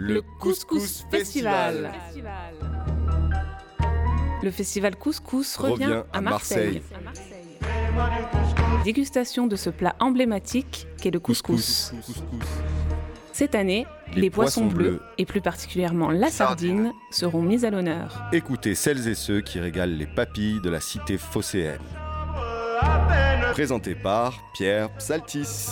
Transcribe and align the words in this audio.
le 0.00 0.22
Couscous 0.22 1.04
Festival. 1.10 1.92
Le 4.42 4.50
festival 4.50 4.96
Couscous 4.96 5.58
revient, 5.58 6.04
à 6.10 6.22
Marseille. 6.22 6.80
Dégustation 8.82 9.46
de 9.46 9.56
ce 9.56 9.68
plat 9.68 9.96
emblématique 10.00 10.86
qu'est 11.02 11.10
le 11.10 11.20
couscous. 11.20 11.92
Cette 13.32 13.54
année, 13.54 13.86
les, 14.16 14.30
poissons, 14.30 14.68
bleus, 14.68 15.02
et 15.18 15.26
plus 15.26 15.42
particulièrement 15.42 16.10
la 16.10 16.30
sardine, 16.30 16.92
seront 17.10 17.42
mis 17.42 17.66
à 17.66 17.70
l'honneur. 17.70 18.22
Écoutez 18.32 18.74
celles 18.74 19.06
et 19.06 19.14
ceux 19.14 19.42
qui 19.42 19.60
régalent 19.60 19.98
les 19.98 20.06
papilles 20.06 20.62
de 20.62 20.70
la 20.70 20.80
cité 20.80 21.18
phocéenne. 21.18 21.78
Présenté 23.52 23.94
par 23.94 24.42
Pierre 24.54 24.88
Psaltis. 24.96 25.68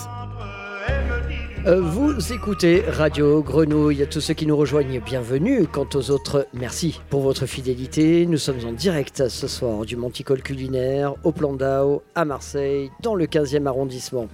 Euh, 1.65 1.81
vous 1.81 2.31
écoutez 2.31 2.81
Radio 2.87 3.43
Grenouille. 3.43 4.07
Tous 4.09 4.21
ceux 4.21 4.33
qui 4.33 4.45
nous 4.45 4.55
rejoignent, 4.55 5.01
bienvenue. 5.01 5.67
Quant 5.67 5.87
aux 5.93 6.09
autres, 6.09 6.47
merci 6.53 7.01
pour 7.09 7.21
votre 7.21 7.45
fidélité. 7.45 8.25
Nous 8.25 8.37
sommes 8.37 8.65
en 8.65 8.71
direct 8.71 9.27
ce 9.27 9.47
soir 9.49 9.85
du 9.85 9.97
Monticole 9.97 10.41
culinaire 10.41 11.15
au 11.25 11.33
Plan 11.33 11.51
d'Ao 11.51 12.01
à 12.15 12.23
Marseille, 12.23 12.89
dans 13.01 13.13
le 13.13 13.25
15e 13.25 13.65
arrondissement 13.65 14.29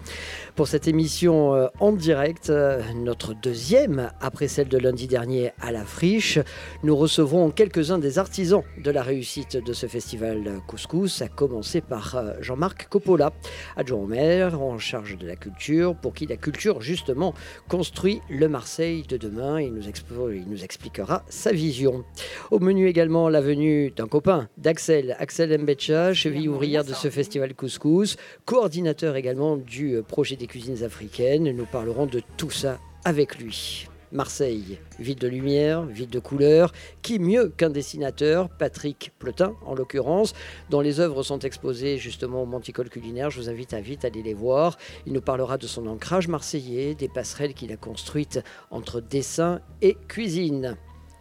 pour 0.56 0.70
cette 0.70 0.88
émission 0.88 1.54
euh, 1.54 1.68
en 1.80 1.92
direct, 1.92 2.50
euh, 2.50 2.82
notre 2.96 3.34
deuxième 3.34 4.12
après 4.22 4.48
celle 4.48 4.70
de 4.70 4.78
lundi 4.78 5.08
dernier 5.08 5.52
à 5.60 5.74
la 5.74 5.84
Friche. 5.84 6.40
Nous 6.82 6.96
recevrons 6.96 7.52
quelques-uns 7.52 8.00
des 8.00 8.20
artisans 8.20 8.64
de 8.82 8.90
la 8.90 9.04
réussite 9.04 9.58
de 9.58 9.74
ce 9.74 9.88
festival 9.88 10.62
couscous, 10.66 11.22
à 11.22 11.28
commencer 11.28 11.82
par 11.82 12.16
euh, 12.16 12.34
Jean-Marc 12.40 12.88
Coppola, 12.88 13.34
adjoint 13.76 14.00
au 14.00 14.06
maire 14.06 14.62
en 14.62 14.80
charge 14.80 15.18
de 15.18 15.28
la 15.28 15.36
culture, 15.36 15.94
pour 15.94 16.14
qui 16.14 16.26
la 16.26 16.38
culture 16.38 16.82
justement 16.82 17.34
construit 17.68 18.22
le 18.30 18.48
Marseille 18.48 19.04
de 19.04 19.18
demain. 19.18 19.60
Il 19.60 19.74
nous, 19.74 19.84
il 20.32 20.48
nous 20.48 20.64
expliquera 20.64 21.24
sa 21.28 21.52
vision. 21.52 22.06
Au 22.52 22.60
menu 22.60 22.88
également 22.88 23.28
la 23.28 23.42
venue 23.42 23.92
d'un 23.92 24.08
copain, 24.08 24.48
d'Axel, 24.58 25.18
Axel 25.20 25.58
Mbecha, 25.62 26.14
cheville 26.14 26.48
ouvrière 26.48 26.86
de 26.86 26.94
ce 26.94 27.10
festival 27.10 27.54
couscous, 27.56 28.16
coordinateur 28.46 29.18
également 29.18 29.58
du 29.58 30.02
projet 30.08 30.38
des 30.38 30.45
cuisines 30.48 30.84
africaines. 30.84 31.52
Nous 31.52 31.66
parlerons 31.66 32.06
de 32.06 32.22
tout 32.38 32.52
ça 32.52 32.80
avec 33.04 33.38
lui. 33.38 33.88
Marseille, 34.12 34.80
ville 35.00 35.18
de 35.18 35.28
lumière, 35.28 35.84
ville 35.84 36.10
de 36.10 36.20
couleurs. 36.20 36.72
Qui 37.02 37.20
mieux 37.20 37.50
qu'un 37.50 37.70
dessinateur, 37.70 38.50
Patrick 38.50 39.12
Plotin 39.20 39.54
en 39.66 39.76
l'occurrence, 39.76 40.34
dont 40.70 40.82
les 40.82 41.00
œuvres 41.00 41.22
sont 41.24 41.40
exposées 41.40 41.98
justement 41.98 42.44
au 42.44 42.46
Monticole 42.46 42.90
culinaire. 42.90 43.30
Je 43.30 43.40
vous 43.40 43.50
invite 43.50 43.74
à 43.74 43.82
vite 43.82 44.06
aller 44.06 44.24
les 44.24 44.34
voir. 44.34 44.78
Il 45.06 45.14
nous 45.14 45.22
parlera 45.22 45.58
de 45.58 45.68
son 45.68 45.86
ancrage 45.88 46.28
marseillais, 46.28 46.96
des 46.96 47.10
passerelles 47.10 47.54
qu'il 47.54 47.72
a 47.72 47.78
construites 47.78 48.42
entre 48.72 49.02
dessin 49.02 49.62
et 49.82 49.98
cuisine. 50.08 50.78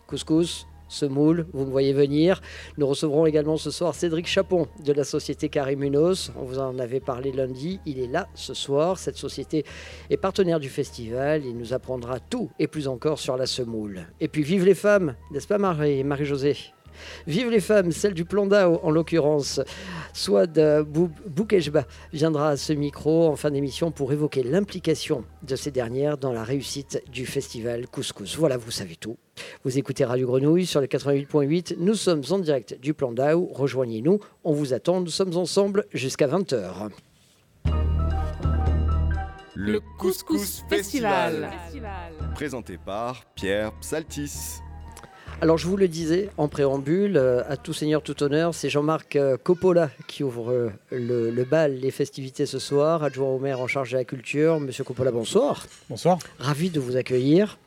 Couscous, 0.06 0.66
ce 0.94 1.04
moule, 1.06 1.46
vous 1.52 1.66
me 1.66 1.70
voyez 1.70 1.92
venir. 1.92 2.40
Nous 2.78 2.86
recevrons 2.86 3.26
également 3.26 3.56
ce 3.56 3.70
soir 3.70 3.94
Cédric 3.94 4.26
Chapon 4.26 4.68
de 4.84 4.92
la 4.92 5.04
société 5.04 5.48
Carimunos. 5.48 6.30
On 6.40 6.44
vous 6.44 6.58
en 6.58 6.78
avait 6.78 7.00
parlé 7.00 7.32
lundi, 7.32 7.80
il 7.84 7.98
est 7.98 8.06
là 8.06 8.28
ce 8.34 8.54
soir. 8.54 8.98
Cette 8.98 9.16
société 9.16 9.64
est 10.08 10.16
partenaire 10.16 10.60
du 10.60 10.68
festival, 10.68 11.44
il 11.44 11.56
nous 11.56 11.74
apprendra 11.74 12.20
tout 12.20 12.50
et 12.58 12.68
plus 12.68 12.88
encore 12.88 13.18
sur 13.18 13.36
la 13.36 13.46
semoule. 13.46 14.06
Et 14.20 14.28
puis 14.28 14.42
vive 14.42 14.64
les 14.64 14.74
femmes, 14.74 15.16
n'est-ce 15.32 15.48
pas 15.48 15.58
Marie, 15.58 16.04
Marie-Josée? 16.04 16.56
Vive 17.26 17.50
les 17.50 17.60
femmes, 17.60 17.92
celle 17.92 18.14
du 18.14 18.24
plan 18.24 18.46
d'Ao 18.46 18.80
en 18.82 18.90
l'occurrence. 18.90 19.60
Swad 20.12 20.58
Boukejba 21.26 21.86
viendra 22.12 22.50
à 22.50 22.56
ce 22.56 22.72
micro 22.72 23.28
en 23.28 23.36
fin 23.36 23.50
d'émission 23.50 23.90
pour 23.90 24.12
évoquer 24.12 24.42
l'implication 24.42 25.24
de 25.42 25.56
ces 25.56 25.70
dernières 25.70 26.18
dans 26.18 26.32
la 26.32 26.44
réussite 26.44 27.02
du 27.10 27.26
festival 27.26 27.86
Couscous. 27.88 28.36
Voilà, 28.36 28.56
vous 28.56 28.70
savez 28.70 28.96
tout. 28.96 29.16
Vous 29.64 29.78
écoutez 29.78 30.04
Radio 30.04 30.26
Grenouille 30.26 30.66
sur 30.66 30.80
le 30.80 30.86
88.8. 30.86 31.76
Nous 31.78 31.94
sommes 31.94 32.22
en 32.30 32.38
direct 32.38 32.78
du 32.80 32.94
plan 32.94 33.12
d'Ao. 33.12 33.48
Rejoignez-nous. 33.52 34.20
On 34.44 34.52
vous 34.52 34.74
attend. 34.74 35.00
Nous 35.00 35.08
sommes 35.08 35.36
ensemble 35.36 35.86
jusqu'à 35.92 36.28
20h. 36.28 36.90
Le 39.54 39.80
Couscous 39.98 40.64
Festival. 40.68 41.50
Présenté 42.34 42.76
par 42.76 43.24
Pierre 43.34 43.72
Psaltis. 43.80 44.60
Alors 45.40 45.58
je 45.58 45.66
vous 45.66 45.76
le 45.76 45.88
disais 45.88 46.30
en 46.38 46.48
préambule, 46.48 47.16
euh, 47.16 47.42
à 47.48 47.56
tout 47.56 47.72
seigneur, 47.72 48.02
tout 48.02 48.22
honneur, 48.22 48.54
c'est 48.54 48.70
Jean-Marc 48.70 49.16
euh, 49.16 49.36
Coppola 49.36 49.90
qui 50.06 50.22
ouvre 50.22 50.52
euh, 50.52 50.70
le, 50.90 51.44
bal, 51.44 51.74
les 51.74 51.90
festivités 51.90 52.46
ce 52.46 52.58
soir, 52.58 53.02
adjoint 53.02 53.28
au 53.28 53.38
maire 53.38 53.60
en 53.60 53.66
charge 53.66 53.92
de 53.92 53.98
la 53.98 54.04
culture. 54.04 54.60
Monsieur 54.60 54.84
Coppola, 54.84 55.10
bonsoir. 55.10 55.66
Bonsoir. 55.90 56.18
Ravi 56.38 56.70
de 56.70 56.80
vous 56.80 56.96
accueillir. 56.96 57.58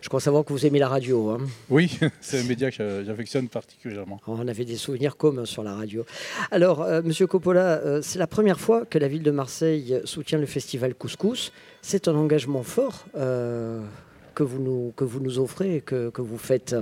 Je 0.00 0.08
crois 0.08 0.20
savoir 0.20 0.44
que 0.44 0.52
vous 0.52 0.64
aimez 0.64 0.78
la 0.78 0.88
radio. 0.88 1.28
Hein. 1.28 1.38
Oui, 1.68 2.00
c'est 2.20 2.40
un 2.40 2.44
média 2.44 2.70
que 2.70 3.04
j'affectionne 3.04 3.48
particulièrement. 3.48 4.18
On 4.26 4.48
avait 4.48 4.64
des 4.64 4.76
souvenirs 4.76 5.16
communs 5.16 5.44
sur 5.44 5.62
la 5.62 5.74
radio. 5.74 6.06
Alors, 6.50 6.86
Monsieur 7.04 7.26
Coppola, 7.26 8.00
c'est 8.02 8.18
la 8.18 8.26
première 8.26 8.58
fois 8.58 8.86
que 8.86 8.98
la 8.98 9.08
ville 9.08 9.22
de 9.22 9.30
Marseille 9.30 10.00
soutient 10.04 10.38
le 10.38 10.46
festival 10.46 10.94
Couscous. 10.94 11.52
C'est 11.82 12.08
un 12.08 12.14
engagement 12.14 12.62
fort 12.62 13.04
que, 13.12 14.42
vous 14.42 14.58
nous, 14.58 14.92
que 14.96 15.04
vous 15.04 15.20
nous 15.20 15.38
offrez, 15.38 15.82
que, 15.82 16.08
que 16.08 16.22
vous 16.22 16.38
faites. 16.38 16.74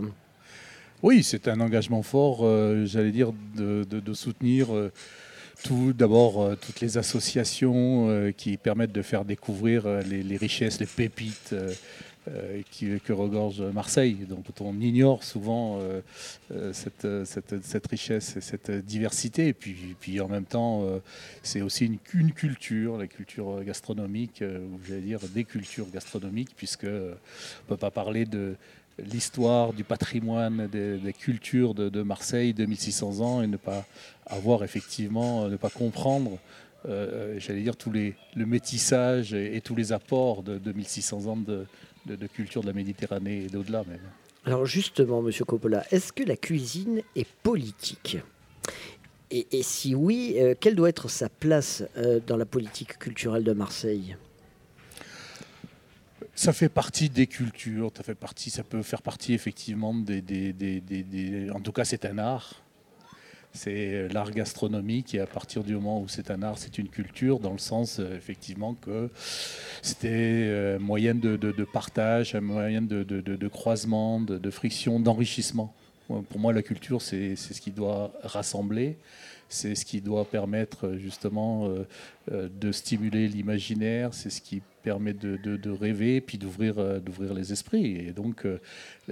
Oui, 1.00 1.22
c'est 1.22 1.46
un 1.46 1.60
engagement 1.60 2.02
fort, 2.02 2.40
euh, 2.42 2.84
j'allais 2.84 3.12
dire, 3.12 3.32
de, 3.54 4.14
soutenir 4.14 4.74
euh, 4.74 4.90
tout 5.62 5.92
d'abord 5.92 6.42
euh, 6.42 6.56
toutes 6.56 6.80
les 6.80 6.98
associations 6.98 8.32
qui 8.36 8.56
permettent 8.56 8.92
de 8.92 9.02
faire 9.02 9.24
découvrir 9.24 9.86
les, 10.02 10.36
richesses, 10.36 10.80
les 10.80 10.86
pépites. 10.86 11.54
que 12.26 13.12
regorge 13.12 13.62
Marseille. 13.62 14.26
Donc 14.28 14.44
on 14.60 14.78
ignore 14.80 15.22
souvent 15.22 15.80
cette, 16.72 17.06
richesse 17.88 18.36
et 18.36 18.40
cette 18.40 18.70
diversité. 18.70 19.48
Et 19.48 19.54
puis, 19.54 20.20
en 20.20 20.28
même 20.28 20.44
temps, 20.44 20.84
c'est 21.44 21.62
aussi 21.62 21.86
une, 21.86 21.98
une, 22.12 22.32
culture, 22.32 22.98
la 22.98 23.06
culture 23.06 23.62
gastronomique, 23.64 24.42
ou 24.42 24.80
j'allais 24.86 25.00
dire 25.00 25.20
des 25.32 25.44
cultures 25.44 25.88
gastronomiques, 25.90 26.50
puisque 26.56 26.84
on 26.84 26.88
ne 26.88 27.68
peut 27.68 27.76
pas 27.76 27.92
parler 27.92 28.26
de, 28.26 28.56
l'histoire 28.98 29.72
du 29.72 29.84
patrimoine 29.84 30.68
des, 30.68 31.12
cultures 31.12 31.74
de, 31.74 32.02
Marseille, 32.02 32.52
2600 32.52 33.20
ans, 33.20 33.42
et 33.42 33.46
ne 33.46 33.56
pas 33.56 33.84
avoir 34.26 34.64
effectivement, 34.64 35.44
euh, 35.44 35.48
ne 35.48 35.56
pas 35.56 35.70
comprendre, 35.70 36.38
euh, 36.86 37.34
euh, 37.34 37.38
j'allais 37.38 37.62
dire, 37.62 37.76
tous 37.76 37.92
les, 37.92 38.14
le 38.36 38.46
métissage 38.46 39.34
et, 39.34 39.60
tous 39.60 39.74
les 39.74 39.92
apports 39.92 40.42
de 40.42 40.58
2600 40.58 41.26
ans 41.26 41.36
de, 41.36 41.66
culture 42.34 42.62
de 42.62 42.66
la 42.66 42.72
Méditerranée 42.72 43.44
et 43.44 43.48
d'au-delà 43.48 43.84
même. 43.88 44.00
Alors 44.44 44.64
justement, 44.64 45.20
Monsieur 45.20 45.44
Coppola, 45.44 45.84
est-ce 45.90 46.12
que 46.12 46.22
la 46.22 46.36
cuisine 46.36 47.02
est 47.16 47.28
politique? 47.42 48.18
Et, 49.30 49.62
si 49.62 49.94
oui, 49.94 50.38
quelle 50.58 50.74
doit 50.74 50.88
être 50.88 51.08
sa 51.10 51.28
place 51.28 51.84
dans 52.26 52.38
la 52.38 52.46
politique 52.46 52.98
culturelle 52.98 53.44
de 53.44 53.52
Marseille? 53.52 54.16
Ça 56.38 56.52
fait 56.52 56.68
partie 56.68 57.10
des 57.10 57.26
cultures, 57.26 57.90
ça 57.96 58.04
fait 58.04 58.14
partie, 58.14 58.48
ça 58.50 58.62
peut 58.62 58.82
faire 58.82 59.02
partie 59.02 59.34
effectivement 59.34 59.92
des, 59.92 60.20
des, 60.22 61.50
en 61.52 61.58
tout 61.58 61.72
cas 61.72 61.84
c'est 61.84 62.04
un 62.04 62.18
art. 62.18 62.62
C'est 63.52 64.06
l'art 64.10 64.30
gastronomique 64.30 65.16
et 65.16 65.20
à 65.20 65.26
partir 65.26 65.64
du 65.64 65.74
moment 65.74 66.00
où 66.00 66.06
c'est 66.06 66.30
un 66.30 66.42
art, 66.42 66.56
c'est 66.58 66.78
une 66.78 66.88
culture 66.88 67.40
dans 67.40 67.50
le 67.50 67.58
sens 67.58 67.98
euh, 67.98 68.14
effectivement 68.14 68.74
que 68.74 69.10
c'était 69.82 70.08
un 70.08 70.12
euh, 70.12 70.78
moyen 70.78 71.14
de, 71.16 71.64
partage, 71.64 72.36
un 72.36 72.40
moyen 72.40 72.82
de, 72.82 73.48
croisement, 73.48 74.20
de, 74.20 74.50
friction, 74.50 75.00
d'enrichissement. 75.00 75.74
Pour 76.06 76.38
moi, 76.38 76.52
la 76.52 76.62
culture, 76.62 77.02
c'est 77.02 77.34
ce 77.34 77.60
qui 77.60 77.72
doit 77.72 78.12
rassembler, 78.22 78.96
c'est 79.48 79.74
ce 79.74 79.84
qui 79.84 80.00
doit 80.00 80.24
permettre 80.24 80.92
justement 80.98 81.68
euh, 82.30 82.48
de 82.48 82.70
stimuler 82.70 83.26
l'imaginaire, 83.26 84.14
c'est 84.14 84.30
ce 84.30 84.40
qui 84.40 84.62
permet 84.82 85.12
de, 85.12 85.70
rêver, 85.70 86.20
puis 86.20 86.38
d'ouvrir 86.38 86.78
euh, 86.78 86.98
d'ouvrir 86.98 87.34
les 87.34 87.52
esprits. 87.52 87.96
Et 88.08 88.12
donc, 88.12 88.44
euh, 88.46 88.58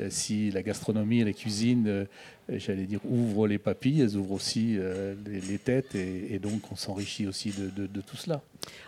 si 0.08 0.50
la 0.50 0.62
gastronomie 0.62 1.20
et 1.20 1.24
la 1.24 1.32
cuisine, 1.32 1.86
euh, 1.86 2.04
j'allais 2.48 2.84
dire, 2.84 3.00
ouvrent 3.04 3.46
les 3.46 3.58
papilles, 3.58 4.00
elles 4.02 4.16
ouvrent 4.16 4.32
aussi 4.32 4.78
les, 5.26 5.58
têtes, 5.58 5.94
et, 5.94 6.38
donc 6.38 6.70
on 6.70 6.76
s'enrichit 6.76 7.26
aussi 7.26 7.50
de, 7.50 8.00
tout 8.00 8.16
cela. 8.16 8.40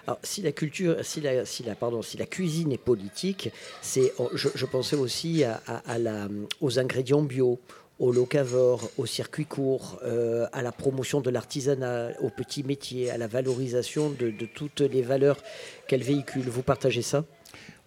Alors, 0.07 0.19
si 0.23 0.43
la 0.43 0.53
culture, 0.53 0.97
si 1.03 1.21
la, 1.21 1.45
si 1.45 1.65
la, 1.65 1.75
pardon, 1.75 2.03
si 2.03 2.17
la 2.17 2.27
cuisine 2.27 2.71
est 2.73 2.79
politique, 2.79 3.51
c'est, 3.83 4.13
oh, 4.19 4.31
je, 4.35 4.65
pensais 4.67 4.95
aussi 4.95 5.43
à, 5.45 5.99
la, 5.99 6.29
aux 6.61 6.79
ingrédients 6.79 7.23
bio, 7.23 7.59
au 7.99 8.13
locavore, 8.13 8.91
au 8.97 9.07
circuit 9.07 9.45
court, 9.45 10.01
à 10.53 10.63
la 10.63 10.73
promotion 10.73 11.21
de 11.21 11.31
l'artisanat, 11.31 12.13
aux 12.21 12.31
petits 12.31 12.63
métiers, 12.63 13.11
à 13.11 13.19
la 13.19 13.27
valorisation 13.27 14.11
de, 14.11 14.33
toutes 14.55 14.81
les 14.81 15.03
valeurs 15.03 15.39
quel 15.89 16.03
véhicule 16.03 16.43
Vous 16.43 16.63
partagez 16.63 17.03
ça? 17.03 17.25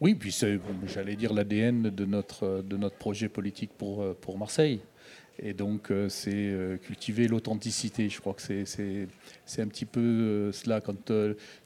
Oui, 0.02 0.16
puis 0.16 0.32
c'est, 0.32 0.60
j'allais 0.88 1.16
dire, 1.16 1.32
l'ADN 1.32 1.84
de 1.84 2.06
notre, 2.06 2.64
de 2.64 2.76
notre 2.76 2.98
projet 2.98 3.30
politique 3.30 3.70
pour, 3.78 4.02
euh, 4.02 4.18
pour 4.20 4.38
Marseille. 4.40 4.82
Et 5.38 5.54
donc, 5.54 5.92
euh, 5.92 6.10
c'est 6.10 6.32
euh, 6.34 6.78
cultiver 6.78 7.28
l'authenticité. 7.28 8.10
Je 8.10 8.20
crois 8.20 8.34
que 8.34 8.42
c'est, 8.42 8.66
c'est, 8.66 9.62
un 9.62 9.68
petit 9.68 9.86
peu 9.86 10.52
cela. 10.52 10.82
Quand 10.82 11.12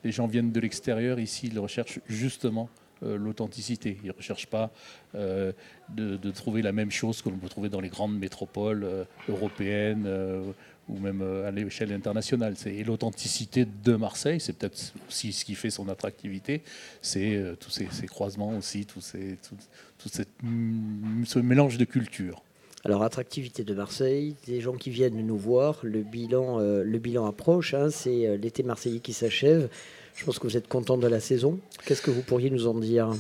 les 0.04 0.12
gens 0.12 0.28
viennent 0.28 0.52
de 0.52 0.60
l'extérieur, 0.60 1.20
ici, 1.20 1.50
ils 1.52 1.60
recherchent 1.60 2.02
justement 2.08 2.70
l'authenticité. 3.02 3.98
Ils 4.04 4.08
ne 4.08 4.14
recherchent 4.14 4.48
pas 4.48 4.72
de, 5.14 6.32
trouver 6.32 6.62
la 6.62 6.72
même 6.72 6.92
chose 6.92 7.22
que 7.22 7.30
l'on 7.30 7.38
peut 7.38 7.50
trouver 7.50 7.70
dans 7.70 7.82
les 7.82 7.90
grandes 7.90 8.18
métropoles 8.18 9.06
européennes 9.30 10.08
ou 10.88 11.00
même 11.00 11.22
à 11.46 11.52
l'échelle 11.52 11.92
internationale. 11.92 12.56
Et 12.66 12.84
l'authenticité 12.84 13.66
de 13.66 13.96
Marseille, 13.96 14.40
c'est 14.40 14.54
peut-être 14.54 14.94
aussi 15.08 15.34
ce 15.34 15.46
qui 15.46 15.56
fait 15.56 15.70
son 15.70 15.90
attractivité, 15.90 16.62
c'est 17.02 17.42
tous 17.60 17.70
ces, 17.70 18.08
croisements 18.08 18.58
aussi, 18.58 18.86
tout, 18.86 19.02
ces, 19.02 19.38
tout, 20.00 20.10
ce 21.26 21.40
mélange 21.40 21.78
de 21.78 21.86
cultures. 21.86 22.44
Alors, 22.86 23.02
attractivité 23.02 23.64
de 23.64 23.74
Marseille, 23.74 24.36
des 24.46 24.62
gens 24.62 24.74
qui 24.74 24.92
viennent 24.92 25.18
nous 25.26 25.38
voir, 25.38 25.80
le 25.82 26.04
bilan, 26.04 26.60
euh, 26.60 26.84
le 26.84 27.00
bilan 27.00 27.26
approche, 27.26 27.74
hein, 27.74 27.90
c'est 27.90 28.28
euh, 28.28 28.38
l'été 28.38 28.62
marseillais 28.62 29.00
qui 29.00 29.12
s'achève. 29.12 29.70
Je 30.16 30.24
pense 30.24 30.40
que 30.40 30.48
vous 30.48 30.56
êtes 30.56 30.70
content 30.70 30.98
de 30.98 31.08
la 31.08 31.20
saison. 31.20 31.60
Qu'est-ce 31.86 32.02
que 32.02 32.10
vous 32.10 32.22
pourriez 32.22 32.50
nous 32.50 32.68
en 32.68 32.74
dire? 32.74 33.14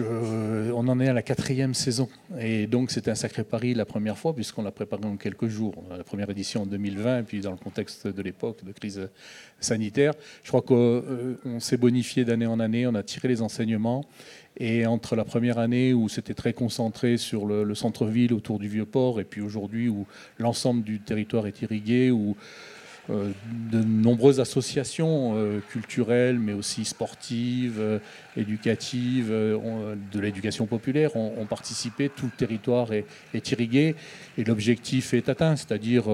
Euh, 0.00 0.70
On 0.74 0.88
en 0.88 0.98
est 0.98 1.08
à 1.08 1.12
la 1.12 1.20
quatrième 1.20 1.74
saison. 1.74 2.08
Et 2.40 2.66
donc, 2.66 2.90
c'était 2.90 3.10
un 3.10 3.14
sacré 3.14 3.44
pari 3.44 3.74
la 3.74 3.84
première 3.84 4.16
fois, 4.16 4.34
puisqu'on 4.34 4.62
l'a 4.62 4.70
préparé 4.70 5.04
en 5.04 5.18
quelques 5.18 5.48
jours. 5.48 5.74
La 5.90 6.04
première 6.04 6.30
édition 6.30 6.62
en 6.62 6.66
2020, 6.66 7.18
et 7.18 7.22
puis 7.22 7.40
dans 7.40 7.50
le 7.50 7.58
contexte 7.58 8.06
de 8.06 8.22
l'époque 8.22 8.64
de 8.64 8.72
crise 8.72 9.10
sanitaire. 9.60 10.14
Je 10.42 10.48
crois 10.48 10.62
qu'on 10.62 11.60
s'est 11.60 11.76
bonifié 11.76 12.24
d'année 12.24 12.46
en 12.46 12.60
année, 12.60 12.86
on 12.86 12.94
a 12.94 13.02
tiré 13.02 13.28
les 13.28 13.42
enseignements. 13.42 14.06
Et 14.56 14.86
entre 14.86 15.16
la 15.16 15.24
première 15.24 15.58
année 15.58 15.92
où 15.92 16.08
c'était 16.08 16.34
très 16.34 16.54
concentré 16.54 17.18
sur 17.18 17.46
le, 17.46 17.74
centre-ville 17.74 18.32
autour 18.32 18.58
du 18.58 18.68
Vieux-Port, 18.68 19.20
et 19.20 19.24
puis 19.24 19.42
aujourd'hui 19.42 19.90
où 19.90 20.06
l'ensemble 20.38 20.82
du 20.82 20.98
territoire 20.98 21.46
est 21.46 21.60
irrigué, 21.60 22.10
où 22.10 22.30
euh, 22.30 22.34
de 23.08 23.82
nombreuses 23.82 24.38
associations 24.40 25.32
euh, 25.34 25.60
culturelles, 25.70 26.38
mais 26.38 26.52
aussi 26.52 26.84
sportives, 26.84 27.78
euh, 27.78 27.98
éducatives, 28.36 29.30
de 29.30 30.20
l'éducation 30.20 30.66
populaire 30.66 31.16
ont, 31.16 31.46
participé. 31.46 32.08
Tout 32.08 32.26
le 32.26 32.36
territoire 32.36 32.92
est, 32.92 33.04
irrigué 33.50 33.96
et 34.36 34.44
l'objectif 34.44 35.12
est 35.12 35.28
atteint, 35.28 35.56
c'est-à-dire 35.56 36.04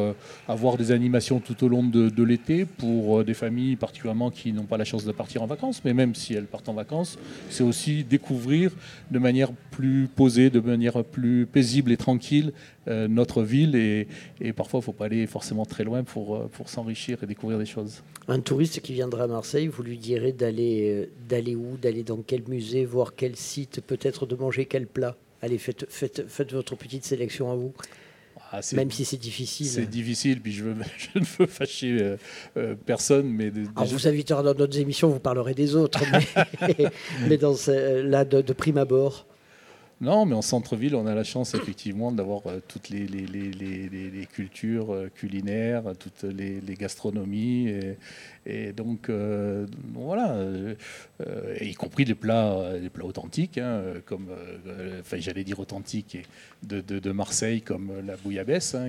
avoir 0.48 0.78
des 0.78 0.90
animations 0.90 1.38
tout 1.38 1.64
au 1.64 1.68
long 1.68 1.82
de, 1.82 2.22
l'été 2.22 2.64
pour 2.64 3.24
des 3.24 3.34
familles 3.34 3.76
particulièrement 3.76 4.30
qui 4.30 4.54
n'ont 4.54 4.64
pas 4.64 4.78
la 4.78 4.84
chance 4.84 5.04
de 5.04 5.12
partir 5.12 5.42
en 5.42 5.46
vacances, 5.46 5.82
mais 5.84 5.92
même 5.92 6.14
si 6.14 6.32
elles 6.32 6.46
partent 6.46 6.70
en 6.70 6.74
vacances, 6.74 7.18
c'est 7.50 7.62
aussi 7.62 8.04
découvrir 8.04 8.70
de 9.10 9.18
manière 9.18 9.52
plus 9.70 10.08
posée, 10.08 10.48
de 10.48 10.60
manière 10.60 11.04
plus 11.04 11.44
paisible 11.44 11.92
et 11.92 11.98
tranquille 11.98 12.52
notre 12.86 13.42
ville. 13.42 13.76
Et, 13.76 14.06
parfois, 14.54 14.78
il 14.78 14.82
ne 14.82 14.84
faut 14.84 14.92
pas 14.92 15.06
aller 15.06 15.26
forcément 15.26 15.66
très 15.66 15.84
loin 15.84 16.04
pour, 16.04 16.48
pour 16.50 16.68
s'en 16.68 16.83
et 16.90 17.26
découvrir 17.26 17.58
des 17.58 17.66
choses. 17.66 18.02
Un 18.28 18.40
touriste 18.40 18.80
qui 18.80 18.92
viendra 18.92 19.24
à 19.24 19.26
Marseille, 19.26 19.68
vous 19.68 19.82
lui 19.82 19.98
direz 19.98 20.32
d'aller 20.32 20.90
euh, 20.90 21.06
d'aller 21.28 21.54
où, 21.54 21.76
d'aller 21.76 22.02
dans 22.02 22.22
quel 22.26 22.42
musée, 22.48 22.84
voir 22.84 23.14
quel 23.14 23.36
site, 23.36 23.80
peut-être 23.80 24.26
de 24.26 24.34
manger 24.36 24.66
quel 24.66 24.86
plat. 24.86 25.16
Allez, 25.42 25.58
faites, 25.58 25.86
faites, 25.90 26.28
faites 26.28 26.52
votre 26.52 26.76
petite 26.76 27.04
sélection 27.04 27.52
à 27.52 27.54
vous. 27.54 27.72
Ah, 28.50 28.60
Même 28.74 28.90
si 28.90 29.04
c'est 29.04 29.16
difficile. 29.16 29.66
C'est 29.66 29.90
difficile, 29.90 30.40
puis 30.40 30.52
je, 30.52 30.64
veux, 30.64 30.76
je, 30.98 31.18
ne 31.18 31.24
veux 31.24 31.46
fâcher 31.46 31.98
euh, 32.00 32.16
euh, 32.56 32.74
personne. 32.86 33.28
Mais 33.28 33.52
Alors 33.74 33.88
vous 33.88 34.06
inviterez 34.06 34.42
dans 34.42 34.54
d'autres 34.54 34.78
émissions, 34.78 35.08
vous 35.08 35.18
parlerez 35.18 35.54
des 35.54 35.74
autres. 35.74 36.00
mais, 37.28 37.36
dans 37.38 37.56
là, 37.68 38.24
de, 38.24 38.42
de 38.42 38.52
prime 38.52 38.78
abord. 38.78 39.26
Non, 40.04 40.26
mais 40.26 40.34
en 40.34 40.42
centre-ville, 40.42 40.94
on 40.96 41.06
a 41.06 41.14
la 41.14 41.24
chance 41.24 41.54
effectivement 41.54 42.12
d'avoir 42.12 42.42
euh, 42.46 42.60
toutes 42.68 42.90
les, 42.90 43.06
cultures 44.30 44.92
euh, 44.92 45.08
culinaires, 45.08 45.84
toutes 45.98 46.24
les, 46.24 46.60
gastronomies. 46.74 47.72
Et, 48.44 48.72
donc, 48.72 49.08
euh, 49.08 49.66
voilà, 49.94 50.36
y 51.58 51.72
compris 51.72 52.04
les 52.04 52.14
plats, 52.14 52.74
les 52.78 52.90
plats 52.90 53.06
authentiques, 53.06 53.56
hein, 53.56 53.82
comme, 54.04 54.28
enfin, 55.00 55.16
j'allais 55.18 55.44
dire 55.44 55.58
authentiques 55.58 56.18
de, 56.62 56.80
de, 56.82 57.10
Marseille, 57.10 57.62
comme 57.62 57.90
la 58.06 58.16
bouillabaisse. 58.16 58.74
Hein, 58.74 58.88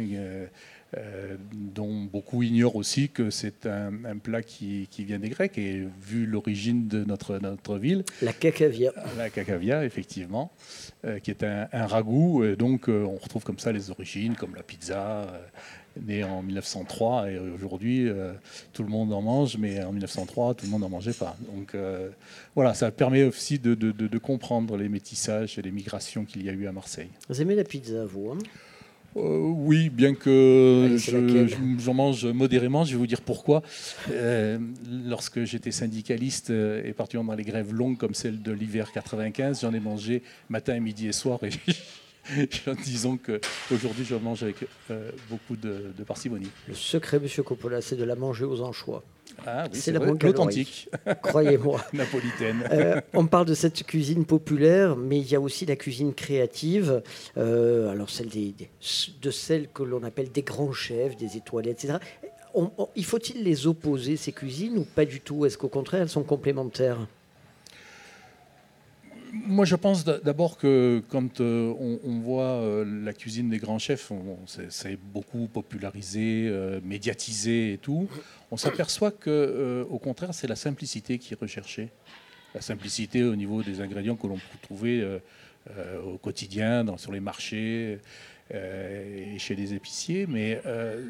euh, 0.97 1.35
dont 1.51 2.03
beaucoup 2.03 2.41
ignorent 2.41 2.77
aussi 2.77 3.09
que 3.09 3.29
c'est 3.29 3.65
un, 3.65 4.17
plat 4.17 4.41
qui, 4.41 4.87
vient 4.99 5.19
des 5.19 5.29
Grecs 5.29 5.57
et 5.57 5.83
vu 6.01 6.25
l'origine 6.25 6.87
de 6.87 7.03
notre, 7.03 7.37
notre 7.39 7.77
ville. 7.77 8.05
La 8.21 8.31
cacavia. 8.31 8.93
La 9.17 9.29
cacavia, 9.29 9.83
effectivement, 9.83 10.51
euh, 11.03 11.19
qui 11.19 11.31
est 11.31 11.43
un, 11.43 11.67
ragoût. 11.85 12.45
Et 12.45 12.55
donc 12.55 12.87
euh, 12.87 13.03
on 13.03 13.17
retrouve 13.17 13.43
comme 13.43 13.59
ça 13.59 13.73
les 13.73 13.91
origines, 13.91 14.35
comme 14.35 14.55
la 14.55 14.63
pizza, 14.63 15.27
née 16.01 16.23
en 16.23 16.41
1903 16.41 17.31
et 17.31 17.39
aujourd'hui 17.39 18.09
tout 18.73 18.83
le 18.83 18.89
monde 18.89 19.13
en 19.13 19.21
mange, 19.21 19.57
mais 19.57 19.81
en 19.81 19.93
1903 19.93 20.53
tout 20.55 20.65
le 20.65 20.71
monde 20.71 20.81
n'en 20.81 20.89
mangeait 20.89 21.13
pas. 21.13 21.37
Donc 21.53 21.73
voilà, 22.53 22.73
ça 22.73 22.91
permet 22.91 23.23
aussi 23.23 23.59
de, 23.59 23.75
de, 23.75 23.91
de, 23.91 24.17
comprendre 24.17 24.75
les 24.75 24.89
métissages 24.89 25.57
et 25.57 25.61
les 25.61 25.71
migrations 25.71 26.25
qu'il 26.25 26.43
y 26.43 26.49
a 26.49 26.51
eu 26.51 26.67
à 26.67 26.73
Marseille. 26.73 27.09
Vous 27.29 27.41
aimez 27.41 27.55
la 27.55 27.63
pizza, 27.63 28.05
vous 28.05 28.31
hein? 28.31 28.39
Euh, 29.17 29.37
oui, 29.39 29.89
bien 29.89 30.13
que 30.13 30.97
j'en 31.79 31.93
mange 31.93 32.25
modérément, 32.25 32.83
je 32.83 32.91
vais 32.91 32.97
vous 32.97 33.07
dire 33.07 33.21
pourquoi. 33.21 33.61
Euh, 34.11 34.57
lorsque 35.05 35.45
j'étais 35.45 35.71
syndicaliste 35.71 36.49
euh, 36.49 36.83
et 36.83 36.91
particulièrement 36.91 37.31
dans 37.31 37.37
les 37.37 37.45
grèves 37.45 37.73
longues 37.73 37.97
comme 37.97 38.13
celle 38.13 38.41
de 38.41 38.51
l'hiver 38.51 38.91
95, 38.91 39.61
j'en 39.61 39.73
ai 39.73 39.79
mangé 39.79 40.21
matin, 40.49 40.79
midi 40.79 41.07
et 41.07 41.13
soir. 41.13 41.39
Et 41.43 41.51
disons 42.83 43.17
qu'aujourd'hui, 43.17 44.03
je 44.03 44.15
mange 44.15 44.43
avec 44.43 44.57
beaucoup 45.29 45.55
de, 45.55 45.93
de, 45.97 46.03
parcimonie. 46.03 46.49
Le 46.67 46.73
secret, 46.73 47.19
Monsieur 47.19 47.43
Coppola, 47.43 47.81
c'est 47.81 47.95
de 47.95 48.03
la 48.03 48.15
manger 48.15 48.43
aux 48.43 48.61
anchois. 48.61 49.03
Ah 49.45 49.65
c'est 49.71 49.91
l'authentique. 49.91 50.89
Croyez-moi. 51.21 51.81
Napolitaine. 51.93 52.63
Euh, 52.71 53.01
on 53.13 53.27
parle 53.27 53.45
de 53.45 53.53
cette 53.53 53.83
cuisine 53.83 54.25
populaire, 54.25 54.95
mais 54.95 55.19
il 55.19 55.29
y 55.29 55.35
a 55.35 55.41
aussi 55.41 55.65
la 55.65 55.75
cuisine 55.75 56.13
créative. 56.13 57.01
Euh, 57.37 57.89
alors, 57.89 58.09
celle 58.09 58.29
des, 58.29 58.53
de 59.21 59.31
celles 59.31 59.67
que 59.69 59.83
l'on 59.83 60.03
appelle 60.03 60.31
des 60.31 60.43
grands 60.43 60.73
chefs, 60.73 61.15
des 61.15 61.37
étoiles, 61.37 61.67
etc. 61.67 61.97
il 62.95 63.05
faut-il 63.05 63.43
les 63.43 63.67
opposer, 63.67 64.17
ces 64.17 64.31
cuisines, 64.31 64.77
ou 64.77 64.83
pas 64.83 65.05
du 65.05 65.21
tout? 65.21 65.45
Est-ce 65.45 65.57
qu'au 65.57 65.69
contraire, 65.69 66.01
elles 66.01 66.09
sont 66.09 66.23
complémentaires? 66.23 67.07
Moi, 69.35 69.65
je 69.65 69.75
pense 69.75 70.05
d'abord 70.05 70.57
que 70.57 71.03
quand 71.09 71.41
euh, 71.41 71.73
on, 72.03 72.19
voit 72.19 72.43
euh, 72.43 72.85
la 73.03 73.13
cuisine 73.13 73.49
des 73.49 73.57
grands 73.57 73.79
chefs, 73.79 74.11
c'est 74.69 74.97
beaucoup 74.97 75.47
popularisé, 75.47 76.47
euh, 76.47 76.79
médiatisé 76.83 77.73
et 77.73 77.77
tout, 77.77 78.07
on 78.51 78.57
s'aperçoit 78.57 79.11
que, 79.11 79.85
au 79.89 79.99
contraire, 79.99 80.33
c'est 80.33 80.47
la 80.47 80.55
simplicité 80.55 81.19
qui 81.19 81.33
est 81.33 81.39
recherchée. 81.39 81.89
La 82.53 82.61
simplicité 82.61 83.23
au 83.23 83.35
niveau 83.35 83.61
des 83.61 83.81
ingrédients 83.81 84.15
que 84.15 84.27
l'on 84.27 84.35
peut 84.35 84.59
trouver 84.61 85.05
au 86.05 86.17
quotidien, 86.17 86.85
sur 86.97 87.11
les 87.11 87.19
marchés 87.19 87.99
et 88.53 89.37
chez 89.37 89.55
les 89.55 89.73
épiciers. 89.73 90.25
Mais 90.27 90.61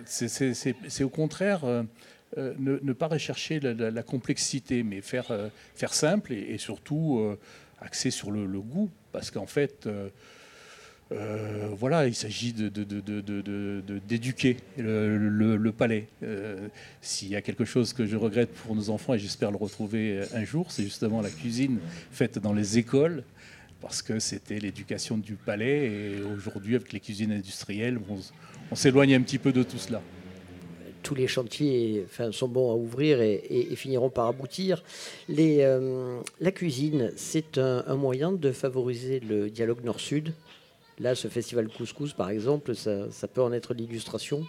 c'est 0.06 1.04
au 1.04 1.10
contraire. 1.10 1.64
ne, 2.36 2.94
pas 2.94 3.08
rechercher 3.08 3.60
la, 3.60 4.04
complexité, 4.04 4.82
mais 4.82 5.02
faire, 5.02 5.32
simple 5.92 6.34
et 6.34 6.58
surtout 6.58 7.38
axé 7.82 8.12
sur 8.12 8.32
le, 8.32 8.46
goût, 8.60 8.90
parce 9.12 9.32
qu'en 9.32 9.46
fait, 9.46 9.86
euh, 9.86 10.10
euh, 11.12 11.70
voilà, 11.78 12.08
il 12.08 12.16
s'agit 12.16 12.54
d'éduquer 12.54 14.58
le, 14.78 15.72
palais. 15.72 16.08
Euh, 16.24 16.68
s'il 17.02 17.30
y 17.30 17.36
a 17.36 17.42
quelque 17.42 17.66
chose 17.66 17.94
que 17.94 18.06
je 18.06 18.18
regrette 18.18 18.54
pour 18.54 18.76
nos 18.76 18.90
enfants, 18.90 19.14
et 19.14 19.20
j'espère 19.20 19.52
le 19.52 19.58
retrouver 19.58 20.22
un 20.34 20.44
jour, 20.44 20.72
c'est 20.72 20.84
justement 20.84 21.22
la 21.22 21.30
cuisine 21.30 21.80
faite 22.12 22.40
dans 22.40 22.54
les 22.54 22.78
écoles, 22.78 23.24
parce 23.82 24.02
que 24.02 24.20
c'était 24.20 24.60
l'éducation 24.60 25.18
du 25.18 25.36
palais, 25.36 25.92
et 25.92 26.22
aujourd'hui, 26.22 26.76
avec 26.76 26.94
les 26.94 27.00
cuisines 27.00 27.32
industrielles, 27.32 28.00
on 28.72 28.76
s'éloigne 28.76 29.16
un 29.16 29.22
petit 29.22 29.38
peu 29.38 29.52
de 29.52 29.64
tout 29.64 29.78
cela 29.78 30.02
tous 31.06 31.16
les 31.16 31.28
chantiers 31.28 32.08
sont 32.32 32.48
bons 32.48 32.72
à 32.72 32.76
ouvrir 32.76 33.22
et, 33.22 33.76
finiront 33.76 34.10
par 34.10 34.26
aboutir. 34.26 34.84
Euh, 35.30 36.20
la 36.42 36.52
cuisine, 36.52 37.12
c'est 37.16 37.60
un, 37.60 37.96
moyen 37.96 38.32
de 38.32 38.52
favoriser 38.52 39.20
le 39.20 39.50
dialogue 39.52 39.84
nord-sud. 39.84 40.34
Là, 41.00 41.14
ce 41.14 41.28
festival 41.28 41.68
couscous, 41.68 42.14
par 42.14 42.32
exemple, 42.32 42.74
ça, 42.76 43.28
peut 43.32 43.44
en 43.44 43.54
être 43.54 43.76
l'illustration. 43.76 44.46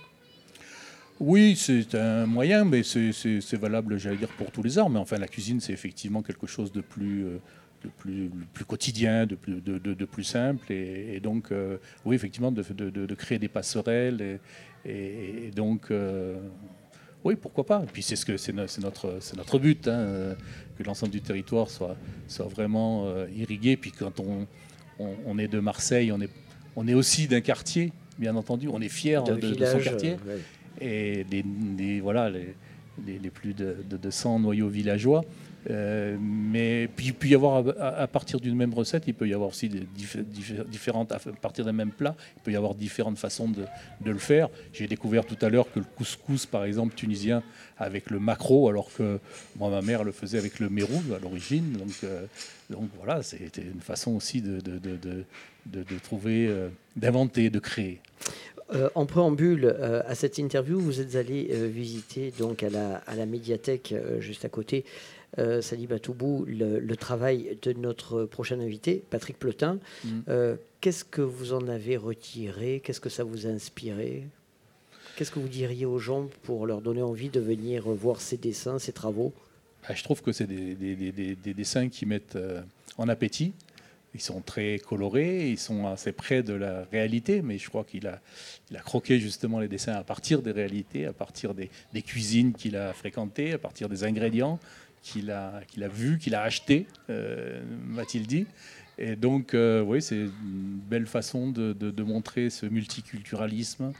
Oui, 1.21 1.57
c'est 1.57 1.95
un 1.95 2.25
moyen, 2.25 2.65
mais 2.65 2.83
c'est 2.83 3.57
valable, 3.57 3.99
j'allais 3.99 4.17
dire, 4.17 4.33
pour 4.39 4.51
tous 4.51 4.63
les 4.63 4.79
arts. 4.79 4.89
Mais 4.89 4.99
enfin, 4.99 5.19
la 5.19 5.29
cuisine, 5.29 5.61
c'est 5.61 5.75
effectivement 5.75 6.23
quelque 6.23 6.47
chose 6.47 6.73
de 6.73 6.81
plus, 6.81 7.27
euh, 7.27 8.29
quotidien, 8.67 9.27
de 9.27 9.35
plus, 9.35 9.61
de, 9.61 9.79
de, 9.79 10.05
plus 10.07 10.25
simple. 10.25 10.73
Et, 10.73 11.21
donc, 11.21 11.53
euh, 11.53 11.77
oui, 12.07 12.17
effectivement, 12.17 12.51
de, 12.51 13.15
créer 13.15 13.39
des 13.39 13.49
passerelles 13.49 14.41
et, 14.89 15.51
donc, 15.55 15.91
euh, 15.91 16.37
oui, 17.25 17.35
pourquoi 17.35 17.65
pas. 17.67 17.83
Et 17.83 17.87
puis 17.93 18.03
c'est 18.03 18.17
ce 18.17 18.25
que 18.25 18.37
c'est 18.37 18.53
notre 18.53 19.19
c'est 19.21 19.37
notre 19.37 19.59
but, 19.59 19.89
hein, 19.89 20.37
que 20.79 20.83
l'ensemble 20.85 21.13
du 21.13 21.21
territoire 21.21 21.71
soit 21.71 21.97
soit 22.29 22.47
vraiment 22.47 23.07
euh, 23.07 23.27
irrigué. 23.37 23.77
Puis 23.77 23.91
quand 23.91 24.21
on, 24.21 24.47
on, 24.99 25.39
est 25.39 25.49
de 25.49 25.59
Marseille, 25.59 26.13
on 26.13 26.21
est 26.21 26.31
on 26.77 26.87
est 26.87 26.95
aussi 26.95 27.27
d'un 27.27 27.41
quartier, 27.41 27.93
bien 28.19 28.37
entendu. 28.37 28.69
On 28.73 28.81
est 28.81 28.89
fier 28.89 29.25
de, 29.25 29.41
son 29.65 29.79
quartier. 29.79 30.17
Et 30.81 31.25
les, 31.31 32.01
voilà 32.01 32.31
les, 32.31 32.55
les, 33.07 33.31
plus 33.31 33.55
de, 33.55 33.77
de, 33.89 34.11
100 34.11 34.41
noyaux 34.41 34.69
villageois. 34.69 35.25
Euh, 35.71 36.17
mais 36.21 36.89
puis 36.95 37.07
il 37.07 37.15
peut 37.15 37.29
y 37.29 37.35
avoir, 37.35 37.65
à, 37.79 38.07
partir 38.07 38.41
d'une 38.41 38.55
même 38.55 38.73
recette, 38.73 39.05
il 39.07 39.15
peut 39.15 39.29
y 39.29 39.35
avoir 39.35 39.51
aussi 39.51 39.69
différentes, 40.69 41.13
à 41.13 41.19
partir 41.41 41.65
d'un 41.65 41.73
même 41.73 41.91
plat, 41.91 42.15
il 42.37 42.43
peut 42.43 42.53
y 42.53 42.57
avoir 42.57 42.75
différentes 42.75 43.19
façons 43.19 43.49
de, 43.49 43.65
le 44.05 44.19
faire. 44.19 44.49
J'ai 44.73 44.87
découvert 44.87 45.25
tout 45.25 45.39
à 45.41 45.49
l'heure 45.49 45.71
que 45.73 45.81
le 45.81 45.87
couscous, 45.97 46.47
par 46.47 46.65
exemple, 46.65 46.95
tunisien, 46.95 47.43
avec 47.79 48.11
le 48.11 48.19
macro, 48.19 48.69
alors 48.69 48.93
que 48.93 49.19
moi, 49.57 49.71
ma 49.71 49.83
mère 49.83 50.05
le 50.05 50.13
faisait 50.13 50.39
avec 50.39 50.61
le 50.61 50.71
mérou 50.71 51.03
à 51.15 51.19
l'origine. 51.19 51.73
Donc, 51.73 51.93
euh, 52.05 52.27
voilà, 52.97 53.23
c'était 53.23 53.63
une 53.63 53.81
façon 53.81 54.13
aussi 54.13 54.43
de, 54.43 54.61
trouver, 56.03 56.47
euh, 56.47 56.69
d'inventer, 56.95 57.51
de 57.51 57.59
créer. 57.59 58.01
en 58.95 59.07
préambule 59.07 59.77
à 60.07 60.15
cette 60.15 60.39
interview, 60.39 60.79
vous 60.81 61.01
êtes 61.01 61.15
allé 61.17 61.49
visiter 61.69 62.33
donc 62.39 62.63
à 62.63 62.71
la 63.17 63.27
médiathèque 63.27 63.95
juste 64.21 64.45
à 64.45 64.49
côté 64.49 64.85
euh, 65.39 65.61
Batoubou, 65.89 66.45
le, 66.47 66.95
travail 66.97 67.59
de 67.63 67.73
notre 67.73 68.25
prochain 68.25 68.61
invité, 68.61 69.03
Patrick 69.11 69.39
Plotin. 69.39 69.79
Mm. 70.05 70.09
Euh, 70.29 70.57
qu'est-ce 70.81 71.05
que 71.05 71.23
vous 71.23 71.53
en 71.53 71.69
avez 71.69 71.97
retiré? 71.97 72.81
Qu'est-ce 72.85 73.01
que 73.01 73.09
ça 73.09 73.25
vous 73.25 73.47
a 73.47 73.51
inspiré? 73.51 74.25
Qu'est-ce 75.17 75.31
que 75.31 75.39
vous 75.39 75.49
diriez 75.49 75.87
aux 75.87 75.99
gens 75.99 76.29
pour 76.43 76.67
leur 76.67 76.81
donner 76.81 77.03
envie 77.03 77.31
de 77.31 77.41
venir 77.41 77.89
voir 77.89 78.21
ces 78.21 78.37
dessins, 78.37 78.79
ces 78.79 78.93
travaux? 78.93 79.33
Ah, 79.89 79.95
Je 79.95 80.03
trouve 80.03 80.23
que 80.23 80.33
c'est 80.33 80.47
des, 80.47 81.55
dessins 81.55 81.89
qui 81.89 82.07
mettent 82.07 82.37
euh, 82.37 82.61
en 82.99 83.09
appétit. 83.09 83.53
Ils 84.15 84.21
sont 84.21 84.41
très 84.41 84.79
colorés, 84.79 85.51
ils 85.51 85.59
sont 85.59 85.87
assez 85.87 86.11
près 86.11 86.43
de 86.43 86.55
la 86.55 86.85
réalité, 86.91 87.43
mais 87.43 87.59
je 87.59 87.69
crois 87.69 87.85
qu'il 87.85 88.07
a, 88.07 88.21
il 88.71 88.77
a 88.79 88.81
croqué 88.81 89.21
justement 89.21 89.61
les 89.61 89.69
dessins 89.69 89.93
à 89.93 90.05
partir 90.05 90.41
des 90.41 90.53
réalités, 90.53 91.05
à 91.05 91.13
partir 91.13 91.53
des, 91.53 91.69
cuisines 92.03 92.55
qu'il 92.55 92.77
a 92.77 92.95
fréquentées, 92.95 93.53
à 93.53 93.59
partir 93.59 93.91
des 93.91 94.05
ingrédients 94.05 94.59
qu'il 95.07 95.31
a, 95.31 95.61
qu'il 95.69 95.85
a 95.85 95.89
vu, 95.89 96.19
qu'il 96.19 96.35
a 96.35 96.43
acheté, 96.43 96.87
euh, 97.11 97.63
m'a-t-il 97.87 98.27
dit. 98.27 98.47
Et 98.99 99.15
donc, 99.15 99.55
euh, 99.55 99.81
oui, 99.83 100.03
c'est 100.03 100.17
une 100.17 100.81
belle 100.89 101.07
façon 101.07 101.51
de, 101.51 101.73
de, 101.73 102.03
montrer 102.03 102.51
ce 102.51 102.67
multiculturalisme, 102.67 103.93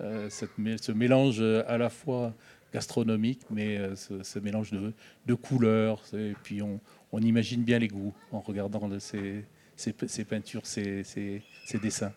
euh, 0.00 0.28
cette, 0.30 0.52
ce 0.80 0.92
mélange 0.92 1.42
à 1.42 1.76
la 1.76 1.90
fois 1.90 2.32
gastronomique, 2.72 3.40
mais 3.50 3.78
ce, 3.96 4.38
mélange 4.38 4.70
de, 4.70 4.92
de, 5.26 5.34
couleurs. 5.34 6.00
Et 6.14 6.34
puis, 6.42 6.62
on, 6.62 6.80
on, 7.12 7.20
imagine 7.20 7.62
bien 7.62 7.78
les 7.78 7.88
goûts 7.88 8.14
en 8.32 8.40
regardant 8.40 8.88
ces, 8.98 9.44
ces, 9.76 9.94
ces 10.06 10.24
peintures, 10.24 10.64
ces, 10.64 11.02
ces, 11.04 11.78
dessins. 11.82 12.12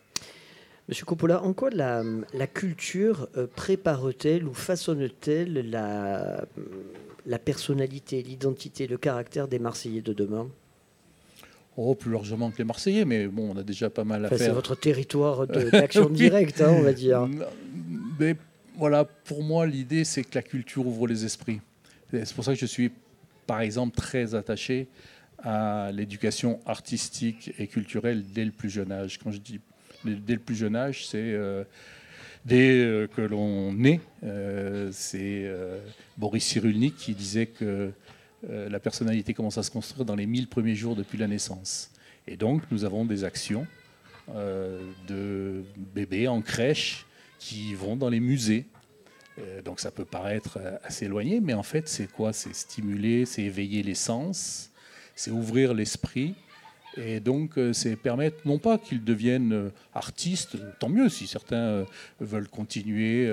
Monsieur 0.88 1.06
Coppola, 1.06 1.44
en 1.44 1.54
quoi 1.54 1.72
la, 1.72 2.04
la 2.34 2.48
culture 2.48 3.28
prépare-t-elle 3.56 4.46
ou 4.46 4.54
façonne-t-elle 4.54 5.70
la 5.70 6.46
la 7.30 7.38
personnalité, 7.38 8.24
l'identité, 8.24 8.88
le 8.88 8.98
caractère 8.98 9.48
des 9.48 9.60
Marseillais 9.60 10.02
de 10.02 10.14
demain 10.14 10.50
Oh, 11.78 11.96
plus 11.96 12.12
largement 12.12 12.50
que 12.50 12.58
les 12.58 12.64
Marseillais, 12.64 13.06
mais 13.06 13.28
bon, 13.28 13.52
on 13.54 13.58
a 13.58 13.64
déjà 13.64 13.90
pas 13.90 14.04
mal 14.04 14.26
à 14.26 14.30
faire. 14.30 14.38
C'est 14.40 14.50
votre 14.50 14.76
territoire 14.76 15.48
d'action 15.72 16.10
directe, 16.10 16.60
hein, 16.60 16.72
on 16.72 16.82
va 16.82 16.92
dire. 16.92 17.30
Mais 18.20 18.36
voilà, 18.76 19.06
pour 19.06 19.44
moi, 19.44 19.68
l'idée, 19.68 20.04
c'est 20.04 20.24
que 20.24 20.36
la 20.36 20.42
culture 20.42 20.86
ouvre 20.86 21.08
les 21.08 21.24
esprits. 21.24 21.62
C'est 22.12 22.34
pour 22.34 22.44
ça 22.44 22.54
que 22.54 22.60
je 22.60 22.66
suis, 22.66 22.92
par 23.46 23.62
exemple, 23.62 23.96
très 23.96 24.34
attaché 24.34 24.88
à 25.38 25.92
l'éducation 25.94 26.60
artistique 26.66 27.54
et 27.60 27.68
culturelle 27.68 28.24
dès 28.34 28.44
le 28.44 28.52
plus 28.52 28.70
jeune 28.70 28.92
âge. 28.92 29.20
Quand 29.20 29.32
je 29.32 29.38
dis 29.38 29.62
dès 30.04 30.34
le 30.34 30.40
plus 30.40 30.56
jeune 30.56 30.76
âge, 30.76 31.06
c'est 31.06 31.18
euh, 31.18 31.64
Dès 32.46 32.80
euh, 32.80 33.08
que 33.08 33.22
l'on 33.22 33.74
naît, 33.74 34.00
euh, 34.24 34.90
c'est 34.94 35.44
euh, 35.46 35.80
Boris 36.18 36.44
Cyrulnik 36.44 36.96
qui 36.96 37.14
disait 37.14 37.48
que 37.48 37.92
la 38.48 38.80
personnalité 38.80 39.34
commence 39.34 39.58
à 39.58 39.64
se 39.64 39.70
construire 39.70 40.06
dans 40.06 40.16
les 40.16 40.26
1000 40.26 40.48
premiers 40.48 40.74
jours 40.74 40.96
depuis 40.96 41.18
la 41.18 41.28
naissance. 41.28 41.92
Et 42.26 42.38
donc, 42.38 42.62
nous 42.72 42.86
avons 42.86 43.04
des 43.04 43.26
actions 43.26 43.68
de 44.34 45.66
bébés 45.94 46.30
en 46.30 46.42
crèche 46.42 47.06
qui 47.38 47.74
vont 47.74 47.98
dans 47.98 48.08
les 48.08 48.22
musées. 48.22 48.66
donc, 49.66 49.82
ça 49.82 49.92
peut 49.92 50.06
paraître 50.06 50.58
assez 50.86 51.08
éloigné, 51.08 51.42
mais 51.42 51.54
en 51.54 51.64
fait, 51.64 51.90
c'est 51.90 52.10
quoi? 52.10 52.32
C'est 52.32 52.56
stimuler, 52.56 53.26
c'est 53.26 53.42
éveiller 53.42 53.84
les 53.84 53.94
sens, 53.94 54.72
c'est 55.16 55.32
ouvrir 55.32 55.74
l'esprit 55.74 56.34
et 57.00 57.22
donc, 57.22 57.58
euh, 57.58 57.72
c'est 57.72 57.96
permettre, 57.96 58.38
non 58.46 58.58
pas 58.58 58.78
qu'ils 58.78 59.04
deviennent 59.04 59.54
euh, 59.54 59.70
artistes, 59.94 60.58
tant 60.80 60.90
mieux 60.90 61.08
si 61.08 61.28
certains 61.28 61.56
euh, 61.56 61.86
veulent 62.20 62.50
continuer 62.50 63.30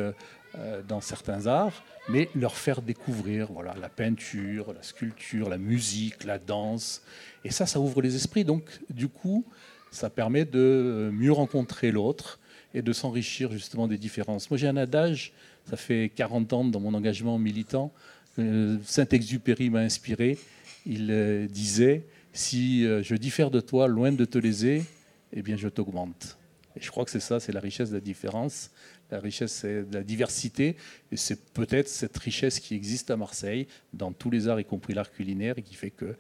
dans 0.89 1.03
certains 1.03 1.47
arts, 1.47 1.85
mais 2.09 2.31
leur 2.35 2.57
faire 2.57 2.81
découvrir 2.81 3.53
voilà, 3.53 3.75
la 3.79 3.91
peinture, 3.91 4.73
la 4.73 4.83
sculpture, 4.83 5.51
la 5.51 5.59
musique, 5.59 6.25
la 6.25 6.39
danse. 6.39 7.03
Et 7.45 7.51
ça, 7.51 7.67
ça 7.67 7.79
ouvre 7.79 8.01
les 8.01 8.17
esprits. 8.17 8.43
Donc, 8.43 8.63
du 8.89 9.09
coup, 9.09 9.45
ça 9.91 10.09
permet 10.09 10.47
de 10.47 11.11
mieux 11.13 11.33
rencontrer 11.33 11.93
l'autre 11.93 12.39
et 12.73 12.81
de 12.81 12.93
s'enrichir 12.95 13.53
justement 13.53 13.87
des 13.87 13.99
différences. 13.99 14.49
Moi, 14.49 14.57
j'ai 14.57 14.67
un 14.67 14.79
adage, 14.79 15.35
ça 15.69 15.77
fait 15.77 16.11
40 16.15 16.53
ans 16.55 16.65
dans 16.65 16.81
mon 16.81 16.95
engagement 16.95 17.39
militant, 17.39 17.93
Saint-Exupéry 18.39 19.69
m'a 19.69 19.81
inspiré. 19.81 20.39
Il 20.87 21.49
disait 21.51 22.03
si 22.37 22.85
euh, 22.85 23.03
je 23.03 23.15
diffère 23.15 23.51
de 23.51 23.61
toi, 23.61 23.89
loin 23.89 24.13
de 24.13 24.25
te 24.25 24.39
léser, 24.39 24.85
eh 25.33 25.43
bien 25.43 25.57
je 25.57 25.69
t'augmente. 25.69 26.37
Et 26.77 26.83
je 26.83 26.91
crois 26.91 27.05
que 27.05 27.11
c'est 27.11 27.21
ça, 27.21 27.41
c'est 27.41 27.53
la 27.53 27.61
richesse 27.61 27.91
de 27.91 27.95
la 27.95 28.01
différence, 28.01 28.71
la 29.11 29.21
richesse 29.21 29.65
de 29.65 29.87
la 29.93 30.03
diversité, 30.03 30.77
et 31.11 31.17
c'est 31.17 31.53
peut-être 31.53 31.89
cette 31.89 32.17
richesse 32.19 32.61
qui 32.61 32.75
existe 32.75 33.11
à 33.11 33.17
Marseille, 33.17 33.67
dans 33.95 34.13
tous 34.13 34.31
les 34.31 34.49
arts, 34.49 34.61
y 34.61 34.65
compris 34.65 34.93
l'art 34.93 35.11
culinaire, 35.11 35.55
et 35.59 35.63
qui 35.63 35.75
fait 35.75 35.91
que 35.91 36.15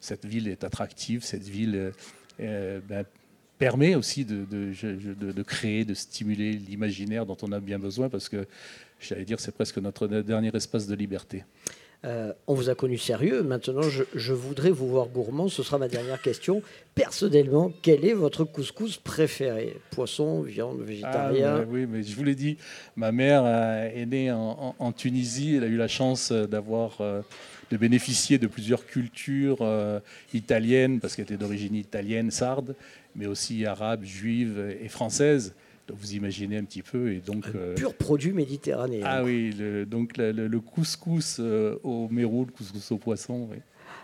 cette 0.00 0.26
ville 0.26 0.48
est 0.48 0.64
attractive, 0.64 1.24
cette 1.24 1.48
ville 1.48 1.74
euh, 1.76 1.90
euh, 2.40 2.80
ben, 2.86 3.06
permet 3.56 3.94
aussi 3.94 4.26
de, 4.26 4.44
de, 4.44 5.42
créer, 5.42 5.86
de 5.86 5.94
stimuler 5.94 6.52
l'imaginaire 6.52 7.24
dont 7.24 7.38
on 7.40 7.52
a 7.52 7.60
bien 7.60 7.78
besoin, 7.78 8.10
parce 8.10 8.28
que, 8.28 8.46
j'allais 9.00 9.24
dire, 9.24 9.40
c'est 9.40 9.54
presque 9.54 9.78
notre 9.78 10.06
dernier 10.08 10.50
espace 10.54 10.86
de 10.86 10.94
liberté. 10.94 11.44
Euh, 12.04 12.32
on 12.46 12.54
vous 12.54 12.68
a 12.68 12.74
connu 12.74 12.98
sérieux. 12.98 13.42
Maintenant, 13.42 13.82
je, 13.82 14.32
voudrais 14.32 14.70
vous 14.70 14.88
voir 14.88 15.08
gourmand. 15.08 15.48
Ce 15.48 15.62
sera 15.62 15.78
ma 15.78 15.88
dernière 15.88 16.20
question. 16.20 16.62
Personnellement, 16.94 17.72
quel 17.82 18.04
est 18.04 18.12
votre 18.12 18.44
couscous 18.44 18.98
préféré? 18.98 19.76
Poisson, 19.90 20.42
viande, 20.42 20.82
végétarien? 20.82 21.60
Ah, 21.62 21.64
Oui, 21.66 21.86
mais 21.86 22.02
je 22.02 22.14
vous 22.14 22.24
l'ai 22.24 22.34
dit, 22.34 22.58
ma 22.96 23.10
mère 23.10 23.42
euh, 23.46 23.88
est 23.94 24.06
née 24.06 24.30
en, 24.30 24.92
Tunisie. 24.92 25.56
Elle 25.56 25.64
a 25.64 25.68
eu 25.68 25.76
la 25.76 25.88
chance 25.88 26.30
euh, 26.30 26.46
d'avoir, 26.46 26.98
de 27.70 27.76
bénéficier 27.76 28.38
de 28.38 28.46
plusieurs 28.46 28.84
cultures 28.84 29.66
italiennes, 30.34 31.00
parce 31.00 31.16
qu'elle 31.16 31.24
était 31.24 31.36
d'origine 31.36 31.74
italienne, 31.74 32.30
sarde, 32.30 32.74
mais 33.16 33.26
aussi 33.26 33.64
arabe, 33.64 34.04
juive 34.04 34.76
et 34.80 34.88
française. 34.88 35.54
Donc 35.88 35.98
vous 36.00 36.14
imaginez 36.14 36.56
un 36.56 36.64
petit 36.64 36.82
peu. 36.82 37.12
Et 37.12 37.20
donc, 37.20 37.46
un 37.46 37.58
euh, 37.58 37.74
pur 37.74 37.94
produit 37.94 38.32
méditerranéen. 38.32 39.04
Ah 39.04 39.22
oui, 39.22 39.54
donc 39.86 40.16
le, 40.16 40.60
couscous 40.60 41.36
euh, 41.40 41.76
au 41.82 42.08
mérou, 42.08 42.46
le 42.46 42.52
couscous 42.52 42.92
au 42.92 42.96
poisson. 42.96 43.48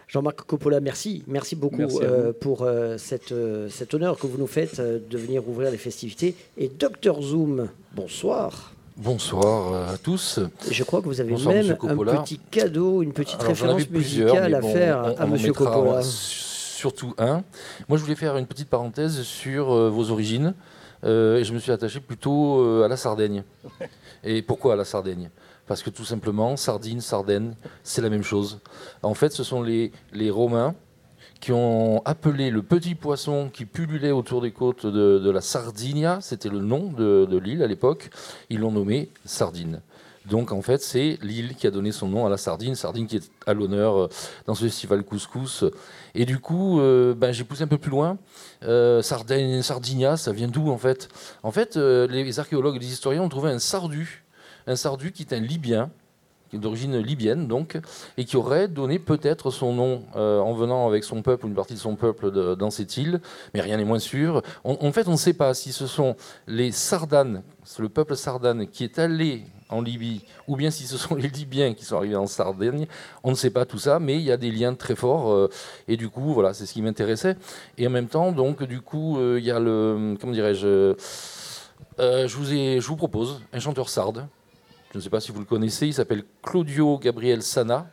Jean-Marc 0.09 0.43
Coppola, 0.43 0.81
merci. 0.81 1.23
Merci 1.27 1.57
beaucoup 1.57 1.81
euh, 1.81 2.33
pour 2.39 2.69
cette, 2.99 3.35
cet 3.71 3.95
honneur 3.95 4.19
que 4.19 4.27
vous 4.27 4.39
nous 4.39 4.47
faites 4.47 4.81
de 4.81 5.19
venir 5.19 5.49
ouvrir 5.49 5.71
les 5.71 5.79
festivités. 5.79 6.35
Et 6.59 6.69
Dr 6.69 7.23
Zoom, 7.23 7.69
bonsoir. 7.95 8.75
Bonsoir 8.97 9.91
à 9.91 9.97
tous. 9.97 10.41
Je 10.71 10.85
crois 10.85 11.01
que 11.01 11.07
vous 11.07 11.23
avez 11.23 11.33
même 11.33 11.77
un 11.81 12.23
petit 12.23 12.39
cadeau, 12.51 13.03
une 13.03 13.13
petite 13.13 13.41
référence 13.41 13.89
musicale 13.89 14.55
à 14.55 14.61
faire 14.61 15.03
à 15.19 15.25
M. 15.25 15.53
Coppola. 15.53 16.03
Surtout 16.03 17.15
un. 17.19 17.43
Moi, 17.89 17.97
je 17.97 18.03
voulais 18.03 18.17
faire 18.17 18.37
une 18.37 18.47
petite 18.47 18.69
parenthèse 18.69 19.23
sur 19.23 19.91
vos 19.91 20.11
origines. 20.11 20.55
Euh, 21.05 21.39
et 21.39 21.45
je 21.45 21.53
me 21.55 21.59
suis 21.59 21.73
attaché 21.73 22.01
plutôt 22.01 22.61
euh, 22.61 22.85
à 22.85 22.89
la 22.89 22.97
Sardaigne. 22.97 23.45
Et 24.25 24.43
pourquoi 24.43 24.75
à 24.75 24.77
la 24.77 24.85
Sardaigne? 24.85 25.31
Parce 25.67 25.83
que 25.83 25.91
tout 25.91 26.05
simplement, 26.05 26.57
sardine, 26.57 27.01
Sardaigne, 27.01 27.55
c'est 27.85 28.03
la 28.03 28.11
même 28.11 28.25
chose. 28.25 28.59
En 29.03 29.15
fait, 29.15 29.31
ce 29.31 29.45
sont 29.45 29.63
les, 29.63 29.93
les 30.13 30.29
Romains 30.29 30.75
qui 31.41 31.53
ont 31.53 32.03
appelé 32.05 32.51
le 32.51 32.63
petit 32.63 32.95
poisson 32.95 33.49
qui 33.53 33.65
pullulait 33.65 34.11
autour 34.11 34.43
des 34.43 34.51
côtes 34.51 34.85
de, 34.85 35.31
la 35.31 35.41
Sardinia, 35.41 36.19
c'était 36.21 36.51
le 36.51 36.59
nom 36.59 36.93
de, 36.93 37.25
de 37.25 37.39
l'île 37.39 37.63
à 37.63 37.67
l'époque, 37.67 38.11
ils 38.51 38.59
l'ont 38.59 38.73
nommé 38.73 39.09
Sardine. 39.25 39.81
Donc 40.27 40.53
en 40.53 40.63
fait, 40.63 40.83
c'est 40.83 41.19
l'île 41.23 41.55
qui 41.55 41.67
a 41.67 41.71
donné 41.71 41.93
son 41.93 42.09
nom 42.09 42.27
à 42.27 42.29
la 42.29 42.37
sardine, 42.37 42.75
sardine 42.75 43.07
qui 43.07 43.17
est 43.17 43.31
à 43.47 43.55
l'honneur 43.55 43.99
euh, 43.99 44.09
dans 44.47 44.55
ce 44.55 44.65
festival 44.65 45.03
couscous. 45.03 45.65
Et 46.15 46.27
du 46.27 46.39
coup, 46.39 46.81
ben, 47.17 47.33
j'ai 47.33 47.45
poussé 47.45 47.63
un 47.63 47.69
peu 47.69 47.79
plus 47.79 47.91
loin. 47.91 48.19
Euh, 48.65 49.03
Sardinia, 49.03 50.17
ça 50.17 50.33
vient 50.33 50.49
d'où 50.49 50.71
en 50.71 50.79
fait? 50.79 51.09
En 51.43 51.51
fait, 51.51 51.77
euh, 51.77 52.07
les 52.07 52.39
archéologues 52.39 52.77
et 52.77 52.79
les 52.79 52.93
historiens 52.93 53.23
ont 53.23 53.29
trouvé 53.29 53.51
un 53.51 53.59
sardu, 53.59 54.25
un 54.67 54.77
sardu 54.77 55.13
qui 55.13 55.23
est 55.23 55.33
un 55.33 55.41
Libyen, 55.41 55.91
d'origine 56.53 56.99
libyenne 56.99 57.47
donc, 57.47 57.79
et 58.17 58.25
qui 58.25 58.37
aurait 58.37 58.67
donné 58.67 58.99
peut-être 58.99 59.53
son 59.53 59.73
nom 59.73 60.03
euh, 60.17 60.41
en 60.41 60.53
venant 60.53 60.89
avec 60.89 61.05
son 61.05 61.23
peuple, 61.23 61.47
une 61.47 61.55
partie 61.55 61.75
de 61.75 61.79
son 61.79 61.95
peuple 61.95 62.57
dans 62.57 62.71
cette 62.71 62.97
île, 62.97 63.21
mais 63.55 63.61
rien 63.61 63.77
n'est 63.77 63.85
moins 63.85 64.01
sûr. 64.01 64.43
en 64.65 64.93
fait, 64.93 65.07
on 65.07 65.13
ne 65.13 65.17
sait 65.17 65.33
pas 65.33 65.55
si 65.55 65.73
ce 65.73 65.87
sont 65.87 66.17
les 66.49 66.73
Sardanes, 66.73 67.43
le 67.79 67.89
peuple 67.89 68.17
sardane 68.17 68.67
qui 68.67 68.83
est 68.83 68.99
allé 68.99 69.45
en 69.71 69.81
Libye, 69.81 70.23
ou 70.49 70.57
bien 70.57 70.71
si 70.71 70.87
ce 70.87 70.99
sont 70.99 71.15
les 71.15 71.29
Libyens 71.29 71.75
qui 71.75 71.85
sont 71.85 71.97
arrivés 71.97 72.17
en 72.17 72.27
Sardaigne, 72.27 72.87
on 73.23 73.31
ne 73.31 73.37
sait 73.37 73.51
pas 73.51 73.65
tout 73.65 73.79
ça, 73.79 73.99
mais 73.99 74.17
il 74.17 74.23
y 74.23 74.33
a 74.33 74.37
des 74.37 74.51
liens 74.51 74.75
très 74.75 74.97
forts. 74.97 75.33
Euh, 75.33 75.49
et 75.89 75.97
du 75.97 76.09
coup, 76.09 76.35
voilà, 76.35 76.53
c'est 76.53 76.67
ce 76.67 76.73
qui 76.73 76.83
m'intéressait. 76.83 77.37
Et 77.79 77.87
en 77.87 77.91
même 77.91 78.09
temps, 78.09 78.33
donc, 78.33 78.63
du 78.65 78.81
coup, 78.81 79.19
euh, 79.19 79.39
il 79.39 79.45
y 79.45 79.51
a 79.51 79.61
le. 79.61 80.17
Comment 80.21 80.33
dirais-je 80.33 80.95
je, 81.99 82.37
vous 82.37 82.53
ai, 82.53 82.81
je 82.81 82.87
vous 82.87 82.97
propose 82.97 83.43
un 83.53 83.61
chanteur 83.61 83.89
sarde. 83.89 84.27
Je 84.93 84.99
ne 84.99 85.03
sais 85.03 85.11
pas 85.11 85.21
si 85.21 85.33
vous 85.33 85.39
le 85.39 85.45
connaissez, 85.45 85.87
il 85.87 85.95
s'appelle 85.95 86.25
Claudio 86.43 86.99
Gabriel 86.99 87.43
Sana. 87.43 87.87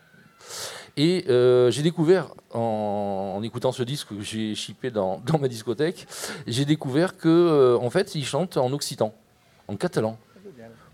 Et 0.96 1.25
j'ai 1.27 1.84
découvert, 1.84 2.34
en, 2.53 3.39
écoutant 3.43 3.72
ce 3.72 3.84
disque 3.84 4.10
que 4.10 4.22
j'ai 4.22 4.55
chippé 4.55 4.89
dans, 4.89 5.19
dans, 5.25 5.38
ma 5.38 5.48
discothèque, 5.48 6.07
j'ai 6.48 6.65
découvert 6.65 7.17
que, 7.17 7.77
en 7.79 7.89
fait, 7.89 8.15
il 8.15 8.25
chante 8.25 8.57
en 8.57 8.72
occitan, 8.72 9.13
en 9.67 9.75
catalan. 9.75 10.17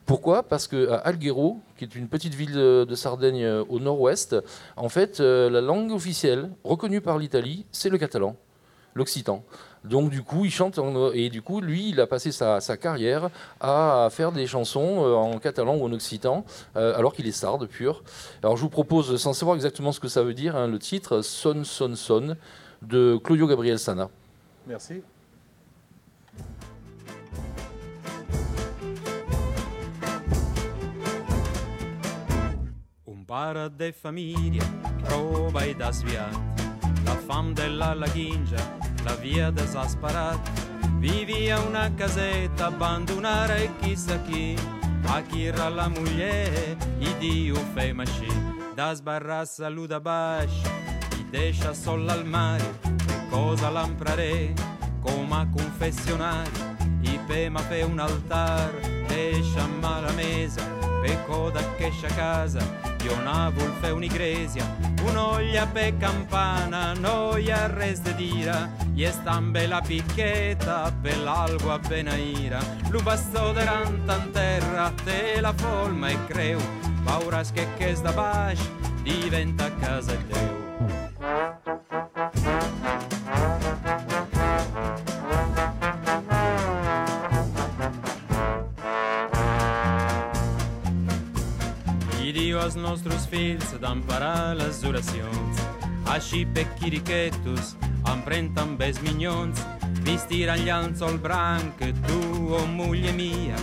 Pourquoi? 0.06 0.44
Parce 0.44 0.68
qu'à 0.68 0.96
Alghero, 0.98 1.60
qui 1.78 1.86
est 1.86 1.96
une 1.96 2.08
petite 2.08 2.34
ville 2.34 2.54
de, 2.54 2.96
Sardaigne 2.96 3.44
euh, 3.44 3.64
au 3.70 3.80
nord-ouest, 3.80 4.36
en 4.76 4.90
fait, 4.90 5.20
euh, 5.20 5.50
la 5.50 5.62
langue 5.62 5.92
officielle 5.92 6.50
reconnue 6.64 7.00
par 7.00 7.18
l'Italie, 7.18 7.66
c'est 7.72 7.90
le 7.90 7.98
catalan, 7.98 8.36
l'occitan. 8.96 9.44
Donc 9.86 10.10
du 10.10 10.22
coup, 10.22 10.46
il 10.46 10.52
chante 10.52 10.80
et 11.14 11.30
du 11.30 11.42
coup, 11.42 11.62
lui, 11.62 11.90
il 11.90 12.00
a 12.02 12.08
passé 12.08 12.32
sa, 12.32 12.60
carrière 12.78 13.30
à 13.60 14.08
faire 14.12 14.32
des 14.32 14.46
chansons 14.46 15.06
euh, 15.06 15.14
en 15.14 15.40
catalan 15.40 15.76
ou 15.76 15.86
en 15.86 15.92
occitan, 15.94 16.46
alors 16.76 17.14
qu'il 17.14 17.28
est 17.28 17.34
sarde 17.34 17.66
pur. 17.68 18.04
Alors 18.42 18.58
je 18.58 18.62
vous 18.62 18.70
propose, 18.70 19.16
sans 19.18 19.34
savoir 19.34 19.56
exactement 19.56 19.92
ce 19.92 20.00
que 20.00 20.08
ça 20.08 20.24
veut 20.24 20.34
dire, 20.34 20.56
hein, 20.56 20.68
le 20.68 20.80
titre 20.80 21.22
Son 21.22 21.64
Son 21.64 21.96
Son 21.96 22.38
de 22.82 23.18
Claudio 23.24 23.48
Gabriel 23.48 23.80
Sana. 23.80 24.10
Merci. 24.68 25.02
Para 33.34 33.68
de 33.68 33.92
famiglia, 33.92 34.62
roba 35.10 35.66
e 35.66 35.74
da 35.74 35.92
sviat, 35.92 36.38
la 37.04 37.16
fam 37.16 37.52
della 37.52 37.96
laghingia, 37.96 38.62
la 39.04 39.16
via 39.16 39.50
desasperat, 39.50 40.38
vivia 41.00 41.60
una 41.62 41.92
casetta 41.96 42.68
abbandonare 42.68 43.64
e 43.64 43.70
chissà 43.80 44.22
chi, 44.22 44.56
a 45.06 45.20
chi 45.24 45.46
era 45.46 45.68
la 45.70 45.88
moglie, 45.88 46.78
i 47.00 47.18
dio 47.18 47.56
fe 47.74 47.92
masci, 47.92 48.32
da 48.76 48.94
sbarra 48.94 49.44
saluda 49.46 50.00
bash, 50.00 50.62
i 51.18 51.26
deixa 51.32 51.74
sol 51.74 52.08
al 52.08 52.26
mare, 52.26 52.78
cosa 53.32 53.72
l'amprare, 53.72 54.54
come 55.02 55.36
a 55.38 55.48
confessionare, 55.50 56.52
i 57.02 57.20
pema 57.26 57.62
fe 57.62 57.82
un 57.82 57.98
altar, 57.98 58.70
deixa 59.08 59.68
la 59.82 60.12
mesa, 60.12 60.62
pe 61.02 61.18
coda 61.26 61.62
che 61.78 61.92
a 62.04 62.14
casa, 62.14 62.93
io 63.04 63.18
una 63.18 63.50
volfe 63.50 63.90
un'igresia, 63.90 64.66
un'oglia 65.04 65.68
pe 65.68 65.96
campana, 65.98 66.94
noia 66.94 67.68
reste 67.68 68.16
dira, 68.16 68.70
e 68.96 69.12
stambe 69.12 69.68
la 69.68 69.82
picchetta 69.82 70.94
per 71.02 71.18
l'algo 71.20 71.72
a 71.72 71.80
benaira, 71.80 72.60
l'ubasto 72.90 73.52
deranta 73.52 74.16
in 74.16 74.32
terra, 74.32 74.94
te 75.04 75.42
la 75.42 75.54
folma 75.54 76.10
e 76.10 76.26
creu, 76.28 76.60
paura 77.04 77.42
che 77.44 77.68
che 77.78 77.94
bash, 78.14 78.70
diventa 79.02 79.70
casa 79.76 80.16
teu. 80.30 81.63
Als 92.64 92.76
nostres 92.76 93.26
fills 93.28 93.74
d'emparar 93.82 94.56
les 94.56 94.84
oracions. 94.88 95.58
Així 96.14 96.44
pequiriquetos, 96.56 97.74
emprenta 98.08 98.64
amb 98.64 98.80
els 98.86 99.02
minyons, 99.04 99.60
vestiran 100.08 100.64
llançol 100.64 101.18
branc 101.20 101.76
que 101.82 101.92
tu, 102.06 102.20
oh 102.56 102.64
moglie 102.72 103.12
mia, 103.18 103.60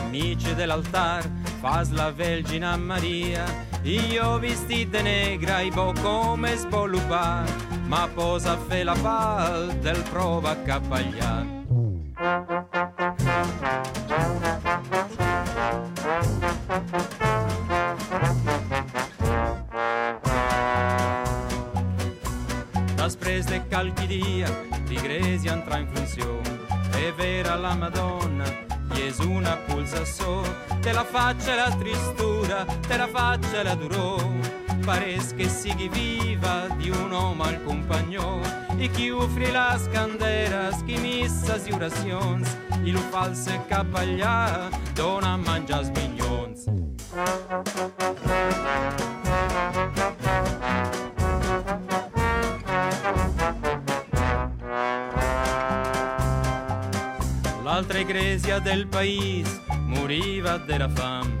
amici 0.00 0.56
dell'altar, 0.58 1.22
fas 1.60 1.94
la 1.94 2.10
Vergine 2.10 2.74
Maria. 2.76 3.46
Io 3.84 4.34
vestit 4.42 4.90
de 4.90 5.04
negra 5.06 5.62
i 5.62 5.70
bo 5.70 5.92
come 6.02 6.56
svolupar, 6.58 7.46
ma 7.86 8.08
posa 8.18 8.58
fe 8.66 8.82
la 8.84 8.98
pal 8.98 9.70
del 9.86 10.02
prova 10.10 10.58
capagliar. 10.66 11.59
faccia 31.30 31.54
la 31.54 31.70
tristura, 31.76 32.64
te 32.88 32.96
la 32.96 33.06
faccia 33.06 33.62
la 33.62 33.76
durore 33.76 34.40
pareix 34.84 35.34
si 35.46 35.72
chi 35.76 35.88
viva, 35.88 36.66
di 36.76 36.90
un 36.90 37.12
home 37.12 37.44
al 37.44 37.62
companyó, 37.62 38.40
i 38.78 38.88
qui 38.90 39.10
ofri 39.10 39.52
les 39.52 39.86
canderes, 39.92 40.82
qui 40.82 40.96
misses 40.98 41.68
i 41.68 41.72
oracions, 41.72 42.56
i 42.82 42.90
lo 42.90 43.02
false 43.12 43.60
cap 43.68 43.94
allà, 43.94 44.68
dona 44.94 45.34
a 45.34 45.36
menjar. 45.36 45.84
L'altra 57.62 58.00
iglesia 58.00 58.58
del 58.58 58.86
paese, 58.88 59.60
moriva 60.10 60.56
della 60.56 60.88
fame, 60.88 61.40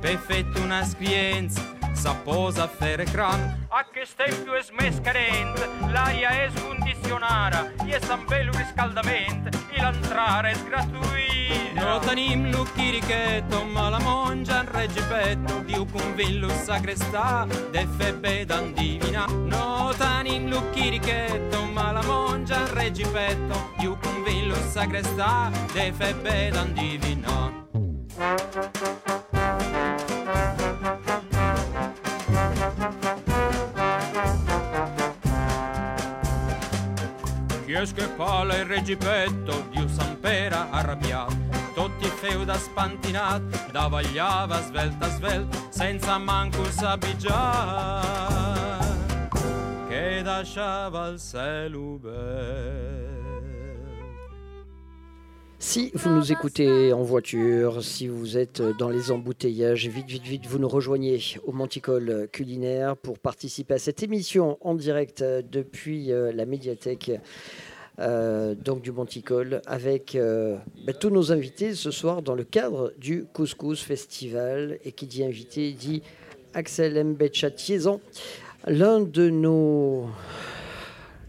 per 0.00 0.18
fetto 0.18 0.60
una 0.60 0.84
scrienza, 0.84 1.62
s'apposa 1.92 2.64
a 2.64 2.66
fare 2.66 3.04
cram. 3.04 3.66
A 3.68 3.86
che 3.92 4.04
stempio 4.06 4.54
è 4.54 4.62
smescarente, 4.62 5.68
l'aria 5.88 6.30
è 6.30 6.50
scondizionata, 6.52 7.74
e 7.86 8.00
sta 8.00 8.14
un 8.14 8.24
bello 8.26 8.50
riscaldamento, 8.56 9.56
e 9.70 9.80
l'entrare 9.80 10.50
è 10.50 10.56
gratuito. 10.64 11.80
No 11.80 12.00
tenim 12.00 12.50
lo 12.50 12.66
chirichetto, 12.74 13.62
ma 13.62 13.88
la 13.88 14.00
mongia 14.00 14.62
in 14.62 14.72
reggipetto, 14.72 15.60
Dio 15.60 15.84
con 15.84 16.16
villo 16.16 16.48
sagrestà, 16.48 17.46
de 17.70 17.86
febbe 17.96 18.44
dan 18.44 18.74
divina. 18.74 19.26
No 19.26 19.92
tenim 19.96 20.48
lo 20.48 20.68
chirichetto, 20.70 21.62
ma 21.66 21.92
la 21.92 22.02
mongia 22.02 22.58
in 22.58 22.74
reggipetto, 22.74 23.74
Dio 23.78 23.96
con 23.96 24.24
villo 24.24 24.56
sagrestà, 24.56 25.52
de 25.72 25.92
febbe 25.96 26.50
dan 26.50 26.72
Chiesche 37.64 38.08
pala 38.16 38.56
il 38.56 38.64
reggipetto 38.64 39.68
di 39.70 39.80
Usampera 39.80 40.68
arrabbiato? 40.70 41.36
Totti 41.74 42.08
feuda 42.08 42.54
spantinato, 42.54 43.56
da 43.70 43.86
vagliava 43.86 44.62
svelta 44.62 45.08
svelta 45.10 45.56
Senza 45.68 46.18
manco 46.18 46.62
un 46.62 46.72
sabigià 46.72 48.00
Che 49.86 50.22
lasciava 50.24 51.06
il 51.06 51.20
selube 51.20 52.87
Si 55.60 55.90
vous 55.92 56.10
nous 56.10 56.30
écoutez 56.30 56.92
en 56.92 57.02
voiture, 57.02 57.82
si 57.82 58.06
vous 58.06 58.38
êtes 58.38 58.62
dans 58.78 58.88
les 58.88 59.10
embouteillages, 59.10 59.88
vite, 59.88 60.06
vite, 60.06 60.22
vite, 60.22 60.46
vous 60.46 60.60
nous 60.60 60.68
rejoignez 60.68 61.20
au 61.44 61.52
Monticole 61.52 62.28
culinaire 62.30 62.96
pour 62.96 63.18
participer 63.18 63.74
à 63.74 63.78
cette 63.78 64.04
émission 64.04 64.56
en 64.60 64.76
direct 64.76 65.24
depuis 65.50 66.12
euh, 66.12 66.30
la 66.32 66.46
médiathèque 66.46 67.10
euh, 67.98 68.54
donc 68.54 68.82
du 68.82 68.92
Monticole 68.92 69.60
avec 69.66 70.14
euh, 70.14 70.56
ben, 70.86 70.94
tous 70.94 71.10
nos 71.10 71.32
invités 71.32 71.74
ce 71.74 71.90
soir 71.90 72.22
dans 72.22 72.36
le 72.36 72.44
cadre 72.44 72.92
du 72.96 73.24
Couscous 73.24 73.82
Festival. 73.82 74.78
Et 74.84 74.92
qui 74.92 75.06
dit 75.06 75.24
invité 75.24 75.72
dit 75.72 76.02
Axel 76.54 77.02
Mbetcha 77.02 77.50
Tiezan, 77.50 78.00
l'un 78.68 79.00
de 79.00 79.28
nos. 79.28 80.06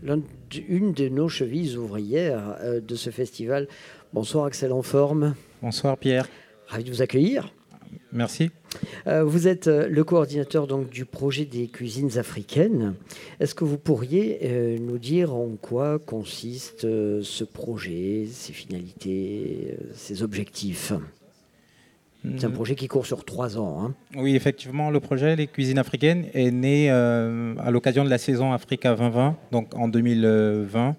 une 0.03 0.93
de 0.93 1.09
nos 1.09 1.29
chevilles 1.29 1.77
ouvrières 1.77 2.59
de 2.79 2.95
ce 2.95 3.09
festival. 3.09 3.67
Bonsoir 4.11 4.45
Axel 4.45 4.71
en 4.71 4.81
forme. 4.81 5.35
Bonsoir 5.61 5.95
Pierre. 5.95 6.27
Ravi 6.65 6.83
de 6.83 6.89
vous 6.89 7.03
accueillir. 7.03 7.53
Merci. 8.11 8.49
Euh, 9.05 9.23
vous 9.23 9.47
êtes 9.47 9.67
euh, 9.67 9.87
le 9.87 10.03
coordinateur 10.03 10.65
donc, 10.65 10.89
du 10.89 11.05
projet 11.05 11.45
des 11.45 11.67
cuisines 11.67 12.17
africaines. 12.17 12.95
Est-ce 13.39 13.53
que 13.53 13.63
vous 13.63 13.77
pourriez 13.77 14.39
euh, 14.43 14.77
nous 14.79 14.97
dire 14.97 15.35
en 15.35 15.49
quoi 15.61 15.99
consiste 15.99 16.81
ce 16.81 17.43
projet, 17.43 18.25
ses 18.31 18.51
finalités, 18.51 19.77
ses 19.93 20.23
objectifs? 20.23 20.91
C'est 22.37 22.45
un 22.45 22.51
projet 22.51 22.75
qui 22.75 22.87
court 22.87 23.05
sur 23.05 23.23
trois 23.23 23.57
ans. 23.57 23.81
Hein. 23.81 23.93
Oui, 24.17 24.35
effectivement, 24.35 24.89
le 24.89 24.99
projet 24.99 25.37
Les 25.37 25.47
Cuisines 25.47 25.77
africaines 25.77 26.25
est 26.33 26.51
né 26.51 26.89
à 26.89 27.71
l'occasion 27.71 28.03
de 28.03 28.09
la 28.09 28.17
saison 28.17 28.51
Africa 28.51 28.93
2020, 28.93 29.37
donc 29.51 29.73
en 29.73 29.87
2020. 29.87 30.97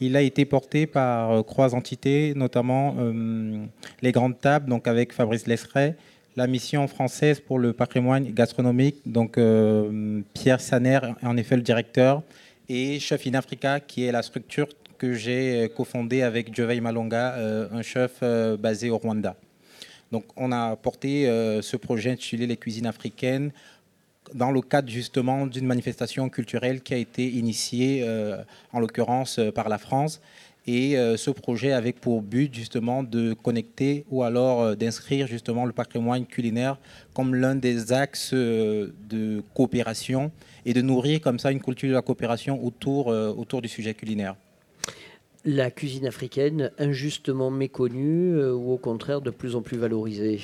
Il 0.00 0.16
a 0.16 0.22
été 0.22 0.44
porté 0.44 0.86
par 0.86 1.44
trois 1.44 1.74
entités, 1.74 2.32
notamment 2.34 2.96
les 4.02 4.12
Grandes 4.12 4.38
Tables, 4.38 4.68
donc 4.68 4.88
avec 4.88 5.12
Fabrice 5.12 5.46
Lesseret, 5.46 5.96
la 6.36 6.46
mission 6.46 6.86
française 6.88 7.40
pour 7.40 7.58
le 7.58 7.72
patrimoine 7.72 8.24
gastronomique, 8.32 8.96
donc 9.06 9.38
euh, 9.38 10.20
Pierre 10.32 10.60
Saner, 10.60 10.98
en 11.22 11.36
effet 11.36 11.56
le 11.56 11.62
directeur, 11.62 12.22
et 12.68 12.98
Chef 12.98 13.26
in 13.26 13.34
Africa, 13.34 13.80
qui 13.80 14.04
est 14.04 14.12
la 14.12 14.22
structure 14.22 14.68
que 14.98 15.14
j'ai 15.14 15.70
cofondée 15.76 16.22
avec 16.22 16.54
Jovei 16.54 16.80
Malonga, 16.80 17.34
euh, 17.34 17.68
un 17.72 17.82
chef 17.82 18.18
euh, 18.22 18.56
basé 18.56 18.90
au 18.90 18.98
Rwanda. 18.98 19.36
Donc 20.12 20.24
on 20.36 20.52
a 20.52 20.76
porté 20.76 21.24
ce 21.60 21.76
projet 21.76 22.12
intitulé 22.12 22.46
Les 22.46 22.56
cuisines 22.56 22.86
africaines 22.86 23.50
dans 24.32 24.50
le 24.50 24.60
cadre 24.62 24.88
justement 24.88 25.46
d'une 25.46 25.66
manifestation 25.66 26.28
culturelle 26.28 26.80
qui 26.80 26.94
a 26.94 26.96
été 26.96 27.28
initiée, 27.28 28.04
en 28.72 28.80
l'occurrence 28.80 29.38
par 29.54 29.68
la 29.68 29.78
France, 29.78 30.20
et 30.66 30.96
euh, 30.96 31.16
ce 31.16 31.30
projet 31.30 31.72
avec 31.72 32.00
pour 32.00 32.22
but 32.22 32.54
justement 32.54 33.02
de 33.02 33.34
connecter 33.34 34.04
ou 34.10 34.22
alors 34.22 34.62
euh, 34.62 34.74
d'inscrire 34.74 35.26
justement 35.26 35.66
le 35.66 35.72
patrimoine 35.72 36.24
culinaire 36.26 36.78
comme 37.12 37.34
l'un 37.34 37.54
des 37.54 37.92
axes 37.92 38.32
euh, 38.32 38.92
de 39.08 39.42
coopération 39.54 40.30
et 40.64 40.72
de 40.72 40.80
nourrir 40.80 41.20
comme 41.20 41.38
ça 41.38 41.52
une 41.52 41.60
culture 41.60 41.90
de 41.90 41.94
la 41.94 42.02
coopération 42.02 42.64
autour, 42.64 43.08
autour 43.08 43.60
du 43.60 43.68
sujet 43.68 43.92
culinaire. 43.92 44.34
La 45.44 45.70
cuisine 45.70 46.06
africaine 46.06 46.70
injustement 46.78 47.50
méconnue 47.50 48.42
ou 48.42 48.72
au 48.72 48.78
contraire 48.78 49.20
de 49.20 49.30
plus 49.30 49.56
en 49.56 49.60
plus 49.60 49.76
valorisée? 49.76 50.40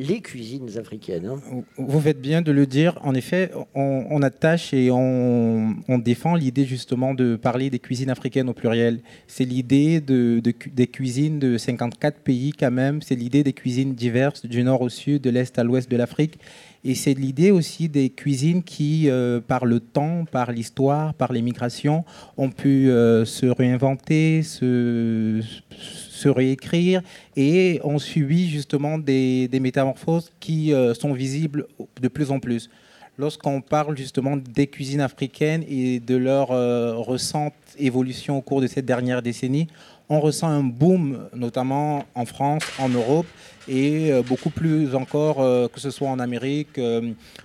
Les 0.00 0.20
cuisines 0.20 0.78
africaines. 0.78 1.26
Hein. 1.26 1.62
Vous 1.76 2.00
faites 2.00 2.20
bien 2.20 2.40
de 2.40 2.52
le 2.52 2.66
dire. 2.66 2.98
En 3.02 3.14
effet, 3.14 3.50
on, 3.74 4.22
attache 4.22 4.72
et 4.72 4.90
on, 4.90 5.76
défend 5.98 6.34
l'idée 6.34 6.64
justement 6.64 7.12
de 7.14 7.36
parler 7.36 7.68
des 7.70 7.78
cuisines 7.78 8.10
africaines 8.10 8.48
au 8.48 8.54
pluriel. 8.54 9.00
C'est 9.26 9.44
l'idée 9.44 10.00
de, 10.00 10.40
des 10.72 10.86
cuisines 10.86 11.38
de 11.38 11.58
54 11.58 12.20
pays 12.20 12.52
quand 12.52 12.70
même. 12.70 13.02
C'est 13.02 13.14
l'idée 13.14 13.44
des 13.44 13.52
cuisines 13.52 13.94
diverses 13.94 14.46
du 14.46 14.62
nord 14.62 14.80
au 14.80 14.88
sud, 14.88 15.22
de 15.22 15.30
l'est 15.30 15.58
à 15.58 15.64
l'ouest 15.64 15.90
de 15.90 15.96
l'Afrique. 15.96 16.38
Et 16.82 16.94
c'est 16.94 17.12
l'idée 17.12 17.50
aussi 17.50 17.90
des 17.90 18.08
cuisines 18.08 18.62
qui, 18.62 19.10
euh, 19.10 19.40
par 19.40 19.66
le 19.66 19.80
temps, 19.80 20.24
par 20.24 20.50
l'histoire, 20.50 21.12
par 21.12 21.30
les 21.30 21.42
migrations, 21.42 22.04
ont 22.38 22.50
pu 22.50 22.88
euh, 22.88 23.26
se 23.26 23.44
réinventer, 23.44 24.42
se, 24.42 25.42
se 25.78 26.09
réécrire 26.28 27.02
et 27.36 27.80
ont 27.84 27.98
subi 27.98 28.48
justement 28.48 28.98
des, 28.98 29.48
métamorphoses 29.60 30.32
qui 30.40 30.72
euh, 30.72 30.94
sont 30.94 31.12
visibles 31.12 31.66
de 32.00 32.08
plus 32.08 32.30
en 32.30 32.38
plus. 32.38 32.70
Lorsqu'on 33.18 33.60
parle 33.60 33.96
justement 33.96 34.36
des 34.36 34.66
cuisines 34.66 35.00
africaines 35.00 35.64
et 35.68 36.00
de 36.00 36.16
leur 36.16 36.52
euh, 36.52 36.96
récente 36.98 37.54
évolution 37.78 38.38
au 38.38 38.40
cours 38.40 38.60
de 38.60 38.66
cette 38.66 38.86
dernière 38.86 39.20
décennie, 39.20 39.68
on 40.08 40.20
ressent 40.20 40.48
un 40.48 40.64
boom, 40.64 41.28
notamment 41.34 42.04
en 42.14 42.24
France, 42.24 42.64
en 42.78 42.88
Europe, 42.88 43.26
et 43.68 44.10
euh, 44.10 44.22
beaucoup 44.22 44.50
plus 44.50 44.94
encore 44.94 45.36
que 45.70 45.78
ce 45.80 45.90
soit 45.90 46.08
en 46.08 46.18
Amérique, 46.18 46.80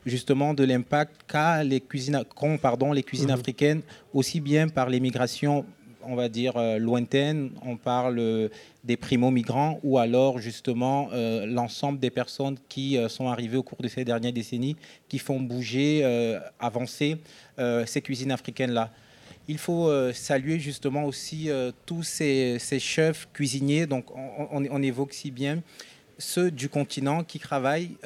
justement 0.05 0.53
de 0.53 0.63
l'impact 0.63 1.13
qu'a 1.27 1.63
les 1.63 1.81
cuisines, 1.81 2.23
pardon, 2.61 2.91
les 2.91 3.03
cuisines 3.03 3.29
mmh. 3.29 3.39
africaines, 3.39 3.81
aussi 4.13 4.39
bien 4.39 4.69
par 4.69 4.89
les 4.89 4.99
migrations 4.99 5.65
on 6.07 6.15
va 6.15 6.29
dire, 6.29 6.57
euh, 6.57 6.77
lointaines. 6.77 7.51
On 7.65 7.77
parle 7.77 8.19
euh, 8.19 8.49
des 8.83 8.97
primo-migrants 8.97 9.79
ou 9.83 9.97
alors 9.97 10.39
justement 10.39 11.09
euh, 11.13 11.45
l'ensemble 11.45 11.99
des 11.99 12.09
personnes 12.09 12.57
qui 12.69 12.97
sont 13.09 13.27
arrivées 13.29 13.57
au 13.57 13.63
cours 13.63 13.81
de 13.81 13.87
ces 13.87 14.05
dernières 14.05 14.33
décennies, 14.33 14.75
qui 15.07 15.19
font 15.19 15.39
bouger, 15.39 16.03
avancer 16.59 17.17
ces 17.57 18.01
cuisines 18.01 18.31
africaines-là. 18.31 18.91
Il 19.47 19.57
faut 19.57 19.91
saluer 20.13 20.59
justement 20.59 21.05
aussi 21.05 21.49
tous 21.85 22.03
ces, 22.03 22.59
chefs 22.79 23.27
cuisiniers, 23.33 23.85
donc 23.85 24.05
on, 24.15 24.81
évoque 24.81 25.13
si 25.13 25.31
bien 25.31 25.61
ceux 26.17 26.49
du 26.51 26.69
continent 26.69 27.23
qui 27.23 27.39
travaillent 27.39 27.97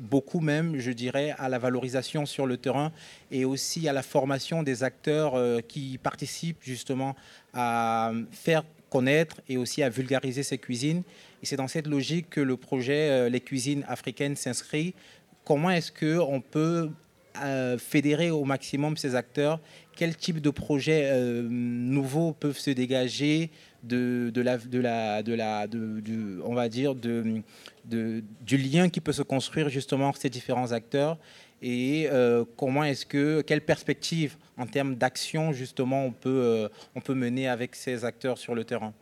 beaucoup 0.00 0.40
même, 0.40 0.78
je 0.78 0.90
dirais, 0.90 1.34
à 1.38 1.48
la 1.48 1.58
valorisation 1.58 2.26
sur 2.26 2.46
le 2.46 2.56
terrain 2.56 2.92
et 3.30 3.44
aussi 3.44 3.88
à 3.88 3.92
la 3.92 4.02
formation 4.02 4.62
des 4.62 4.82
acteurs 4.82 5.34
qui 5.66 5.98
participent 5.98 6.62
justement 6.62 7.16
à 7.56 8.12
faire 8.30 8.62
connaître 8.90 9.40
et 9.48 9.56
aussi 9.56 9.82
à 9.82 9.88
vulgariser 9.88 10.42
ces 10.42 10.58
cuisines. 10.58 11.02
Et 11.42 11.46
c'est 11.46 11.56
dans 11.56 11.68
cette 11.68 11.86
logique 11.86 12.30
que 12.30 12.40
le 12.40 12.56
projet 12.56 13.10
euh, 13.10 13.28
Les 13.28 13.40
cuisines 13.40 13.84
africaines 13.88 14.36
s'inscrit. 14.36 14.94
Comment 15.44 15.70
est-ce 15.70 15.90
qu'on 15.90 16.40
peut 16.40 16.90
euh, 17.42 17.78
fédérer 17.78 18.30
au 18.30 18.44
maximum 18.44 18.96
ces 18.96 19.14
acteurs? 19.14 19.60
Quel 19.96 20.16
type 20.16 20.40
de 20.40 20.50
projets 20.50 21.04
euh, 21.06 21.42
nouveaux 21.48 22.32
peuvent 22.32 22.58
se 22.58 22.70
dégager 22.70 23.50
de, 23.82 24.32
la, 24.34 24.58
on 26.44 26.54
va 26.54 26.68
dire, 26.68 26.94
du 26.94 27.42
lien 28.56 28.88
qui 28.88 29.00
peut 29.00 29.12
se 29.12 29.22
construire 29.22 29.68
justement 29.68 30.08
entre 30.08 30.20
ces 30.20 30.30
différents 30.30 30.72
acteurs? 30.72 31.18
Et 31.62 32.08
comment 32.56 32.84
est-ce 32.84 33.06
que, 33.06 33.40
quelle 33.40 33.62
perspective 33.62 34.36
en 34.58 34.66
termes 34.66 34.96
d'action, 34.96 35.52
justement, 35.52 36.04
on 36.06 36.12
peut, 36.12 36.28
euh, 36.28 36.68
on 36.94 37.00
peut 37.00 37.14
mener 37.14 37.48
avec 37.48 37.74
ces 37.74 38.04
acteurs 38.04 38.38
sur 38.38 38.54
le 38.54 38.64
terrain? 38.64 38.92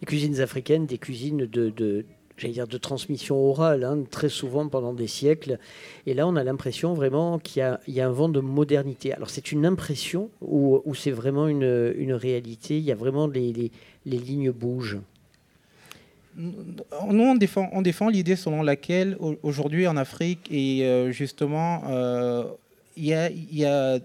Les 0.00 0.06
cuisines 0.06 0.40
africaines, 0.40 0.86
des 0.86 0.98
cuisines 0.98 1.46
de, 1.46 1.70
de 1.70 2.04
dire 2.46 2.68
de 2.68 2.78
transmission 2.78 3.36
orale, 3.36 3.82
hein, 3.82 4.04
très 4.08 4.28
souvent 4.28 4.68
pendant 4.68 4.92
des 4.92 5.08
siècles. 5.08 5.58
Et 6.06 6.14
là, 6.14 6.26
on 6.26 6.36
a 6.36 6.44
l'impression 6.44 6.94
vraiment 6.94 7.38
qu'il 7.38 7.62
y, 7.88 7.92
y, 7.92 8.00
a 8.00 8.06
un 8.06 8.12
vent 8.12 8.28
de 8.28 8.40
modernité. 8.40 9.12
Alors, 9.12 9.30
c'est 9.30 9.50
une 9.50 9.66
impression 9.66 10.30
ou 10.40 10.94
c'est 10.94 11.10
vraiment 11.10 11.48
une, 11.48 11.94
une, 11.96 12.12
réalité? 12.12 12.78
Il 12.78 12.84
y 12.84 12.92
a 12.92 12.94
vraiment 12.94 13.26
les, 13.26 13.52
les, 13.52 13.72
les 14.06 14.18
lignes 14.18 14.52
bougent? 14.52 14.98
Nous, 16.38 17.24
on 17.24 17.82
défend, 17.82 18.08
l'idée 18.08 18.36
selon 18.36 18.62
laquelle 18.62 19.16
aujourd'hui 19.42 19.86
en 19.86 19.96
Afrique, 19.96 20.48
et 20.50 20.84
euh, 20.84 21.10
justement, 21.10 21.82
euh, 21.88 22.44
il 22.96 23.04
y, 23.06 23.64
a, 23.64 23.94
a 23.94 23.98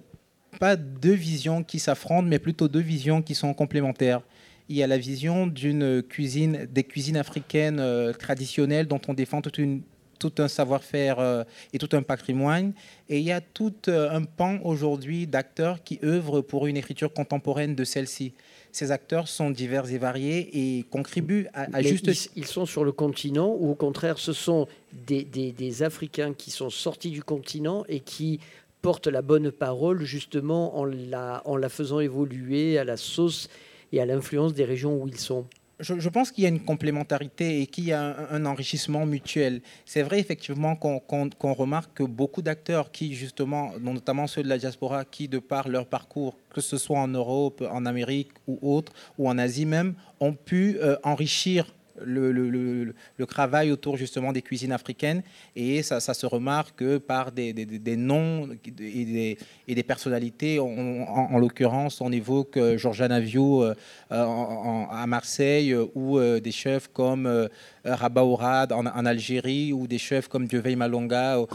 pas 0.59 0.75
deux 0.75 1.13
visions 1.13 1.63
qui 1.63 1.79
s'affrontent, 1.79 2.27
mais 2.27 2.39
plutôt 2.39 2.67
deux 2.67 2.79
visions 2.79 3.21
qui 3.21 3.35
sont 3.35 3.53
complémentaires. 3.53 4.21
Il 4.69 4.75
y 4.75 4.83
a 4.83 4.87
la 4.87 4.97
vision 4.97 5.45
d'une 5.45 6.01
cuisine, 6.01 6.67
des 6.71 6.83
cuisines 6.83 7.17
africaines 7.17 7.79
euh, 7.79 8.13
traditionnelles 8.13 8.87
dont 8.87 9.01
on 9.07 9.13
défend 9.13 9.41
tout 9.41 10.31
un 10.37 10.47
savoir-faire 10.47 11.45
et 11.73 11.77
tout 11.77 11.95
un 11.95 12.01
patrimoine. 12.01 12.73
Et 13.09 13.19
il 13.19 13.25
y 13.25 13.31
a 13.31 13.41
tout 13.41 13.75
un 13.87 14.23
pan 14.23 14.59
aujourd'hui 14.63 15.27
d'acteurs 15.27 15.83
qui 15.83 15.99
œuvrent 16.01 16.41
pour 16.41 16.65
une 16.65 16.77
écriture 16.77 17.13
contemporaine 17.13 17.75
de 17.75 17.83
celle-ci. 17.83 18.33
Ces 18.73 18.91
acteurs 18.91 19.27
sont 19.27 19.51
divers 19.51 19.91
et 19.91 19.99
variés 19.99 20.77
et 20.77 20.83
contribuent 20.83 21.47
à, 21.53 21.81
juste... 21.83 22.09
Ils, 22.35 22.47
sont 22.47 22.65
sur 22.65 22.83
le 22.83 22.91
continent 22.91 23.55
ou 23.57 23.69
au 23.69 23.75
contraire 23.75 24.17
ce 24.17 24.33
sont 24.33 24.67
des, 24.91 25.23
des, 25.23 25.51
des 25.51 25.83
Africains 25.83 26.33
qui 26.33 26.49
sont 26.49 26.71
sortis 26.71 27.11
du 27.11 27.23
continent 27.23 27.85
et 27.87 27.99
qui 27.99 28.39
porte 28.81 29.05
la 29.05 29.21
bonne 29.21 29.51
parole 29.51 30.03
justement 30.03 30.75
en 30.77 30.85
la, 30.85 31.43
en 31.45 31.55
la 31.55 31.69
faisant 31.69 31.99
évoluer 31.99 32.79
à 32.79 32.83
la 32.83 32.97
sauce 32.97 33.47
et 33.91 34.01
à 34.01 34.07
l'influence 34.07 34.55
des 34.55 34.65
régions 34.65 35.01
où 35.01 35.07
ils 35.07 35.19
sont 35.19 35.45
je, 35.83 36.09
pense 36.09 36.31
qu'il 36.31 36.43
y 36.43 36.47
a 36.47 36.49
une 36.49 36.63
complémentarité 36.63 37.61
et 37.61 37.67
qu'il 37.67 37.85
y 37.85 37.93
a 37.93 38.15
un, 38.31 38.45
enrichissement 38.45 39.05
mutuel. 39.05 39.61
C'est 39.85 40.01
vrai 40.01 40.19
effectivement 40.19 40.75
qu'on 40.75 41.53
remarque 41.53 41.93
que 41.93 42.03
beaucoup 42.03 42.41
d'acteurs 42.41 42.91
qui 42.91 43.13
justement, 43.13 43.73
notamment 43.79 44.27
ceux 44.27 44.43
de 44.43 44.49
la 44.49 44.57
diaspora, 44.57 45.05
qui 45.05 45.27
de 45.27 45.39
par 45.39 45.67
leur 45.67 45.85
parcours, 45.85 46.37
que 46.53 46.61
ce 46.61 46.77
soit 46.77 46.99
en 46.99 47.07
Europe, 47.07 47.63
en 47.69 47.85
Amérique 47.85 48.31
ou 48.47 48.59
autre, 48.61 48.93
ou 49.17 49.29
en 49.29 49.37
Asie 49.37 49.65
même, 49.65 49.93
ont 50.19 50.33
pu 50.33 50.77
euh, 50.81 50.95
enrichir 51.03 51.73
le, 52.01 52.31
le, 52.31 52.93
le, 53.17 53.25
travail 53.25 53.71
autour 53.71 53.97
justement 53.97 54.33
des 54.33 54.41
cuisines 54.41 54.71
africaines 54.71 55.23
et 55.55 55.83
ça, 55.83 55.99
ça 55.99 56.13
se 56.13 56.25
remarque 56.25 56.97
par 56.99 57.31
des, 57.31 57.53
des, 57.53 57.65
des 57.65 57.95
noms 57.95 58.49
et 58.79 59.05
des, 59.05 59.37
et 59.67 59.75
des 59.75 59.83
personnalités. 59.83 60.59
en, 60.59 61.37
l'occurrence, 61.37 62.01
on 62.01 62.11
évoque 62.11 62.57
euh, 62.57 62.77
Georgiana 62.77 63.19
Navio 63.19 63.63
euh, 63.63 63.73
à 64.09 65.05
Marseille 65.07 65.75
ou 65.95 66.17
euh, 66.17 66.39
des 66.39 66.51
chefs 66.51 66.87
comme 66.87 67.49
Rabat 67.85 68.23
Ourad 68.25 68.71
en, 68.71 68.85
Algérie 69.05 69.73
ou 69.73 69.87
des 69.87 69.97
chefs 69.97 70.27
comme 70.27 70.47
Dieuveil 70.47 70.75
Malonga 70.75 71.39
au, 71.39 71.47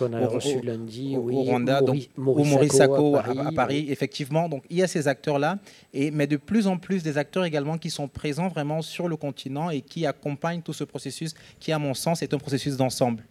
lundi, 0.63 1.17
au, 1.17 1.23
Rwanda, 1.23 1.83
ou 2.17 2.45
Maurice 2.45 2.75
Sacco 2.75 3.17
à 3.17 3.23
Paris, 3.23 3.39
à, 3.39 3.53
Paris 3.53 3.87
effectivement. 3.89 4.49
Donc 4.49 4.65
il 4.71 4.77
y 4.77 4.83
a 4.83 4.87
ces 4.87 5.09
acteurs-là, 5.09 5.59
mais 5.95 6.27
de 6.27 6.37
plus 6.37 6.67
en 6.67 6.77
plus 6.77 7.03
des 7.03 7.19
acteurs 7.19 7.45
également 7.45 7.79
qui 7.79 7.91
sont 7.91 8.09
présents 8.09 8.49
vraiment 8.49 8.83
sur 8.83 9.09
le 9.09 9.17
continent 9.17 9.71
et 9.71 9.81
qui 9.81 10.07
accompagnent 10.07 10.28
tout 10.65 10.73
ce 10.73 10.85
processus 10.85 11.35
qui, 11.61 11.73
à 11.73 11.79
mon 11.79 11.95
sens, 11.95 12.23
est 12.23 12.35
un 12.35 12.39
processus 12.39 12.77
d'ensemble. 12.77 13.25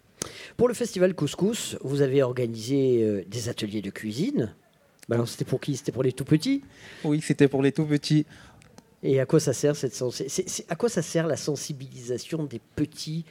Pour 0.56 0.68
le 0.68 0.74
festival 0.74 1.14
Couscous, 1.14 1.78
vous 1.82 2.02
avez 2.02 2.24
organisé 2.24 3.04
euh, 3.04 3.24
des 3.28 3.50
ateliers 3.50 3.82
de 3.82 3.92
cuisine. 3.92 4.54
Bah 5.08 5.24
c'était 5.26 5.46
pour 5.46 5.62
qui? 5.62 5.78
C'était 5.78 5.92
pour 5.92 6.04
les 6.04 6.12
tout 6.12 6.26
petits? 6.26 6.64
Oui, 7.04 7.22
c'était 7.22 7.48
pour 7.48 7.62
les 7.62 7.72
tout 7.72 7.86
petits. 7.86 8.26
Et 9.04 9.20
à 9.20 9.26
quoi 9.26 9.40
ça 9.40 9.54
sert 9.54 9.76
cette 9.76 10.02
à 10.70 10.76
quoi 10.76 10.90
ça 10.90 11.02
sert 11.02 11.28
la 11.28 11.38
sensibilisation 11.38 12.44
des 12.44 12.60
petits 12.76 13.26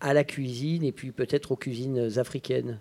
à 0.00 0.12
la 0.12 0.24
cuisine 0.24 0.82
et 0.82 0.92
puis 0.92 1.12
peut-être 1.12 1.52
aux 1.52 1.56
cuisines 1.56 2.18
africaines? 2.18 2.80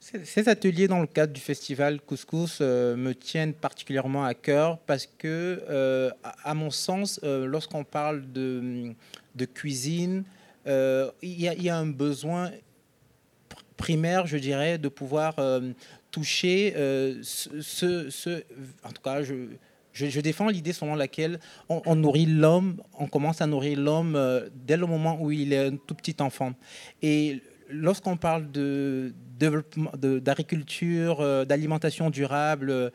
Ces 0.00 0.50
ateliers 0.50 0.86
dans 0.86 1.00
le 1.00 1.06
cadre 1.06 1.32
du 1.32 1.40
festival 1.40 1.98
Couscous 2.00 2.58
euh, 2.60 2.94
me 2.94 3.14
tiennent 3.14 3.54
particulièrement 3.54 4.24
à 4.24 4.34
cœur 4.34 4.78
parce 4.80 5.06
que, 5.06 5.62
euh, 5.70 6.10
à, 6.22 6.52
mon 6.52 6.70
sens, 6.70 7.20
euh, 7.24 7.46
lorsqu'on 7.46 7.84
parle 7.84 8.30
de, 8.30 8.92
de 9.34 9.44
cuisine, 9.44 10.24
il 10.66 11.12
y, 11.22 11.68
a 11.68 11.76
un 11.76 11.86
besoin 11.86 12.50
primaire, 13.76 14.26
je 14.26 14.38
dirais, 14.38 14.78
de 14.78 14.88
pouvoir 14.88 15.36
toucher 16.10 16.72
ce, 17.22 18.10
ce, 18.10 18.42
En 18.82 18.90
tout 18.90 19.02
cas, 19.02 19.22
je, 19.22 20.20
défends 20.20 20.48
l'idée 20.48 20.72
selon 20.72 20.94
laquelle 20.94 21.38
on, 21.68 21.94
nourrit 21.96 22.26
l'homme, 22.26 22.80
on 22.98 23.06
commence 23.06 23.42
à 23.42 23.46
nourrir 23.46 23.78
l'homme 23.78 24.18
dès 24.54 24.76
le 24.76 24.86
moment 24.86 25.20
où 25.20 25.30
il 25.30 25.52
est 25.52 25.66
un 25.66 25.76
tout 25.76 25.94
petit 25.94 26.16
enfant. 26.20 26.54
Et 27.02 27.42
lorsqu'on 27.68 28.16
parle 28.16 28.50
de 28.50 29.12
d'agriculture, 29.38 31.20
euh, 31.20 31.44
d'alimentation 31.44 32.10
durable, 32.10 32.92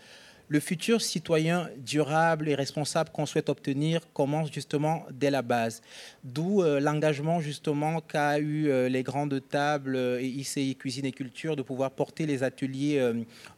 le 0.50 0.60
futur 0.60 1.02
citoyen 1.02 1.70
durable 1.78 2.50
et 2.50 2.56
responsable 2.56 3.12
qu'on 3.12 3.28
souhaite 3.28 3.50
obtenir 3.50 4.02
commence 4.14 4.52
justement 4.52 5.06
dès 5.12 5.30
la 5.30 5.44
base. 5.44 5.82
D'où 6.24 6.64
euh, 6.64 6.80
l'engagement 6.80 7.40
justement 7.40 8.02
qu'a 8.02 8.40
eu 8.40 8.68
euh, 8.68 8.90
les 8.90 9.04
grandes 9.04 9.42
tables 9.48 9.96
et 10.20 10.28
ICI 10.28 10.76
Cuisine 10.76 11.06
et 11.06 11.12
Culture 11.12 11.56
de 11.56 11.62
pouvoir 11.62 11.92
porter 11.92 12.26
les 12.26 12.44
ateliers 12.44 13.00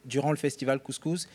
durant 0.04 0.30
le 0.30 0.36
festival 0.36 0.78
Couscous. 0.80 1.28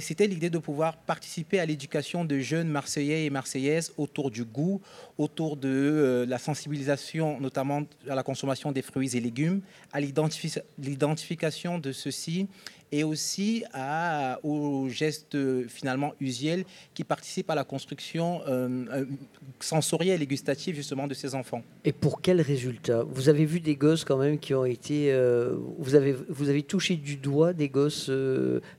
C'était 0.00 0.26
l'idée 0.26 0.50
de 0.50 0.58
pouvoir 0.58 0.96
participer 0.96 1.58
à 1.58 1.66
l'éducation 1.66 2.24
de 2.24 2.38
jeunes 2.38 2.68
Marseillais 2.68 3.24
et 3.24 3.30
Marseillaises 3.30 3.92
autour 3.98 4.30
du 4.30 4.44
goût, 4.44 4.80
autour 5.18 5.56
de 5.56 6.24
la 6.28 6.38
sensibilisation 6.38 7.40
notamment 7.40 7.82
à 8.08 8.14
la 8.14 8.22
consommation 8.22 8.72
des 8.72 8.82
fruits 8.82 9.16
et 9.16 9.20
légumes, 9.20 9.60
à 9.92 10.00
l'identification 10.00 11.78
de 11.78 11.92
ceux-ci 11.92 12.46
et 12.92 13.04
aussi 13.04 13.64
aux 14.42 14.88
gestes 14.88 15.36
finalement 15.68 16.14
usuels 16.20 16.64
qui 16.94 17.04
participent 17.04 17.50
à 17.50 17.54
la 17.54 17.64
construction 17.64 18.42
euh, 18.48 18.84
euh, 18.92 19.04
sensorielle 19.60 20.22
et 20.22 20.26
gustative 20.26 20.74
justement 20.74 21.06
de 21.06 21.14
ces 21.14 21.34
enfants. 21.34 21.62
Et 21.84 21.92
pour 21.92 22.20
quels 22.20 22.40
résultats 22.40 23.04
Vous 23.04 23.28
avez 23.28 23.44
vu 23.44 23.60
des 23.60 23.76
gosses 23.76 24.04
quand 24.04 24.18
même 24.18 24.38
qui 24.38 24.54
ont 24.54 24.64
été... 24.64 25.12
Euh, 25.12 25.56
vous, 25.78 25.94
avez, 25.94 26.14
vous 26.28 26.48
avez 26.48 26.62
touché 26.62 26.96
du 26.96 27.16
doigt 27.16 27.52
des 27.52 27.68
gosses, 27.68 28.10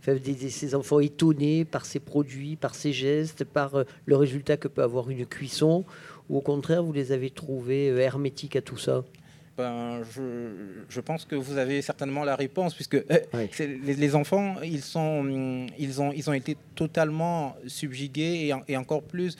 ces 0.02 0.76
enfants 0.76 1.00
étonnés 1.00 1.65
par 1.65 1.86
ces 1.86 2.00
produits, 2.00 2.56
par 2.56 2.76
ces 2.76 2.93
gestes, 2.93 3.43
par 3.43 3.84
le 4.06 4.15
résultat 4.15 4.58
que 4.58 4.67
peut 4.67 4.84
avoir 4.84 5.10
une 5.10 5.26
cuisson 5.26 5.86
ou 6.30 6.38
au 6.38 6.41
contraire, 6.41 6.82
vous 6.82 6.93
les 6.93 7.12
avez 7.12 7.30
trouvés 7.30 7.88
hermétiques 7.88 8.56
à 8.56 8.62
tout 8.62 8.78
ça? 8.78 9.04
Ben, 9.57 10.01
je, 10.89 10.99
pense 11.01 11.25
que 11.25 11.35
vous 11.35 11.57
avez 11.57 11.81
certainement 11.81 12.23
la 12.23 12.35
réponse, 12.35 12.73
puisque 12.73 12.95
euh, 12.95 13.47
les, 13.85 14.15
enfants, 14.15 14.55
ils, 14.63 14.81
sont, 14.81 15.67
ils, 15.77 16.01
ont, 16.01 16.11
ils 16.13 16.29
ont 16.29 16.33
été 16.33 16.55
totalement 16.75 17.55
subjugués 17.67 18.53
et, 18.67 18.77
encore 18.77 19.03
plus. 19.03 19.35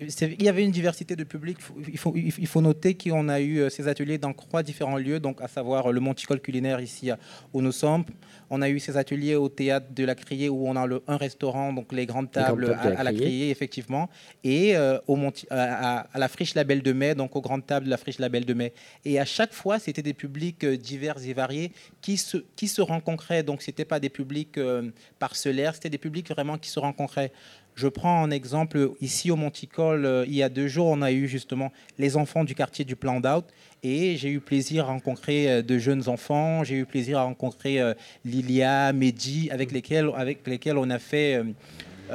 Il 0.00 0.42
y 0.42 0.48
avait 0.48 0.64
une 0.64 0.70
diversité 0.70 1.16
de 1.16 1.24
public. 1.24 1.58
Il 1.86 1.98
faut, 1.98 2.14
il 2.16 2.46
faut 2.46 2.60
noter 2.62 2.94
qu'on 2.94 3.28
a 3.28 3.40
eu 3.40 3.58
euh, 3.58 3.68
ces 3.68 3.88
ateliers 3.88 4.18
dans 4.18 4.32
trois 4.32 4.62
différents 4.62 4.96
lieux, 4.96 5.20
donc 5.20 5.42
à 5.42 5.48
savoir 5.48 5.92
le 5.92 6.00
Monticole 6.00 6.40
culinaire 6.40 6.80
ici 6.80 7.10
où 7.52 7.60
nous 7.60 7.72
sommes. 7.72 8.04
On 8.48 8.62
a 8.62 8.68
eu 8.68 8.80
ces 8.80 8.96
ateliers 8.96 9.34
au 9.34 9.48
théâtre 9.48 9.86
de 9.94 10.04
la 10.04 10.14
Criée 10.14 10.48
où 10.48 10.68
on 10.68 10.76
a 10.76 10.86
le, 10.86 11.02
un 11.08 11.16
restaurant, 11.16 11.72
donc 11.72 11.92
les 11.92 12.06
grandes 12.06 12.30
tables, 12.30 12.76
à, 12.80 13.02
la 13.02 13.12
Criée, 13.12 13.50
effectivement, 13.50 14.08
et 14.44 14.76
euh, 14.76 14.98
au 15.06 15.18
à, 15.50 16.00
à, 16.12 16.18
la 16.18 16.28
Friche 16.28 16.54
Label 16.54 16.82
de 16.82 16.92
Mai, 16.92 17.14
donc 17.14 17.36
aux 17.36 17.40
grandes 17.40 17.66
tables 17.66 17.86
de 17.86 17.90
la 17.90 17.96
Friche 17.96 18.18
Label 18.18 18.44
de 18.44 18.54
Mai. 18.54 18.72
Et 19.04 19.18
à 19.18 19.24
chaque 19.24 19.41
chaque 19.42 19.54
fois, 19.54 19.80
c'était 19.80 20.02
des 20.02 20.14
publics 20.14 20.62
euh, 20.62 20.76
divers 20.76 21.16
et 21.26 21.32
variés 21.32 21.72
qui 22.00 22.16
se, 22.16 22.36
qui 22.54 22.68
se 22.68 22.80
rencontraient. 22.80 23.42
Donc, 23.42 23.60
ce 23.60 23.72
n'était 23.72 23.84
pas 23.84 23.98
des 23.98 24.08
publics 24.08 24.56
euh, 24.56 24.92
parcellaires, 25.18 25.74
c'était 25.74 25.90
des 25.90 25.98
publics 25.98 26.28
vraiment 26.28 26.58
qui 26.58 26.70
se 26.70 26.78
rencontraient. 26.78 27.32
Je 27.74 27.88
prends 27.88 28.22
un 28.22 28.30
exemple 28.30 28.92
ici 29.00 29.32
au 29.32 29.36
Monticole, 29.36 30.06
euh, 30.06 30.24
il 30.28 30.34
y 30.36 30.44
a 30.44 30.48
deux 30.48 30.68
jours, 30.68 30.86
on 30.86 31.02
a 31.02 31.10
eu 31.10 31.26
justement 31.26 31.72
les 31.98 32.16
enfants 32.16 32.44
du 32.44 32.54
quartier 32.54 32.84
du 32.84 32.94
Plan 32.94 33.18
d'Out 33.18 33.44
et 33.82 34.16
j'ai 34.16 34.28
eu 34.28 34.38
plaisir 34.38 34.84
à 34.84 34.92
rencontrer 34.92 35.64
de 35.64 35.78
jeunes 35.78 36.08
enfants, 36.08 36.62
j'ai 36.62 36.76
eu 36.76 36.86
plaisir 36.86 37.18
à 37.18 37.24
rencontrer 37.24 37.80
Lilia, 38.24 38.92
Mehdi, 38.92 39.50
avec 39.50 39.72
lesquels, 39.72 40.08
avec 40.14 40.46
lesquels 40.46 40.78
on 40.78 40.88
a 40.88 41.00
fait 41.00 41.42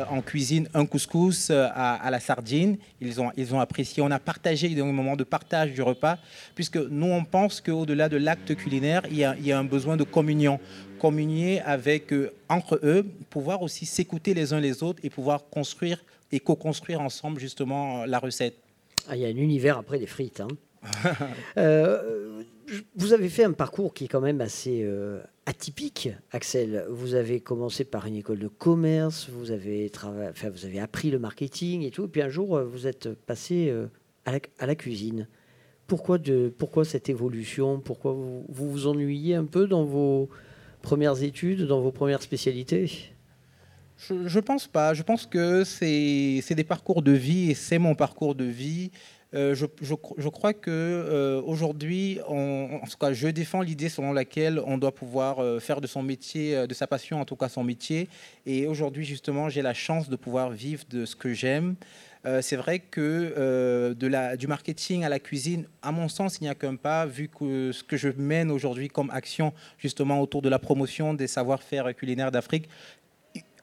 en 0.09 0.21
cuisine 0.21 0.67
un 0.73 0.85
couscous 0.85 1.49
euh, 1.49 1.67
à, 1.73 2.09
la 2.11 2.19
sardine. 2.19 2.77
Ils 3.01 3.19
ont, 3.21 3.31
ils 3.37 3.53
ont 3.53 3.59
apprécié. 3.59 4.03
On 4.03 4.11
a 4.11 4.19
partagé, 4.19 4.67
il 4.67 4.77
y 4.77 4.81
a 4.81 4.83
un 4.83 4.91
moment 4.91 5.15
de 5.15 5.23
partage 5.23 5.73
du 5.73 5.81
repas, 5.81 6.17
puisque 6.55 6.77
nous, 6.77 7.07
on 7.07 7.23
pense 7.23 7.61
qu'au-delà 7.61 8.09
de 8.09 8.17
l'acte 8.17 8.55
culinaire, 8.55 9.03
il 9.09 9.17
y, 9.17 9.23
a, 9.23 9.59
un 9.59 9.63
besoin 9.63 9.97
de 9.97 10.03
communion. 10.03 10.59
Communier 10.99 11.61
avec, 11.61 12.11
eux, 12.11 12.33
entre 12.49 12.79
eux, 12.83 13.05
pouvoir 13.29 13.61
aussi 13.61 13.85
s'écouter 13.85 14.33
les 14.33 14.53
uns 14.53 14.59
les 14.59 14.81
autres 14.81 14.99
et 15.03 15.09
pouvoir 15.09 15.49
construire 15.49 16.03
et 16.31 16.39
co-construire 16.39 17.01
ensemble 17.01 17.39
justement 17.39 18.05
la 18.05 18.19
recette. 18.19 18.55
Ah, 19.07 19.15
il 19.15 19.21
y 19.21 19.25
a 19.25 19.29
un 19.29 19.37
univers 19.37 19.77
après 19.77 19.99
des 19.99 20.07
frites. 20.07 20.41
Hein. 20.41 20.47
euh, 21.57 22.43
vous 22.95 23.13
avez 23.13 23.29
fait 23.29 23.43
un 23.43 23.53
parcours 23.53 23.93
qui 23.93 24.05
est 24.05 24.07
quand 24.07 24.21
même 24.21 24.41
assez 24.41 24.81
euh, 24.83 25.19
atypique, 25.47 26.09
Axel. 26.31 26.85
Vous 26.89 27.15
avez 27.15 27.39
commencé 27.39 27.85
par 27.85 28.05
une 28.05 28.15
école 28.15 28.39
de 28.39 28.49
commerce, 28.49 29.29
vous 29.29 29.51
avez, 29.51 29.89
enfin, 29.95 30.49
vous 30.49 30.65
avez 30.65 30.79
appris 30.79 31.09
le 31.09 31.19
marketing 31.19 31.83
et 31.83 31.89
tout, 31.89 32.03
et 32.03 32.07
puis 32.07 32.21
un 32.21 32.29
jour, 32.29 32.61
vous 32.61 32.85
êtes 32.85 33.13
passé 33.13 33.69
euh, 33.69 33.87
à, 34.25 34.67
la, 34.67 34.75
cuisine. 34.75 35.27
Pourquoi, 35.87 36.17
de, 36.17 36.53
pourquoi 36.55 36.83
cette 36.83 37.07
évolution? 37.07 37.79
Pourquoi 37.79 38.11
vous, 38.11 38.45
vous, 38.49 38.87
ennuyez 38.87 39.35
un 39.35 39.45
peu 39.45 39.67
dans 39.67 39.85
vos 39.85 40.29
premières 40.81 41.23
études, 41.23 41.63
dans 41.63 41.79
vos 41.79 41.91
premières 41.91 42.21
spécialités? 42.21 42.91
Je, 43.97 44.13
ne 44.13 44.41
pense 44.41 44.67
pas. 44.67 44.93
Je 44.93 45.01
pense 45.01 45.25
que 45.25 45.63
c'est 45.63 46.55
des 46.55 46.63
parcours 46.65 47.01
de 47.01 47.13
vie 47.13 47.51
et 47.51 47.53
c'est 47.55 47.79
mon 47.79 47.95
parcours 47.95 48.35
de 48.35 48.43
vie. 48.43 48.91
Euh, 49.33 49.55
je, 49.55 50.29
crois 50.29 50.53
que 50.53 50.71
euh, 50.71 51.41
aujourd'hui, 51.41 52.19
en 52.27 52.79
tout 52.89 52.97
cas, 52.97 53.11
je 53.11 53.27
défends 53.27 53.61
l'idée 53.61 53.89
selon 53.89 54.13
laquelle 54.13 54.61
on 54.65 54.77
doit 54.77 54.93
pouvoir 54.93 55.39
euh, 55.39 55.59
faire 55.59 55.81
de 55.81 55.87
son 55.87 56.01
métier, 56.01 56.65
de 56.65 56.73
sa 56.73 56.87
passion 56.87 57.19
en 57.19 57.25
tout 57.25 57.35
cas 57.35 57.49
son 57.49 57.63
métier. 57.63 58.07
Et 58.45 58.67
aujourd'hui, 58.67 59.03
justement, 59.03 59.49
j'ai 59.49 59.61
la 59.61 59.73
chance 59.73 60.09
de 60.09 60.15
pouvoir 60.15 60.51
vivre 60.51 60.83
de 60.89 61.05
ce 61.05 61.15
que 61.15 61.33
j'aime. 61.33 61.75
c'est 62.41 62.57
vrai 62.57 62.79
que 62.79 63.93
du 64.37 64.47
marketing 64.47 65.03
à 65.05 65.09
la 65.09 65.19
cuisine, 65.19 65.65
à 65.81 65.91
mon 65.91 66.09
sens, 66.09 66.39
il 66.39 66.43
n'y 66.43 66.49
a 66.49 66.55
qu'un 66.55 66.75
pas, 66.75 67.05
vu 67.05 67.29
que 67.29 67.71
ce 67.71 67.83
que 67.83 67.95
je 67.95 68.09
mène 68.17 68.51
aujourd'hui 68.51 68.89
comme 68.89 69.09
action 69.11 69.53
justement 69.77 70.21
autour 70.21 70.41
de 70.41 70.49
la 70.49 70.59
promotion 70.59 71.13
des 71.13 71.27
savoir-faire 71.27 71.95
culinaires 71.95 72.31
d'Afrique, 72.31 72.67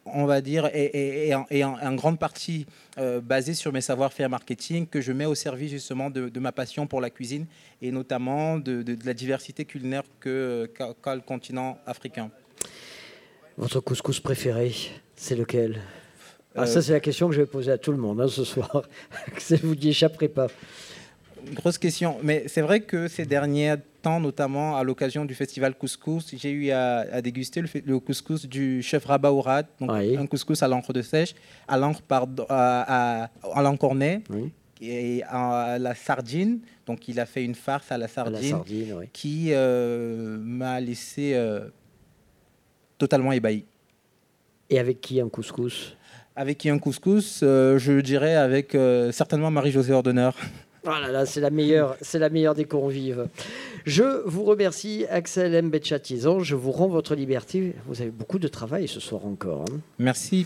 on 0.06 0.26
va 0.26 0.40
dire, 0.40 0.68
et, 0.74 1.32
en, 1.34 1.94
grande 1.94 2.18
partie 2.18 2.66
euh, 2.98 3.20
basé 3.20 3.54
sur 3.54 3.72
mes 3.72 3.80
savoir-faire 3.80 4.28
marketing 4.28 4.86
que 4.86 5.00
je 5.00 5.12
mets 5.12 5.26
au 5.26 5.34
service 5.34 5.70
justement 5.70 6.10
de, 6.10 6.38
ma 6.38 6.52
passion 6.52 6.86
pour 6.86 7.00
la 7.00 7.10
cuisine 7.10 7.46
et 7.80 7.90
notamment 7.90 8.58
de, 8.58 8.84
la 9.04 9.14
diversité 9.14 9.64
culinaire 9.64 10.02
que 10.20 10.70
qu'a 10.74 11.14
le 11.14 11.22
continent 11.22 11.78
africain. 11.86 12.30
Votre 13.56 13.80
couscous 13.80 14.20
préféré, 14.20 14.74
c'est 15.16 15.36
lequel? 15.36 15.80
Ah, 16.56 16.66
Ça, 16.66 16.78
euh, 16.78 16.82
c'est 16.82 16.92
la 16.92 17.00
question 17.00 17.28
que 17.28 17.34
je 17.34 17.40
vais 17.40 17.46
poser 17.46 17.72
à 17.72 17.78
tout 17.78 17.92
le 17.92 17.98
monde 17.98 18.20
hein, 18.20 18.28
ce 18.28 18.44
soir. 18.44 18.82
vous 19.62 19.74
n'y 19.74 19.88
échapperez 19.88 20.28
pas 20.28 20.48
grosse 21.52 21.78
question. 21.78 22.16
Mais 22.22 22.44
c'est 22.46 22.62
vrai 22.62 22.80
que 22.80 23.08
ces 23.08 23.26
derniers 23.26 23.76
temps, 24.04 24.20
notamment 24.20 24.76
à 24.76 24.84
l'occasion 24.84 25.24
du 25.24 25.34
festival 25.34 25.74
Couscous, 25.74 26.34
j'ai 26.36 26.50
eu 26.50 26.70
à, 26.70 27.20
déguster 27.22 27.62
le, 27.62 27.98
couscous 27.98 28.46
du 28.46 28.82
chef 28.82 29.06
Rabat 29.06 29.32
Ourad, 29.32 29.66
donc 29.80 29.90
un 29.90 30.26
couscous 30.26 30.62
à 30.62 30.68
l'encre 30.68 30.92
de 30.92 31.02
sèche, 31.02 31.34
à 31.66 31.76
l'encre 31.78 32.02
à, 32.48 33.30
à, 33.40 33.76
cornet. 33.76 34.22
Et 34.80 35.22
à 35.28 35.78
la 35.78 35.94
sardine, 35.94 36.58
donc 36.84 37.08
il 37.08 37.18
a 37.18 37.24
fait 37.24 37.42
une 37.42 37.54
farce 37.54 37.90
à 37.90 37.96
la 37.96 38.08
sardine, 38.08 38.58
qui 39.12 39.48
euh, 39.50 40.36
m'a 40.38 40.78
laissé 40.80 41.32
euh, 41.34 41.68
totalement 42.98 43.32
ébahi. 43.32 43.64
Et 44.68 44.78
avec 44.78 45.00
qui 45.00 45.20
un 45.20 45.28
couscous? 45.28 45.96
Avec 46.36 46.58
qui 46.58 46.68
un 46.68 46.78
couscous? 46.78 47.40
Euh, 47.42 47.78
Je 47.78 48.00
dirais 48.00 48.34
avec 48.34 48.76
certainement 49.12 49.50
Marie-Josée 49.50 49.94
Ordeneur. 49.94 50.36
Voilà, 50.84 51.10
là, 51.10 51.24
c'est 51.24 51.40
la 51.40 51.50
meilleure, 51.50 51.96
c'est 52.02 52.18
la 52.18 52.28
meilleure 52.28 52.54
des 52.54 52.66
convives. 52.66 53.28
Je 53.86 54.22
vous 54.26 54.44
remercie, 54.44 55.06
Axel 55.08 55.54
M. 55.54 55.70
Betchatizan. 55.70 56.40
Je 56.40 56.56
vous 56.56 56.72
rends 56.72 56.88
votre 56.88 57.14
liberté. 57.14 57.74
Vous 57.86 58.02
avez 58.02 58.10
beaucoup 58.10 58.38
de 58.38 58.48
travail 58.48 58.86
ce 58.86 59.00
soir 59.00 59.24
encore. 59.24 59.62
Hein. 59.62 59.80
Merci. 59.98 60.44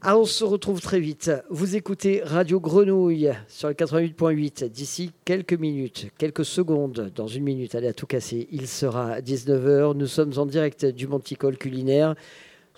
Ah, 0.00 0.18
on 0.18 0.24
se 0.24 0.44
retrouve 0.44 0.80
très 0.80 1.00
vite. 1.00 1.30
Vous 1.50 1.76
écoutez 1.76 2.22
Radio 2.24 2.60
Grenouille 2.60 3.32
sur 3.48 3.68
le 3.68 3.74
88.8. 3.74 4.68
D'ici 4.68 5.12
quelques 5.24 5.54
minutes, 5.54 6.08
quelques 6.18 6.44
secondes, 6.44 7.10
dans 7.14 7.26
une 7.26 7.44
minute, 7.44 7.74
allez 7.74 7.88
à 7.88 7.94
tout 7.94 8.06
casser, 8.06 8.48
il 8.50 8.66
sera 8.66 9.20
19h. 9.20 9.94
Nous 9.94 10.06
sommes 10.06 10.32
en 10.36 10.46
direct 10.46 10.84
du 10.84 11.06
Monticole 11.06 11.56
culinaire. 11.56 12.14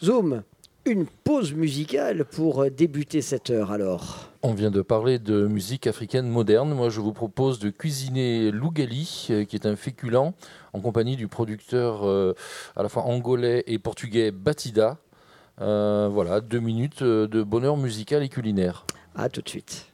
Zoom, 0.03 0.43
une 0.87 1.07
pause 1.07 1.53
musicale 1.53 2.25
pour 2.25 2.71
débuter 2.71 3.21
cette 3.21 3.51
heure 3.51 3.73
alors. 3.73 4.31
On 4.43 4.55
vient 4.55 4.71
de 4.71 4.83
parler 4.83 5.19
de 5.19 5.47
musique 5.47 5.89
africaine 5.89 6.29
moderne. 6.29 6.73
Moi, 6.73 6.89
je 6.89 7.01
vous 7.01 7.13
propose 7.13 7.59
de 7.59 7.71
cuisiner 7.71 8.53
l'ougali, 8.53 9.27
euh, 9.31 9.45
qui 9.45 9.57
est 9.57 9.67
un 9.67 9.75
féculent, 9.75 10.33
en 10.73 10.81
compagnie 10.81 11.17
du 11.17 11.27
producteur 11.27 12.07
euh, 12.07 12.35
à 12.77 12.85
la 12.85 12.89
fois 12.89 13.03
angolais 13.03 13.65
et 13.67 13.81
portugais 13.81 14.31
Batida. 14.31 14.99
Euh, 15.61 16.09
voilà, 16.13 16.41
deux 16.41 16.61
minutes 16.61 17.03
de 17.03 17.43
bonheur 17.43 17.77
musical 17.77 18.23
et 18.23 18.29
culinaire. 18.29 18.87
À 19.17 19.29
tout 19.29 19.43
de 19.43 19.49
suite. 19.49 19.87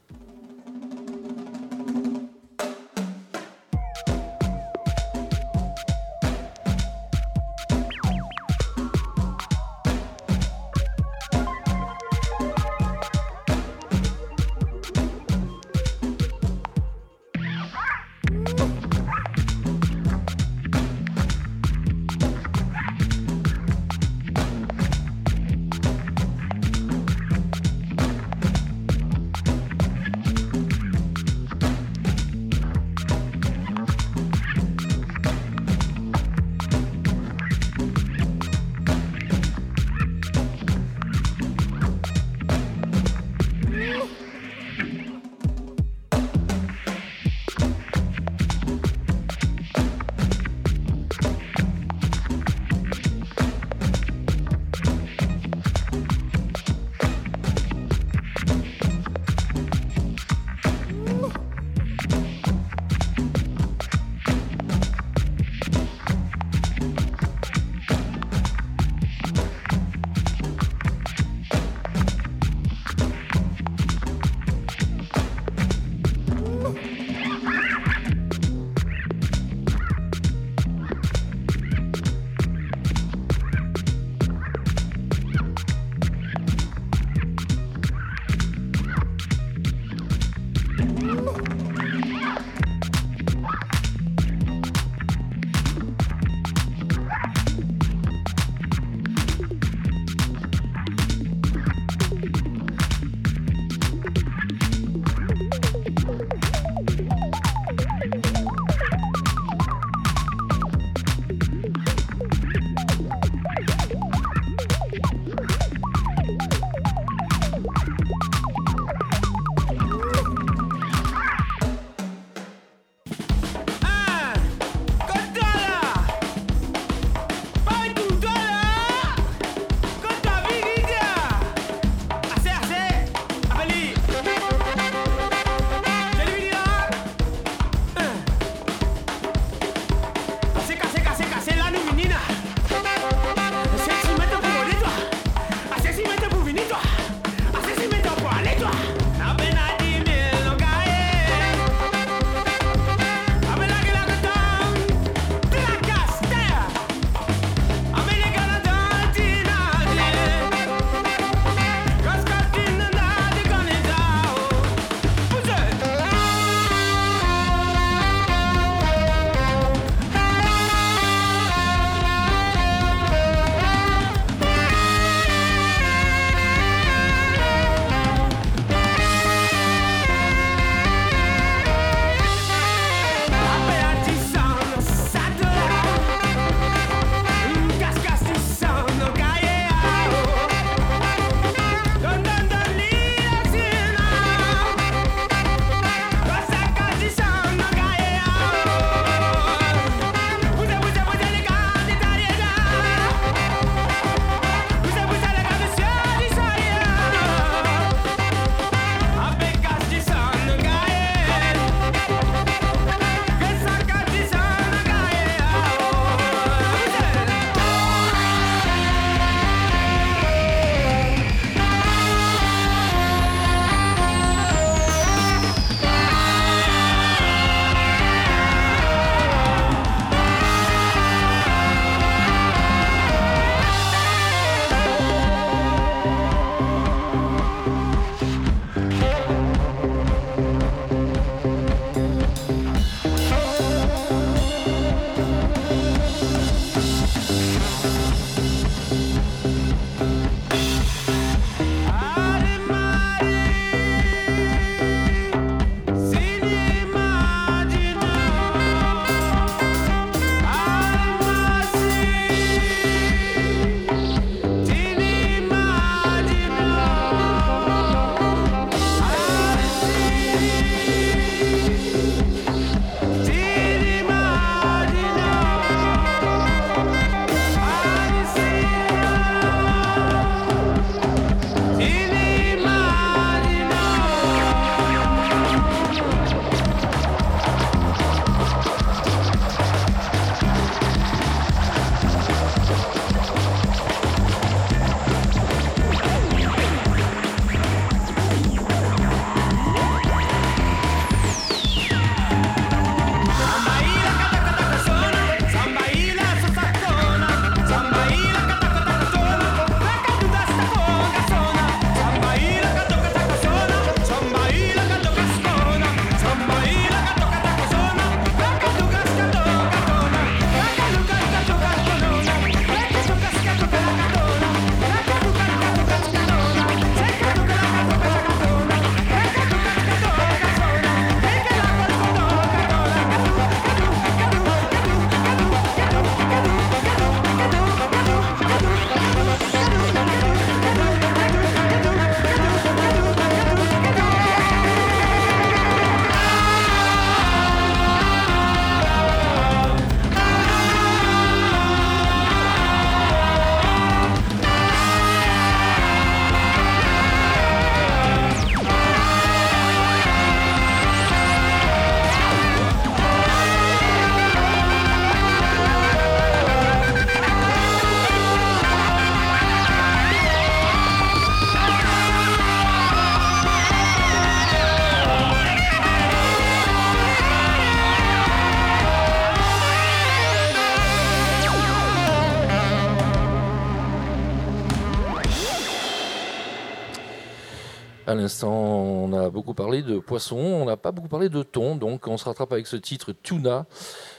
On 388.43 389.13
a 389.13 389.31
beaucoup 389.31 389.55
parlé 389.55 389.83
de 389.83 389.99
poisson, 389.99 390.37
on 390.37 390.65
n'a 390.65 390.77
pas 390.77 390.93
beaucoup 390.93 391.09
parlé 391.09 391.29
de 391.29 391.43
thon, 391.43 391.77
donc 391.77 392.07
on 392.09 392.17
se 392.17 392.25
rattrape 392.25 392.53
avec 392.53 392.67
ce 392.67 392.77
titre 392.77 393.13
Tuna 393.13 393.67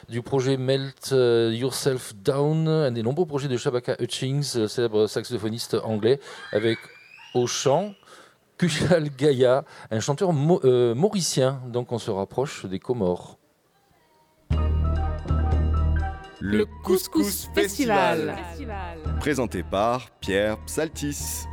du 0.09 0.22
projet 0.22 0.57
Melt 0.57 1.09
euh, 1.11 1.51
Yourself 1.53 2.14
Down, 2.16 2.68
un 2.68 2.91
des 2.91 3.03
nombreux 3.03 3.26
projets 3.26 3.47
de 3.47 3.57
Shabaka 3.57 3.95
Hutchings, 3.99 4.68
célèbre 4.68 5.07
saxophoniste 5.07 5.76
anglais, 5.84 6.20
avec 6.51 6.78
au 7.34 7.47
chant 7.47 7.93
Kushal 8.57 9.09
Gaya, 9.09 9.66
un 9.91 9.99
chanteur 9.99 10.32
euh, 10.64 10.93
mauricien, 10.93 11.61
donc 11.68 11.91
on 11.91 11.97
se 11.97 12.11
rapproche 12.11 12.66
des 12.66 12.80
Comores. 12.80 13.38
Le 16.39 16.66
Couscous 16.84 17.49
Festival. 17.55 18.36
Présenté 19.20 19.64
par 19.64 20.09
Pierre 20.20 20.57
Psaltis. 20.66 21.45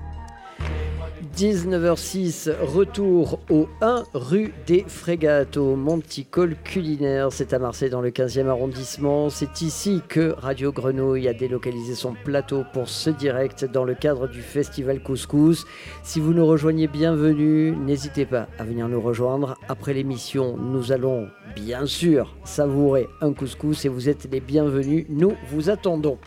19h06, 1.36 2.50
retour 2.60 3.40
au 3.50 3.68
1 3.80 4.04
rue 4.14 4.52
des 4.66 4.84
Frégates, 4.86 5.56
au 5.56 5.76
Monticole 5.76 6.56
culinaire. 6.64 7.28
C'est 7.30 7.52
à 7.52 7.58
Marseille, 7.58 7.90
dans 7.90 8.00
le 8.00 8.10
15e 8.10 8.48
arrondissement. 8.48 9.30
C'est 9.30 9.60
ici 9.60 10.02
que 10.08 10.34
Radio 10.38 10.72
Grenouille 10.72 11.28
a 11.28 11.32
délocalisé 11.32 11.94
son 11.94 12.14
plateau 12.14 12.64
pour 12.72 12.88
ce 12.88 13.10
direct 13.10 13.64
dans 13.64 13.84
le 13.84 13.94
cadre 13.94 14.28
du 14.28 14.42
Festival 14.42 15.02
Couscous. 15.02 15.64
Si 16.02 16.20
vous 16.20 16.32
nous 16.32 16.46
rejoignez, 16.46 16.86
bienvenue. 16.86 17.72
N'hésitez 17.72 18.26
pas 18.26 18.48
à 18.58 18.64
venir 18.64 18.88
nous 18.88 19.00
rejoindre. 19.00 19.56
Après 19.68 19.94
l'émission, 19.94 20.56
nous 20.56 20.92
allons 20.92 21.28
bien 21.54 21.86
sûr 21.86 22.36
savourer 22.44 23.08
un 23.20 23.32
couscous 23.32 23.84
et 23.84 23.88
vous 23.88 24.08
êtes 24.08 24.28
les 24.30 24.40
bienvenus. 24.40 25.06
Nous 25.08 25.34
vous 25.50 25.70
attendons. 25.70 26.18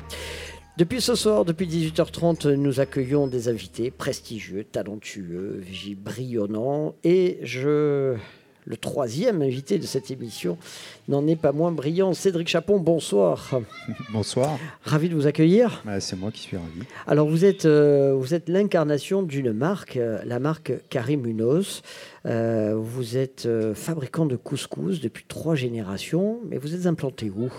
Depuis 0.76 1.02
ce 1.02 1.14
soir, 1.14 1.46
depuis 1.46 1.68
18h30, 1.68 2.52
nous 2.54 2.80
accueillons 2.80 3.28
des 3.28 3.48
invités 3.48 3.92
prestigieux, 3.92 4.64
talentueux, 4.64 5.64
brillants. 5.96 6.96
Et 7.04 7.38
je, 7.44 8.16
le 8.66 8.78
troisième 8.78 9.44
invité 9.44 9.78
de 9.78 9.86
cette 9.86 10.10
émission 10.10 10.58
n'en 11.08 11.28
est 11.28 11.36
pas 11.36 11.52
moins 11.52 11.72
brillant. 11.72 12.16
Cédric 12.16 12.48
Chapon, 12.48 12.80
bonsoir. 12.80 13.62
Bonsoir. 14.12 14.58
Ravi 14.84 15.10
de 15.10 15.14
vous 15.14 15.28
accueillir. 15.28 15.84
Bah, 15.86 16.00
c'est 16.00 16.16
moi 16.16 16.32
qui 16.32 16.42
suis 16.42 16.58
ravi. 16.58 16.82
Alors, 17.06 17.30
vous 17.30 17.46
êtes, 17.46 17.66
euh, 17.66 18.16
vous 18.18 18.34
êtes 18.34 18.50
l'incarnation 18.50 19.22
d'une 19.22 19.54
marque, 19.54 19.98
euh, 19.98 20.24
la 20.26 20.40
marque 20.40 20.74
Karim 20.90 21.22
Munoz. 21.22 21.84
Euh, 22.26 22.74
vous 22.76 23.16
êtes 23.16 23.48
fabricant 23.76 24.26
de 24.26 24.38
couscous 24.38 25.02
depuis 25.02 25.26
trois 25.28 25.54
générations, 25.54 26.40
mais 26.50 26.58
vous 26.58 26.74
êtes 26.74 26.88
implanté 26.88 27.30
où? 27.30 27.52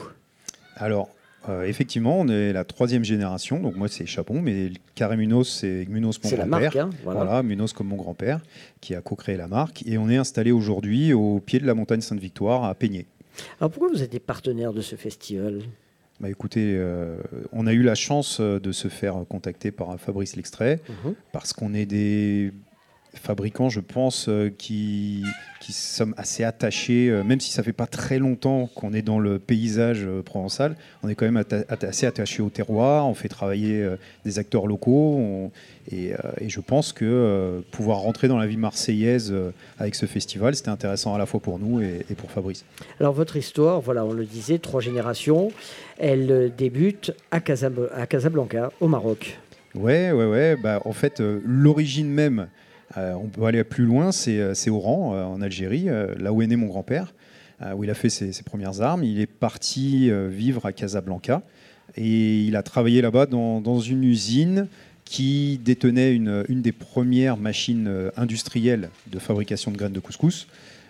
Alors, 0.75 1.09
euh, 1.49 1.65
effectivement, 1.65 2.21
on 2.21 2.29
est 2.29 2.53
la 2.53 2.65
troisième 2.65 3.05
génération. 3.05 3.61
Donc 3.61 3.77
moi, 3.77 3.89
c'est 3.89 4.07
Chapon, 4.07 4.41
mais 4.41 4.73
Carré 4.95 5.17
Munoz, 5.17 5.49
c'est 5.49 5.87
Munoz, 5.89 6.19
mon 6.23 6.31
grand-père. 6.31 6.77
Hein, 6.77 6.91
voilà. 7.05 7.43
Munoz 7.43 7.73
comme 7.73 7.89
mon 7.89 7.97
grand-père, 7.97 8.41
qui 8.81 8.95
a 8.95 9.01
co-créé 9.01 9.37
la 9.37 9.47
marque. 9.47 9.83
Et 9.87 9.99
on 9.99 10.09
est 10.09 10.17
installé 10.17 10.53
aujourd'hui 10.53 11.13
au 11.13 11.41
pied 11.41 11.59
de 11.59 11.67
la 11.67 11.75
montagne 11.75 12.01
Sainte-Victoire, 12.01 12.65
à 12.65 12.75
Peigné. 12.75 13.07
Alors 13.61 13.71
pourquoi 13.71 13.89
vous 13.91 14.03
êtes 14.03 14.13
des 14.13 14.21
partenaires 14.21 14.73
de 14.73 14.81
ce 14.81 14.97
festival? 14.97 15.63
Bah 16.21 16.31
écoutez, 16.31 16.75
euh, 16.77 17.17
on 17.53 17.67
a 17.67 17.73
eu 17.73 17.83
la 17.83 17.97
chance 17.97 18.39
euh, 18.41 18.61
de 18.61 18.71
se 18.71 18.87
faire 18.87 19.17
contacter 19.29 19.73
par 19.73 19.99
Fabrice 19.99 20.37
L'Extrait, 20.37 20.81
mhm. 20.89 21.15
parce 21.33 21.53
qu'on 21.53 21.75
est 21.75 21.87
des 21.87 22.53
fabricants, 23.15 23.69
je 23.69 23.81
pense, 23.81 24.29
euh, 24.29 24.53
qui, 24.57 25.25
qui 25.61 25.73
sommes 25.73 26.15
assez 26.17 26.45
attachés, 26.45 27.09
euh, 27.09 27.23
même 27.23 27.41
si 27.41 27.51
ça 27.51 27.63
fait 27.63 27.73
pas 27.73 27.87
très 27.87 28.19
longtemps 28.19 28.69
qu'on 28.75 28.93
est 28.93 29.03
dans 29.03 29.19
le 29.19 29.39
paysage 29.39 30.05
euh, 30.05 30.23
provençal, 30.23 30.77
on 31.03 31.09
est 31.09 31.15
quand 31.15 31.25
même 31.25 31.43
assez 31.81 32.07
attachés 32.07 32.43
au 32.43 32.51
terroir, 32.51 33.09
on 33.09 33.15
fait 33.15 33.29
travailler 33.29 33.87
des 34.25 34.39
acteurs 34.39 34.67
locaux, 34.67 35.51
et, 35.91 36.13
je 36.47 36.61
pense 36.61 36.93
que 36.93 37.63
pouvoir 37.71 37.99
rentrer 37.99 38.29
dans 38.29 38.39
la 38.39 38.47
vie 38.47 38.57
marseillaise 38.57 39.35
avec 39.79 39.95
ce 39.95 40.07
festival, 40.07 40.55
c'était 40.55 40.71
intéressant 40.71 41.15
à 41.15 41.19
la 41.19 41.27
fois 41.27 41.41
pour 41.41 41.59
nous 41.59 41.81
et, 41.81 42.05
pour 42.17 42.31
Fabrice. 42.31 42.65
Alors 43.01 43.13
votre 43.13 43.37
histoire, 43.37 43.81
voilà, 43.81 44.05
on 44.05 44.13
le 44.13 44.25
disait, 44.25 44.59
trois 44.59 44.81
générations, 44.81 45.53
elle 45.99 46.53
débute 46.57 47.13
à, 47.31 47.37
à 47.37 48.07
Casablanca, 48.07 48.71
au 48.81 48.89
Maroc. 48.89 49.39
Ouais, 49.75 50.13
ouais, 50.13 50.27
ouais. 50.27 50.57
Bah, 50.57 50.81
en 50.85 50.93
fait, 50.93 51.21
l'origine 51.21 52.09
même 52.09 52.49
on 52.97 53.29
peut 53.29 53.45
aller 53.45 53.63
plus 53.65 53.85
loin, 53.85 54.13
c'est 54.13 54.39
euh, 54.39 54.55
Oran, 54.69 55.15
euh, 55.15 55.25
en 55.25 55.41
Algérie, 55.41 55.87
là 56.19 56.33
où 56.33 56.43
est 56.43 56.47
né 56.47 56.57
mon 56.57 56.67
grand-père, 56.67 57.15
où 57.77 57.85
il 57.85 57.91
a 57.91 57.95
fait 57.95 58.11
ses, 58.11 58.31
premières 58.45 58.83
armes. 58.83 59.05
Il 59.05 59.21
est 59.21 59.27
parti 59.27 60.11
vivre 60.29 60.67
à 60.67 60.73
Casablanca 60.73 61.43
et 61.97 62.43
il 62.43 62.57
a 62.57 62.63
travaillé 62.63 63.01
là-bas 63.01 63.27
dans, 63.27 63.81
une 63.81 64.05
usine 64.05 64.67
qui 65.05 65.61
détenait 65.65 66.15
une, 66.15 66.45
des 66.49 66.73
premières 66.73 67.37
machines 67.37 68.11
industrielles 68.17 68.91
de 69.07 69.19
fabrication 69.19 69.71
de 69.71 69.77
graines 69.79 69.93
de 69.93 70.01
couscous. 70.01 70.47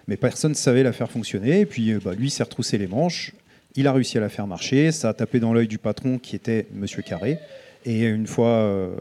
Mais 0.09 0.17
personne 0.17 0.53
ne 0.53 0.57
savait 0.57 0.83
la 0.83 0.93
faire 0.93 1.11
fonctionner. 1.11 1.61
Et 1.61 1.67
puis 1.67 1.95
bah, 2.05 2.15
lui 2.15 2.31
s'est 2.31 2.43
retroussé 2.43 2.77
les 2.77 2.89
manches. 2.89 3.33
Il 3.77 3.87
a 3.87 3.93
réussi 3.93 4.19
à 4.19 4.21
la 4.21 4.29
faire 4.29 4.47
marcher. 4.47 4.91
Ça 4.91 5.11
a 5.11 5.15
tapé 5.15 5.39
dans 5.39 5.53
l'œil 5.53 5.69
du 5.69 5.79
patron 5.79 6.19
qui 6.19 6.35
était 6.35 6.67
Monsieur 6.75 7.03
Carré. 7.03 7.39
Et 7.85 8.07
une 8.07 8.27
fois 8.27 8.49
euh, 8.49 8.97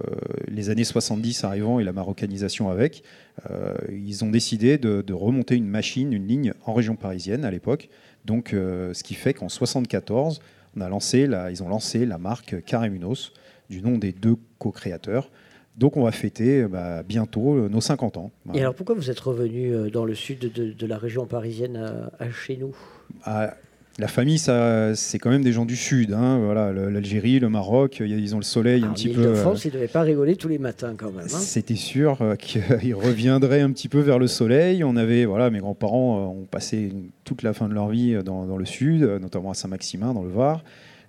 les 0.48 0.70
années 0.70 0.84
70 0.84 1.46
arrivant 1.46 1.80
et 1.80 1.84
la 1.84 1.94
marocanisation 1.94 2.70
avec, 2.70 3.04
euh, 3.50 3.74
ils 3.90 4.26
ont 4.26 4.30
décidé 4.30 4.78
de, 4.78 5.14
remonter 5.14 5.56
une 5.56 5.68
machine, 5.68 6.12
une 6.12 6.28
ligne 6.28 6.54
en 6.66 6.74
région 6.74 6.96
parisienne 6.96 7.46
à 7.46 7.52
l'époque. 7.52 7.90
Donc, 8.26 8.54
euh, 8.54 8.94
ce 8.94 9.04
qui 9.04 9.14
fait 9.14 9.34
qu'en 9.34 9.48
74, 9.48 10.42
on 10.76 10.82
a 10.82 10.90
lancé 10.90 11.28
la, 11.28 11.50
ils 11.52 11.64
ont 11.64 11.70
lancé 11.70 12.06
la 12.06 12.18
marque 12.18 12.64
Caramunos 12.66 13.32
du 13.70 13.82
nom 13.82 13.98
des 13.98 14.12
deux 14.12 14.36
co-créateurs. 14.60 15.32
Donc 15.78 15.98
on 15.98 16.04
va 16.04 16.12
fêter 16.12 16.68
bah, 16.68 17.02
bientôt 17.02 17.68
nos 17.68 17.82
50 17.82 18.18
ans. 18.18 18.32
Et 18.54 18.60
alors 18.60 18.76
pourquoi 18.76 18.94
vous 18.94 19.10
êtes 19.10 19.20
revenu 19.20 19.90
dans 19.90 20.06
le 20.06 20.14
sud 20.14 20.52
de, 20.54 20.86
la 20.86 21.00
région 21.00 21.26
parisienne 21.26 21.78
à, 22.20 22.30
chez 22.30 22.58
nous? 22.58 22.76
Ah, 23.24 23.56
la 24.00 24.08
famille, 24.08 24.40
ça, 24.40 24.96
c'est 24.96 25.20
quand 25.20 25.30
même 25.30 25.44
des 25.44 25.52
gens 25.52 25.66
du 25.66 25.76
sud. 25.76 26.14
Hein, 26.14 26.40
voilà, 26.44 26.74
l'Algérie, 26.74 27.40
le 27.40 27.50
Maroc, 27.50 28.02
ils 28.04 28.34
ont 28.34 28.40
le 28.40 28.44
soleil 28.44 28.84
un 28.84 28.90
petit 28.92 29.10
peu. 29.10 29.24
De 29.24 29.34
France, 29.36 29.66
ils 29.66 29.68
ne 29.68 29.74
devaient 29.74 29.88
pas 29.88 30.02
rigoler 30.02 30.36
tous 30.36 30.48
les 30.48 30.58
matins 30.58 30.96
quand 30.98 31.12
même. 31.12 31.26
Hein. 31.26 31.38
C'était 31.40 31.76
sûr 31.76 32.18
euh, 32.22 32.36
qu'ils 32.40 32.96
reviendraient 32.96 33.62
un 33.62 33.72
petit 33.72 33.90
peu 33.90 34.00
vers 34.00 34.18
le 34.18 34.28
soleil. 34.28 34.84
On 34.84 34.96
avait, 34.96 35.26
voilà, 35.26 35.52
mes 35.52 35.60
grands-parents 35.60 36.18
euh, 36.18 36.42
ont 36.42 36.48
passé 36.50 36.92
toute 37.24 37.44
la 37.44 37.54
fin 37.54 37.70
de 37.70 37.76
leur 37.76 37.90
vie 37.90 38.18
dans, 38.24 38.58
le 38.58 38.66
sud, 38.66 39.04
notamment 39.22 39.52
à 39.52 39.54
Saint-Maximin, 39.54 40.14
dans 40.14 40.24
le 40.24 40.32
Var. 40.32 40.64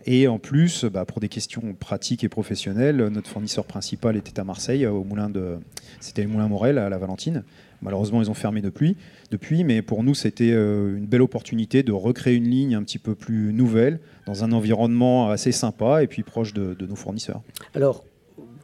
Et 0.06 0.28
en 0.28 0.38
plus, 0.38 0.84
bah, 0.84 1.06
pour 1.06 1.20
des 1.20 1.30
questions 1.30 1.62
pratiques 1.78 2.24
et 2.24 2.28
professionnelles, 2.28 2.96
notre 2.96 3.30
fournisseur 3.30 3.64
principal 3.64 4.16
était 4.16 4.38
à 4.38 4.44
Marseille, 4.44 4.86
au 4.86 5.04
moulin 5.04 5.30
de, 5.30 5.56
c'était 6.00 6.22
le 6.22 6.28
moulin 6.28 6.48
Morel 6.48 6.76
à 6.76 6.90
la 6.90 6.98
Valentine. 6.98 7.44
Malheureusement, 7.84 8.22
ils 8.22 8.30
ont 8.30 8.34
fermé 8.34 8.62
depuis, 8.62 8.96
depuis 9.30 9.62
mais 9.62 9.82
pour 9.82 10.02
nous, 10.02 10.14
c'était 10.14 10.52
euh, 10.52 10.96
une 10.96 11.06
belle 11.06 11.20
opportunité 11.20 11.82
de 11.82 11.92
recréer 11.92 12.34
une 12.34 12.48
ligne 12.48 12.74
un 12.74 12.82
petit 12.82 12.98
peu 12.98 13.14
plus 13.14 13.52
nouvelle, 13.52 14.00
dans 14.26 14.42
un 14.42 14.52
environnement 14.52 15.28
assez 15.28 15.52
sympa 15.52 16.02
et 16.02 16.06
puis 16.06 16.22
proche 16.22 16.54
de, 16.54 16.74
nos 16.86 16.96
fournisseurs. 16.96 17.42
Alors, 17.74 18.04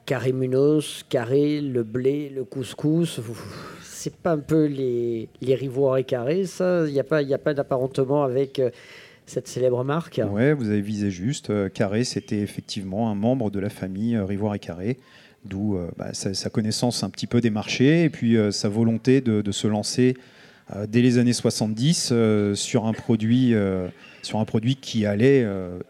Carré 0.07 0.33
Munoz, 0.33 1.05
Carré, 1.11 1.61
le 1.61 1.83
blé, 1.83 2.31
le 2.35 2.45
couscous, 2.45 3.21
c'est 3.83 4.17
pas 4.17 4.33
un 4.33 4.39
peu 4.39 4.65
les, 4.65 5.29
les 5.43 5.71
et 5.99 6.05
carrés, 6.05 6.47
ça? 6.47 6.87
Il 6.87 6.93
n'y 6.95 7.01
a 7.01 7.05
pas, 7.05 7.19
a 7.19 7.39
pas 7.39 7.53
d'apparentement 7.53 8.25
avec 8.25 8.59
euh, 8.59 8.71
cette 9.27 9.49
célèbre 9.49 9.85
marque? 9.85 10.19
Oui, 10.33 10.53
vous 10.55 10.71
avez 10.71 10.81
visé 10.81 11.11
juste. 11.11 11.51
Euh, 11.51 11.69
carré, 11.69 12.05
c'était 12.05 12.41
effectivement 12.41 13.11
un 13.11 13.15
membre 13.15 13.51
de 13.51 13.61
la 13.61 13.69
famille 13.69 14.17
Rivoire 14.17 14.55
et 14.55 14.59
Carré 14.59 14.99
d'où 15.45 15.77
euh, 15.77 15.89
bah, 15.97 16.13
sa, 16.13 16.51
connaissance 16.51 17.03
un 17.03 17.11
petit 17.11 17.27
peu 17.27 17.41
des 17.41 17.51
marchés 17.51 18.05
et 18.05 18.11
puis 18.11 18.37
euh, 18.37 18.51
sa 18.51 18.69
volonté 18.69 19.21
de, 19.21 19.53
se 19.53 19.67
lancer 19.67 20.17
euh, 20.75 20.87
dès 20.89 21.01
les 21.01 21.19
années 21.19 21.33
70 21.33 22.13
sur, 22.55 22.87
un 22.87 22.93
produit, 22.93 23.55
sur 24.23 24.39
un 24.39 24.45
produit 24.45 24.77
qui 24.77 25.07
allait 25.07 25.47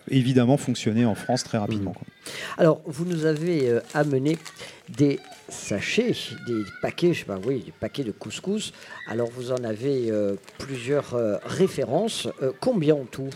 évidemment 0.09 0.57
fonctionner 0.57 1.05
en 1.05 1.15
France 1.15 1.45
très 1.45 1.59
rapidement. 1.59 1.95
Alors, 2.59 2.81
vous 2.87 3.05
nous 3.05 3.27
avez 3.27 3.79
amené 3.93 4.39
des 4.89 5.19
sachets, 5.49 6.15
des 6.47 6.63
paquets, 6.81 7.13
je 7.13 7.21
sais 7.21 7.25
pas, 7.25 7.39
oui, 7.45 7.63
des 7.65 7.73
paquets 7.73 8.05
de 8.05 8.13
couscous. 8.13 8.73
Alors, 9.09 9.29
vous 9.31 9.53
en 9.53 9.63
avez 9.65 10.11
plusieurs 10.59 11.15
références. 11.45 12.29
combien 12.61 12.95
en 12.95 13.05
tout? 13.05 13.31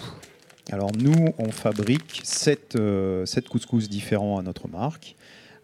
Alors 0.73 0.93
nous, 0.99 1.29
on 1.37 1.51
fabrique 1.51 2.23
7, 2.25 2.79
7 3.27 3.49
couscous 3.51 3.91
différents 3.91 4.39
à 4.39 4.43
notre 4.43 4.67
marque. 4.67 5.15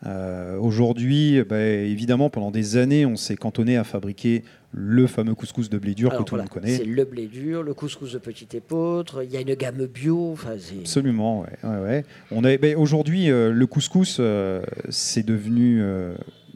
Euh, 0.07 0.57
aujourd'hui, 0.57 1.42
bah, 1.42 1.61
évidemment, 1.61 2.30
pendant 2.30 2.51
des 2.51 2.76
années, 2.76 3.05
on 3.05 3.16
s'est 3.16 3.36
cantonné 3.36 3.76
à 3.76 3.84
fabriquer 3.84 4.44
le 4.72 5.07
fameux 5.07 5.34
couscous 5.34 5.68
de 5.68 5.78
blé 5.78 5.94
dur 5.94 6.16
que 6.16 6.22
tout 6.22 6.36
le 6.36 6.42
monde 6.42 6.51
connaît. 6.51 6.76
C'est 6.76 6.84
le 6.84 7.05
blé 7.05 7.26
dur, 7.26 7.62
le 7.62 7.74
couscous 7.74 8.12
de 8.12 8.18
petite 8.18 8.55
épeautre, 8.55 9.22
il 9.24 9.30
y 9.30 9.36
a 9.36 9.40
une 9.40 9.55
gamme 9.55 9.86
bio. 9.86 10.36
Absolument, 10.80 11.44
ouais. 11.64 12.05
On 12.30 12.44
a, 12.44 12.57
bah, 12.57 12.68
aujourd'hui, 12.76 13.30
euh, 13.30 13.53
le 13.53 13.66
couscous, 13.66 14.18
euh, 14.20 14.62
c'est 14.88 15.26
devenu 15.26 15.82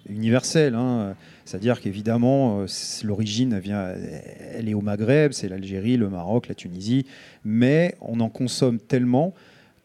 universel. 0.09 0.75
Hein. 0.75 1.15
C'est-à-dire 1.45 1.81
qu'évidemment, 1.81 2.65
l'origine, 3.03 3.61
elle 3.63 4.69
est 4.69 4.75
au 4.75 4.81
Maghreb, 4.81 5.33
c'est 5.33 5.49
l'Algérie, 5.49 5.97
le 5.97 6.09
Maroc, 6.09 6.49
la 6.49 6.55
Tunisie, 6.55 7.05
mais 7.45 7.97
on 8.01 8.21
en 8.21 8.31
consomme 8.31 8.79
tellement 8.79 9.35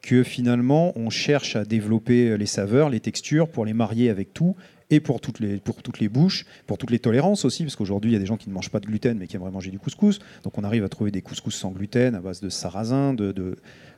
que 0.01 0.23
finalement 0.23 0.93
on 0.95 1.09
cherche 1.09 1.55
à 1.55 1.65
développer 1.65 2.37
les 2.37 2.45
saveurs, 2.45 2.89
les 2.89 2.99
textures 2.99 3.49
pour 3.49 3.65
les 3.65 3.73
marier 3.73 4.09
avec 4.09 4.33
tout 4.33 4.55
et 4.89 4.99
pour 4.99 5.21
toutes 5.21 5.39
les, 5.39 5.57
pour 5.57 5.81
toutes 5.81 5.99
les 5.99 6.09
bouches, 6.09 6.45
pour 6.65 6.77
toutes 6.77 6.91
les 6.91 6.99
tolérances 6.99 7.45
aussi, 7.45 7.63
parce 7.63 7.75
qu'aujourd'hui, 7.75 8.11
il 8.11 8.13
y 8.13 8.17
a 8.17 8.19
des 8.19 8.25
gens 8.25 8.37
qui 8.37 8.49
ne 8.49 8.53
mangent 8.53 8.71
pas 8.71 8.79
de 8.79 8.87
gluten, 8.87 9.17
mais 9.17 9.27
qui 9.27 9.35
aimeraient 9.35 9.51
manger 9.51 9.71
du 9.71 9.79
couscous. 9.79 10.19
Donc 10.43 10.57
on 10.57 10.63
arrive 10.63 10.83
à 10.83 10.89
trouver 10.89 11.11
des 11.11 11.21
couscous 11.21 11.55
sans 11.55 11.71
gluten 11.71 12.15
à 12.15 12.19
base 12.19 12.41
de 12.41 12.49
sarrasin, 12.49 13.13
de, 13.13 13.55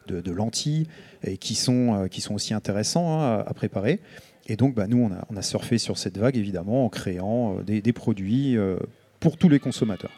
lentilles, 0.07 0.87
et 1.23 1.37
qui 1.37 1.55
sont, 1.55 1.95
euh, 1.95 2.07
qui 2.07 2.21
sont 2.21 2.33
aussi 2.33 2.53
intéressants 2.53 3.21
hein, 3.21 3.43
à, 3.45 3.53
préparer. 3.53 3.99
Et 4.47 4.55
donc, 4.55 4.75
bah, 4.75 4.87
nous, 4.87 5.09
on 5.29 5.37
a, 5.37 5.41
surfé 5.41 5.77
sur 5.77 5.97
cette 5.97 6.17
vague, 6.17 6.35
évidemment, 6.35 6.85
en 6.85 6.89
créant 6.89 7.59
euh, 7.59 7.63
des, 7.63 7.93
produits 7.93 8.57
euh, 8.57 8.77
pour 9.19 9.37
tous 9.37 9.49
les 9.49 9.59
consommateurs. 9.59 10.11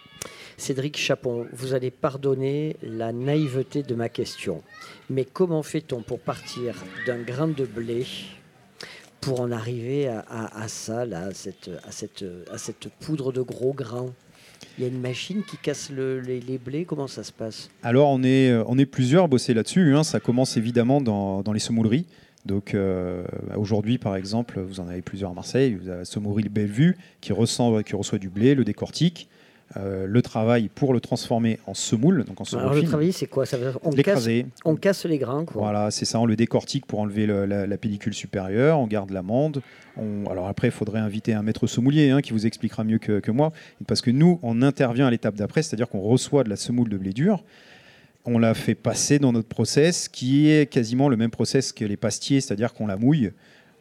Cédric 0.57 0.97
Chapon, 0.97 1.47
vous 1.53 1.73
allez 1.73 1.91
pardonner 1.91 2.75
la 2.83 3.11
naïveté 3.11 3.83
de 3.83 3.95
ma 3.95 4.09
question. 4.09 4.61
Mais 5.09 5.25
comment 5.25 5.63
fait-on 5.63 6.01
pour 6.01 6.19
partir 6.19 6.75
d'un 7.05 7.19
grain 7.19 7.47
de 7.47 7.65
blé 7.65 8.05
pour 9.21 9.41
en 9.41 9.51
arriver 9.51 10.07
à, 10.07 10.67
ça, 10.67 11.01
à, 11.01 11.33
cette, 11.33 11.69
à, 11.85 12.57
cette, 12.57 12.87
poudre 12.99 13.31
de 13.31 13.41
gros 13.41 13.73
grains 13.73 14.11
il 14.77 14.83
y 14.83 14.87
a 14.87 14.89
une 14.89 15.01
machine 15.01 15.43
qui 15.43 15.57
casse 15.57 15.91
les, 15.91 16.57
blés? 16.57 16.85
Comment 16.85 17.07
ça 17.07 17.23
se 17.23 17.31
passe? 17.31 17.69
Alors, 17.83 18.09
on 18.09 18.23
est, 18.23 18.51
on 18.65 18.77
est 18.77 18.85
plusieurs 18.85 19.25
à 19.25 19.27
bosser 19.27 19.53
là-dessus. 19.53 19.93
Hein. 19.93 20.03
Ça 20.03 20.19
commence 20.19 20.57
évidemment 20.57 20.99
dans, 20.99 21.43
les 21.53 21.59
semouleries. 21.59 22.07
Donc 22.45 22.73
euh, 22.73 23.23
aujourd'hui, 23.55 23.97
par 23.97 24.15
exemple, 24.15 24.59
vous 24.59 24.79
en 24.79 24.87
avez 24.87 25.01
plusieurs 25.01 25.31
à 25.31 25.33
Marseille. 25.33 25.75
Vous 25.75 25.89
avez 25.89 25.99
la 25.99 26.05
Semoulerie 26.05 26.49
Bellevue 26.49 26.97
qui, 27.21 27.31
qui 27.31 27.95
reçoit 27.95 28.19
du 28.19 28.29
blé, 28.29 28.55
le 28.55 28.63
décortique. 28.63 29.29
Euh, 29.75 30.05
le 30.07 30.21
travail 30.21 30.69
pour 30.73 30.93
le 30.93 30.99
transformer 30.99 31.59
en 31.65 31.73
semoule. 31.73 32.25
Donc 32.25 32.39
en 32.39 32.43
semoule 32.43 32.63
Alors 32.63 32.75
le 32.75 32.83
travail, 32.83 33.11
c'est 33.11 33.25
quoi? 33.25 33.45
Ça 33.45 33.57
veut 33.57 33.73
on, 33.83 33.91
casse, 33.91 34.29
on 34.65 34.75
casse 34.75 35.05
les 35.05 35.17
grains. 35.17 35.45
Quoi. 35.45 35.63
Voilà, 35.63 35.89
c'est 35.89 36.05
ça. 36.05 36.19
On 36.19 36.27
le 36.27 36.35
décortique 36.35 36.85
pour 36.85 36.99
enlever 36.99 37.25
la, 37.25 37.77
pellicule 37.77 38.13
supérieure. 38.13 38.79
On 38.79 38.85
garde 38.85 39.09
l'amande. 39.09 39.61
Alors 40.29 40.47
après, 40.47 40.67
il 40.67 40.71
faudrait 40.71 40.99
inviter 40.99 41.33
un 41.33 41.41
maître 41.41 41.65
semoulier 41.65 42.11
hein, 42.11 42.21
qui 42.21 42.33
vous 42.33 42.45
expliquera 42.45 42.83
mieux 42.83 42.99
que, 42.99 43.31
moi. 43.31 43.51
Parce 43.87 44.01
que 44.01 44.11
nous, 44.11 44.39
on 44.43 44.61
intervient 44.61 45.07
à 45.07 45.11
l'étape 45.11 45.35
d'après, 45.35 45.63
c'est-à-dire 45.63 45.89
qu'on 45.89 46.01
reçoit 46.01 46.43
de 46.43 46.49
la 46.49 46.55
semoule 46.55 46.89
de 46.89 46.97
blé 46.97 47.11
dur. 47.11 47.43
On 48.25 48.37
la 48.37 48.53
fait 48.53 48.75
passer 48.75 49.17
dans 49.17 49.33
notre 49.33 49.49
process 49.49 50.07
qui 50.07 50.49
est 50.49 50.71
quasiment 50.71 51.09
le 51.09 51.17
même 51.17 51.31
process 51.31 51.73
que 51.73 51.83
les 51.83 51.97
pastiers, 51.97 52.41
c'est-à-dire 52.41 52.73
qu'on 52.73 52.87
la 52.87 52.95
mouille, 52.95 53.31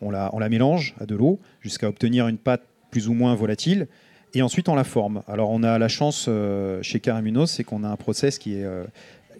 on 0.01 0.11
la, 0.11 0.31
on 0.33 0.39
la 0.39 0.49
mélange 0.49 0.95
à 1.01 1.07
de 1.07 1.15
l'eau 1.15 1.39
jusqu'à 1.61 1.89
obtenir 1.89 2.27
une 2.29 2.39
pâte 2.39 2.63
plus 2.91 3.09
ou 3.09 3.15
moins 3.15 3.35
volatile 3.35 3.87
et 4.35 4.43
ensuite, 4.43 4.69
on 4.69 4.75
la 4.75 4.85
forme. 4.85 5.23
Alors, 5.29 5.51
on 5.51 5.63
a 5.63 5.79
la 5.79 5.89
chance 5.89 6.27
euh, 6.29 6.83
chez 6.83 7.01
Caramunos, 7.01 7.51
c'est 7.51 7.65
qu'on 7.65 7.85
a 7.85 7.89
un 7.89 7.97
process 7.97 8.39
qui 8.39 8.55
est, 8.55 8.65
euh, 8.65 8.85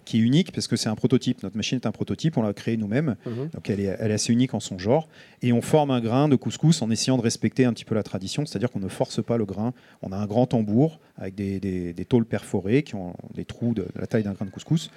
qui 0.05 0.17
est 0.17 0.19
unique 0.19 0.51
parce 0.51 0.67
que 0.67 0.75
c'est 0.75 0.89
un 0.89 0.95
prototype. 0.95 1.41
Notre 1.41 1.55
machine 1.55 1.77
est 1.77 1.87
un 1.87 1.91
prototype, 1.91 2.37
on 2.37 2.43
l'a 2.43 2.53
créé 2.53 2.77
nous-mêmes. 2.77 3.15
Mhm. 3.25 3.49
Donc, 3.53 3.69
elle 3.69 3.79
est, 3.79 3.95
elle 3.99 4.11
est, 4.11 4.15
assez 4.15 4.31
unique 4.31 4.53
en 4.53 4.59
son 4.59 4.77
genre. 4.77 5.07
Et 5.41 5.51
on 5.51 5.61
forme 5.61 5.91
un 5.91 5.99
grain 5.99 6.27
de 6.27 6.35
couscous 6.35 6.81
en 6.81 6.91
essayant 6.91 7.17
de 7.17 7.23
respecter 7.23 7.65
un 7.65 7.73
petit 7.73 7.85
peu 7.85 7.95
la 7.95 8.03
tradition, 8.03 8.45
c'est-à-dire 8.45 8.71
qu'on 8.71 8.79
ne 8.79 8.87
force 8.87 9.23
pas 9.23 9.37
le 9.37 9.45
grain. 9.45 9.73
On 10.03 10.11
a 10.11 10.17
un 10.17 10.27
grand 10.27 10.45
tambour 10.45 10.99
avec 11.17 11.33
des, 11.33 11.59
des, 11.59 11.93
des 11.93 12.05
tôles 12.05 12.25
perforées 12.25 12.83
qui 12.83 12.95
ont 12.95 13.15
des 13.33 13.45
trous 13.45 13.73
de 13.73 13.87
la 13.95 14.05
taille 14.05 14.23
d'un 14.23 14.33
grain 14.33 14.45
de 14.45 14.51
couscous. 14.51 14.91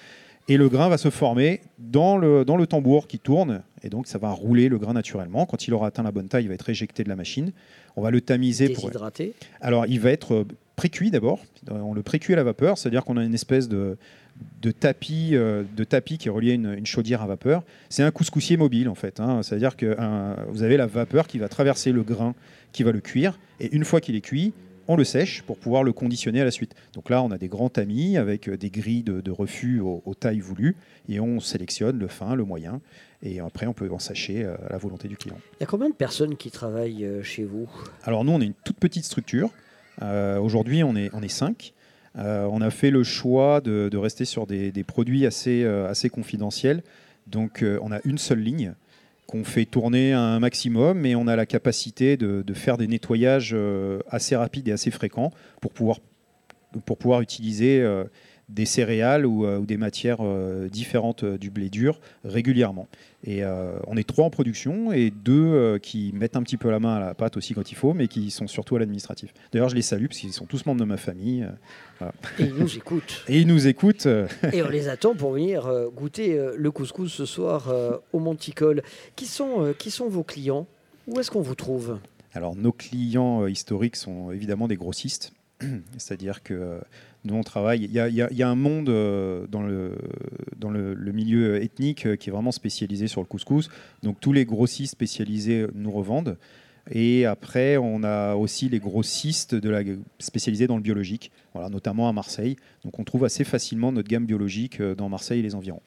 Et 0.49 0.57
le 0.57 0.69
grain 0.69 0.89
va 0.89 0.97
se 0.97 1.11
former 1.11 1.61
dans 1.79 2.17
le, 2.17 2.45
dans 2.45 2.57
le 2.57 2.69
tambour 2.69 3.09
qui 3.09 3.19
tourne, 3.19 3.63
et 3.83 3.89
donc 3.89 4.07
ça 4.07 4.19
va 4.19 4.31
rouler 4.31 4.69
le 4.69 4.79
grain 4.79 4.93
naturellement. 4.93 5.45
Quand 5.45 5.67
il 5.67 5.75
aura 5.75 5.89
atteint 5.89 6.05
la 6.05 6.13
bonne 6.13 6.29
taille, 6.29 6.45
il 6.45 6.49
va 6.49 6.55
être 6.55 6.71
éjecté 6.71 7.03
de 7.03 7.09
la 7.09 7.17
machine. 7.17 7.53
On 7.97 8.03
va 8.03 8.11
le 8.11 8.21
tamiser. 8.21 8.69
Déshydraté 8.69 9.35
pour... 9.39 9.49
Alors 9.61 9.87
il 9.87 10.01
va 10.01 10.11
être 10.11 10.35
euh, 10.35 10.47
pré-cuit 10.77 11.11
d'abord. 11.11 11.41
On 11.71 11.95
le 11.95 12.03
pré-cuit 12.03 12.35
à 12.35 12.37
la 12.37 12.45
vapeur, 12.45 12.79
c'est-à-dire 12.79 13.05
qu'on 13.05 13.17
a 13.17 13.25
une 13.25 13.35
espèce 13.35 13.69
de, 13.69 13.97
de, 14.63 14.71
tapis, 14.71 15.31
euh, 15.33 15.65
de 15.77 15.85
tapis 15.85 16.19
qui 16.19 16.29
est 16.29 16.31
relié 16.31 16.53
à 16.53 16.55
une, 16.55 16.87
chaudière 16.87 17.23
à 17.23 17.27
vapeur. 17.27 17.63
C'est 17.89 18.03
un 18.03 18.11
couscoussier 18.11 18.57
mobile 18.57 18.89
en 18.89 18.95
fait. 18.95 19.19
Hein. 19.19 19.43
C'est-à-dire 19.43 19.77
que 19.77 19.97
vous 20.51 20.63
avez 20.63 20.77
la 20.77 20.87
vapeur 20.87 21.27
qui 21.27 21.39
va 21.39 21.49
traverser 21.49 21.93
le 21.93 22.03
grain 22.03 22.35
qui 22.77 22.83
va 22.83 22.93
le 22.93 23.01
cuire, 23.01 23.39
et 23.59 23.75
une 23.75 23.85
fois 23.85 24.03
qu'il 24.03 24.17
est 24.17 24.21
cuit, 24.21 24.53
on 24.89 24.97
le 24.97 25.05
sèche 25.05 25.43
pour 25.43 25.57
pouvoir 25.57 25.83
le 25.83 25.93
conditionner 25.93 26.41
à 26.41 26.45
la 26.45 26.51
suite. 26.51 26.75
Donc 26.95 27.11
là, 27.11 27.23
on 27.23 27.31
a 27.31 27.39
des 27.39 27.49
grands 27.49 27.69
tamis 27.69 28.17
avec 28.17 28.49
euh, 28.49 28.57
des 28.57 28.71
grilles 28.71 29.03
de, 29.03 29.31
refus 29.31 29.81
aux, 29.81 30.15
tailles 30.19 30.41
voulues 30.41 30.77
et 31.09 31.21
on 31.21 31.41
sélectionne 31.41 31.99
le 31.99 32.09
fin, 32.09 32.35
le 32.35 32.45
moyen 32.45 32.81
et 33.23 33.41
après 33.41 33.67
on 33.67 33.73
peut 33.73 33.91
en 33.91 33.99
sacher 33.99 34.45
euh, 34.45 34.57
à 34.69 34.73
la 34.73 34.79
volonté 34.79 35.09
du 35.09 35.17
client. 35.17 35.37
Il 35.55 35.61
y 35.61 35.65
a 35.65 35.67
combien 35.67 35.89
de 35.89 35.95
personnes 35.95 36.37
qui 36.37 36.51
travaillent 36.51 37.05
euh, 37.05 37.23
chez 37.23 37.45
vous? 37.45 37.69
Alors 38.05 38.25
nous, 38.25 38.33
on 38.33 38.41
est 38.41 38.47
une 38.47 38.55
toute 38.65 38.79
petite 38.79 39.05
structure. 39.05 39.51
Aujourd'hui, 40.01 40.85
on 40.85 40.95
est, 40.95 41.09
on 41.15 41.23
est 41.23 41.29
cinq. 41.29 41.73
on 42.17 42.61
a 42.61 42.69
fait 42.69 42.91
le 42.91 43.03
choix 43.03 43.63
de, 43.63 43.97
rester 43.97 44.27
sur 44.27 44.47
des, 44.47 44.71
des 44.71 44.85
produits 44.85 45.25
assez, 45.25 45.65
assez 45.65 46.11
confidentiels. 46.11 46.83
Donc 47.27 47.65
on 47.81 47.91
a 47.91 48.01
une 48.05 48.19
seule 48.19 48.41
ligne 48.41 48.75
qu'on 49.27 49.45
fait 49.45 49.65
tourner 49.65 50.13
un 50.13 50.39
maximum, 50.39 51.01
mais 51.01 51.15
on 51.15 51.27
a 51.27 51.37
la 51.37 51.47
capacité 51.47 52.17
de, 52.17 52.45
faire 52.55 52.77
des 52.77 52.87
nettoyages 52.87 53.53
euh, 53.55 53.99
assez 54.09 54.37
rapides 54.37 54.69
et 54.69 54.73
assez 54.73 54.91
fréquents 54.91 55.33
pour 55.61 55.73
pouvoir, 55.73 55.99
pour 56.85 56.97
pouvoir 56.97 57.21
utiliser 57.21 57.83
euh, 57.83 58.05
des 58.49 58.65
céréales 58.65 59.27
ou, 59.27 59.45
euh, 59.45 59.61
des 59.61 59.77
matières 59.77 60.19
différentes 60.71 61.25
du 61.25 61.51
blé 61.51 61.69
dur 61.69 62.01
régulièrement. 62.25 62.89
Et 63.25 63.43
on 63.87 63.97
est 63.97 64.07
trois 64.07 64.25
en 64.25 64.31
production 64.31 64.93
et 64.93 65.11
deux 65.11 65.79
qui 65.83 66.13
mettent 66.15 66.37
un 66.37 66.43
petit 66.43 66.57
peu 66.57 66.71
la 66.71 66.79
main 66.79 66.97
à 66.97 67.01
la 67.01 67.15
pâte 67.15 67.37
aussi 67.37 67.55
quand 67.55 67.73
il 67.73 67.75
faut, 67.75 67.93
mais 67.93 68.07
qui 68.07 68.31
sont 68.31 68.47
surtout 68.47 68.77
à 68.77 68.79
l'administratif. 68.79 69.35
D'ailleurs, 69.53 69.69
je 69.69 69.75
les 69.75 69.83
salue 69.83 70.07
parce 70.07 70.21
qu'ils 70.21 70.33
sont 70.33 70.47
tous 70.47 70.65
membres 70.65 70.81
de 70.81 70.85
ma 70.85 70.97
famille. 70.97 71.47
Et 72.39 72.45
ils 72.45 72.55
nous 72.55 72.77
écoutent. 72.77 73.25
Et 73.29 73.41
ils 73.41 73.47
nous 73.47 73.67
écoutent. 73.67 74.07
Et 74.53 74.63
on 74.63 74.69
les 74.69 74.89
attend 74.89 75.15
pour 75.15 75.33
venir 75.33 75.67
euh, 75.67 75.89
goûter 75.89 76.39
euh, 76.39 76.55
le 76.57 76.71
couscous 76.71 77.13
ce 77.13 77.25
soir 77.25 77.69
euh, 77.69 77.97
au 78.13 78.19
Monticole. 78.19 78.83
Qui 79.15 79.27
sont, 79.27 79.75
qui 79.79 79.91
sont 79.91 80.09
vos 80.09 80.23
clients? 80.23 80.67
Où 81.07 81.21
est-ce 81.21 81.31
qu'on 81.31 81.41
vous 81.41 81.55
trouve? 81.55 81.99
Alors, 82.35 82.57
nos 82.57 82.73
clients 82.73 83.47
historiques 83.47 83.97
sont 83.97 84.31
évidemment 84.31 84.69
des 84.69 84.77
grossistes. 84.77 85.33
C'est-à-dire 85.97 86.43
que 86.43 86.81
nous, 87.27 87.35
on 87.35 87.43
travaille. 87.43 87.85
Il 87.85 87.93
y, 87.93 88.43
a, 88.43 88.49
un 88.49 88.55
monde 88.55 88.87
dans, 88.87 89.63
le, 89.63 89.97
dans 90.57 90.71
le, 90.71 91.13
milieu 91.13 91.63
ethnique 91.63 92.17
qui 92.19 92.31
est 92.31 92.33
vraiment 92.33 92.53
spécialisé 92.53 93.07
sur 93.07 93.21
le 93.21 93.27
couscous. 93.27 93.69
Donc, 94.03 94.21
tous 94.21 94.33
les 94.33 94.45
grossistes 94.45 94.93
spécialisés 94.93 95.67
nous 95.75 95.91
revendent. 95.93 96.39
Et 96.91 97.27
après, 97.27 97.77
on 97.77 98.05
a 98.05 98.35
aussi 98.37 98.69
les 98.69 98.79
grossistes 98.79 99.57
spécialisés 100.19 100.67
dans 100.67 100.77
le 100.77 100.83
biologique, 100.83 101.33
voilà, 101.53 101.69
notamment 101.69 102.09
à 102.09 102.13
Marseille. 102.13 102.57
Donc 102.85 102.99
on 102.99 103.05
trouve 103.05 103.25
assez 103.25 103.45
facilement 103.45 103.91
notre 103.91 104.09
gamme 104.09 104.27
biologique 104.27 104.81
euh, 104.81 104.95
dans 104.95 105.09
Marseille 105.09 105.41
et 105.41 105.43
les 105.43 105.55
environs. 105.55 105.83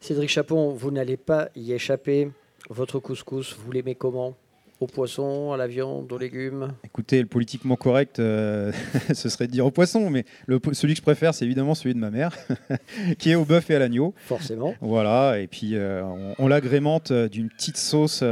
Cédric 0.00 0.30
Chapon, 0.30 0.72
vous 0.72 0.90
n'allez 0.90 1.16
pas 1.16 1.50
y 1.54 1.72
échapper. 1.72 2.30
Votre 2.70 2.98
couscous, 2.98 3.54
vous 3.58 3.72
l'aimez 3.72 3.94
comment? 3.94 4.34
Au 4.80 4.86
poisson, 4.86 5.52
à 5.52 5.56
la 5.56 5.66
viande, 5.66 6.12
aux 6.12 6.18
légumes 6.18 6.72
Écoutez, 6.84 7.20
le 7.20 7.26
politiquement 7.26 7.76
correct, 7.76 8.18
euh, 8.18 8.72
ce 9.14 9.28
serait 9.28 9.46
de 9.46 9.52
dire 9.52 9.66
au 9.66 9.70
poisson, 9.70 10.10
mais 10.10 10.24
le, 10.46 10.60
celui 10.72 10.94
que 10.94 10.98
je 10.98 11.02
préfère, 11.02 11.34
c'est 11.34 11.44
évidemment 11.44 11.74
celui 11.74 11.94
de 11.94 12.00
ma 12.00 12.10
mère, 12.10 12.36
qui 13.18 13.30
est 13.30 13.34
au 13.34 13.44
bœuf 13.44 13.70
et 13.70 13.76
à 13.76 13.78
l'agneau. 13.78 14.14
Forcément. 14.16 14.74
Voilà, 14.80 15.38
et 15.38 15.46
puis 15.46 15.70
euh, 15.74 16.02
on, 16.38 16.48
l'agrémente 16.48 17.12
d'une 17.12 17.48
petite 17.48 17.76
sauce 17.76 18.22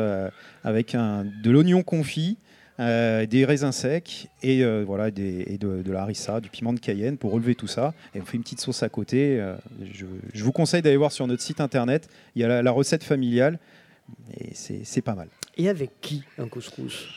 avec 0.65 0.95
un, 0.95 1.25
de 1.25 1.51
l'oignon 1.51 1.83
confit, 1.83 2.39
euh, 2.81 3.27
des 3.27 3.45
raisins 3.45 3.71
secs 3.71 4.29
et, 4.43 4.65
euh, 4.65 4.83
voilà, 4.85 5.11
des, 5.11 5.45
et 5.47 5.59
de, 5.59 5.93
la 5.93 6.03
harissa, 6.03 6.41
du 6.41 6.49
piment 6.49 6.73
de 6.73 6.81
Cayenne 6.81 7.19
pour 7.19 7.31
relever 7.31 7.55
tout 7.55 7.67
ça. 7.67 7.93
Et 8.15 8.21
on 8.21 8.25
fait 8.25 8.39
une 8.39 8.43
petite 8.43 8.61
sauce 8.61 8.83
à 8.83 8.89
côté. 8.89 9.39
Euh, 9.39 9.55
je, 9.93 10.43
vous 10.43 10.53
conseille 10.53 10.81
d'aller 10.81 10.97
voir 10.97 11.13
sur 11.13 11.27
notre 11.27 11.43
site 11.43 11.61
internet. 11.61 12.09
Il 12.35 12.41
y 12.41 12.45
a 12.45 12.63
la, 12.63 12.71
recette 12.71 13.05
familiale 13.05 13.59
et 14.39 14.55
c'est 14.55 15.03
pas 15.03 15.15
mal. 15.15 15.29
Et 15.57 15.69
avec 15.69 16.01
qui 16.01 16.25
un 16.39 16.49
couscous? 16.49 17.09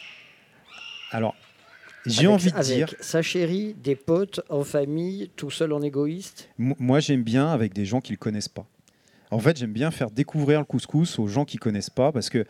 Alors, 1.11 1.35
j'ai 2.05 2.27
envie 2.27 2.51
de 2.51 2.55
avec 2.57 2.75
dire. 2.75 2.93
Sa 2.99 3.21
chérie, 3.21 3.73
des 3.75 3.95
potes, 3.95 4.41
en 4.49 4.63
famille, 4.63 5.31
tout 5.35 5.49
seul 5.49 5.73
en 5.73 5.81
égoïste? 5.81 6.49
Moi, 6.57 6.99
j'aime 6.99 7.23
bien 7.23 7.47
avec 7.47 7.73
des 7.73 7.85
gens 7.85 8.01
qui 8.01 8.11
ne 8.11 8.15
le 8.15 8.19
connaissent 8.19 8.49
pas. 8.49 8.65
En 9.31 9.39
fait, 9.39 9.57
j'aime 9.57 9.73
bien 9.73 9.91
faire 9.91 10.11
découvrir 10.11 10.59
le 10.59 10.65
couscous 10.65 11.17
aux 11.19 11.27
gens 11.27 11.45
qui 11.45 11.57
ne 11.57 11.61
connaissent 11.61 11.89
pas 11.89 12.11
parce 12.11 12.29
que 12.29 12.45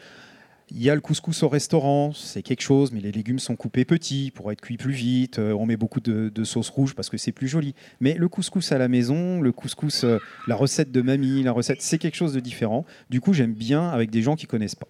il 0.72 0.82
y 0.82 0.89
a 0.89 0.95
le 0.95 1.01
couscous 1.01 1.43
au 1.43 1.49
restaurant, 1.49 2.11
c'est 2.13 2.41
quelque 2.41 2.61
chose, 2.61 2.91
mais 2.91 2.99
les 2.99 3.11
légumes 3.11 3.39
sont 3.39 3.55
coupés 3.55 3.86
petits 3.86 4.32
pour 4.32 4.51
être 4.51 4.61
cuits 4.61 4.78
plus 4.78 4.93
vite. 4.93 5.38
Euh, 5.38 5.53
on 5.53 5.66
met 5.66 5.78
beaucoup 5.78 5.99
de, 5.99 6.43
sauce 6.43 6.70
rouge 6.70 6.95
parce 6.95 7.09
que 7.09 7.18
c'est 7.18 7.32
plus 7.32 7.47
joli. 7.47 7.76
Mais 7.99 8.16
le 8.16 8.28
couscous 8.28 8.72
à 8.72 8.78
la 8.78 8.88
maison, 8.88 9.41
le 9.41 9.51
couscous, 9.51 10.03
euh, 10.03 10.18
la 10.47 10.55
recette 10.55 10.91
de 10.91 11.01
mamie, 11.01 11.43
la 11.43 11.51
recette, 11.51 11.82
c'est 11.82 11.97
quelque 11.97 12.16
chose 12.16 12.34
de 12.34 12.39
différent. 12.39 12.86
Du 13.09 13.22
coup, 13.22 13.34
j'aime 13.34 13.53
bien 13.53 13.89
avec 13.89 14.09
des 14.09 14.22
gens 14.22 14.36
qui 14.36 14.47
connaissent 14.47 14.76
pas. 14.76 14.88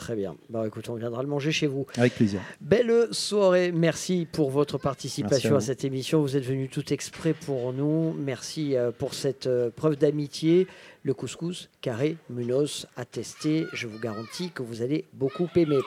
Très 0.00 0.16
bien. 0.16 0.34
Bah, 0.48 0.66
écoute, 0.66 0.88
on 0.88 0.94
viendra 0.94 1.22
le 1.22 1.28
manger 1.28 1.52
chez 1.52 1.66
vous. 1.66 1.86
Avec 1.98 2.14
plaisir. 2.14 2.40
Belle 2.62 3.08
soirée. 3.10 3.70
Merci 3.70 4.26
pour 4.32 4.48
votre 4.48 4.78
participation 4.78 5.56
à, 5.56 5.60
cette 5.60 5.84
émission. 5.84 6.22
Vous 6.22 6.38
êtes 6.38 6.44
venu 6.46 6.70
tout 6.70 6.90
exprès 6.90 7.34
pour 7.34 7.74
nous. 7.74 8.14
Merci 8.18 8.76
euh, 8.76 8.92
pour 8.92 9.12
cette 9.12 9.46
preuve 9.76 9.96
d'amitié 9.96 10.66
le 11.02 11.12
couscous 11.12 11.68
carré 11.82 12.16
Munos 12.30 12.86
à 12.96 13.04
tester. 13.04 13.66
Je 13.74 13.86
vous 13.86 13.98
garantis 13.98 14.50
que 14.50 14.62
vous 14.62 14.80
allez 14.80 15.04
beaucoup 15.12 15.48
aimer. 15.54 15.80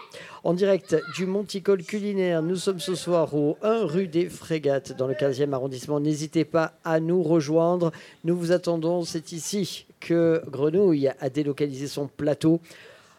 En 0.44 0.54
direct 0.54 0.96
du 1.16 1.26
Monticole 1.26 1.84
culinaire, 1.84 2.44
nous 2.44 2.56
sommes 2.56 2.80
ce 2.80 2.94
soir 2.94 3.34
au 3.34 3.58
1 3.64 3.86
rue 3.86 4.08
des 4.08 4.30
Frégates 4.30 4.96
dans 4.96 5.08
le 5.08 5.16
15e 5.16 5.54
arrondissement. 5.54 6.00
N'hésitez 6.00 6.46
pas 6.46 6.74
à 6.84 7.00
nous 7.00 7.24
rejoindre. 7.24 7.92
Nous 8.24 8.38
vous 8.38 8.52
attendons. 8.52 9.04
C'est 9.06 9.32
ici 9.32 9.88
que 10.00 10.44
Grenouille 10.48 11.10
a 11.20 11.30
délocalisé 11.32 11.88
son 11.88 12.08
plateau. 12.08 12.62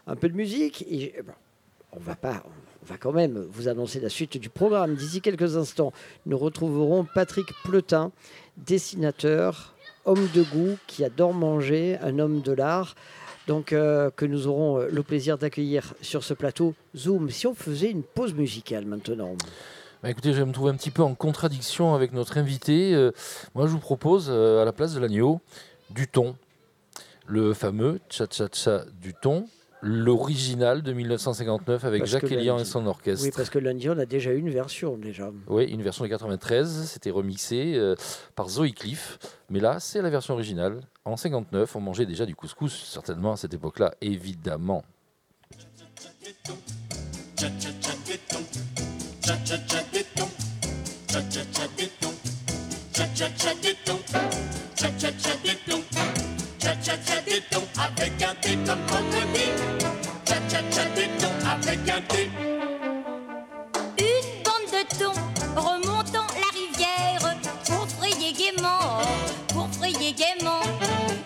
Un 0.07 0.15
peu 0.15 0.29
de 0.29 0.35
musique 0.35 0.83
et 0.83 1.15
on 1.91 1.99
va 1.99 2.15
pas 2.15 2.43
va 2.85 2.97
quand 2.97 3.11
même 3.11 3.45
vous 3.49 3.67
annoncer 3.67 3.99
la 3.99 4.09
suite 4.09 4.37
du 4.37 4.49
programme. 4.49 4.95
D'ici 4.95 5.21
quelques 5.21 5.57
instants, 5.57 5.91
nous 6.25 6.37
retrouverons 6.37 7.05
Patrick 7.15 7.47
Pleutin, 7.63 8.11
dessinateur, 8.57 9.73
homme 10.05 10.27
de 10.33 10.43
goût 10.43 10.77
qui 10.87 11.03
adore 11.03 11.33
manger, 11.33 11.97
un 12.01 12.19
homme 12.19 12.41
de 12.41 12.51
l'art. 12.51 12.95
Donc, 13.47 13.73
euh, 13.73 14.09
que 14.15 14.25
nous 14.25 14.47
aurons 14.47 14.79
euh, 14.79 14.87
le 14.91 15.03
plaisir 15.03 15.37
d'accueillir 15.37 15.93
sur 16.01 16.23
ce 16.23 16.33
plateau 16.33 16.73
Zoom. 16.95 17.29
Si 17.29 17.45
on 17.45 17.53
faisait 17.53 17.91
une 17.91 18.03
pause 18.03 18.33
musicale 18.33 18.85
maintenant 18.85 19.35
bah, 20.03 20.11
écoutez, 20.11 20.33
je 20.33 20.39
vais 20.39 20.45
me 20.45 20.51
trouver 20.51 20.71
un 20.71 20.75
petit 20.75 20.91
peu 20.91 21.01
en 21.01 21.15
contradiction 21.15 21.95
avec 21.95 22.13
notre 22.13 22.37
invité. 22.37 22.93
Euh, 22.93 23.11
moi, 23.55 23.65
je 23.65 23.71
vous 23.71 23.79
propose, 23.79 24.29
à 24.29 24.63
la 24.63 24.71
place 24.71 24.93
de 24.93 24.99
l'agneau, 24.99 25.41
du 25.89 26.07
thon. 26.07 26.35
Le 27.25 27.55
fameux 27.55 27.99
cha-cha-cha 28.09 28.85
du 29.01 29.15
thon 29.15 29.47
l'original 29.85 30.81
de 30.81 30.93
1959 30.93 31.85
avec 31.85 32.05
Jacques 32.05 32.23
Elian 32.23 32.57
et 32.57 32.65
son 32.65 32.87
orchestre. 32.87 33.23
Oui, 33.23 33.31
parce 33.35 33.51
que 33.51 33.59
lundi, 33.59 33.87
on 33.87 33.97
a 33.99 34.07
déjà 34.07 34.31
une 34.31 34.49
version 34.49 34.97
déjà. 34.97 35.31
Oui, 35.47 35.65
une 35.65 35.83
version 35.83 36.03
de 36.03 36.09
93, 36.09 36.87
c'était 36.87 37.11
remixé 37.11 37.75
euh, 37.75 37.95
par 38.35 38.49
Zoe 38.49 38.71
Cliff, 38.71 39.19
mais 39.49 39.59
là, 39.59 39.79
c'est 39.79 40.01
la 40.01 40.09
version 40.09 40.33
originale. 40.33 40.81
En 41.05 41.17
59, 41.17 41.75
on 41.75 41.81
mangeait 41.81 42.07
déjà 42.07 42.25
du 42.25 42.35
couscous, 42.35 42.73
certainement 42.91 43.33
à 43.33 43.37
cette 43.37 43.53
époque-là, 43.53 43.93
évidemment. 44.01 44.83
Avec 57.77 58.21
un 58.23 58.94
Une 62.11 62.35
bande 64.43 64.69
de 64.71 64.83
thon 64.97 65.13
remontant 65.55 66.27
la 66.35 66.49
rivière 66.53 67.35
pour 67.65 67.87
frayer 67.87 68.33
gaiement, 68.33 69.01
pour 69.49 69.67
frayer 69.69 70.13
gaiement. 70.13 70.61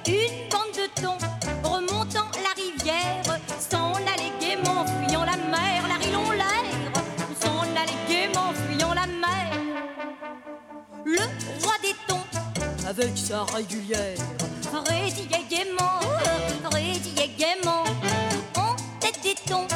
Une 0.07 0.49
bande 0.49 0.75
de 0.75 1.01
thon 1.01 1.17
remontant 1.63 2.30
la 2.43 2.53
rivière 2.55 3.23
s'en 3.59 3.93
allait 3.95 4.34
gaiement, 4.39 4.86
fuyant 4.86 5.25
la 5.25 5.38
mer, 5.38 5.88
la 5.88 5.95
rilon 5.95 6.32
l'air, 6.32 6.65
s'en 7.41 7.61
allait 7.75 8.05
gaiement, 8.07 8.53
fuyant 8.53 8.93
la 8.93 9.07
mer. 9.07 9.51
Le 11.05 11.21
roi 11.63 11.73
des 11.82 11.95
thons 12.07 12.25
avec 12.88 13.17
sa 13.17 13.43
régulière 13.43 14.17
rédillait 14.88 15.45
gaiement, 15.49 15.99
rédillait 16.71 17.32
gaiement, 17.38 17.84
en 18.55 18.75
tête 18.99 19.19
des 19.23 19.36
thons 19.36 19.67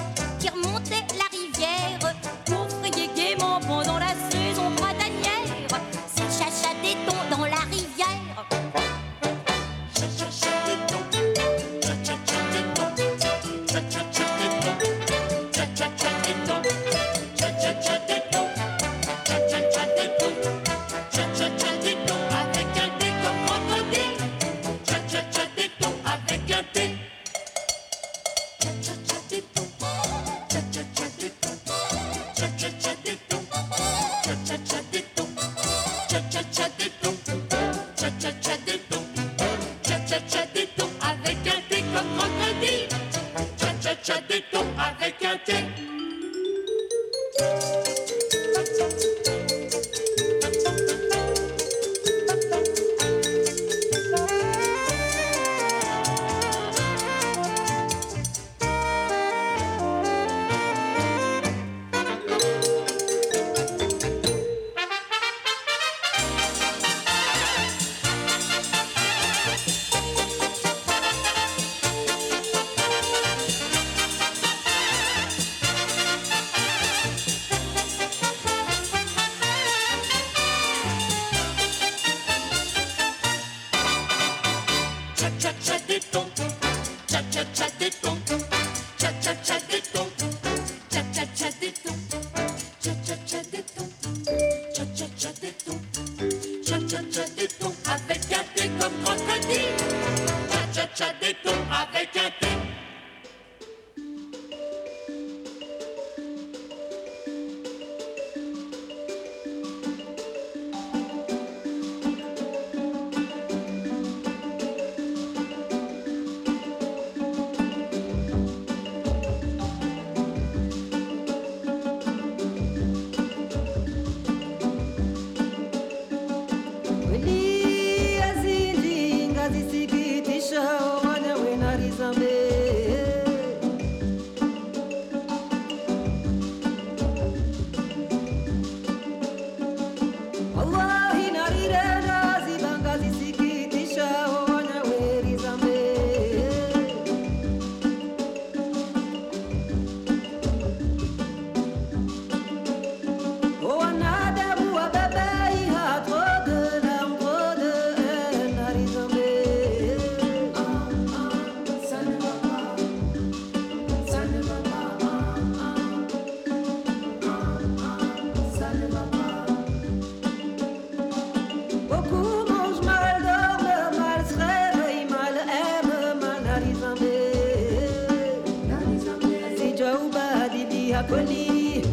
happily. 181.14 181.84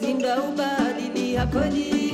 Zinda 0.00 0.42
ubadili 0.42 1.36
happily. 1.36 2.05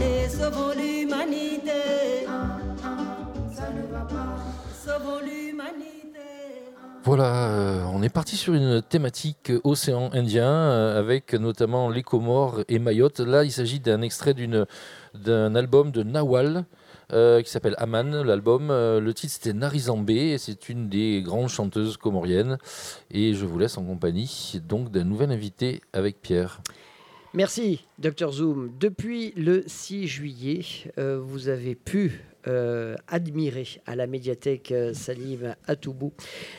Ah, 0.00 0.02
venez, 0.02 0.28
sauvons 0.28 0.70
l'humanité. 0.74 2.26
Sauvons 4.84 5.20
l'humanité. 5.20 6.18
Voilà, 7.04 7.48
euh, 7.50 7.82
on 7.92 8.02
est 8.02 8.08
parti 8.08 8.36
sur 8.36 8.54
une 8.54 8.80
thématique 8.82 9.52
océan 9.64 10.10
Indien 10.12 10.48
euh, 10.50 10.98
avec 10.98 11.34
notamment 11.34 11.90
les 11.90 12.02
Comores 12.02 12.60
et 12.68 12.78
Mayotte. 12.78 13.20
Là, 13.20 13.44
il 13.44 13.52
s'agit 13.52 13.80
d'un 13.80 14.00
extrait 14.02 14.32
d'une- 14.34 14.66
d'un 15.14 15.54
album 15.54 15.90
de 15.92 16.02
Nawal 16.02 16.64
euh, 17.12 17.42
qui 17.42 17.50
s'appelle 17.50 17.74
Aman. 17.78 18.22
L'album, 18.22 18.70
euh, 18.70 19.00
le 19.00 19.12
titre 19.14 19.32
c'était 19.34 19.52
Narizambé 19.52 20.30
et 20.32 20.38
c'est 20.38 20.68
une 20.68 20.88
des 20.88 21.22
grandes 21.22 21.48
chanteuses 21.48 21.96
comoriennes. 21.96 22.56
Et 23.10 23.34
je 23.34 23.44
vous 23.44 23.58
laisse 23.58 23.76
en 23.76 23.84
compagnie 23.84 24.60
donc 24.66 24.90
d'un 24.90 25.04
nouvel 25.04 25.30
invité 25.32 25.80
avec 25.92 26.22
Pierre. 26.22 26.60
Merci, 27.32 27.86
Dr 28.00 28.32
Zoom. 28.32 28.72
Depuis 28.80 29.30
le 29.36 29.62
6 29.64 30.08
juillet, 30.08 30.62
euh, 30.98 31.20
vous 31.20 31.48
avez 31.48 31.76
pu 31.76 32.24
euh, 32.48 32.96
admirer 33.06 33.68
à 33.86 33.94
la 33.94 34.08
médiathèque 34.08 34.72
euh, 34.72 34.94
Salim 34.94 35.54
Atoubou 35.68 36.12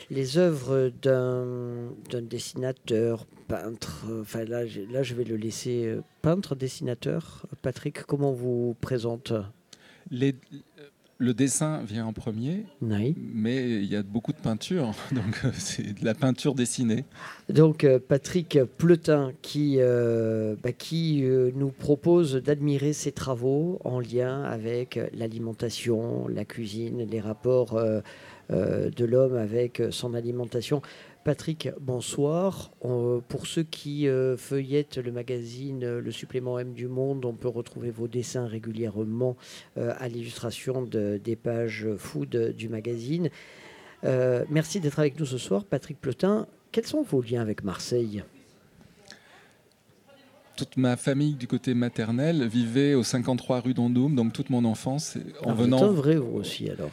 les 0.08 0.38
œuvres 0.38 0.90
d'un 1.02 2.22
dessinateur, 2.22 3.26
peintre. 3.48 4.06
Enfin, 4.22 4.44
là, 4.44 4.64
je 4.64 5.14
vais 5.14 5.24
le 5.24 5.36
laisser 5.36 5.94
peintre, 6.22 6.54
dessinateur. 6.54 7.44
Patrick, 7.60 8.04
comment 8.04 8.32
vous 8.32 8.74
présente? 8.80 9.34
Le 11.22 11.34
dessin 11.34 11.82
vient 11.84 12.04
en 12.06 12.12
premier, 12.12 12.64
Oui. 12.80 13.14
mais 13.32 13.76
il 13.76 13.84
y 13.84 13.94
a 13.96 14.02
beaucoup 14.02 14.32
de 14.32 14.38
peinture, 14.38 14.92
donc 15.12 15.40
euh, 15.44 15.50
c'est 15.54 16.00
de 16.00 16.04
la 16.04 16.14
peinture 16.14 16.54
dessinée. 16.54 17.04
Donc 17.48 17.84
euh, 17.84 17.98
Patrick 18.00 18.58
Pleutin 18.76 19.32
qui, 19.40 19.76
euh, 19.78 20.56
bah, 20.62 20.72
qui 20.72 21.22
nous 21.54 21.68
propose 21.70 22.34
d'admirer 22.34 22.92
ses 22.92 23.12
travaux 23.12 23.78
en 23.84 24.00
lien 24.00 24.42
avec 24.42 24.98
l'alimentation, 25.14 26.26
la 26.28 26.44
cuisine, 26.44 27.06
les 27.08 27.20
rapports 27.20 27.76
euh, 27.76 28.00
euh, 28.50 28.90
de 28.90 29.04
l'homme 29.04 29.36
avec 29.36 29.80
son 29.90 30.14
alimentation. 30.14 30.82
Patrick, 31.24 31.68
bonsoir. 31.80 32.72
On- 32.80 33.22
pour 33.26 33.46
ceux 33.46 33.62
qui 33.62 34.08
euh, 34.08 34.36
feuillettent 34.36 34.96
le 34.98 35.12
magazine 35.12 35.84
euh, 35.84 36.00
Le 36.00 36.10
Supplément 36.10 36.58
M 36.58 36.72
du 36.72 36.88
Monde, 36.88 37.24
on 37.24 37.34
peut 37.34 37.48
retrouver 37.48 37.90
vos 37.90 38.08
dessins 38.08 38.46
régulièrement 38.46 39.36
euh, 39.78 39.92
à 39.98 40.08
l'illustration 40.08 40.82
de- 40.82 41.20
des 41.22 41.36
pages 41.36 41.86
food 41.96 42.54
du 42.56 42.68
magazine. 42.68 43.30
Euh, 44.04 44.44
merci 44.50 44.80
d'être 44.80 44.98
avec 44.98 45.18
nous 45.20 45.26
ce 45.26 45.38
soir, 45.38 45.64
Patrick 45.64 46.00
Pleutin. 46.00 46.48
Quels 46.72 46.86
sont 46.86 47.02
vos 47.02 47.22
liens 47.22 47.40
avec 47.42 47.62
Marseille? 47.62 48.24
Toute 50.56 50.76
ma 50.76 50.96
famille 50.96 51.34
du 51.34 51.46
côté 51.46 51.72
maternel 51.72 52.46
vivait 52.48 52.94
au 52.94 53.04
53 53.04 53.60
rue 53.60 53.74
d'Andoum, 53.74 54.16
donc 54.16 54.32
toute 54.32 54.50
mon 54.50 54.64
enfance, 54.64 55.16
en 55.44 55.50
Ah, 55.50 55.52
vous 55.54 55.62
êtes 55.62 55.66
venant 55.70 55.84
un 55.84 55.92
vrai, 55.92 56.16
vous 56.16 56.36
aussi, 56.36 56.68
alors. 56.68 56.90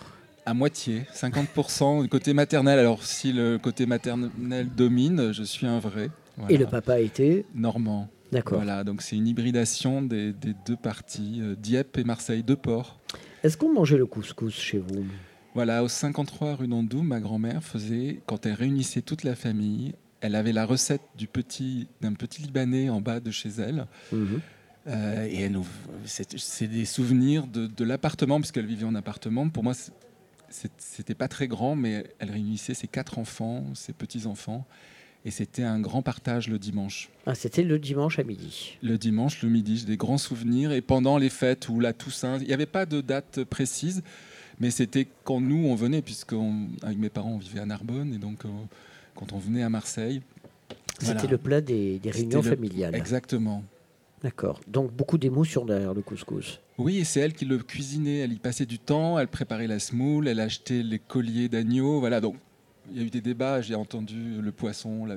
À 0.49 0.53
moitié, 0.55 1.03
50% 1.13 2.01
du 2.01 2.09
côté 2.09 2.33
maternel. 2.33 2.79
Alors 2.79 3.03
si 3.03 3.31
le 3.31 3.59
côté 3.59 3.85
maternel 3.85 4.67
domine, 4.75 5.31
je 5.31 5.43
suis 5.43 5.67
un 5.67 5.77
vrai. 5.77 6.09
Voilà. 6.37 6.53
Et 6.53 6.57
le 6.57 6.65
papa 6.65 6.99
était 6.99 7.45
Normand. 7.53 8.09
D'accord. 8.31 8.57
Voilà, 8.57 8.83
donc 8.83 9.01
c'est 9.03 9.15
une 9.15 9.27
hybridation 9.27 10.01
des, 10.01 10.33
des 10.33 10.53
deux 10.65 10.75
parties, 10.75 11.39
euh, 11.41 11.55
Dieppe 11.55 11.97
et 11.97 12.03
Marseille, 12.03 12.43
deux 12.43 12.55
ports. 12.55 12.99
Est-ce 13.43 13.57
qu'on 13.57 13.73
mangeait 13.73 13.97
le 13.97 14.05
couscous 14.05 14.55
chez 14.55 14.79
vous? 14.79 15.05
Voilà, 15.53 15.83
au 15.83 15.87
53 15.87 16.55
rue 16.55 16.67
d'Andoum, 16.67 17.07
ma 17.07 17.19
grand-mère 17.19 17.63
faisait, 17.63 18.21
quand 18.25 18.45
elle 18.45 18.53
réunissait 18.53 19.01
toute 19.01 19.23
la 19.23 19.35
famille, 19.35 19.93
elle 20.21 20.35
avait 20.35 20.51
la 20.51 20.65
recette 20.65 21.01
du 21.15 21.27
petit, 21.27 21.87
d'un 22.01 22.13
petit 22.13 22.41
Libanais 22.41 22.89
en 22.89 23.01
bas 23.01 23.19
de 23.19 23.31
chez 23.31 23.49
elle. 23.57 23.87
Mhm. 24.11 24.41
Euh, 24.87 25.25
et 25.25 25.51
c'est, 26.05 26.67
des 26.67 26.85
souvenirs 26.85 27.45
de, 27.47 27.67
de 27.67 27.83
l'appartement, 27.83 28.39
puisqu'elle 28.39 28.65
vivait 28.65 28.85
en 28.85 28.95
appartement. 28.95 29.49
Pour 29.49 29.63
moi, 29.63 29.73
c'était 30.49 31.15
pas 31.15 31.27
très 31.27 31.47
grand, 31.47 31.75
mais 31.75 32.05
elle 32.19 32.31
réunissait 32.31 32.73
ses 32.73 32.87
quatre 32.87 33.19
enfants, 33.19 33.65
ses 33.73 33.93
petits-enfants. 33.93 34.65
Et 35.25 35.31
c'était 35.31 35.63
un 35.63 35.81
grand 35.81 36.01
partage 36.01 36.47
le 36.47 36.57
dimanche. 36.57 37.09
Ah, 37.25 37.35
C'était 37.35 37.63
le 37.63 37.77
dimanche 37.77 38.19
à 38.19 38.23
midi. 38.23 38.77
Le 38.81 38.97
dimanche, 38.97 39.43
le 39.43 39.49
midi, 39.49 39.77
j'ai 39.77 39.85
des 39.85 39.97
grands 39.97 40.17
souvenirs. 40.17 40.71
Et 40.71 40.81
pendant 40.81 41.17
les 41.17 41.29
fêtes 41.29 41.67
ou 41.67 41.81
la 41.81 41.91
Toussaint, 41.91 42.37
il 42.39 42.47
n'y 42.47 42.53
avait 42.53 42.65
pas 42.65 42.85
de 42.85 43.01
date 43.01 43.43
précise, 43.43 44.01
mais 44.61 44.71
c'était 44.71 45.07
quand 45.25 45.41
nous, 45.41 45.67
on 45.67 45.75
venait, 45.75 46.01
puisque 46.01 46.33
avec 46.83 46.97
mes 46.97 47.09
parents, 47.09 47.31
on 47.31 47.37
vivait 47.37 47.59
à 47.59 47.65
Narbonne, 47.65 48.13
et 48.13 48.17
donc 48.17 48.45
euh, 48.45 48.49
quand 49.13 49.33
on 49.33 49.37
venait 49.37 49.63
à 49.63 49.69
Marseille. 49.69 50.21
C'était 50.99 51.13
voilà. 51.13 51.29
le 51.31 51.37
plat 51.37 51.61
des, 51.61 51.99
réunions 52.05 52.41
le- 52.41 52.49
familiales. 52.49 52.95
Exactement. 52.95 53.63
D'accord. 54.23 54.61
Donc 54.67 54.91
beaucoup 54.93 55.17
d'émotions 55.17 55.65
derrière 55.65 55.93
le 55.93 56.01
couscous. 56.01 56.59
Oui, 56.79 56.97
et 56.99 57.03
c'est 57.03 57.19
elle 57.19 57.33
qui 57.33 57.45
le 57.45 57.57
cuisinait. 57.59 58.19
Elle 58.19 58.33
y 58.33 58.39
passait 58.39 58.65
du 58.65 58.79
temps, 58.79 59.19
elle 59.19 59.27
préparait 59.27 59.67
la 59.67 59.79
semoule, 59.79 60.27
elle 60.27 60.39
achetait 60.39 60.81
les 60.81 60.97
colliers 60.99 61.49
d'agneau. 61.49 61.99
Voilà, 61.99 62.21
donc 62.21 62.35
il 62.91 62.97
y 62.99 63.03
a 63.03 63.05
eu 63.05 63.11
des 63.11 63.21
débats, 63.21 63.61
j'ai 63.61 63.75
entendu 63.75 64.41
le 64.41 64.51
poisson. 64.51 65.05
Là, 65.05 65.15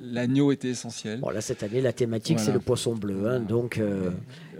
l'agneau 0.00 0.52
était 0.52 0.68
essentiel. 0.68 1.18
Bon, 1.20 1.30
là, 1.30 1.40
cette 1.40 1.64
année, 1.64 1.80
la 1.80 1.92
thématique, 1.92 2.38
c'est 2.38 2.52
le 2.52 2.60
poisson 2.60 2.94
bleu. 2.94 3.26
hein, 3.28 3.40
donc, 3.40 3.78
euh, 3.78 4.10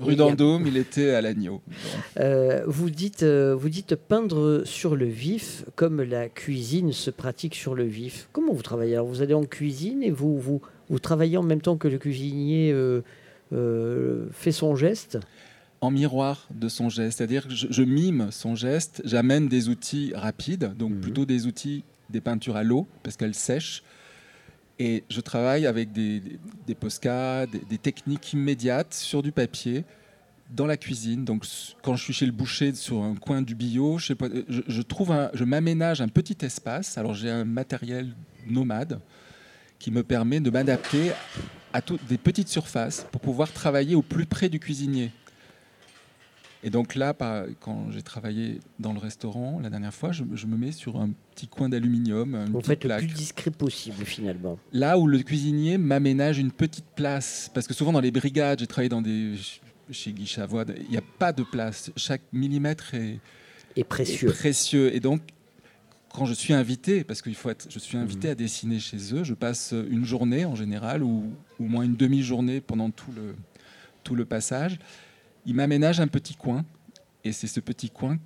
Rue 0.00 0.14
il 0.14 0.20
a- 0.22 0.80
était 0.80 1.10
à 1.10 1.20
l'agneau. 1.20 1.60
Euh, 2.18 2.64
vous, 2.66 2.90
dites, 2.90 3.22
euh, 3.22 3.54
vous 3.54 3.68
dites 3.68 3.94
peindre 3.94 4.62
sur 4.64 4.96
le 4.96 5.04
vif, 5.06 5.64
comme 5.76 6.02
la 6.02 6.28
cuisine 6.28 6.92
se 6.92 7.10
pratique 7.12 7.54
sur 7.54 7.76
le 7.76 7.84
vif. 7.84 8.28
Comment 8.32 8.52
vous 8.52 8.62
travaillez 8.62 8.94
Alors, 8.94 9.06
Vous 9.06 9.22
allez 9.22 9.34
en 9.34 9.44
cuisine 9.44 10.02
et 10.02 10.10
vous, 10.10 10.38
vous, 10.40 10.60
vous 10.88 10.98
travaillez 10.98 11.36
en 11.36 11.44
même 11.44 11.60
temps 11.60 11.76
que 11.76 11.86
le 11.86 11.98
cuisinier 11.98 12.74
fait 13.52 14.52
son 14.52 14.74
geste 14.76 15.18
en 15.80 15.90
miroir 15.90 16.48
de 16.54 16.68
son 16.68 16.88
geste. 16.88 17.18
C'est-à-dire 17.18 17.46
que 17.48 17.54
je, 17.54 17.66
je 17.70 17.82
mime 17.82 18.28
son 18.30 18.54
geste, 18.56 19.00
j'amène 19.04 19.48
des 19.48 19.68
outils 19.68 20.12
rapides, 20.14 20.74
donc 20.76 20.92
Mhm. 20.92 21.00
plutôt 21.00 21.24
des 21.26 21.46
outils, 21.46 21.84
des 22.10 22.20
peintures 22.20 22.56
à 22.56 22.62
l'eau, 22.64 22.86
parce 23.02 23.16
qu'elles 23.16 23.34
sèchent. 23.34 23.82
Et 24.80 25.04
je 25.10 25.20
travaille 25.20 25.66
avec 25.66 25.92
des, 25.92 26.20
des, 26.20 26.38
des 26.66 26.74
Posca, 26.74 27.46
des, 27.46 27.58
des 27.68 27.78
techniques 27.78 28.32
immédiates 28.32 28.94
sur 28.94 29.22
du 29.22 29.32
papier. 29.32 29.84
dans 30.50 30.64
la 30.66 30.78
cuisine. 30.78 31.26
Donc, 31.26 31.44
quand 31.82 31.94
je 31.94 32.04
suis 32.04 32.14
chez 32.14 32.24
le 32.24 32.32
boucher 32.32 32.74
sur 32.74 33.02
un 33.02 33.14
coin 33.16 33.42
du 33.42 33.54
bio, 33.54 33.98
je, 33.98 34.06
sais 34.06 34.14
pas, 34.14 34.28
je, 34.48 34.62
je 34.66 34.80
trouve, 34.82 35.12
un- 35.12 35.30
je 35.34 35.44
m'aménage 35.44 36.00
un 36.00 36.08
petit 36.08 36.38
espace. 36.40 36.96
Alors, 36.96 37.12
j'ai 37.12 37.28
un 37.28 37.44
matériel 37.44 38.14
nomade 38.46 38.98
qui 39.78 39.90
me 39.90 40.02
permet 40.02 40.40
de 40.40 40.48
m'adapter 40.48 41.10
à 41.74 41.82
toutes 41.82 42.02
des 42.06 42.16
petites 42.16 42.48
surfaces 42.48 43.06
pour 43.12 43.20
pouvoir 43.20 43.52
travailler 43.52 43.94
au 43.94 44.00
plus 44.00 44.24
près 44.24 44.48
du 44.48 44.58
cuisinier. 44.58 45.10
Et 46.64 46.70
donc 46.70 46.96
là, 46.96 47.14
quand 47.60 47.90
j'ai 47.92 48.02
travaillé 48.02 48.58
dans 48.80 48.92
le 48.92 48.98
restaurant 48.98 49.60
la 49.62 49.70
dernière 49.70 49.94
fois, 49.94 50.10
je, 50.10 50.24
je 50.34 50.46
me 50.46 50.56
mets 50.56 50.72
sur 50.72 51.00
un 51.00 51.10
petit 51.34 51.46
coin 51.46 51.68
d'aluminium, 51.68 52.46
Vous 52.50 52.60
faites 52.60 52.82
le 52.82 52.88
plaque. 52.88 53.04
plus 53.06 53.14
discret 53.14 53.50
possible 53.52 54.04
finalement. 54.04 54.58
Là 54.72 54.98
où 54.98 55.06
le 55.06 55.20
cuisinier 55.20 55.78
m'aménage 55.78 56.38
une 56.38 56.50
petite 56.50 56.86
place, 56.96 57.48
parce 57.54 57.68
que 57.68 57.74
souvent 57.74 57.92
dans 57.92 58.00
les 58.00 58.10
brigades, 58.10 58.58
j'ai 58.58 58.66
travaillé 58.66 58.88
dans 58.88 59.02
des 59.02 59.34
chez 59.90 60.12
Guy 60.12 60.26
Chavoine, 60.26 60.74
il 60.84 60.90
n'y 60.90 60.96
a 60.98 61.02
pas 61.18 61.32
de 61.32 61.42
place. 61.44 61.90
Chaque 61.96 62.22
millimètre 62.32 62.92
est, 62.94 63.20
Et 63.76 63.84
précieux. 63.84 64.28
est 64.28 64.32
précieux. 64.32 64.94
Et 64.94 65.00
donc, 65.00 65.22
quand 66.12 66.26
je 66.26 66.34
suis 66.34 66.52
invité, 66.52 67.04
parce 67.04 67.22
qu'il 67.22 67.34
faut 67.36 67.48
être, 67.50 67.68
je 67.70 67.78
suis 67.78 67.96
invité 67.96 68.28
à 68.30 68.34
dessiner 68.34 68.80
chez 68.80 69.14
eux, 69.14 69.22
je 69.24 69.32
passe 69.34 69.72
une 69.90 70.04
journée 70.04 70.44
en 70.44 70.54
général, 70.56 71.02
ou 71.04 71.30
ou 71.60 71.64
au 71.64 71.68
moins 71.68 71.84
une 71.84 71.96
demi-journée 71.96 72.60
pendant 72.60 72.90
tout 72.90 73.12
le, 73.16 73.34
tout 74.04 74.14
le 74.14 74.24
passage. 74.24 74.78
Ils 75.48 75.54
m'aménagent 75.54 76.00
un 76.00 76.06
petit 76.08 76.34
coin, 76.36 76.64
et 77.24 77.32
c'est 77.32 77.46
ce 77.46 77.58
petit 77.60 77.88
coin 77.90 78.18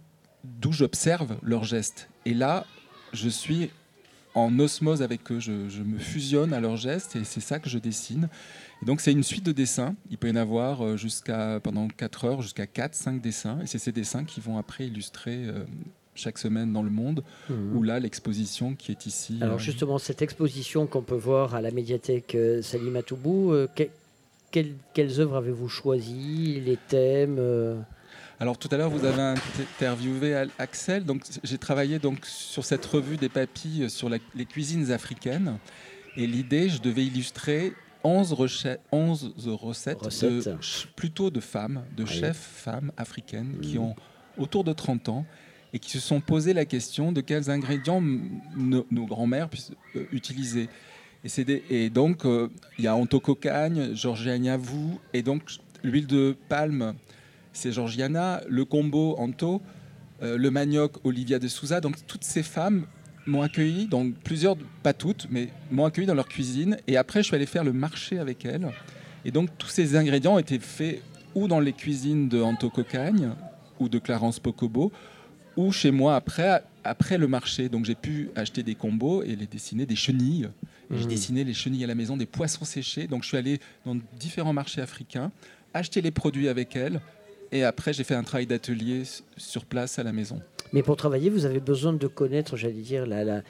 d'où 0.44 0.72
j'observe 0.72 1.36
leurs 1.42 1.62
gestes. 1.64 2.08
Et 2.26 2.34
là, 2.34 2.66
je 3.12 3.28
suis 3.28 3.70
en 4.34 4.58
osmose 4.58 5.02
avec 5.02 5.30
eux, 5.30 5.38
je, 5.38 5.68
je 5.68 5.82
me 5.82 5.98
fusionne 5.98 6.52
à 6.52 6.58
leurs 6.60 6.76
gestes, 6.76 7.14
et 7.16 7.22
c'est 7.22 7.40
ça 7.40 7.58
que 7.60 7.70
je 7.70 7.78
dessine. 7.78 8.28
Et 8.82 8.86
donc 8.86 9.00
c'est 9.00 9.12
une 9.12 9.22
suite 9.22 9.44
de 9.46 9.52
dessins, 9.52 9.94
il 10.10 10.18
peut 10.18 10.28
y 10.28 10.32
en 10.32 10.36
avoir 10.36 10.84
euh, 10.84 10.96
jusqu'à, 10.96 11.60
pendant 11.62 11.86
4 11.86 12.24
heures, 12.24 12.42
jusqu'à 12.42 12.66
4, 12.66 12.94
5 12.94 13.20
dessins, 13.22 13.60
et 13.62 13.66
c'est 13.66 13.78
ces 13.78 13.92
dessins 13.92 14.24
qui 14.24 14.40
vont 14.40 14.58
après 14.58 14.86
illustrer 14.88 15.44
euh, 15.46 15.62
chaque 16.16 16.38
semaine 16.38 16.72
dans 16.72 16.82
le 16.82 16.90
monde, 16.90 17.22
Mhm. 17.50 17.76
ou 17.76 17.82
là 17.84 18.00
l'exposition 18.00 18.74
qui 18.74 18.90
est 18.90 19.06
ici. 19.06 19.38
Alors 19.42 19.56
euh, 19.56 19.58
justement, 19.58 19.98
cette 19.98 20.22
exposition 20.22 20.86
qu'on 20.88 21.02
peut 21.02 21.14
voir 21.14 21.54
à 21.54 21.60
la 21.60 21.70
médiathèque 21.70 22.36
Salima 22.62 23.02
Toubou, 23.02 23.54
quelles, 24.52 24.74
quelles 24.94 25.20
œuvres 25.20 25.36
avez-vous 25.36 25.68
choisies 25.68 26.60
Les 26.64 26.76
thèmes 26.76 27.36
euh, 27.40 27.80
Alors 28.38 28.56
tout 28.58 28.68
à 28.70 28.76
l'heure, 28.76 28.90
vous 28.90 29.04
avez 29.04 29.20
interviewé 29.22 30.44
Axel. 30.58 31.04
Donc 31.04 31.22
j'ai 31.42 31.58
travaillé 31.58 31.98
donc 31.98 32.24
sur 32.24 32.64
cette 32.64 32.86
revue 32.86 33.16
des 33.16 33.28
papilles 33.28 33.90
sur 33.90 34.08
la- 34.08 34.18
les 34.36 34.44
cuisines 34.46 34.92
africaines. 34.92 35.58
Et 36.16 36.26
l'idée, 36.26 36.68
je 36.68 36.80
devais 36.80 37.04
illustrer 37.04 37.72
11, 38.04 38.32
reche- 38.34 38.78
11 38.92 39.32
recettes, 39.46 40.02
Recettes. 40.02 40.46
de 40.48 40.58
plutôt 40.94 41.30
de 41.30 41.40
femmes, 41.40 41.84
de 41.96 42.02
Oui. 42.04 42.08
chefs 42.10 42.36
femmes 42.36 42.92
africaines 42.96 43.56
qui 43.62 43.78
Mhm. 43.78 43.84
ont 43.84 43.96
autour 44.38 44.64
de 44.64 44.72
30 44.72 45.08
ans 45.08 45.24
et 45.72 45.78
qui 45.78 45.90
se 45.90 46.00
sont 46.00 46.20
posé 46.20 46.52
la 46.52 46.64
question 46.66 47.12
de 47.12 47.20
quels 47.22 47.48
ingrédients 47.48 48.02
nos, 48.56 48.86
nos 48.90 49.06
grands-mères 49.06 49.48
puissent 49.48 49.72
euh, 49.96 50.04
utiliser. 50.12 50.68
Et, 51.24 51.90
donc, 51.90 52.24
euh, 52.24 52.48
il 52.78 52.84
y 52.84 52.88
a 52.88 52.96
Antococagne, 52.96 53.94
Georgiana 53.94 54.56
Vous, 54.56 54.98
et 55.12 55.22
donc 55.22 55.42
l'huile 55.84 56.08
de 56.08 56.34
palme, 56.48 56.94
c'est 57.52 57.70
Georgiana, 57.70 58.40
le 58.48 58.64
combo 58.64 59.14
Anto, 59.18 59.62
euh, 60.22 60.36
le 60.36 60.50
manioc 60.50 61.04
Olivia 61.04 61.38
de 61.38 61.46
Souza. 61.46 61.80
Donc, 61.80 61.96
toutes 62.06 62.24
ces 62.24 62.42
femmes 62.42 62.86
m'ont 63.26 63.42
accueilli, 63.42 63.86
donc 63.86 64.14
plusieurs, 64.24 64.56
pas 64.82 64.94
toutes, 64.94 65.28
mais 65.30 65.48
m'ont 65.70 65.84
accueilli 65.84 66.08
dans 66.08 66.14
leur 66.14 66.28
cuisine. 66.28 66.76
Et 66.88 66.96
après, 66.96 67.22
je 67.22 67.28
suis 67.28 67.36
allé 67.36 67.46
faire 67.46 67.62
le 67.62 67.72
marché 67.72 68.18
avec 68.18 68.44
elles. 68.44 68.68
Et 69.24 69.30
donc, 69.30 69.50
tous 69.58 69.68
ces 69.68 69.94
ingrédients 69.94 70.38
étaient 70.38 70.58
faits 70.58 71.02
ou 71.36 71.46
dans 71.46 71.60
les 71.60 71.72
cuisines 71.72 72.28
de 72.28 72.40
Anto 72.40 72.68
Cocagne 72.68 73.30
ou 73.78 73.88
de 73.88 73.98
Clarence 73.98 74.40
Pocobo, 74.40 74.90
ou 75.56 75.70
chez 75.70 75.92
moi 75.92 76.16
après, 76.16 76.62
après 76.82 77.16
le 77.16 77.28
marché. 77.28 77.68
Donc, 77.68 77.84
j'ai 77.84 77.94
pu 77.94 78.30
acheter 78.34 78.64
des 78.64 78.74
combos 78.74 79.22
et 79.22 79.36
les 79.36 79.46
dessiner, 79.46 79.86
des 79.86 79.96
chenilles. 79.96 80.48
Et 80.92 80.96
J'ai 80.98 81.04
Mhm. 81.04 81.08
dessiné 81.08 81.44
les 81.44 81.54
chenilles 81.54 81.84
à 81.84 81.86
la 81.86 81.94
maison, 81.94 82.16
des 82.16 82.26
poissons 82.26 82.64
séchés. 82.64 83.06
Donc, 83.06 83.22
je 83.22 83.28
suis 83.28 83.36
allé 83.36 83.58
dans 83.86 83.96
différents 84.18 84.52
marchés 84.52 84.80
africains, 84.80 85.32
acheter 85.74 86.00
les 86.02 86.10
produits 86.10 86.48
avec 86.48 86.76
elles. 86.76 87.00
Et 87.50 87.64
après, 87.64 87.92
j'ai 87.92 88.04
fait 88.04 88.14
un 88.14 88.22
travail 88.22 88.46
d'atelier 88.46 89.02
sur 89.36 89.64
place 89.64 89.98
à 89.98 90.02
la 90.02 90.12
maison. 90.12 90.40
Mais 90.72 90.82
pour 90.82 90.96
travailler, 90.96 91.28
vous 91.30 91.44
avez 91.44 91.60
besoin 91.60 91.92
de 91.92 92.06
connaître, 92.06 92.56
j'allais 92.56 92.80
dire, 92.80 93.06
la- 93.06 93.24
la- 93.24 93.42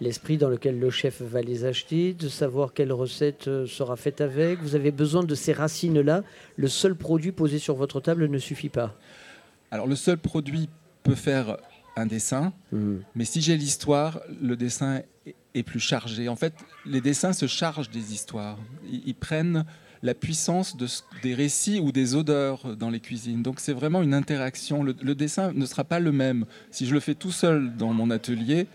l'esprit 0.00 0.38
dans 0.38 0.48
lequel 0.48 0.78
le 0.78 0.88
chef 0.90 1.20
va 1.20 1.42
les 1.42 1.64
acheter, 1.66 2.14
de 2.14 2.28
savoir 2.28 2.72
quelle 2.72 2.90
recette 2.92 3.48
euh, 3.48 3.66
sera 3.66 3.96
faite 3.96 4.22
avec. 4.22 4.60
Vous 4.62 4.74
avez 4.74 4.90
besoin 4.90 5.22
de 5.24 5.34
ces 5.34 5.52
racines-là. 5.52 6.22
Le 6.56 6.68
seul 6.68 6.94
produit 6.94 7.32
posé 7.32 7.58
sur 7.58 7.74
votre 7.74 8.00
table 8.00 8.26
ne 8.28 8.38
suffit 8.38 8.70
pas. 8.70 8.94
Alors, 9.70 9.86
le 9.86 9.96
seul 9.96 10.16
produit 10.16 10.68
peut 11.02 11.14
faire 11.14 11.58
un 11.96 12.06
dessin, 12.06 12.52
Mhm. 12.72 13.02
mais 13.14 13.24
si 13.24 13.40
j'ai 13.40 13.56
l'histoire, 13.56 14.20
le 14.40 14.56
dessin 14.56 15.02
est- 15.54 15.62
plus 15.64 15.80
chargé. 15.80 16.28
En 16.28 16.36
fait, 16.36 16.54
les 16.86 17.00
dessins 17.00 17.32
se 17.32 17.46
chargent 17.46 17.90
des 17.90 18.12
histoires. 18.14 18.56
Ils, 18.90 19.02
ils 19.06 19.14
prennent 19.14 19.64
la 20.02 20.14
puissance 20.14 20.76
de 20.76 20.86
ce- 20.86 21.02
des 21.22 21.34
récits 21.34 21.80
ou 21.80 21.90
des 21.92 22.14
odeurs 22.14 22.76
dans 22.76 22.88
les 22.88 23.00
cuisines. 23.00 23.42
Donc, 23.42 23.58
c'est 23.60 23.72
vraiment 23.72 24.00
une 24.00 24.14
interaction. 24.14 24.82
Le, 24.84 24.94
le 25.02 25.14
dessin 25.14 25.52
ne 25.52 25.66
sera 25.66 25.82
pas 25.84 25.98
le 25.98 26.12
même. 26.12 26.46
Si 26.70 26.86
je 26.86 26.94
le 26.94 27.00
fais 27.00 27.14
tout 27.16 27.32
seul 27.32 27.76
dans 27.76 27.92
mon 27.92 28.10
atelier, 28.10 28.66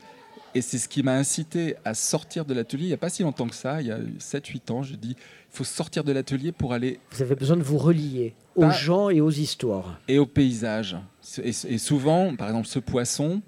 et 0.53 0.61
c'est 0.61 0.77
ce 0.77 0.87
qui 0.89 1.01
m'a 1.01 1.15
incité 1.15 1.75
à 1.85 1.93
sortir 1.93 2.43
de 2.45 2.53
l'atelier, 2.53 2.83
il 2.83 2.87
n'y 2.87 2.93
a 2.93 2.97
pas 2.97 3.09
si 3.09 3.23
longtemps 3.23 3.47
que 3.47 3.55
ça, 3.55 3.81
il 3.81 3.87
y 3.87 3.91
a 3.91 3.99
7-8 4.19 4.69
ans, 4.71 4.83
je 4.83 4.95
dis, 4.95 5.11
il 5.17 5.57
faut 5.57 5.63
sortir 5.63 6.03
de 6.03 6.11
l'atelier 6.11 6.51
pour 6.51 6.73
aller 6.73 6.99
Vous 7.11 7.21
avez 7.21 7.35
besoin 7.35 7.55
de 7.57 7.63
vous 7.63 7.77
relier 7.77 8.35
aux 8.55 8.69
gens 8.69 9.09
et 9.09 9.21
aux 9.21 9.31
histoires. 9.31 9.99
et 10.09 10.19
au 10.19 10.25
paysage. 10.25 10.95
Et, 11.43 11.77
souvent, 11.77 12.35
par 12.35 12.47
exemple, 12.47 12.67
ce 12.67 12.79
poisson, 12.79 13.41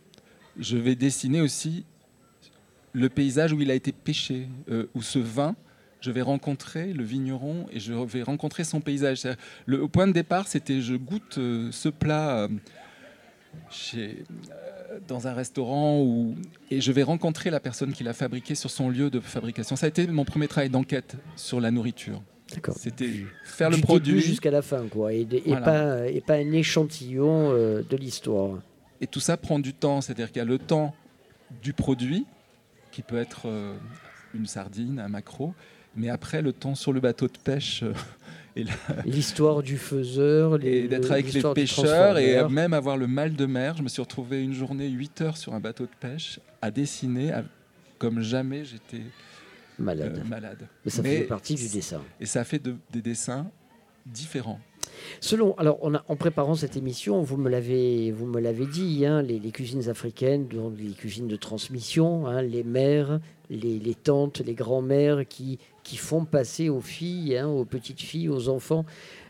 je 0.59 0.77
vais 0.77 0.95
dessiner 0.95 1.41
aussi 1.41 1.85
le 2.93 3.09
paysage 3.09 3.53
où 3.53 3.61
il 3.61 3.69
a 3.69 3.75
été 3.75 3.91
pêché, 3.91 4.47
euh, 4.69 4.87
où 4.95 5.01
ce 5.01 5.19
vin, 5.19 5.55
je 6.01 6.11
vais 6.11 6.21
rencontrer 6.21 6.93
le 6.93 7.03
vigneron 7.03 7.67
et 7.71 7.79
je 7.79 7.93
vais 7.93 8.23
rencontrer 8.23 8.63
son 8.63 8.81
paysage. 8.81 9.27
Le 9.65 9.81
au 9.81 9.87
point 9.87 10.07
de 10.07 10.13
départ, 10.13 10.47
c'était 10.47 10.81
je 10.81 10.95
goûte 10.95 11.37
euh, 11.37 11.71
ce 11.71 11.89
plat 11.89 12.39
euh, 12.39 12.47
euh, 13.95 14.13
dans 15.07 15.27
un 15.27 15.33
restaurant 15.33 16.01
où, 16.01 16.35
et 16.71 16.81
je 16.81 16.91
vais 16.91 17.03
rencontrer 17.03 17.49
la 17.49 17.59
personne 17.59 17.93
qui 17.93 18.03
l'a 18.03 18.13
fabriqué 18.13 18.55
sur 18.55 18.69
son 18.69 18.89
lieu 18.89 19.09
de 19.09 19.19
fabrication. 19.19 19.75
Ça 19.75 19.87
a 19.87 19.89
été 19.89 20.07
mon 20.07 20.25
premier 20.25 20.47
travail 20.47 20.69
d'enquête 20.69 21.15
sur 21.35 21.59
la 21.59 21.71
nourriture. 21.71 22.21
C'était 22.77 23.09
faire 23.43 23.69
le 23.69 23.75
Du 23.77 23.81
produit. 23.81 24.21
jusqu'à 24.21 24.51
la 24.51 24.61
fin, 24.61 24.87
quoi, 24.87 25.13
et, 25.13 25.25
de- 25.25 25.37
et 25.37 25.41
Voilà. 25.47 25.61
pas, 25.65 26.07
et 26.07 26.21
pas 26.21 26.35
un 26.35 26.51
échantillon 26.51 27.51
euh, 27.51 27.83
de 27.87 27.97
l'histoire. 27.97 28.59
Et 29.01 29.07
tout 29.07 29.19
ça 29.19 29.37
prend 29.37 29.59
du 29.59 29.73
temps, 29.73 30.01
c'est-à-dire 30.01 30.27
qu'il 30.31 30.37
y 30.37 30.41
a 30.41 30.45
le 30.45 30.57
temps 30.57 30.95
du 31.61 31.73
produit, 31.73 32.25
qui 32.91 33.01
peut 33.01 33.17
être 33.17 33.43
euh, 33.47 33.75
une 34.33 34.45
sardine, 34.47 34.99
un 34.99 35.07
maquereau, 35.09 35.53
mais 35.95 36.09
après 36.09 36.41
le 36.41 36.53
temps 36.53 36.75
sur 36.75 36.93
le 36.93 36.99
bateau 36.99 37.27
de 37.27 37.37
pêche 37.43 37.83
euh, 37.83 37.93
L'histoire 39.05 39.61
du 39.61 39.77
faiseur, 39.77 40.57
les- 40.57 40.69
et 40.79 40.87
d'être 40.87 41.11
avec 41.11 41.31
les 41.31 41.43
pêcheurs 41.53 42.17
et 42.17 42.43
même 42.49 42.73
avoir 42.73 42.97
le 42.97 43.05
mal 43.05 43.35
de 43.35 43.45
mer. 43.45 43.75
Je 43.77 43.83
me 43.83 43.87
suis 43.87 44.01
retrouvé 44.01 44.41
une 44.41 44.53
journée, 44.53 44.87
8 44.89 45.21
heures 45.21 45.37
sur 45.37 45.53
un 45.53 45.59
bateau 45.59 45.83
de 45.83 45.91
pêche, 45.99 46.39
à 46.61 46.71
dessiner 46.71 47.31
à- 47.31 47.43
comme 47.99 48.21
jamais 48.21 48.65
j'étais 48.65 49.03
malade. 49.79 50.21
euh, 50.23 50.27
malade. 50.29 50.67
Mais 50.85 50.91
ça 50.91 51.03
fait 51.03 51.21
partie 51.21 51.55
du 51.55 51.67
dessin. 51.69 52.01
Et 52.19 52.25
ça 52.25 52.43
fait 52.43 52.59
de- 52.59 52.75
des 52.91 53.01
dessins 53.01 53.49
différents. 54.05 54.59
Selon, 55.19 55.53
alors 55.57 55.77
on 55.81 55.93
a, 55.95 56.03
en 56.07 56.15
préparant 56.15 56.55
cette 56.55 56.77
émission, 56.77 57.21
vous 57.21 57.37
me 57.37 57.49
l'avez, 57.49 58.11
vous 58.11 58.25
me 58.25 58.39
l'avez 58.39 58.65
dit, 58.65 59.05
hein, 59.05 59.21
les, 59.21 59.37
les 59.39 59.51
cuisines 59.51 59.89
africaines, 59.89 60.47
donc 60.47 60.73
les 60.79 60.91
cuisines 60.93 61.27
de 61.27 61.35
transmission, 61.35 62.25
hein, 62.25 62.41
les 62.41 62.63
mères, 62.63 63.19
les, 63.49 63.79
les 63.79 63.95
tantes, 63.95 64.39
les 64.39 64.53
grands-mères 64.53 65.27
qui, 65.27 65.59
qui 65.83 65.97
font 65.97 66.25
passer 66.25 66.69
aux 66.69 66.81
filles, 66.81 67.37
hein, 67.37 67.47
aux 67.47 67.65
petites 67.65 68.01
filles, 68.01 68.29
aux 68.29 68.49
enfants, 68.49 68.85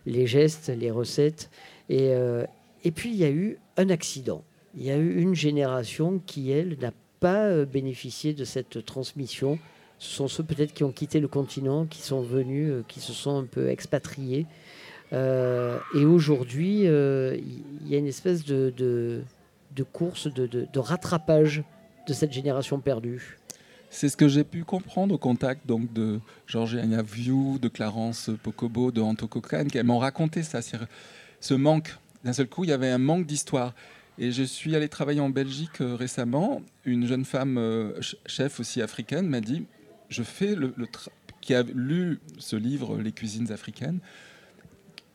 les 0.06 0.28
gestes, 0.28 0.70
les 0.70 0.92
recettes. 0.92 1.50
Et, 1.90 2.10
euh, 2.12 2.46
et 2.84 2.92
puis 2.92 3.10
il 3.10 3.16
y 3.18 3.24
a 3.26 3.32
eu 3.32 3.58
un 3.78 3.90
accident. 3.90 4.44
Il 4.76 4.84
y 4.84 4.92
a 4.92 4.98
eu 4.98 5.20
une 5.20 5.34
génération 5.36 6.22
qui, 6.26 6.52
elle, 6.52 6.78
n'a 6.80 6.92
pas 7.20 7.46
euh, 7.46 7.66
bénéficié 7.66 8.34
de 8.34 8.46
cette 8.46 8.86
transmission. 8.86 9.58
Ce 10.00 10.16
sont 10.16 10.28
ceux 10.28 10.44
peut-être 10.44 10.74
qui 10.74 10.84
ont 10.84 10.92
quitté 10.92 11.20
le 11.20 11.28
continent, 11.28 11.86
qui 11.86 12.02
sont 12.02 12.22
venus, 12.22 12.70
euh, 12.72 12.84
qui 12.88 13.00
se 13.00 13.14
sont 13.14 13.38
un 13.38 13.46
peu 13.46 13.70
expatriés. 13.70 14.46
Euh, 15.14 15.80
et 15.96 16.06
aujourd'hui, 16.06 16.88
euh, 16.88 17.38
il 17.40 17.88
y 17.88 17.96
a 17.96 17.98
une 17.98 18.08
espèce 18.08 18.44
de, 18.46 18.74
de, 18.78 19.84
course, 19.84 20.28
de, 20.28 20.46
de- 20.46 20.80
rattrapage 20.80 21.64
de 22.08 22.14
cette 22.14 22.32
génération 22.34 22.80
perdue. 22.80 23.38
C'est 23.90 24.10
ce 24.10 24.18
que 24.18 24.28
j'ai 24.28 24.44
pu 24.44 24.64
comprendre 24.66 25.16
au 25.16 25.18
contact 25.18 25.66
donc 25.66 25.92
de 25.94 26.20
Georgiana 26.46 27.02
View, 27.02 27.58
de 27.60 27.70
Clarence 27.70 28.30
Pocobo, 28.44 28.92
de 28.92 29.02
Anto 29.02 29.28
Cochrane, 29.28 29.68
qui 29.72 29.82
m'ont 29.82 29.98
raconté 30.00 30.44
ça, 30.44 30.60
ce 31.40 31.54
manque. 31.54 31.96
D'un 32.26 32.34
seul 32.34 32.48
coup, 32.48 32.66
il 32.66 32.70
y 32.70 32.74
avait 32.74 32.90
un 32.90 32.98
manque 32.98 33.26
d'histoire. 33.26 33.74
Et 34.20 34.32
je 34.32 34.44
suis 34.44 34.76
allé 34.76 34.90
travailler 34.90 35.22
en 35.22 35.30
Belgique 35.30 35.78
récemment. 35.80 36.62
Une 36.86 37.08
jeune 37.08 37.24
femme 37.24 37.56
ch- 37.96 38.18
chef 38.26 38.60
aussi 38.60 38.82
africaine 38.82 39.28
m'a 39.28 39.40
dit, 39.42 39.66
je 40.10 40.24
fais 40.24 40.56
le, 40.56 40.74
qui 41.42 41.54
a 41.54 41.64
lu 41.64 42.20
ce 42.40 42.56
livre 42.56 42.98
Les 43.02 43.12
cuisines 43.12 43.52
africaines, 43.52 44.00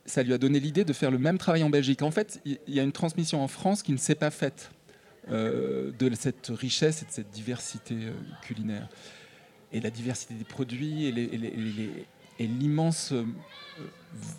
ça 0.05 0.23
lui 0.23 0.33
a 0.33 0.37
donné 0.37 0.59
l'idée 0.59 0.83
de 0.83 0.93
faire 0.93 1.11
le 1.11 1.17
même 1.17 1.37
travail 1.37 1.63
en 1.63 1.69
Belgique. 1.69 2.01
En 2.01 2.11
fait, 2.11 2.41
il 2.45 2.59
y 2.67 2.79
a 2.79 2.83
une 2.83 2.91
transmission 2.91 3.41
en 3.43 3.47
France 3.47 3.83
qui 3.83 3.91
ne 3.91 3.97
s'est 3.97 4.15
pas 4.15 4.31
faite 4.31 4.71
euh, 5.31 5.91
de 5.97 6.13
cette 6.15 6.47
richesse 6.53 7.01
et 7.01 7.05
de 7.05 7.11
cette 7.11 7.31
diversité 7.31 7.95
euh, 7.95 8.11
culinaire. 8.41 8.89
Et 9.71 9.79
la 9.79 9.89
diversité 9.89 10.33
des 10.33 10.43
produits 10.43 11.05
et 11.05 12.47
l'immense 12.47 13.13
euh, 13.13 13.23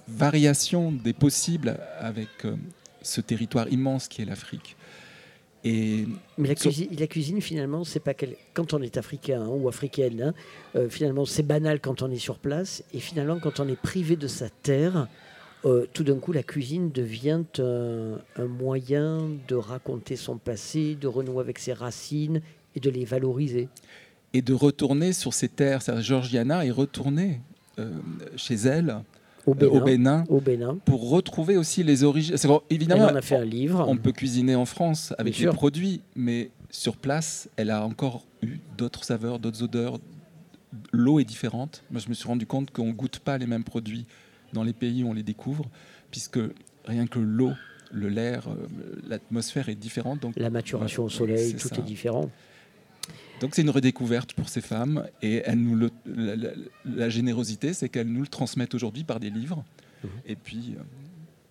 variation 0.06 0.92
des 0.92 1.12
possibles 1.14 1.78
avec 1.98 2.28
ce 3.02 3.20
territoire 3.20 3.68
immense 3.68 4.06
qui 4.06 4.22
est 4.22 4.26
l'Afrique. 4.26 4.76
Et 5.66 6.06
Mais 6.36 6.48
la 6.48 6.54
cuisine, 6.54 6.88
la 6.98 7.06
cuisine, 7.06 7.40
finalement, 7.40 7.84
c'est 7.84 8.00
pas 8.00 8.12
quel- 8.14 8.36
quand 8.52 8.74
on 8.74 8.82
est 8.82 8.96
africain 8.98 9.42
hein, 9.42 9.48
ou 9.48 9.66
africaine, 9.68 10.20
hein, 10.20 10.34
euh, 10.76 10.88
finalement, 10.90 11.24
c'est 11.24 11.42
banal 11.42 11.80
quand 11.80 12.02
on 12.02 12.10
est 12.10 12.18
sur 12.18 12.38
place. 12.38 12.84
Et 12.92 13.00
finalement, 13.00 13.38
quand 13.40 13.60
on 13.60 13.68
est 13.68 13.80
privé 13.80 14.16
de 14.16 14.26
sa 14.28 14.50
terre, 14.50 15.08
euh, 15.64 15.86
tout 15.94 16.04
d'un 16.04 16.18
coup, 16.18 16.32
la 16.32 16.42
cuisine 16.42 16.90
devient 16.90 17.42
un, 17.58 18.18
un 18.36 18.44
moyen 18.46 19.30
de 19.48 19.54
raconter 19.54 20.16
son 20.16 20.36
passé, 20.36 20.96
de 21.00 21.06
renouer 21.06 21.40
avec 21.40 21.58
ses 21.58 21.72
racines 21.72 22.42
et 22.76 22.80
de 22.80 22.90
les 22.90 23.04
valoriser. 23.06 23.68
et 24.34 24.42
de 24.42 24.52
retourner 24.52 25.12
sur 25.14 25.32
ces 25.32 25.48
terres. 25.48 25.80
Georgiana 26.00 26.66
est 26.66 26.72
retournée 26.72 27.40
euh, 27.78 27.90
chez 28.36 28.54
elle 28.56 28.96
Au 29.46 29.54
Bénin. 29.54 29.72
au 29.72 29.80
Bénin 29.84 30.24
Au 30.28 30.40
Bénin. 30.40 30.78
pour 30.84 31.10
retrouver 31.10 31.56
aussi 31.56 31.82
les 31.82 32.02
origines. 32.04 32.36
Évidemment, 32.70 33.04
en 33.06 33.14
a 33.16 33.22
fait 33.22 33.36
un 33.36 33.44
livre. 33.44 33.84
on 33.88 33.96
peut 33.96 34.12
cuisiner 34.12 34.54
en 34.54 34.64
France 34.64 35.12
avec 35.18 35.34
sûr. 35.34 35.52
produits, 35.54 36.00
mais 36.16 36.50
sur 36.70 36.96
place, 36.96 37.48
elle 37.56 37.70
a 37.70 37.84
encore 37.84 38.24
eu 38.42 38.58
d'autres 38.78 39.04
saveurs, 39.04 39.38
d'autres 39.38 39.62
odeurs. 39.62 39.98
L'eau 40.92 41.20
est 41.20 41.24
différente. 41.24 41.84
Moi, 41.90 42.00
je 42.00 42.08
me 42.08 42.14
suis 42.14 42.26
rendu 42.26 42.46
compte 42.46 42.70
qu'on 42.72 42.90
goûte 42.90 43.18
pas 43.20 43.38
les 43.38 43.46
mêmes 43.46 43.64
produits 43.64 44.06
dans 44.52 44.64
les 44.64 44.72
pays 44.72 45.04
où 45.04 45.08
on 45.08 45.12
les 45.12 45.22
découvre, 45.22 45.66
puisque 46.10 46.38
rien 46.84 47.06
que 47.06 47.18
l'eau, 47.20 47.52
le 47.92 48.08
l'air, 48.08 48.48
euh, 48.48 48.66
l'atmosphère 49.08 49.68
est 49.68 49.74
différente. 49.76 50.20
Donc 50.20 50.34
La 50.36 50.50
maturation 50.50 51.04
au 51.04 51.08
soleil, 51.08 51.54
tout 51.54 51.68
ça. 51.68 51.76
est 51.76 51.82
différent. 51.82 52.28
Donc 53.40 53.54
c'est 53.54 53.62
une 53.62 53.70
redécouverte 53.70 54.32
pour 54.32 54.48
ces 54.48 54.60
femmes 54.60 55.06
et 55.22 55.42
elles 55.44 55.58
nous 55.58 55.74
le- 55.76 55.90
la, 56.06 56.36
la- 56.36 56.50
la 56.86 57.08
générosité, 57.08 57.74
c'est 57.74 57.88
qu'elles 57.88 58.08
nous 58.08 58.22
le 58.22 58.26
transmettent 58.28 58.74
aujourd'hui 58.74 59.04
par 59.04 59.20
des 59.20 59.30
livres 59.30 59.64
et 60.26 60.36
puis 60.36 60.74
euh, 60.78 60.82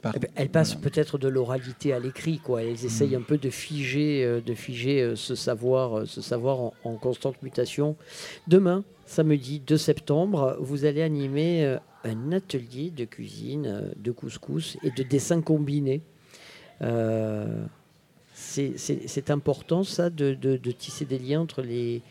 par 0.02 0.14
Eh 0.16 0.20
ben, 0.20 0.30
Elles 0.36 0.50
passent 0.50 0.76
peut-être 0.76 1.18
de 1.18 1.28
l'oralité 1.28 1.92
à 1.94 2.00
l'écrit, 2.00 2.40
quoi. 2.40 2.62
Elles 2.64 2.86
essayent 2.86 3.16
un 3.16 3.22
peu 3.22 3.38
de 3.38 3.50
figer, 3.50 4.24
euh, 4.26 4.42
de 4.42 4.54
figer 4.54 5.02
euh, 5.02 5.16
ce 5.16 5.34
savoir, 5.36 6.00
euh, 6.00 6.06
ce 6.06 6.22
savoir 6.22 6.60
en, 6.60 6.74
en 6.84 6.96
constante 6.98 7.42
mutation. 7.42 7.96
Demain, 8.48 8.84
samedi 9.06 9.60
2 9.60 9.78
septembre, 9.78 10.58
vous 10.60 10.86
allez 10.86 11.02
animer 11.02 11.64
euh, 11.66 11.78
un 12.04 12.32
atelier 12.32 12.92
de 12.92 13.06
cuisine, 13.06 13.66
euh, 13.66 13.92
de 13.98 14.12
couscous 14.12 14.78
et 14.84 14.92
de 14.92 15.04
dessin 15.04 15.42
combiné. 15.42 16.02
C'est- 18.44 19.30
important, 19.30 19.84
ça, 19.84 20.10
de, 20.10 20.56
tisser 20.72 21.06
des 21.06 21.18
liens 21.20 21.42
entre 21.42 21.62
les, 21.62 22.02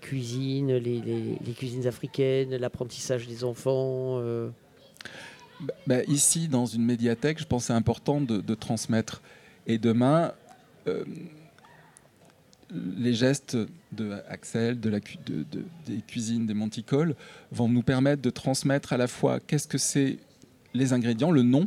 cuisines, 0.00 0.76
les, 0.76 1.52
cuisines 1.56 1.86
africaines, 1.86 2.56
l'apprentissage 2.56 3.26
des 3.26 3.44
enfants. 3.44 4.18
euh. 4.20 4.50
Bah, 5.60 5.74
bah, 5.86 6.02
ici, 6.08 6.48
dans 6.48 6.66
une 6.66 6.84
médiathèque, 6.84 7.38
je 7.38 7.44
pense 7.46 7.64
que 7.64 7.66
c'est 7.68 7.72
important 7.72 8.20
de, 8.20 8.54
transmettre. 8.54 9.22
Et 9.66 9.78
demain, 9.78 10.32
euh, 10.88 11.04
les 12.98 13.14
gestes 13.14 13.56
de- 13.92 14.22
des 15.86 16.00
cuisines 16.06 16.46
des 16.46 16.54
Monticoles, 16.54 17.14
vont 17.50 17.68
nous 17.68 17.82
permettre 17.82 18.22
de 18.22 18.30
transmettre 18.30 18.92
à 18.92 18.96
la 18.96 19.06
fois 19.06 19.40
qu'est-ce 19.40 19.68
que 19.68 19.78
c'est 19.78 20.18
les 20.74 20.92
ingrédients, 20.92 21.30
le 21.30 21.42
nom. 21.42 21.66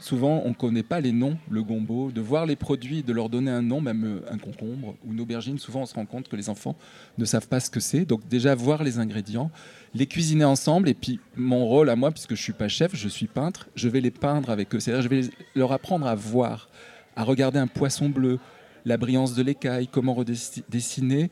Souvent, 0.00 0.42
on 0.44 0.50
ne 0.50 0.54
connaît 0.54 0.82
pas 0.82 1.00
les 1.00 1.12
noms, 1.12 1.38
le 1.50 1.62
gombo, 1.62 2.10
de 2.10 2.20
voir 2.20 2.44
les 2.44 2.56
produits, 2.56 3.02
de 3.02 3.12
leur 3.12 3.28
donner 3.28 3.50
un 3.50 3.62
nom, 3.62 3.80
même 3.80 4.04
euh, 4.04 4.32
un 4.32 4.38
concombre 4.38 4.96
ou 5.04 5.12
une 5.12 5.20
aubergine. 5.20 5.58
Souvent, 5.58 5.82
on 5.82 5.86
se 5.86 5.94
rend 5.94 6.04
compte 6.04 6.28
que 6.28 6.36
les 6.36 6.48
enfants 6.50 6.76
ne 7.16 7.24
savent 7.24 7.48
pas 7.48 7.60
ce 7.60 7.70
que 7.70 7.80
c'est. 7.80 8.04
Donc, 8.04 8.26
déjà, 8.28 8.54
voir 8.54 8.84
les 8.84 8.98
ingrédients, 8.98 9.50
les 9.94 10.06
cuisiner 10.06 10.44
ensemble. 10.44 10.88
Et 10.88 10.94
puis, 10.94 11.20
mon 11.36 11.66
rôle 11.66 11.88
à 11.88 11.96
moi, 11.96 12.10
puisque 12.10 12.34
je 12.34 12.42
suis 12.42 12.52
pas 12.52 12.68
chef, 12.68 12.94
je 12.94 13.08
suis 13.08 13.26
peintre, 13.26 13.68
je 13.74 13.88
vais 13.88 14.00
les 14.00 14.10
peindre 14.10 14.50
avec 14.50 14.74
eux. 14.74 14.80
C'est-à-dire, 14.80 15.02
je 15.02 15.08
vais 15.08 15.22
leur 15.54 15.72
apprendre 15.72 16.06
à 16.06 16.14
voir, 16.14 16.68
à 17.16 17.24
regarder 17.24 17.58
un 17.58 17.66
poisson 17.66 18.08
bleu, 18.08 18.38
la 18.84 18.96
brillance 18.96 19.34
de 19.34 19.42
l'écaille, 19.42 19.88
comment 19.88 20.14
redessiner 20.14 21.30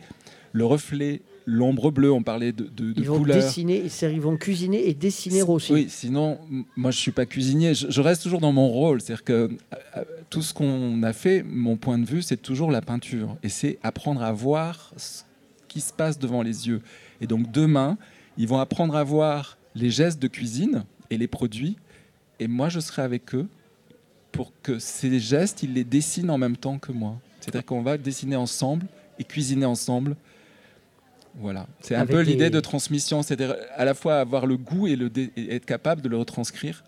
le 0.52 0.64
reflet, 0.64 1.20
l'ombre 1.51 1.90
bleue. 1.90 2.12
On 2.12 2.22
parlait 2.22 2.53
de, 2.53 2.64
de, 2.64 2.92
de 2.92 3.01
Ils 3.01 3.07
vont 3.07 3.18
couleurs. 3.18 3.36
dessiner, 3.36 3.88
c'est-à-dire 3.88 4.18
ils 4.18 4.22
vont 4.22 4.36
cuisiner 4.36 4.86
et 4.88 4.94
dessiner 4.94 5.42
aussi. 5.42 5.72
Oui, 5.72 5.86
sinon, 5.88 6.38
moi, 6.76 6.90
je 6.90 6.99
suis 6.99 7.11
pas 7.11 7.24
cuisinier. 7.26 7.74
Je, 7.74 7.90
je 7.90 8.01
reste 8.03 8.22
toujours 8.22 8.40
dans 8.40 8.53
mon 8.53 8.68
rôle. 8.68 9.01
C'est-à-dire 9.01 9.24
que 9.24 9.32
euh, 9.32 9.49
euh, 9.96 10.05
tout 10.28 10.42
ce 10.42 10.53
qu'on 10.53 11.03
a 11.03 11.12
fait, 11.12 11.42
mon 11.42 11.76
point 11.76 11.99
de 11.99 12.05
vue, 12.05 12.20
c'est 12.22 12.36
toujours 12.36 12.70
la 12.70 12.82
peinture. 12.82 13.36
Et 13.42 13.49
c'est 13.49 13.78
apprendre 13.82 14.22
à 14.22 14.30
voir 14.32 14.92
ce 14.96 15.22
qui 15.68 15.80
se 15.80 15.92
passe 15.92 16.18
devant 16.18 16.42
les 16.42 16.68
yeux. 16.68 16.82
Et 17.20 17.26
donc, 17.26 17.51
demain, 17.51 17.96
ils 18.36 18.46
vont 18.46 18.59
apprendre 18.59 18.94
à 18.94 19.03
voir 19.05 19.57
les 19.74 19.90
gestes 19.90 20.20
de 20.20 20.28
cuisine 20.28 20.84
et 21.11 21.16
les 21.16 21.28
produits. 21.28 21.76
Et 22.40 22.46
moi, 22.46 22.68
je 22.68 22.78
serai 22.80 23.03
avec 23.03 23.34
eux 23.34 23.46
pour 24.32 24.53
que 24.62 24.78
ces 24.78 25.18
gestes, 25.18 25.62
ils 25.62 25.72
les 25.72 25.84
dessinent 25.84 26.30
en 26.30 26.38
même 26.38 26.57
temps 26.57 26.78
que 26.78 26.92
moi. 26.92 27.18
C'est-à-dire 27.40 27.64
qu'on 27.64 27.82
va 27.82 27.96
dessiner 27.96 28.36
ensemble 28.36 28.86
et 29.18 29.24
cuisiner 29.24 29.64
ensemble. 29.64 30.14
Voilà, 31.41 31.66
c'est 31.80 31.95
un 31.95 32.05
peu 32.07 32.24
des- 32.24 32.32
l'idée 32.32 32.51
de 32.51 32.61
transmission, 32.61 33.22
c'est-à-dire 33.22 33.55
à 33.76 33.84
la 33.84 33.95
fois 33.95 34.16
avoir 34.20 34.47
le 34.47 34.57
goût 34.57 34.86
et, 34.86 34.97
le 34.97 35.09
dé- 35.09 35.30
et 35.36 35.55
être 35.55 35.66
capable 35.66 36.03
de 36.03 36.09
le 36.09 36.16
retranscrire 36.16 36.82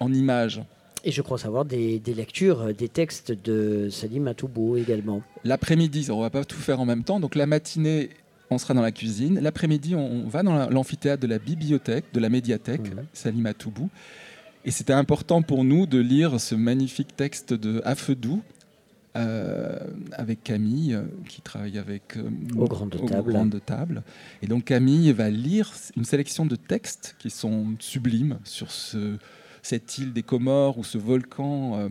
en 0.00 0.12
images. 0.12 0.60
Et 1.04 1.12
je 1.12 1.22
crois 1.22 1.38
savoir 1.38 1.64
des, 1.64 2.00
des 2.00 2.14
lectures, 2.14 2.62
euh, 2.62 2.72
des 2.72 2.88
textes 2.88 3.30
de 3.30 3.88
Salim 3.90 4.26
Atoubo 4.26 4.76
également. 4.76 5.22
L'après-midi, 5.44 6.08
on 6.10 6.20
va 6.20 6.30
pas 6.30 6.44
tout 6.44 6.56
faire 6.58 6.80
en 6.80 6.84
même 6.84 7.04
temps, 7.04 7.20
donc 7.20 7.36
la 7.36 7.46
matinée, 7.46 8.10
on 8.50 8.58
sera 8.58 8.74
dans 8.74 8.82
la 8.82 8.90
cuisine. 8.92 9.38
L'après-midi, 9.40 9.94
on, 9.94 10.24
on 10.24 10.28
va 10.28 10.42
dans 10.42 10.54
la- 10.56 10.66
l'amphithéâtre 10.68 11.22
de 11.22 11.28
la 11.28 11.38
bibliothèque, 11.38 12.06
de 12.12 12.18
la 12.18 12.28
médiathèque, 12.28 12.90
Salim 13.12 13.46
Atoubou. 13.46 13.88
Et 14.64 14.72
c'était 14.72 14.92
important 14.94 15.42
pour 15.42 15.62
nous 15.62 15.86
de 15.86 15.98
lire 16.00 16.40
ce 16.40 16.56
magnifique 16.56 17.14
texte 17.16 17.54
de 17.54 17.80
Afedou, 17.84 18.42
euh, 19.16 19.78
avec 20.12 20.44
Camille, 20.44 20.94
euh, 20.94 21.02
qui 21.28 21.40
travaille 21.40 21.78
avec 21.78 22.16
euh, 22.16 22.22
grandes 22.52 23.06
tables. 23.06 23.32
grandes 23.32 23.60
tables. 23.64 24.02
Et 24.42 24.46
donc 24.46 24.64
Camille 24.64 25.12
va 25.12 25.30
lire 25.30 25.72
une 25.96 26.04
sélection 26.04 26.46
de 26.46 26.56
textes 26.56 27.16
qui 27.18 27.30
sont 27.30 27.74
sublimes 27.78 28.38
sur 28.44 28.70
ce, 28.70 29.16
cette 29.66 29.98
île 29.98 30.12
des 30.12 30.22
Comores 30.22 30.78
où 30.78 30.84
ce 30.84 30.98
volcan 30.98 31.78
euh, 31.78 31.88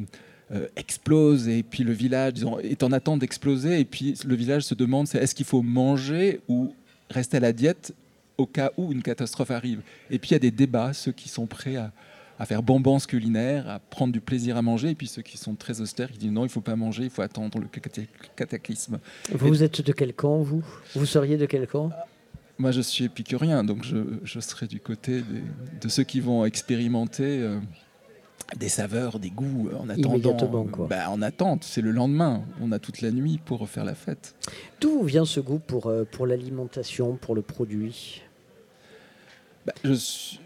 euh, 0.51 0.67
explose 0.75 1.47
et 1.47 1.63
puis 1.63 1.83
le 1.83 1.91
village 1.91 2.33
disons, 2.33 2.59
est 2.59 2.83
en 2.83 2.91
attente 2.91 3.19
d'exploser 3.19 3.79
et 3.79 3.85
puis 3.85 4.15
le 4.25 4.35
village 4.35 4.63
se 4.63 4.75
demande 4.75 5.07
c'est 5.07 5.17
est-ce 5.17 5.35
qu'il 5.35 5.45
faut 5.45 5.61
manger 5.61 6.39
ou 6.47 6.73
rester 7.09 7.37
à 7.37 7.39
la 7.41 7.51
diète 7.51 7.93
au 8.37 8.45
cas 8.45 8.71
où 8.77 8.91
une 8.91 9.01
catastrophe 9.01 9.51
arrive? 9.51 9.81
Et 10.09 10.19
puis 10.19 10.29
il 10.29 10.33
y 10.33 10.35
a 10.35 10.39
des 10.39 10.51
débats, 10.51 10.93
ceux 10.93 11.11
qui 11.11 11.29
sont 11.29 11.47
prêts 11.47 11.75
à, 11.75 11.91
à 12.39 12.45
faire 12.45 12.61
bombance 12.63 13.05
culinaire, 13.07 13.69
à 13.69 13.79
prendre 13.79 14.11
du 14.11 14.21
plaisir 14.21 14.57
à 14.57 14.61
manger, 14.61 14.89
et 14.89 14.95
puis 14.95 15.07
ceux 15.07 15.21
qui 15.21 15.37
sont 15.37 15.55
très 15.55 15.81
austères, 15.81 16.11
qui 16.11 16.17
disent 16.17 16.31
non, 16.31 16.43
il 16.43 16.49
faut 16.49 16.61
pas 16.61 16.75
manger, 16.75 17.03
il 17.03 17.09
faut 17.09 17.21
attendre 17.21 17.59
le 17.59 17.67
cata- 17.67 18.01
cataclysme. 18.35 18.99
Vous, 19.31 19.63
êtes 19.63 19.81
de 19.81 19.91
quel 19.93 20.13
camp, 20.13 20.39
vous? 20.41 20.63
Vous 20.95 21.05
seriez 21.05 21.37
de 21.37 21.45
quel 21.45 21.67
camp? 21.67 21.91
Moi, 22.57 22.71
je 22.71 22.81
suis 22.81 23.05
épicurien, 23.05 23.63
donc 23.63 23.83
je, 23.83 23.97
je 24.23 24.39
serai 24.39 24.67
du 24.67 24.79
côté 24.79 25.21
des- 25.21 25.43
de 25.81 25.89
ceux 25.89 26.03
qui 26.03 26.19
vont 26.21 26.45
expérimenter 26.45 27.41
euh, 27.41 27.59
des 28.57 28.69
saveurs, 28.69 29.19
des 29.19 29.29
goûts 29.29 29.69
euh, 29.71 29.77
en 29.77 29.89
attendant. 29.89 30.09
Immédiatement, 30.09 30.65
quoi. 30.65 30.87
Bah, 30.87 31.09
en 31.09 31.21
attente, 31.21 31.63
c'est 31.63 31.81
le 31.81 31.91
lendemain. 31.91 32.43
On 32.61 32.71
a 32.71 32.79
toute 32.79 33.01
la 33.01 33.11
nuit 33.11 33.39
pour 33.43 33.59
refaire 33.59 33.83
la 33.83 33.95
fête. 33.95 34.35
D'où 34.79 35.03
vient 35.03 35.25
ce 35.25 35.39
goût 35.39 35.59
pour, 35.59 35.87
euh, 35.87 36.03
pour 36.09 36.27
l'alimentation, 36.27 37.15
pour 37.17 37.35
le 37.35 37.41
produit? 37.41 38.21
Bah, 39.65 39.73
je 39.83 39.93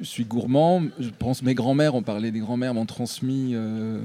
suis 0.01 0.24
gourmand. 0.24 0.82
Je 0.97 1.09
pense 1.09 1.43
mes 1.43 1.53
grands-mères, 1.53 1.93
on 1.93 2.01
parlait 2.01 2.32
des 2.32 2.39
grands-mères, 2.39 2.74
m'ont 2.74 2.86
transmis 2.86 3.51
euh, 3.53 3.99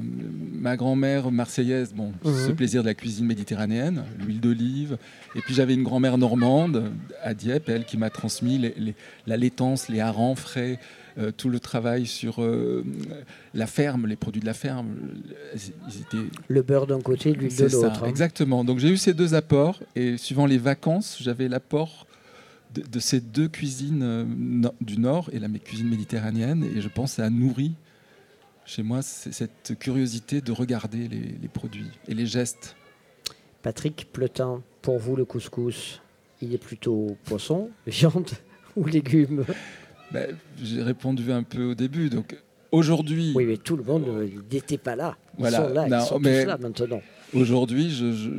ma 0.53 0.77
grand-mère 0.77 1.31
marseillaise, 1.31 1.93
bon, 1.95 2.13
Mhm. 2.25 2.47
ce 2.47 2.51
plaisir 2.51 2.83
de 2.83 2.89
la 2.89 2.95
cuisine 2.95 3.25
méditerranéenne, 3.27 4.03
l'huile 4.19 4.41
d'olive. 4.41 4.99
Et 5.37 5.41
puis 5.41 5.55
j'avais 5.55 5.75
une 5.75 5.85
grand-mère 5.85 6.19
normande 6.19 6.91
à 7.23 7.33
Dieppe, 7.33 7.69
elle 7.69 7.85
qui 7.85 7.97
m'a 7.97 8.11
transmis 8.11 8.59
les- 8.59 8.75
les- 8.77 8.95
la 9.29 9.37
laitance, 9.37 9.89
les 9.89 10.01
harengs 10.01 10.35
frais, 10.35 10.81
euh, 11.17 11.31
tout 11.31 11.49
le 11.49 11.61
travail 11.61 12.07
sur 12.07 12.43
euh, 12.43 12.85
la 13.55 13.69
ferme, 13.69 14.09
les 14.09 14.17
produits 14.17 14.41
de 14.41 14.47
la 14.47 14.55
ferme. 14.55 14.89
Ils 15.55 16.01
étaient 16.01 16.29
Le 16.49 16.63
beurre 16.63 16.89
d'un 16.89 17.01
côté, 17.01 17.33
l'huile 17.33 17.55
de 17.57 17.67
l'autre. 17.67 18.03
hein. 18.03 18.09
Exactement. 18.09 18.65
Donc 18.65 18.81
j'ai 18.81 18.89
eu 18.89 18.97
ces 18.97 19.15
deux 19.15 19.35
apports 19.35 19.79
et 19.95 20.17
suivant 20.17 20.47
les 20.47 20.59
vacances, 20.59 21.19
j'avais 21.21 21.47
l'apport 21.49 22.09
de, 22.75 22.83
de 22.83 22.99
ces 22.99 23.21
deux 23.21 23.49
cuisines 23.49 24.03
euh, 24.03 24.25
no- 24.27 24.75
du 24.81 24.99
Nord 24.99 25.31
et 25.33 25.39
la 25.39 25.49
cuisine 25.49 25.89
méditerranéenne 25.89 26.65
et 26.65 26.81
je 26.81 26.89
pense 26.89 27.13
que 27.13 27.17
ça 27.17 27.25
a 27.27 27.31
nourri 27.31 27.73
chez 28.67 28.83
moi 28.83 29.03
cette 29.03 29.79
curiosité 29.79 30.41
de 30.41 30.51
regarder 30.53 31.07
les, 31.09 31.37
les 31.41 31.49
produits 31.49 31.91
et 32.09 32.15
les 32.15 32.27
gestes. 32.27 32.77
Patrick 33.63 34.09
Pletin, 34.13 34.63
pour 34.83 34.99
vous, 34.99 35.17
le 35.17 35.25
couscous, 35.25 36.01
il 36.43 36.53
est 36.55 36.59
plutôt 36.59 37.17
poisson, 37.25 37.71
viande 37.87 38.31
ou 38.77 38.87
légumes? 38.87 39.45
Ben, 40.13 40.37
J'ai 40.63 40.83
répondu 40.83 41.31
un 41.33 41.43
peu 41.43 41.65
au 41.65 41.75
début. 41.75 42.09
Donc 42.11 42.37
aujourd'hui, 42.73 43.33
Oui, 43.35 43.45
mais 43.47 43.57
tout 43.57 43.77
le 43.77 43.85
monde 43.85 44.05
euh, 44.09 44.29
n'était 44.53 44.79
pas 44.79 44.97
là. 44.97 45.17
Ils 45.39 45.41
Voilà. 45.41 45.59
sont 45.59 45.73
là, 45.75 45.89
Non, 45.89 45.99
ils 46.01 46.07
sont 46.07 46.19
mais- 46.21 46.43
tous 46.43 46.49
là 46.49 46.59
maintenant. 46.59 47.01
Aujourd'hui, 47.35 47.91
je, 47.91 48.13
je- 48.13 48.31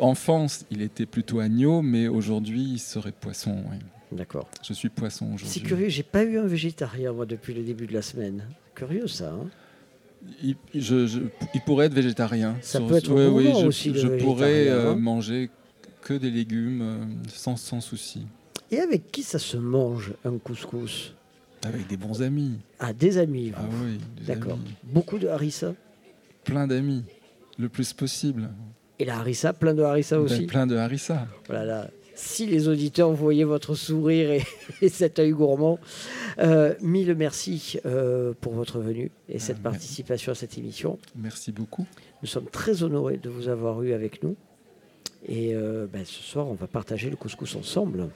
enfance, 0.00 0.64
il 0.70 0.82
était 0.82 1.06
plutôt 1.06 1.40
agneau, 1.40 1.82
mais 1.82 2.08
aujourd'hui, 2.08 2.62
il 2.74 2.78
serait 2.78 3.12
poisson. 3.12 3.56
oui. 3.70 3.78
D'accord. 4.12 4.48
Je 4.66 4.72
suis 4.72 4.88
poisson 4.88 5.26
C'est 5.30 5.34
aujourd'hui. 5.34 5.62
curieux, 5.62 5.88
j'ai 5.88 6.02
pas 6.02 6.24
eu 6.24 6.36
un 6.38 6.46
végétarien 6.46 7.12
moi 7.12 7.26
depuis 7.26 7.54
le 7.54 7.62
début 7.62 7.86
de 7.86 7.92
la 7.92 8.02
semaine. 8.02 8.44
Curieux 8.74 9.06
ça. 9.06 9.30
hein 9.32 9.46
Il, 10.42 10.56
je- 10.74 11.06
je- 11.06 11.20
il 11.54 11.60
pourrait 11.60 11.86
être 11.86 11.94
végétarien. 11.94 12.56
Ça 12.60 12.80
peut 12.80 12.96
être 12.96 13.10
oui, 13.12 13.44
gourmand 13.44 13.60
je, 13.60 13.66
aussi, 13.66 13.92
je 13.94 14.08
pourrais 14.08 14.66
euh, 14.68 14.92
hein. 14.92 14.96
manger 14.96 15.48
que 16.02 16.14
des 16.14 16.30
légumes 16.30 16.82
euh, 16.82 16.98
sans, 17.28 17.56
sans 17.56 17.80
souci. 17.80 18.26
Et 18.72 18.80
avec 18.80 19.12
qui 19.12 19.22
ça 19.22 19.38
se 19.38 19.56
mange 19.56 20.12
un 20.24 20.38
couscous? 20.38 21.14
Avec 21.62 21.86
des 21.86 21.96
bons 21.96 22.20
amis. 22.22 22.52
Ah, 22.80 22.92
des 22.92 23.16
amis. 23.16 23.50
vous. 23.50 23.56
Ah 23.58 23.68
oui, 23.84 23.98
D'accord. 24.26 24.58
Beaucoup 24.82 25.18
de 25.18 25.28
harissa? 25.28 25.74
Plein 26.44 26.66
d'amis. 26.66 27.04
Le 27.60 27.68
plus 27.68 27.92
possible. 27.92 28.48
Et 28.98 29.04
la 29.04 29.18
harissa, 29.18 29.52
plein 29.52 29.74
de 29.74 29.82
harissa 29.82 30.16
Ben, 30.16 30.22
aussi. 30.24 30.46
plein 30.46 30.66
de 30.66 30.76
harissa. 30.76 31.26
Voilà. 31.48 31.88
Si 32.14 32.46
les 32.46 32.68
auditeurs 32.68 33.12
voyaient 33.12 33.44
votre 33.44 33.74
sourire 33.74 34.30
et, 34.30 34.42
et 34.82 34.88
cet 34.88 35.18
œil 35.18 35.30
gourmand, 35.32 35.78
euh, 36.38 36.74
mille 36.80 37.14
merci 37.14 37.78
euh, 37.86 38.32
pour 38.40 38.52
votre 38.54 38.78
venue 38.78 39.10
et 39.28 39.38
cette 39.38 39.58
Ah, 39.60 39.70
participation 39.70 40.32
à 40.32 40.34
cette 40.34 40.56
émission. 40.58 40.98
Merci 41.16 41.52
beaucoup. 41.52 41.86
Nous 42.22 42.28
sommes 42.28 42.48
très 42.50 42.82
honorés 42.82 43.16
de 43.16 43.28
vous 43.30 43.48
avoir 43.48 43.82
eu 43.82 43.92
avec 43.92 44.22
nous. 44.22 44.36
Et 45.28 45.54
euh, 45.54 45.86
ben, 45.90 46.04
ce 46.04 46.22
soir, 46.22 46.46
on 46.48 46.54
va 46.54 46.66
partager 46.66 47.10
le 47.10 47.16
couscous 47.16 47.56
ensemble. 47.56 48.08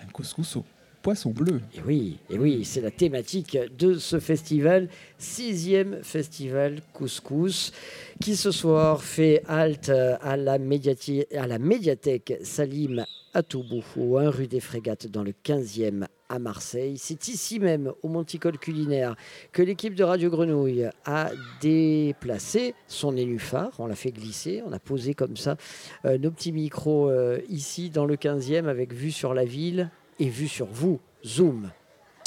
Un 0.00 0.10
couscous 0.12 0.56
au 0.56 0.64
poisson 1.02 1.30
bleu. 1.30 1.60
Et 1.74 1.80
oui, 1.86 2.18
et 2.30 2.38
oui, 2.38 2.64
c'est 2.64 2.80
la 2.80 2.90
thématique 2.90 3.58
de 3.78 3.94
ce 3.94 4.18
festival, 4.18 4.88
sixième 5.18 6.02
festival 6.02 6.80
couscous, 6.92 7.72
qui 8.20 8.36
ce 8.36 8.50
soir 8.50 9.02
fait 9.02 9.42
halte 9.46 9.90
à 9.90 10.36
la, 10.36 10.58
médiathèque 10.58 12.38
Salim 12.42 13.04
à 13.34 13.42
Toubou, 13.42 13.82
au 13.96 14.18
1 14.18 14.30
rue 14.30 14.46
des 14.46 14.60
Frégates, 14.60 15.06
dans 15.06 15.22
le 15.22 15.32
15e 15.44 16.06
à 16.28 16.38
Marseille. 16.38 16.96
C'est 16.98 17.28
ici 17.28 17.60
même, 17.60 17.92
au 18.02 18.08
Monticole 18.08 18.58
culinaire, 18.58 19.14
que 19.52 19.62
l'équipe 19.62 19.94
de 19.94 20.04
Radio 20.04 20.30
Grenouille 20.30 20.88
a 21.04 21.30
déplacé 21.60 22.74
son 22.88 23.12
nénuphar. 23.12 23.72
On 23.78 23.86
l'a 23.86 23.94
fait 23.94 24.10
glisser, 24.10 24.62
on 24.66 24.72
a 24.72 24.78
posé 24.78 25.14
comme 25.14 25.36
ça 25.36 25.56
euh, 26.04 26.18
nos 26.18 26.30
petits 26.30 26.52
micros 26.52 27.10
euh, 27.10 27.38
ici 27.48 27.90
dans 27.90 28.06
le 28.06 28.16
15e 28.16 28.66
avec 28.66 28.92
vue 28.92 29.12
sur 29.12 29.34
la 29.34 29.44
ville 29.44 29.90
et 30.18 30.28
vue 30.28 30.48
sur 30.48 30.66
vous, 30.66 31.00
Zoom, 31.24 31.70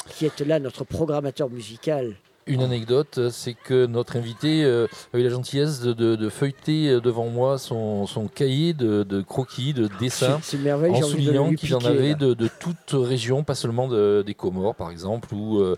qui 0.10 0.26
êtes 0.26 0.42
là 0.42 0.60
notre 0.60 0.84
programmateur 0.84 1.50
musical. 1.50 2.16
Une 2.48 2.62
anecdote, 2.64 3.30
c'est 3.30 3.54
que 3.54 3.86
notre 3.86 4.16
invité 4.18 4.64
euh, 4.64 4.88
a 5.14 5.20
eu 5.20 5.24
la 5.24 5.30
gentillesse 5.30 5.82
de, 5.82 5.94
de- 5.94 6.16
de 6.16 6.30
feuilleter 6.30 6.90
euh, 6.90 7.00
devant 7.00 7.28
moi 7.28 7.60
son, 7.60 8.08
son 8.08 8.28
cahier 8.28 8.74
de, 8.74 9.04
de 9.04 9.22
croquis, 9.22 9.72
de 9.74 9.88
dessins, 10.00 10.40
en 10.90 10.96
soulignant 11.04 11.54
qu'il 11.54 11.76
en 11.76 11.80
avait 11.86 12.16
de, 12.16 12.34
toute 12.60 12.92
région, 12.94 13.44
pas 13.44 13.54
seulement 13.54 13.88
de- 13.88 14.24
des 14.26 14.34
Comores 14.34 14.74
par 14.74 14.90
exemple, 14.90 15.32
ou, 15.36 15.60
euh, 15.60 15.76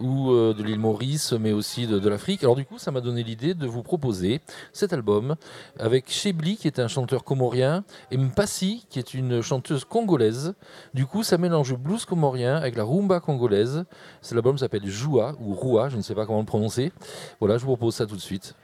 ou 0.00 0.32
euh, 0.32 0.54
de 0.54 0.62
l'île 0.62 0.78
Maurice, 0.78 1.32
mais 1.32 1.52
aussi 1.52 1.86
de, 1.86 2.08
l'Afrique. 2.08 2.42
Alors 2.42 2.56
du 2.56 2.64
coup, 2.64 2.78
ça 2.78 2.90
m'a 2.90 3.00
donné 3.00 3.22
l'idée 3.22 3.54
de 3.54 3.66
vous 3.66 3.82
proposer 3.82 4.40
cet 4.72 4.92
album 4.92 5.36
avec 5.78 6.10
Chebli, 6.10 6.56
qui 6.56 6.66
est 6.66 6.78
un 6.78 6.88
chanteur 6.88 7.24
comorien, 7.24 7.84
et 8.10 8.16
Mpassi, 8.16 8.86
qui 8.88 8.98
est 8.98 9.14
une 9.14 9.42
chanteuse 9.42 9.84
congolaise. 9.84 10.54
Du 10.94 11.06
coup, 11.06 11.22
ça 11.22 11.38
mélange 11.38 11.74
blues 11.76 12.04
comorien 12.04 12.56
avec 12.56 12.76
la 12.76 12.84
rumba 12.84 13.20
congolaise. 13.20 13.84
Cet 14.22 14.36
album 14.36 14.58
s'appelle 14.58 14.86
Joua, 14.86 15.36
ou 15.40 15.54
Roua, 15.54 15.88
je 15.88 15.96
ne 15.96 16.02
sais 16.02 16.14
pas 16.14 16.26
comment 16.26 16.40
le 16.40 16.46
prononcer. 16.46 16.92
Voilà, 17.38 17.58
je 17.58 17.62
vous 17.62 17.76
propose 17.76 17.94
ça 17.94 18.06
tout 18.06 18.16
de 18.16 18.20
suite. 18.20 18.54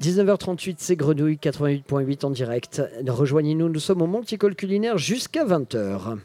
19h38, 0.00 0.76
c'est 0.78 0.96
Grenouille 0.96 1.36
88.8 1.36 2.24
en 2.24 2.30
direct. 2.30 2.82
Rejoignez-nous, 3.06 3.68
nous 3.68 3.80
sommes 3.80 4.00
au 4.02 4.06
Monticole 4.06 4.54
culinaire 4.54 4.96
jusqu'à 4.96 5.44
20h. 5.44 6.18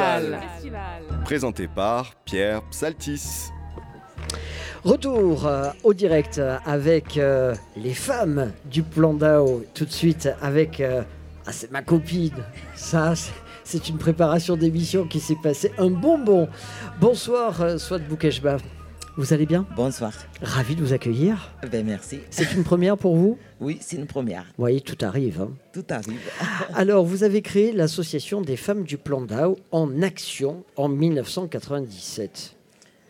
Festival. 0.00 1.02
Présenté 1.24 1.68
par 1.68 2.14
Pierre 2.24 2.62
Psaltis. 2.70 3.50
Retour 4.84 5.46
euh, 5.46 5.70
au 5.84 5.94
direct 5.94 6.40
avec 6.64 7.16
euh, 7.16 7.54
les 7.76 7.94
femmes 7.94 8.52
du 8.66 8.82
plan 8.82 9.14
d'Ao. 9.14 9.64
Tout 9.74 9.84
de 9.84 9.90
suite 9.92 10.28
avec. 10.42 10.80
euh, 10.80 11.02
ah, 11.46 11.52
c'est 11.52 11.70
ma 11.72 11.82
copine. 11.82 12.32
Ça, 12.74 13.14
c'est- 13.64 13.88
une 13.88 13.98
préparation 13.98 14.56
d'émission 14.56 15.06
qui 15.06 15.18
s'est 15.18 15.36
passée 15.42 15.72
un 15.78 15.90
bonbon. 15.90 16.48
Bonsoir, 17.00 17.78
Swat 17.80 17.98
Boukeshba. 18.00 18.58
Vous 19.16 19.32
allez 19.32 19.46
bien 19.46 19.66
Bonsoir. 19.76 20.12
Ravi 20.42 20.76
de 20.76 20.82
vous 20.84 20.92
accueillir. 20.92 21.50
Ben 21.72 21.86
merci. 21.86 22.20
C'est 22.30 22.52
une 22.52 22.64
première 22.64 22.98
pour 22.98 23.16
vous 23.16 23.38
Oui, 23.60 23.78
c'est 23.80 23.96
une 23.96 24.06
première. 24.06 24.42
Vous 24.44 24.52
voyez, 24.62 24.82
tout 24.82 24.98
arrive. 25.02 25.40
hein. 25.40 25.50
Tout 25.72 25.84
arrive. 25.88 26.20
Alors, 26.74 27.04
vous 27.06 27.22
avez 27.24 27.40
créé 27.40 27.72
l'association 27.72 28.42
des 28.42 28.56
femmes 28.56 28.82
du 28.84 28.98
plan 28.98 29.22
d'Ao 29.22 29.56
en 29.72 30.02
action 30.02 30.64
en 30.76 30.88
1997. 30.88 32.54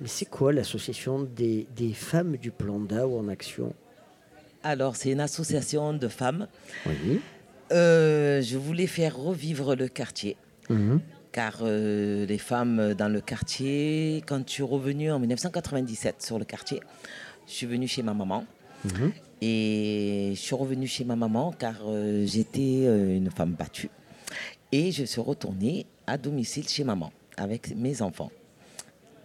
Mais 0.01 0.09
c'est 0.09 0.27
quoi 0.27 0.53
l'association 0.53 1.23
des, 1.23 1.67
des 1.75 1.93
femmes 1.93 2.37
du 2.37 2.53
plan 2.53 2.79
d'Ao 2.79 3.19
en 3.19 3.29
action? 3.29 3.73
Alors, 4.63 4.95
c'est 4.95 5.11
une 5.11 5.21
association 5.21 5.93
de 5.93 6.09
femmes. 6.09 6.47
Oui. 6.87 7.21
Euh, 7.73 8.41
je 8.43 8.57
voulais 8.59 8.87
faire 8.87 9.17
revivre 9.17 9.75
le 9.75 9.89
quartier. 9.89 10.37
Mhm. 10.71 11.01
Car 11.37 11.59
euh, 11.61 12.25
les 12.25 12.39
femmes 12.39 12.95
dans 12.95 13.13
le 13.13 13.21
quartier, 13.21 14.23
quand 14.27 14.49
je 14.49 14.55
suis 14.55 14.63
revenue 14.63 15.11
en 15.13 15.19
1997 15.19 16.23
sur 16.23 16.39
le 16.39 16.47
quartier, 16.47 16.81
je 17.47 17.53
suis 17.53 17.67
venue 17.67 17.87
chez 17.87 18.03
ma 18.03 18.15
maman. 18.15 18.47
Mhm. 18.87 19.13
Et 19.43 20.31
je 20.35 20.41
suis 20.41 20.55
revenue 20.55 20.87
chez 20.87 21.05
ma 21.05 21.15
maman 21.15 21.53
car 21.53 21.77
euh, 21.85 22.25
j'étais 22.25 22.87
euh, 22.87 23.19
une 23.19 23.31
femme 23.31 23.53
battue. 23.53 23.91
Et 24.73 24.93
je 24.93 25.05
suis 25.05 25.21
retournée 25.21 25.85
à 26.07 26.17
domicile 26.17 26.67
chez 26.67 26.85
maman 26.85 27.13
avec 27.37 27.77
mes 27.77 28.01
enfants. 28.01 28.31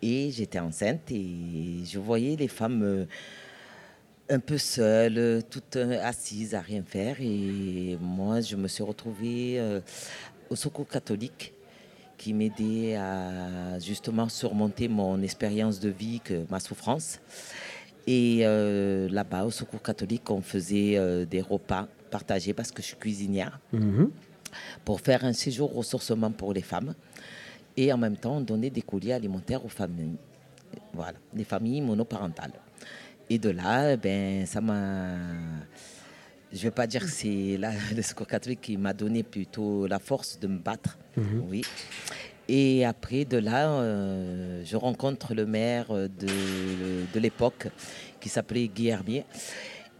Et 0.01 0.31
j'étais 0.31 0.59
enceinte 0.59 1.09
et 1.11 1.85
je 1.85 1.97
voyais 1.97 2.35
les 2.35 2.49
femmes 2.49 3.07
un 4.29 4.39
peu 4.39 4.57
seules, 4.57 5.43
toutes 5.49 5.77
assises 5.77 6.55
à 6.55 6.59
rien 6.59 6.83
faire. 6.83 7.21
Et 7.21 7.97
moi, 8.01 8.41
je 8.41 8.57
me 8.57 8.67
suis 8.67 8.83
retrouvée 8.83 9.61
au 10.49 10.57
secours 10.57 10.89
catholique 10.89 11.53
qui 12.21 12.33
m'aidait 12.35 12.95
à 12.97 13.79
justement 13.79 14.29
surmonter 14.29 14.87
mon 14.87 15.23
expérience 15.23 15.79
de 15.79 15.89
vie, 15.89 16.19
que, 16.23 16.45
ma 16.51 16.59
souffrance. 16.59 17.19
Et 18.05 18.41
euh, 18.43 19.09
là-bas, 19.09 19.43
au 19.45 19.49
secours 19.51 19.81
catholique, 19.81 20.29
on 20.29 20.41
faisait 20.41 20.97
euh, 20.97 21.25
des 21.25 21.41
repas 21.41 21.87
partagés 22.11 22.53
parce 22.53 22.71
que 22.71 22.81
je 22.83 22.87
suis 22.89 22.95
cuisinière 22.97 23.59
Mhm. 23.73 24.11
pour 24.85 25.01
faire 25.01 25.25
un 25.25 25.33
séjour 25.33 25.73
ressourcement 25.73 26.29
pour 26.31 26.53
les 26.53 26.61
femmes. 26.61 26.93
Et 27.75 27.91
en 27.91 27.97
même 27.97 28.17
temps, 28.17 28.35
on 28.37 28.41
donnait 28.41 28.69
des 28.69 28.83
colis 28.83 29.13
alimentaires 29.13 29.65
aux 29.65 29.69
familles. 29.81 30.17
Voilà, 30.93 31.17
les 31.33 31.43
familles 31.43 31.81
monoparentales. 31.81 32.53
Et 33.31 33.39
de 33.39 33.49
là, 33.49 33.97
ben, 33.97 34.45
ça 34.45 34.61
m'a. 34.61 35.15
Je 36.51 36.57
ne 36.57 36.63
vais 36.63 36.71
pas 36.71 36.87
dire 36.87 37.01
que 37.01 37.11
c'est 37.11 37.57
le 37.95 38.01
secours 38.01 38.27
catholique 38.27 38.61
qui 38.61 38.77
m'a 38.77 38.93
donné 38.93 39.23
plutôt 39.23 39.87
la 39.87 39.99
force 39.99 40.39
de 40.39 40.47
me 40.47 40.57
battre. 40.57 40.97
Mhm. 41.17 41.43
Oui. 41.47 41.61
Et 42.47 42.83
après, 42.85 43.23
de 43.23 43.37
là, 43.37 43.69
euh, 43.69 44.61
je 44.65 44.75
rencontre 44.75 45.33
le 45.33 45.45
maire 45.45 45.93
de, 45.93 46.07
de 47.13 47.19
l'époque 47.19 47.67
qui 48.19 48.29
s'appelait 48.29 48.67
Guy 48.67 48.87
Herbier 48.87 49.23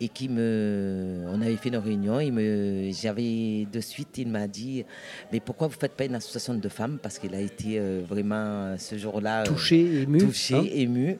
et 0.03 0.07
qui 0.09 0.27
me. 0.27 1.25
On 1.29 1.39
avait 1.41 1.55
fait 1.57 1.69
une 1.69 1.77
réunion. 1.77 2.19
Il 2.19 2.33
me, 2.33 2.89
j'avais 2.91 3.67
de 3.71 3.79
suite, 3.79 4.17
il 4.17 4.27
m'a 4.27 4.47
dit 4.47 4.83
Mais 5.31 5.39
pourquoi 5.39 5.67
vous 5.67 5.75
ne 5.75 5.79
faites 5.79 5.93
pas 5.93 6.05
une 6.05 6.15
association 6.15 6.55
de 6.55 6.69
femmes? 6.69 6.97
Parce 7.01 7.19
qu'il 7.19 7.35
a 7.35 7.39
été 7.39 7.77
euh, 7.77 8.01
vraiment 8.09 8.75
ce 8.79 8.97
jour-là. 8.97 9.41
euh, 9.41 9.45
Touché, 9.45 10.01
ému, 10.01 10.17
Touché, 10.17 10.55
hein? 10.55 10.65
ému. 10.73 11.17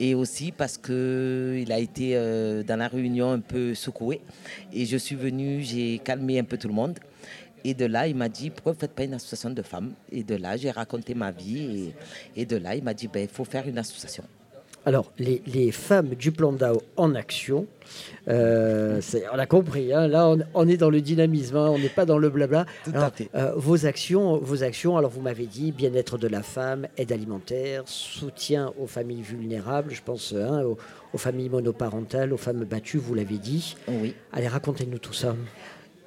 Et 0.00 0.14
aussi 0.14 0.50
parce 0.50 0.78
qu'il 0.78 1.70
a 1.70 1.78
été 1.78 2.16
euh, 2.16 2.62
dans 2.62 2.76
la 2.76 2.88
réunion 2.88 3.30
un 3.32 3.40
peu 3.40 3.74
secoué. 3.74 4.22
Et 4.72 4.86
je 4.86 4.96
suis 4.96 5.14
venue, 5.16 5.60
j'ai 5.62 5.98
calmé 5.98 6.38
un 6.38 6.44
peu 6.44 6.56
tout 6.56 6.68
le 6.68 6.74
monde. 6.74 6.98
Et 7.64 7.74
de 7.74 7.84
là, 7.84 8.08
il 8.08 8.16
m'a 8.16 8.28
dit, 8.28 8.50
pourquoi 8.50 8.72
vous 8.72 8.76
ne 8.78 8.80
faites 8.80 8.92
pas 8.94 9.04
une 9.04 9.14
association 9.14 9.50
de 9.50 9.62
femmes? 9.62 9.92
Et 10.10 10.24
de 10.24 10.34
là, 10.34 10.56
j'ai 10.56 10.70
raconté 10.72 11.14
ma 11.14 11.30
vie. 11.30 11.92
Et, 12.34 12.40
et 12.42 12.46
de 12.46 12.56
là, 12.56 12.74
il 12.74 12.82
m'a 12.82 12.92
dit, 12.94 13.06
ben, 13.06 13.22
il 13.22 13.28
faut 13.28 13.44
faire 13.44 13.68
une 13.68 13.78
association. 13.78 14.24
Alors, 14.84 15.12
les, 15.18 15.42
les 15.46 15.70
femmes 15.70 16.10
du 16.10 16.32
plan 16.32 16.52
d'Ao 16.52 16.82
en 16.96 17.14
action, 17.14 17.66
euh, 18.28 19.00
on 19.32 19.38
a 19.38 19.46
compris, 19.46 19.92
hein, 19.92 20.08
là 20.08 20.28
on, 20.28 20.38
on 20.54 20.68
est 20.68 20.76
dans 20.76 20.90
le 20.90 21.00
dynamisme, 21.00 21.56
hein, 21.56 21.68
on 21.70 21.78
n'est 21.78 21.88
pas 21.88 22.04
dans 22.04 22.18
le 22.18 22.30
blabla. 22.30 22.66
Alors, 22.92 23.10
euh, 23.34 23.52
vos, 23.56 23.86
actions, 23.86 24.38
vos 24.38 24.62
actions, 24.62 24.96
alors 24.96 25.10
vous 25.10 25.20
m'avez 25.20 25.46
dit 25.46 25.72
bien-être 25.72 26.18
de 26.18 26.28
la 26.28 26.42
femme, 26.42 26.88
aide 26.96 27.12
alimentaire, 27.12 27.82
soutien 27.86 28.72
aux 28.78 28.86
familles 28.86 29.22
vulnérables, 29.22 29.92
je 29.92 30.02
pense 30.02 30.32
hein, 30.32 30.62
aux, 30.64 30.78
aux 31.12 31.18
familles 31.18 31.50
monoparentales, 31.50 32.32
aux 32.32 32.38
femmes 32.38 32.64
battues, 32.64 32.98
vous 32.98 33.14
l'avez 33.14 33.38
dit. 33.38 33.76
Oui. 33.88 34.14
Allez, 34.32 34.48
racontez-nous 34.48 34.98
tout 34.98 35.12
ça. 35.12 35.36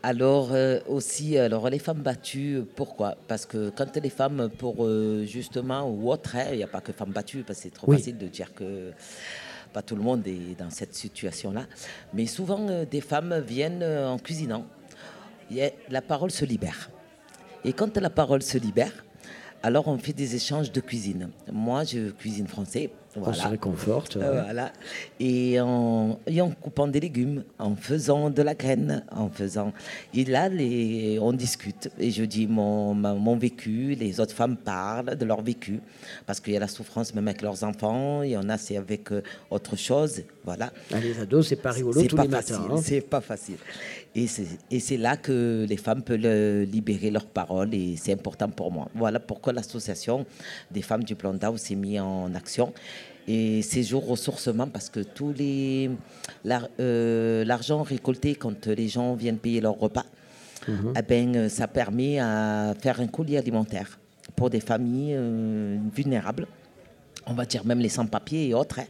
Alors 0.07 0.49
euh, 0.53 0.81
aussi, 0.87 1.35
alors 1.35 1.67
les 1.67 1.79
femmes 1.79 2.03
battues, 2.03 2.61
pourquoi? 2.75 3.15
Parce 3.27 3.47
que 3.47 3.71
quand 3.71 3.97
les 3.97 4.11
femmes, 4.11 4.51
pour 4.55 4.85
euh, 4.85 5.25
justement, 5.25 5.89
ou 5.89 6.11
autre, 6.11 6.35
hein, 6.35 6.45
il 6.51 6.57
n'y 6.57 6.63
a 6.63 6.67
pas 6.67 6.79
que 6.79 6.91
femmes 6.91 7.09
battues, 7.09 7.41
parce 7.41 7.57
que 7.57 7.63
c'est 7.63 7.73
trop 7.73 7.89
Oui. 7.89 7.97
facile 7.97 8.19
de 8.19 8.27
dire 8.27 8.53
que 8.53 8.91
pas 9.73 9.81
tout 9.81 9.95
le 9.95 10.03
monde 10.03 10.21
est 10.27 10.59
dans 10.59 10.69
cette 10.69 10.93
situation-là. 10.93 11.65
Mais 12.13 12.27
souvent, 12.27 12.67
euh, 12.69 12.85
des 12.85 13.01
femmes 13.01 13.39
viennent 13.39 13.83
en 13.83 14.19
cuisinant. 14.19 14.67
La 15.89 16.03
parole 16.03 16.29
se 16.29 16.45
libère. 16.45 16.91
Et 17.63 17.73
quand 17.73 17.97
la 17.97 18.11
parole 18.11 18.43
se 18.43 18.59
libère, 18.59 18.93
alors 19.63 19.87
on 19.87 19.97
fait 19.97 20.13
des 20.13 20.35
échanges 20.35 20.71
de 20.71 20.81
cuisine. 20.81 21.31
Moi, 21.51 21.83
je 21.83 22.11
cuisine 22.11 22.47
français. 22.47 22.91
On 23.17 23.31
se 23.33 23.47
réconforte. 23.47 24.17
Euh, 24.17 24.35
ouais. 24.35 24.41
voilà. 24.43 24.73
Et 25.19 25.59
en, 25.61 26.19
et 26.27 26.41
en 26.41 26.49
coupant 26.51 26.87
des 26.87 26.99
légumes, 26.99 27.43
en 27.59 27.75
faisant 27.75 28.29
de 28.29 28.41
la 28.41 28.53
graine, 28.55 29.03
en 29.11 29.29
faisant. 29.29 29.71
Et 30.13 30.25
là, 30.25 30.49
les, 30.49 31.17
on 31.21 31.31
discute. 31.33 31.89
Et 31.99 32.11
je 32.11 32.23
dis 32.25 32.47
mon, 32.47 32.93
mon 32.93 33.37
vécu, 33.37 33.95
les 33.95 34.19
autres 34.19 34.33
femmes 34.35 34.57
parlent 34.57 35.15
de 35.15 35.25
leur 35.25 35.41
vécu. 35.41 35.79
Parce 36.25 36.39
qu'il 36.39 36.53
y 36.53 36.57
a 36.57 36.59
la 36.59 36.67
souffrance 36.67 37.13
même 37.13 37.27
avec 37.27 37.41
leurs 37.41 37.63
enfants, 37.63 38.21
il 38.23 38.31
y 38.31 38.37
en 38.37 38.49
a, 38.49 38.57
c'est 38.57 38.77
avec 38.77 39.11
euh, 39.11 39.21
autre 39.49 39.75
chose. 39.75 40.23
Voilà. 40.43 40.71
Ah, 40.93 40.99
les 40.99 41.19
ados, 41.19 41.47
c'est 41.47 41.55
pas 41.55 41.71
rigolo 41.71 42.01
tous 42.03 42.15
pas 42.15 42.23
les 42.23 42.27
matins. 42.29 42.55
facile, 42.55 42.71
hein. 42.71 42.81
C'est 42.83 43.01
pas 43.01 43.21
facile. 43.21 43.57
Et 44.17 44.27
c'est, 44.79 44.97
là 44.97 45.17
que 45.17 45.65
les 45.67 45.75
femmes 45.75 46.01
peuvent 46.01 46.21
le- 46.21 46.63
libérer 46.63 47.11
leurs 47.11 47.25
paroles 47.25 47.73
et 47.73 47.95
c'est 47.97 48.13
important 48.13 48.47
pour 48.49 48.71
moi. 48.71 48.87
Voilà 48.95 49.19
pourquoi 49.19 49.51
l'association 49.51 50.25
des 50.71 50.81
femmes 50.81 51.03
du 51.03 51.15
plan 51.15 51.33
d'Ao 51.33 51.57
s'est 51.57 51.75
mise 51.75 51.99
en 51.99 52.33
action. 52.33 52.73
Et 53.27 53.61
séjour 53.63 54.05
ressourcement 54.07 54.67
parce 54.67 54.89
que 54.89 54.99
tous 54.99 55.33
les 55.33 55.89
euh, 56.79 57.43
l'argent 57.43 57.81
récolté 57.81 58.35
quand 58.35 58.67
les 58.67 58.87
gens 58.87 59.15
viennent 59.15 59.39
payer 59.39 59.61
leur 59.61 59.77
repas, 59.79 60.05
Mhm. 60.67 60.93
eh 60.97 61.01
ben, 61.03 61.35
euh, 61.35 61.49
ça 61.49 61.67
permet 61.67 62.17
à 62.19 62.73
faire 62.79 62.99
un 62.99 63.07
colis 63.07 63.37
alimentaire 63.37 63.99
pour 64.35 64.49
des 64.49 64.59
familles 64.59 65.13
euh, 65.15 65.77
vulnérables 65.95 66.47
on 67.27 67.33
va 67.33 67.45
dire 67.45 67.65
même 67.65 67.79
les 67.79 67.89
sans-papiers 67.89 68.47
et 68.49 68.53
autres. 68.53 68.79
hein. 68.79 68.85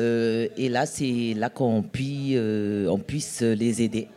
Euh, 0.00 0.48
et 0.56 0.68
là, 0.68 0.86
c'est 0.86 1.34
là 1.36 1.48
qu'on 1.50 1.82
puis, 1.82 2.36
on 2.36 2.98
puisse 2.98 3.42
les 3.42 3.80
aider. 3.82 4.08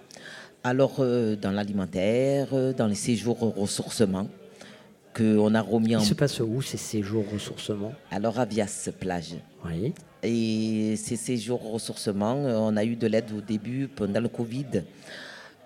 Alors, 0.64 0.96
dans 1.42 1.52
l'alimentaire, 1.52 2.48
dans 2.76 2.88
les 2.88 2.96
séjours 2.96 3.38
ressourcement, 3.56 4.28
qu'on 5.18 5.56
a 5.56 5.62
remis 5.62 5.96
en... 5.96 6.00
Il 6.00 6.06
se 6.06 6.14
passe 6.14 6.40
où 6.40 6.62
ces 6.62 6.78
séjours 6.78 7.26
ressourcement? 7.32 7.94
Alors, 8.12 8.40
à 8.40 8.46
Vias 8.46 8.90
Plage. 9.00 9.36
Oui. 9.66 9.94
Et 10.24 10.96
ces 10.98 11.16
séjours 11.16 11.62
ressourcement, 11.72 12.36
euh, 12.36 12.58
on 12.58 12.76
a 12.78 12.84
eu 12.84 12.96
de 12.96 13.08
l'aide 13.08 13.32
au 13.36 13.42
début, 13.42 13.88
pendant 13.88 14.20
le 14.20 14.30
Covid. 14.30 14.84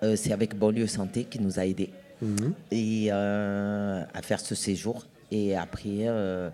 Euh, 0.02 0.16
c'est 0.16 0.32
avec 0.32 0.56
Banlieue 0.56 0.86
Santé 0.86 1.24
qui 1.24 1.38
nous 1.40 1.58
a 1.58 1.66
aidés 1.66 1.90
Mhm. 2.20 2.52
et, 2.70 3.08
euh, 3.10 4.02
à 4.14 4.22
faire 4.22 4.40
ce 4.40 4.54
séjour. 4.54 5.04
Et 5.32 5.56
après, 5.56 6.06
euh, 6.06 6.50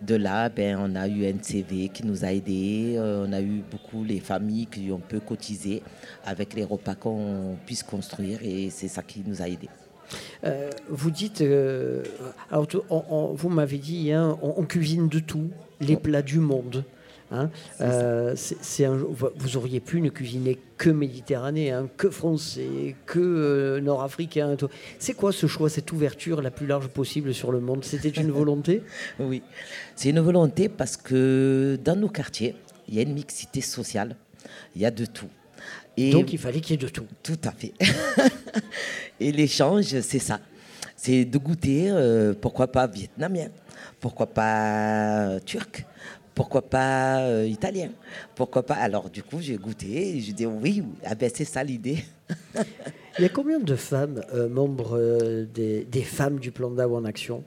de 0.00 0.14
là, 0.14 0.48
ben, 0.48 0.78
on 0.80 0.96
a 0.96 1.06
eu 1.06 1.22
NCV 1.24 1.90
qui 1.90 2.04
nous 2.04 2.24
a 2.24 2.32
aidés. 2.32 2.96
on 2.98 3.32
a 3.32 3.40
eu 3.40 3.62
beaucoup 3.70 4.04
les 4.04 4.20
familles 4.20 4.66
qui 4.66 4.90
ont 4.90 4.98
peu 5.06 5.20
cotisé 5.20 5.82
avec 6.24 6.54
les 6.54 6.64
repas 6.64 6.94
qu'on 6.94 7.56
puisse 7.66 7.82
construire. 7.82 8.38
Et 8.42 8.70
c'est 8.70 8.88
ça 8.88 9.02
qui 9.02 9.22
nous 9.26 9.42
a 9.42 9.48
aidés. 9.48 9.68
Euh, 10.44 10.70
vous 10.88 11.10
dites, 11.10 11.40
euh, 11.40 12.02
alors, 12.50 12.66
tout- 12.66 12.82
on- 12.90 13.04
on- 13.10 13.32
vous 13.34 13.48
m'avez 13.48 13.78
dit, 13.78 14.12
hein, 14.12 14.38
on, 14.42 14.54
on 14.58 14.64
cuisine 14.64 15.08
de 15.08 15.18
tout, 15.18 15.50
les 15.80 15.96
plats 15.96 16.22
du 16.22 16.38
monde. 16.38 16.84
hein. 17.30 17.48
Euh, 17.80 18.34
un- 18.80 18.96
vous 19.36 19.56
auriez 19.56 19.80
pu 19.80 20.00
ne 20.02 20.10
cuisiner 20.10 20.58
que 20.76 20.90
méditerranéen, 20.90 21.88
que 21.96 22.10
français, 22.10 22.94
que 23.06 23.78
nord-africain. 23.82 24.56
C'est 24.98 25.14
quoi 25.14 25.32
ce 25.32 25.46
choix, 25.46 25.70
cette 25.70 25.92
ouverture 25.92 26.42
la 26.42 26.50
plus 26.50 26.66
large 26.66 26.88
possible 26.88 27.32
sur 27.32 27.50
le 27.52 27.60
monde? 27.60 27.84
C'était 27.84 28.10
une 28.10 28.30
volonté? 28.30 28.82
Oui, 29.18 29.42
c'est 29.96 30.10
une 30.10 30.20
volonté 30.20 30.68
parce 30.68 30.96
que 30.98 31.78
dans 31.82 31.96
nos 31.96 32.08
quartiers, 32.08 32.54
il 32.88 32.96
y 32.96 32.98
a 32.98 33.02
une 33.02 33.14
mixité 33.14 33.60
sociale, 33.62 34.16
il 34.76 34.82
y 34.82 34.84
a 34.86 34.90
de 34.90 35.06
tout. 35.06 35.28
Et 35.96 36.10
Donc 36.10 36.32
il 36.32 36.38
fallait 36.38 36.60
qu'il 36.60 36.72
y 36.72 36.74
ait 36.82 36.86
de 36.86 36.88
tout. 36.90 37.06
Tout 37.22 37.38
à 37.44 37.52
fait. 37.52 37.72
Et 39.20 39.32
l'échange, 39.32 40.00
c'est 40.00 40.18
ça. 40.18 40.40
C'est 40.96 41.24
de 41.24 41.38
goûter, 41.38 41.86
euh, 41.90 42.32
pourquoi 42.40 42.70
pas 42.70 42.86
vietnamien, 42.86 43.48
pourquoi 44.00 44.26
pas 44.26 45.26
euh, 45.26 45.40
turc, 45.40 45.84
pourquoi 46.34 46.62
pas 46.62 47.20
euh, 47.20 47.46
italien, 47.46 47.90
pourquoi 48.34 48.64
pas. 48.64 48.74
Alors 48.74 49.10
du 49.10 49.22
coup, 49.22 49.40
j'ai 49.40 49.56
goûté 49.56 50.16
et 50.16 50.20
je 50.20 50.32
dis 50.32 50.46
oui. 50.46 50.82
Ah 51.04 51.14
ben, 51.14 51.30
c'est 51.32 51.44
ça 51.44 51.62
l'idée. 51.64 52.04
Il 53.18 53.22
y 53.22 53.24
a 53.26 53.28
combien 53.28 53.58
de 53.58 53.76
femmes 53.76 54.22
euh, 54.32 54.48
membres 54.48 54.96
euh, 54.98 55.44
des, 55.52 55.84
des 55.84 56.02
femmes 56.02 56.38
du 56.38 56.50
plan 56.50 56.70
d'Ao 56.70 56.96
en 56.96 57.04
action? 57.04 57.44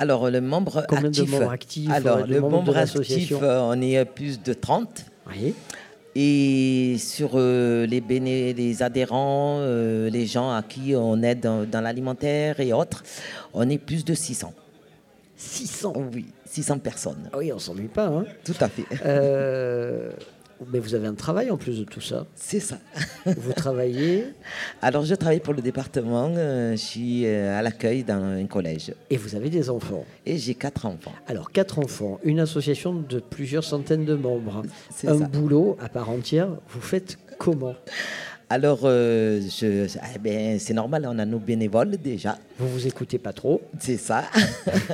Alors, 0.00 0.30
le 0.30 0.40
membre 0.40 0.86
Combien 0.88 1.10
de 1.10 1.22
membres 1.22 1.50
actifs, 1.50 1.90
Alors, 1.90 2.24
le 2.24 2.40
membre 2.40 2.76
actif, 2.76 3.32
on 3.40 3.80
est 3.82 4.04
plus 4.04 4.40
de 4.40 4.52
30. 4.52 5.04
Oui. 5.30 5.54
Et 6.20 6.96
sur 6.98 7.30
euh, 7.34 7.86
les, 7.86 8.00
béné- 8.00 8.52
les 8.52 8.82
adhérents, 8.82 9.58
euh, 9.60 10.10
les 10.10 10.26
gens 10.26 10.50
à 10.50 10.64
qui 10.64 10.94
on 10.96 11.22
aide 11.22 11.38
dans, 11.38 11.64
dans 11.64 11.80
l'alimentaire 11.80 12.58
et 12.58 12.72
autres, 12.72 13.04
on 13.54 13.68
est 13.70 13.78
plus 13.78 14.04
de 14.04 14.14
600. 14.14 14.52
600 15.36 15.92
Oui, 16.12 16.26
600 16.44 16.78
personnes. 16.80 17.30
Ah 17.32 17.38
oui, 17.38 17.52
on 17.52 17.58
s'ennuie 17.60 17.86
pas. 17.86 18.06
Hein 18.08 18.24
Tout 18.44 18.56
à 18.60 18.68
fait. 18.68 18.82
Euh, 19.06 20.10
mais 20.72 20.78
vous 20.78 20.94
avez 20.94 21.06
un 21.06 21.14
travail 21.14 21.50
en 21.50 21.56
plus 21.56 21.78
de 21.78 21.84
tout 21.84 22.00
ça. 22.00 22.26
C'est 22.34 22.60
ça. 22.60 22.78
Vous 23.26 23.52
travaillez 23.52 24.24
Alors, 24.82 25.04
je 25.04 25.14
travaille 25.14 25.40
pour 25.40 25.54
le 25.54 25.62
département, 25.62 26.32
euh, 26.36 26.72
je 26.72 26.76
suis 26.76 27.26
euh, 27.26 27.58
à 27.58 27.62
l'accueil 27.62 28.02
dans 28.04 28.22
un 28.22 28.46
collège. 28.46 28.92
et 29.10 29.16
vous 29.16 29.34
avez 29.36 29.50
des 29.50 29.70
enfants. 29.70 30.04
Et 30.26 30.36
j'ai 30.38 30.54
quatre 30.54 30.86
enfants. 30.86 31.12
Alors, 31.26 31.50
quatre 31.52 31.78
enfants, 31.78 32.18
une 32.24 32.40
association 32.40 32.92
de 32.94 33.20
plusieurs 33.20 33.64
centaines 33.64 34.04
de 34.04 34.14
membres, 34.14 34.62
C'est 34.90 35.08
un 35.08 35.18
ça. 35.18 35.24
boulot 35.28 35.76
à 35.80 35.88
part 35.88 36.10
entière. 36.10 36.48
Vous 36.68 36.80
faites 36.80 37.18
comment? 37.38 37.74
Alors, 38.50 38.80
euh, 38.84 39.42
je, 39.42 39.86
eh 40.14 40.18
ben, 40.18 40.58
c'est 40.58 40.72
normal, 40.72 41.06
on 41.06 41.18
a 41.18 41.26
nos 41.26 41.38
bénévoles 41.38 41.98
déjà. 41.98 42.38
Vous 42.58 42.68
vous 42.68 42.86
écoutez 42.86 43.18
pas 43.18 43.34
trop 43.34 43.60
C'est 43.78 43.98
ça. 43.98 44.24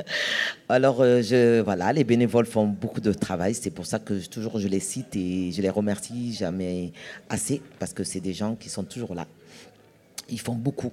Alors, 0.69 0.99
euh, 1.01 1.21
je, 1.21 1.61
voilà, 1.61 1.93
les 1.93 2.03
bénévoles 2.03 2.47
font 2.47 2.67
beaucoup 2.67 2.99
de 2.99 3.13
travail. 3.13 3.53
C'est 3.53 3.69
pour 3.69 3.85
ça 3.85 3.99
que 3.99 4.19
je- 4.19 4.27
toujours 4.27 4.59
je 4.59 4.67
les 4.67 4.81
cite 4.81 5.15
et 5.15 5.51
je 5.53 5.61
les 5.61 5.69
remercie 5.69 6.33
jamais 6.33 6.91
assez 7.29 7.61
parce 7.79 7.93
que 7.93 8.03
c'est 8.03 8.19
des 8.19 8.33
gens 8.33 8.55
qui 8.55 8.67
sont 8.67 8.83
toujours 8.83 9.15
là. 9.15 9.25
Ils 10.29 10.39
font 10.39 10.55
beaucoup. 10.55 10.91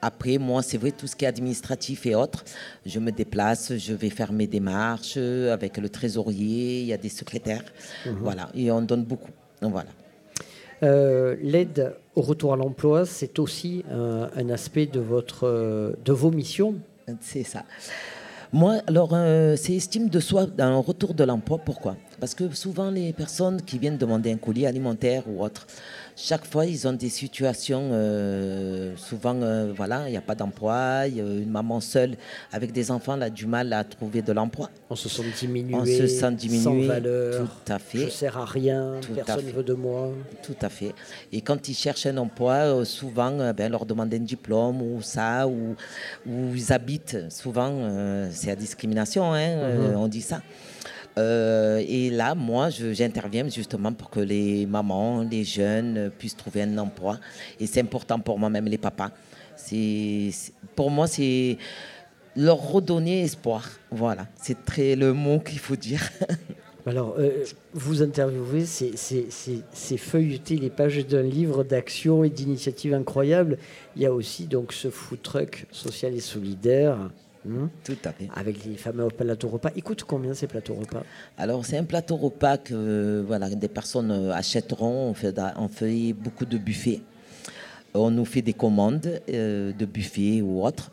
Après, 0.00 0.38
moi, 0.38 0.62
c'est 0.62 0.78
vrai, 0.78 0.92
tout 0.92 1.06
ce 1.06 1.14
qui 1.14 1.26
est 1.26 1.28
administratif 1.28 2.06
et 2.06 2.14
autres, 2.14 2.42
je 2.86 2.98
me 3.00 3.12
déplace, 3.12 3.76
je 3.76 3.92
vais 3.92 4.10
faire 4.10 4.32
mes 4.32 4.46
démarches 4.46 5.16
avec 5.18 5.76
le 5.76 5.88
trésorier, 5.90 6.80
il 6.80 6.86
y 6.86 6.92
a 6.92 6.96
des 6.96 7.10
secrétaires. 7.10 7.64
Mhm. 8.06 8.16
Voilà, 8.22 8.48
et 8.54 8.70
on 8.70 8.80
donne 8.80 9.04
beaucoup. 9.04 9.30
Donc, 9.60 9.72
Voilà. 9.72 9.90
Euh, 10.82 11.36
L'aide 11.40 11.94
au 12.14 12.22
retour 12.22 12.52
à 12.52 12.56
l'emploi, 12.56 13.06
c'est 13.06 13.38
aussi 13.38 13.84
un, 13.90 14.28
un 14.36 14.50
aspect 14.50 14.86
de, 14.86 15.00
votre, 15.00 15.46
euh, 15.46 15.92
de 16.04 16.12
vos 16.12 16.30
missions. 16.30 16.74
C'est 17.20 17.44
ça. 17.44 17.64
Moi, 18.54 18.80
alors, 18.86 19.10
euh, 19.14 19.56
c'est 19.56 19.74
estime 19.74 20.10
de 20.10 20.20
soi 20.20 20.44
dans 20.44 20.68
le 20.68 20.76
retour 20.76 21.14
de 21.14 21.24
l'emploi. 21.24 21.56
Pourquoi? 21.56 21.96
Parce 22.20 22.34
que 22.34 22.50
souvent, 22.54 22.90
les 22.90 23.14
personnes 23.14 23.62
qui 23.62 23.78
viennent 23.78 23.96
demander 23.96 24.30
un 24.30 24.36
colis 24.36 24.66
alimentaire 24.66 25.22
ou 25.26 25.42
autre, 25.42 25.66
chaque 26.16 26.44
fois, 26.44 26.66
ils 26.66 26.86
ont 26.86 26.92
des 26.92 27.08
situations, 27.08 27.88
euh, 27.92 28.94
souvent, 28.96 29.34
euh, 29.42 29.72
voilà, 29.74 30.08
il 30.08 30.12
n'y 30.12 30.16
a 30.16 30.20
pas 30.22 30.34
d'emploi, 30.34 31.06
une 31.08 31.50
maman 31.50 31.80
seule 31.80 32.16
avec 32.52 32.72
des 32.72 32.90
enfants 32.90 33.14
elle 33.16 33.22
a 33.24 33.30
du 33.30 33.46
mal 33.46 33.72
à 33.72 33.82
trouver 33.84 34.22
de 34.22 34.32
l'emploi. 34.32 34.68
On 34.90 34.94
se 34.96 35.08
sent 35.08 35.22
diminué, 35.38 35.74
On 35.74 35.84
se 35.84 36.06
sent 36.06 36.32
diminué. 36.32 36.62
sans 36.62 36.78
valeur. 36.80 37.46
Tout 37.46 37.72
à 37.72 37.78
fait. 37.78 38.04
Je 38.06 38.10
sers 38.10 38.36
à 38.36 38.44
rien, 38.44 38.94
Tout 39.00 39.12
personne 39.14 39.46
ne 39.46 39.52
veut 39.52 39.62
de 39.62 39.74
moi. 39.74 40.10
Tout 40.42 40.56
à 40.60 40.68
fait. 40.68 40.94
Et 41.32 41.40
quand 41.40 41.68
ils 41.68 41.74
cherchent 41.74 42.06
un 42.06 42.16
emploi, 42.18 42.54
euh, 42.54 42.84
souvent, 42.84 43.52
ben, 43.52 43.70
leur 43.70 43.86
demander 43.86 44.18
un 44.18 44.20
diplôme 44.20 44.82
ou 44.82 45.00
ça, 45.02 45.48
ou 45.48 45.74
où 46.26 46.54
ils 46.54 46.72
habitent. 46.72 47.16
Souvent, 47.30 47.72
c'est 48.30 48.48
la 48.48 48.56
discrimination, 48.56 49.32
hein, 49.32 49.56
Mhm. 49.78 49.96
on 49.96 50.08
dit 50.08 50.20
ça. 50.22 50.42
Euh, 51.18 51.82
et 51.86 52.10
là, 52.10 52.34
moi, 52.34 52.70
j'interviens 52.70 53.48
justement 53.48 53.92
pour 53.92 54.08
que 54.10 54.20
les 54.20 54.66
mamans, 54.66 55.22
les 55.22 55.44
jeunes 55.44 56.10
puissent 56.18 56.36
trouver 56.36 56.62
un 56.62 56.78
emploi. 56.78 57.18
Et 57.60 57.66
c'est 57.66 57.80
important 57.80 58.18
pour 58.18 58.38
moi, 58.38 58.48
même 58.48 58.66
les 58.66 58.78
papas. 58.78 59.10
Pour 60.74 60.90
moi, 60.90 61.06
c'est 61.06 61.58
leur 62.34 62.56
redonner 62.56 63.22
espoir. 63.22 63.68
Voilà, 63.90 64.26
c'est 64.40 64.64
très 64.64 64.96
le 64.96 65.12
mot 65.12 65.38
qu'il 65.38 65.58
faut 65.58 65.76
dire. 65.76 66.02
Alors, 66.86 67.14
euh, 67.18 67.44
vous 67.74 68.02
interviewez, 68.02 68.64
c'est- 68.66 69.96
feuilleter 69.98 70.56
les 70.56 70.70
pages 70.70 71.06
d'un 71.06 71.22
livre 71.22 71.62
d'action 71.62 72.24
et 72.24 72.30
d'initiatives 72.30 72.92
incroyables. 72.94 73.58
Il 73.94 74.02
y 74.02 74.06
a 74.06 74.12
aussi 74.12 74.46
donc 74.46 74.72
ce 74.72 74.90
food 74.90 75.22
truck 75.22 75.66
social 75.70 76.12
et 76.14 76.20
solidaire. 76.20 77.10
Tout 77.84 77.96
à 78.04 78.12
fait. 78.12 78.28
Avec 78.34 78.64
les 78.64 78.76
fameux 78.76 79.08
plateaux 79.08 79.48
repas. 79.48 79.70
Il 79.74 79.82
coûte 79.82 80.04
combien 80.04 80.32
ces 80.34 80.46
plateaux 80.46 80.74
repas? 80.74 81.02
Alors, 81.36 81.64
c'est 81.66 81.76
un 81.76 81.84
plateau 81.84 82.16
repas 82.16 82.56
que 82.56 82.72
euh, 82.74 83.24
voilà, 83.26 83.50
des 83.50 83.68
personnes 83.68 84.10
euh, 84.12 84.32
achèteront. 84.32 85.08
On 85.10 85.14
fait, 85.14 85.32
da- 85.32 85.54
on 85.56 85.68
fait 85.68 86.12
beaucoup 86.12 86.44
de 86.44 86.56
buffets. 86.58 87.00
On 87.94 88.10
nous 88.10 88.24
fait 88.24 88.42
des 88.42 88.52
commandes 88.54 89.20
euh, 89.28 89.72
de 89.72 89.84
buffets 89.86 90.40
ou 90.40 90.64
autres. 90.64 90.90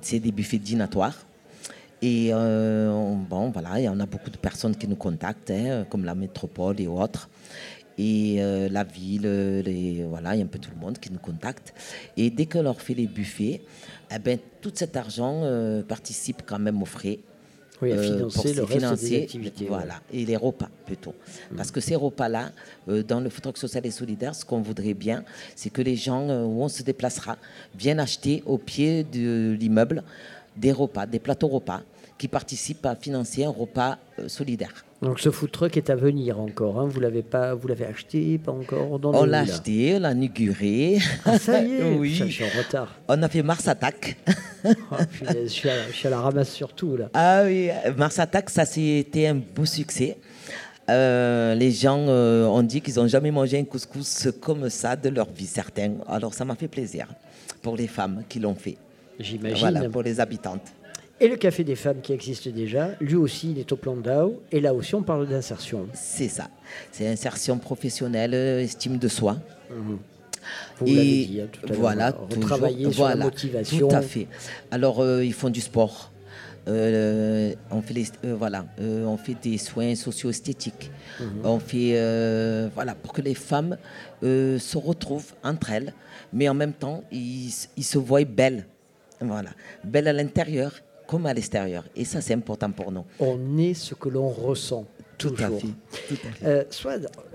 C'est 0.00 0.18
des 0.18 0.32
buffets 0.32 0.58
dînatoires. 0.58 1.18
Et 2.00 2.30
euh, 2.32 2.90
on- 2.90 3.16
bon, 3.16 3.50
voilà, 3.50 3.78
il 3.78 3.84
y 3.84 3.88
en 3.88 4.00
a 4.00 4.06
beaucoup 4.06 4.30
de 4.30 4.38
personnes 4.38 4.74
qui 4.74 4.88
nous 4.88 4.96
contactent, 4.96 5.50
hein, 5.50 5.84
comme 5.90 6.04
la 6.04 6.14
métropole 6.14 6.80
et 6.80 6.86
autres. 6.88 7.28
Et 7.98 8.36
euh, 8.40 8.70
la 8.70 8.84
ville, 8.84 9.22
les, 9.64 10.02
voilà, 10.08 10.34
il 10.34 10.38
y 10.38 10.40
a 10.40 10.44
un 10.44 10.48
peu 10.48 10.58
tout 10.58 10.70
le 10.74 10.80
monde 10.80 10.98
qui 10.98 11.12
nous 11.12 11.18
contacte. 11.18 11.74
Et 12.16 12.30
dès 12.30 12.46
qu'on 12.46 12.62
leur 12.62 12.80
fait 12.80 12.94
les 12.94 13.06
buffets, 13.06 13.60
eh 14.16 14.18
ben, 14.18 14.38
tout 14.60 14.72
cet 14.74 14.96
argent 14.96 15.42
euh, 15.44 15.82
participe 15.82 16.42
quand 16.46 16.58
même 16.58 16.82
aux 16.82 16.86
frais. 16.86 17.20
Oui, 17.82 17.90
à 17.90 17.96
euh, 17.96 18.02
financer 18.02 18.32
pour 18.32 18.44
le 18.44 18.54
se 18.54 18.60
reste 18.60 18.72
des 18.72 18.78
financer, 18.78 19.22
activités, 19.22 19.66
Voilà, 19.66 19.94
et 20.12 20.24
les 20.24 20.36
repas 20.36 20.68
plutôt. 20.86 21.14
Parce 21.56 21.72
que 21.72 21.80
ces 21.80 21.96
repas-là, 21.96 22.52
euh, 22.88 23.02
dans 23.02 23.18
le 23.20 23.28
food 23.28 23.42
truck 23.42 23.58
social 23.58 23.84
et 23.84 23.90
solidaire, 23.90 24.36
ce 24.36 24.44
qu'on 24.44 24.60
voudrait 24.62 24.94
bien, 24.94 25.24
c'est 25.56 25.70
que 25.70 25.82
les 25.82 25.96
gens 25.96 26.28
euh, 26.28 26.44
où 26.44 26.62
on 26.62 26.68
se 26.68 26.84
déplacera 26.84 27.36
viennent 27.74 27.98
acheter 27.98 28.44
au 28.46 28.56
pied 28.56 29.02
de 29.02 29.56
l'immeuble 29.58 30.04
des 30.56 30.70
repas, 30.70 31.06
des 31.06 31.18
plateaux 31.18 31.48
repas, 31.48 31.82
qui 32.22 32.28
participent 32.28 32.86
à 32.86 32.94
financer 32.94 33.42
un 33.44 33.50
repas 33.50 33.98
euh, 34.20 34.28
solidaire. 34.28 34.84
Donc 35.02 35.18
ce 35.18 35.32
food 35.32 35.50
truck 35.50 35.76
est 35.76 35.90
à 35.90 35.96
venir 35.96 36.38
encore. 36.38 36.78
hein. 36.78 36.86
Vous 36.88 37.00
l'avez 37.00 37.22
pas, 37.24 37.52
vous 37.52 37.66
l'avez 37.66 37.84
acheté, 37.84 38.38
pas 38.38 38.52
encore 38.52 39.00
dans 39.00 39.12
On 39.12 39.24
l'a 39.24 39.40
acheté, 39.40 39.94
on 39.96 39.98
l'a 39.98 40.12
inauguré. 40.12 40.98
Ah, 41.24 41.36
ça 41.36 41.60
y 41.60 41.72
est, 41.72 41.94
oui. 41.98 42.12
putain, 42.12 42.26
je 42.28 42.32
suis 42.32 42.44
en 42.44 42.56
retard. 42.56 42.94
On 43.08 43.20
a 43.24 43.28
fait 43.28 43.42
Mars 43.42 43.66
Attack. 43.66 44.16
Oh, 44.64 44.94
je, 45.42 45.48
suis 45.48 45.68
à, 45.68 45.88
je 45.90 45.96
suis 45.96 46.06
à 46.06 46.10
la 46.10 46.20
ramasse 46.20 46.52
surtout 46.52 46.96
là. 46.96 47.08
Ah 47.14 47.42
oui, 47.44 47.68
Mars 47.96 48.16
Attack, 48.20 48.48
ça 48.48 48.64
c'était 48.64 49.26
un 49.26 49.34
beau 49.34 49.64
succès. 49.64 50.16
Euh, 50.88 51.56
les 51.56 51.72
gens 51.72 51.98
euh, 52.06 52.44
ont 52.46 52.62
dit 52.62 52.80
qu'ils 52.80 52.94
n'ont 52.94 53.08
jamais 53.08 53.32
mangé 53.32 53.58
un 53.58 53.64
couscous 53.64 54.28
comme 54.40 54.70
ça 54.70 54.94
de 54.94 55.08
leur 55.08 55.28
vie, 55.28 55.46
certains. 55.46 55.94
Alors 56.06 56.32
ça 56.32 56.44
m'a 56.44 56.54
fait 56.54 56.68
plaisir 56.68 57.08
pour 57.60 57.76
les 57.76 57.88
femmes 57.88 58.22
qui 58.28 58.38
l'ont 58.38 58.54
fait. 58.54 58.76
J'imagine. 59.18 59.58
Voilà, 59.58 59.88
pour 59.88 60.04
les 60.04 60.20
habitantes. 60.20 60.68
Et 61.22 61.28
le 61.28 61.36
café 61.36 61.62
des 61.62 61.76
femmes 61.76 62.00
qui 62.00 62.12
existe 62.12 62.48
déjà, 62.48 62.90
lui 63.00 63.14
aussi, 63.14 63.52
il 63.52 63.58
est 63.60 63.70
au 63.70 63.76
plan 63.76 63.94
d'AO. 63.94 64.42
Et 64.50 64.60
là 64.60 64.74
aussi, 64.74 64.96
on 64.96 65.04
parle 65.04 65.28
d'insertion. 65.28 65.86
C'est 65.94 66.26
ça. 66.26 66.50
C'est 66.90 67.06
insertion 67.06 67.58
professionnelle, 67.58 68.34
euh, 68.34 68.60
estime 68.60 68.98
de 68.98 69.06
soi. 69.06 69.36
Vous 69.70 70.86
l'avez 70.86 71.24
dit, 71.24 71.40
hein, 71.40 71.46
tout 71.52 71.60
à 71.64 71.68
l'heure, 71.68 71.78
voilà, 71.78 72.10
retravailler 72.10 72.76
toujours- 72.86 72.94
sur 72.94 73.04
la 73.04 73.10
voilà, 73.10 73.24
motivation. 73.24 73.88
Tout 73.88 73.94
à 73.94 74.02
fait. 74.02 74.26
Alors, 74.72 75.00
euh, 75.00 75.24
ils 75.24 75.32
font 75.32 75.48
du 75.48 75.60
sport. 75.60 76.10
Euh, 76.66 77.54
on 77.70 77.82
fait 77.82 77.94
les, 77.94 78.06
euh, 78.24 78.34
voilà, 78.36 78.66
euh, 78.80 79.04
on 79.04 79.16
fait 79.16 79.36
des 79.40 79.58
soins 79.58 79.94
socio-esthétiques. 79.94 80.90
Mhm. 81.20 81.26
On 81.44 81.60
fait, 81.60 81.90
voilà, 82.74 82.96
pour 82.96 83.12
que 83.12 83.22
les 83.22 83.34
femmes 83.36 83.76
se 84.22 84.76
retrouvent 84.76 85.32
entre 85.44 85.70
elles, 85.70 85.94
mais 86.32 86.48
en 86.48 86.54
même 86.54 86.72
temps, 86.72 87.04
ils, 87.12 87.52
ils 87.76 87.84
se 87.84 87.98
voient 87.98 88.24
belles. 88.24 88.66
Voilà, 89.20 89.50
belles 89.84 90.08
à 90.08 90.12
l'intérieur 90.12 90.72
comme 91.12 91.26
à 91.26 91.34
l'extérieur. 91.34 91.84
Et 91.94 92.06
ça, 92.06 92.22
c'est 92.22 92.32
important 92.32 92.70
pour 92.70 92.90
nous. 92.90 93.04
On 93.20 93.58
est 93.58 93.74
ce 93.74 93.94
que 93.94 94.08
l'on 94.08 94.30
ressent. 94.30 94.86
Tout 95.18 95.34
à 95.38 95.50
fait, 95.50 95.68
tout 96.08 96.14
à 96.14 96.32
fait. 96.32 96.46
Euh, 96.46 96.64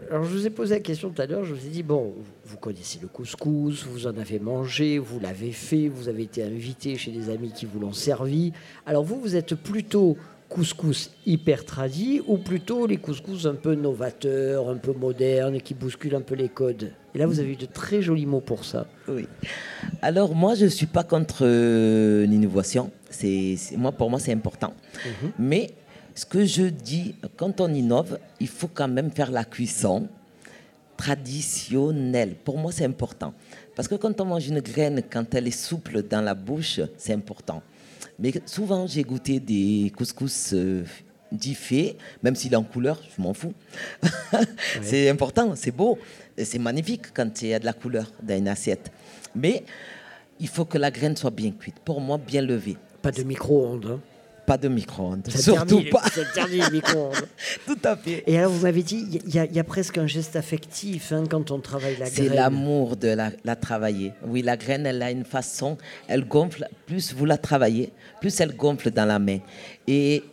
alors 0.10 0.24
je 0.24 0.30
vous 0.30 0.48
ai 0.48 0.50
posé 0.50 0.76
la 0.76 0.82
question 0.82 1.12
tout 1.12 1.22
à 1.22 1.28
l'heure, 1.28 1.46
je 1.46 1.54
vous 1.54 1.66
ai 1.68 1.70
dit, 1.70 1.84
bon, 1.84 2.16
vous 2.44 2.58
connaissez 2.58 2.98
le 3.00 3.08
couscous, 3.08 3.86
vous 3.86 4.08
en 4.08 4.18
avez 4.18 4.40
mangé, 4.40 4.98
vous 4.98 5.20
l'avez 5.20 5.52
fait, 5.52 5.88
vous 5.88 6.10
avez 6.10 6.24
été 6.24 6.44
invité 6.44 6.98
chez 6.98 7.12
des 7.12 7.30
amis 7.30 7.52
qui 7.56 7.66
vous 7.66 7.80
l'ont 7.80 7.94
servi. 7.94 8.52
Alors 8.88 9.04
vous, 9.04 9.22
vous 9.22 9.36
êtes 9.36 9.54
plutôt 9.54 10.18
couscous 10.50 11.12
hyper 11.26 11.64
tradit 11.64 12.22
ou 12.28 12.38
plutôt 12.38 12.88
les 12.88 12.98
couscous 12.98 13.46
un 13.46 13.56
peu 13.56 13.76
novateurs, 13.76 14.70
un 14.70 14.78
peu 14.78 14.94
modernes, 14.94 15.62
qui 15.62 15.74
bousculent 15.74 16.16
un 16.16 16.22
peu 16.22 16.36
les 16.36 16.50
codes? 16.50 16.92
Et 17.14 17.20
là, 17.20 17.28
vous 17.28 17.40
avez 17.40 17.54
eu 17.54 17.56
de 17.56 17.66
très 17.66 18.02
jolis 18.02 18.26
mots 18.26 18.42
pour 18.42 18.66
ça. 18.66 18.86
Oui. 19.08 19.28
Alors 20.02 20.36
moi, 20.36 20.56
je 20.56 20.66
ne 20.66 20.70
suis 20.70 20.88
pas 20.88 21.04
contre 21.04 21.40
euh, 21.42 22.26
l'innovation. 22.26 22.92
C'est, 23.10 23.58
moi, 23.78 23.92
pour 23.92 24.10
moi, 24.10 24.20
c'est 24.20 24.34
important. 24.34 24.74
Mais 25.40 25.72
ce 26.16 26.26
que 26.26 26.46
je 26.46 26.64
dis, 26.64 27.16
quand 27.36 27.62
on 27.62 27.74
innove, 27.74 28.20
il 28.40 28.48
faut 28.48 28.68
quand 28.68 28.88
même 28.88 29.12
faire 29.12 29.32
la 29.32 29.46
cuisson 29.46 30.08
traditionnelle. 30.98 32.36
Pour 32.44 32.58
moi, 32.58 32.72
c'est 32.72 32.86
important. 32.86 33.34
Parce 33.76 33.88
que 33.88 33.96
quand 33.96 34.20
on 34.20 34.26
mange 34.26 34.48
une 34.48 34.60
graine, 34.60 35.04
quand 35.10 35.36
elle 35.36 35.48
est 35.48 35.52
souple 35.52 36.02
dans 36.02 36.22
la 36.22 36.34
bouche, 36.34 36.82
c'est 36.98 37.14
important. 37.14 37.62
Mais 38.20 38.34
souvent, 38.46 38.88
j'ai 38.88 39.04
goûté 39.04 39.40
des 39.40 39.92
couscous 39.96 40.54
euh, 40.54 40.84
dits 41.32 41.54
faits, 41.54 41.98
même 42.24 42.36
s'il 42.36 42.54
est 42.54 42.58
en 42.58 42.64
couleur, 42.64 43.00
je 43.16 43.22
m'en 43.22 43.34
fous. 43.34 43.54
C'est 44.82 45.10
important, 45.10 45.54
c'est 45.56 45.72
beau, 45.72 46.00
c'est 46.38 46.60
magnifique 46.60 47.14
quand 47.14 47.42
il 47.42 47.50
y 47.50 47.54
a 47.54 47.60
de 47.60 47.66
la 47.66 47.74
couleur 47.74 48.12
dans 48.24 48.38
une 48.38 48.48
assiette. 48.48 48.92
Mais 49.36 49.64
il 50.40 50.48
faut 50.48 50.66
que 50.66 50.78
la 50.78 50.90
graine 50.92 51.16
soit 51.16 51.32
bien 51.32 51.52
cuite. 51.52 51.80
Pour 51.84 52.00
moi, 52.02 52.18
bien 52.18 52.42
levée. 52.42 52.78
Pas 53.12 53.22
de 53.22 53.24
micro-ondes. 53.24 53.86
hein. 53.94 54.00
Pas 54.46 54.58
de 54.58 54.70
micro-ondes. 54.70 55.28
C'est 55.30 55.42
Surtout 55.42 55.80
interdit, 55.80 55.90
pas. 55.90 56.04
C'est 56.14 56.72
micro-ondes. 56.72 57.16
Tout 57.66 57.78
à 57.84 57.98
fait. 57.98 58.24
Et 58.28 58.38
alors, 58.38 58.50
vous 58.52 58.62
m'avez 58.64 58.82
dit, 58.82 59.06
il 59.26 59.34
y, 59.36 59.40
a- 59.40 59.46
il 59.46 59.54
y 59.54 59.60
a 59.60 59.64
presque 59.66 59.98
un 59.98 60.08
geste 60.08 60.38
affectif 60.38 61.12
hein, 61.12 61.26
quand 61.30 61.52
on 61.52 61.60
travaille 61.60 61.98
la 61.98 62.06
C'est 62.06 62.24
graine. 62.28 62.36
l'amour 62.36 62.96
de 62.96 63.10
la, 63.10 63.32
la 63.44 63.56
travailler. 63.58 64.14
Oui, 64.26 64.42
la 64.42 64.56
graine, 64.56 64.86
elle 64.86 65.02
a 65.02 65.12
une 65.12 65.26
façon, 65.26 65.78
elle 66.08 66.26
gonfle, 66.26 66.66
plus 66.86 67.14
vous 67.14 67.26
la 67.26 67.38
travaillez, 67.38 67.92
plus 68.22 68.40
elle 68.40 68.56
gonfle 68.56 68.90
dans 68.92 69.04
la 69.06 69.20
main. 69.20 69.40
Et 69.86 70.24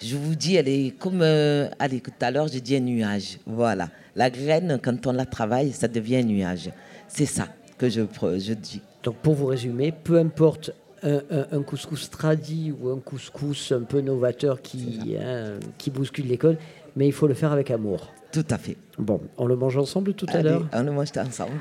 je 0.00 0.16
vous 0.16 0.36
dis, 0.36 0.54
elle 0.54 0.68
est 0.68 0.96
comme, 0.96 1.20
euh, 1.22 1.68
allez, 1.80 2.00
tout 2.00 2.12
à 2.20 2.30
l'heure, 2.30 2.46
j'ai 2.46 2.60
dit 2.60 2.76
un 2.76 2.80
nuage. 2.80 3.38
Voilà. 3.44 3.90
La 4.14 4.30
graine, 4.30 4.78
quand 4.80 5.04
on 5.08 5.12
la 5.12 5.26
travaille, 5.26 5.72
ça 5.72 5.88
devient 5.88 6.18
un 6.18 6.22
nuage. 6.22 6.70
C'est 7.08 7.26
ça 7.26 7.48
que 7.76 7.88
je, 7.88 8.02
je 8.38 8.52
dis. 8.54 8.80
Donc 9.02 9.16
pour 9.16 9.34
vous 9.34 9.46
résumer, 9.46 9.92
peu 9.92 10.16
importe 10.18 10.70
un, 11.04 11.62
couscous 11.62 12.10
tradi 12.10 12.72
ou 12.72 12.88
un 12.88 12.98
couscous 12.98 13.72
un 13.72 13.82
peu 13.82 14.00
novateur 14.00 14.62
qui, 14.62 15.16
hein, 15.20 15.58
qui 15.78 15.90
bouscule 15.90 16.26
l'école, 16.26 16.56
mais 16.96 17.06
il 17.06 17.12
faut 17.12 17.26
le 17.26 17.34
faire 17.34 17.52
avec 17.52 17.70
amour. 17.70 18.12
Tout 18.32 18.46
à 18.50 18.58
fait. 18.58 18.76
Bon, 18.98 19.20
on 19.38 19.46
le 19.46 19.54
mange 19.54 19.76
ensemble 19.76 20.14
tout 20.14 20.26
à 20.32 20.42
l'heure 20.42 20.66
on 20.72 20.82
le 20.82 20.90
mange 20.90 21.10
ensemble. 21.16 21.52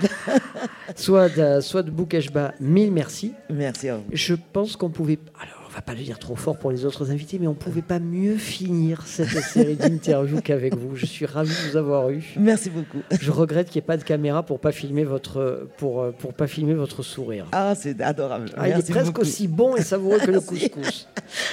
Soit 0.96 1.30
de, 1.30 1.62
soit 1.62 1.82
de 1.82 1.90
Boukeshba, 1.90 2.54
mille 2.60 2.92
merci. 2.92 3.34
Merci 3.50 3.90
à 3.90 3.98
vous. 3.98 4.04
Je 4.12 4.36
pense 4.54 4.76
qu'on 4.76 4.90
pouvait... 4.90 5.18
Alors, 5.40 5.53
va 5.74 5.82
pas 5.82 5.94
le 5.94 6.00
dire 6.00 6.20
trop 6.20 6.36
fort 6.36 6.58
pour 6.58 6.72
les 6.72 6.86
autres 6.86 7.12
invités, 7.12 7.40
mais 7.40 7.48
on 7.48 7.54
pouvait 7.54 7.82
pas 7.82 8.00
mieux 8.00 8.38
finir 8.38 9.04
cette 9.06 9.30
série 9.30 9.76
d'interviews 9.76 10.42
qu'avec 10.44 10.76
vous. 10.76 10.96
Je 10.96 11.06
suis 11.06 11.26
ravi 11.26 11.50
de 11.50 11.72
vous 11.72 11.78
avoir 11.78 12.10
eu. 12.10 12.24
Merci 12.38 12.70
beaucoup. 12.70 13.00
Je 13.20 13.32
regrette 13.32 13.68
qu'il 13.70 13.80
n'y 13.80 13.86
ait 13.86 13.88
pas 13.88 13.98
de 13.98 14.04
caméra 14.04 14.44
pour 14.44 14.60
pas 14.60 14.72
filmer 14.72 15.04
votre, 15.04 15.68
pour, 15.78 16.02
euh, 16.02 16.12
pour 16.12 16.34
pas 16.34 16.48
filmer 16.48 16.74
votre 16.74 17.02
sourire. 17.02 17.48
Ah, 17.52 17.74
c'est 17.76 18.00
adorable. 18.02 18.52
Ah, 18.56 18.70
il 18.70 18.78
est 18.78 18.90
presque 18.90 19.08
beaucoup. 19.08 19.22
aussi 19.22 19.48
bon 19.48 19.76
et 19.76 19.82
savoureux 19.84 20.20
que 20.20 20.32
le 20.32 20.42
couscous. 20.42 21.08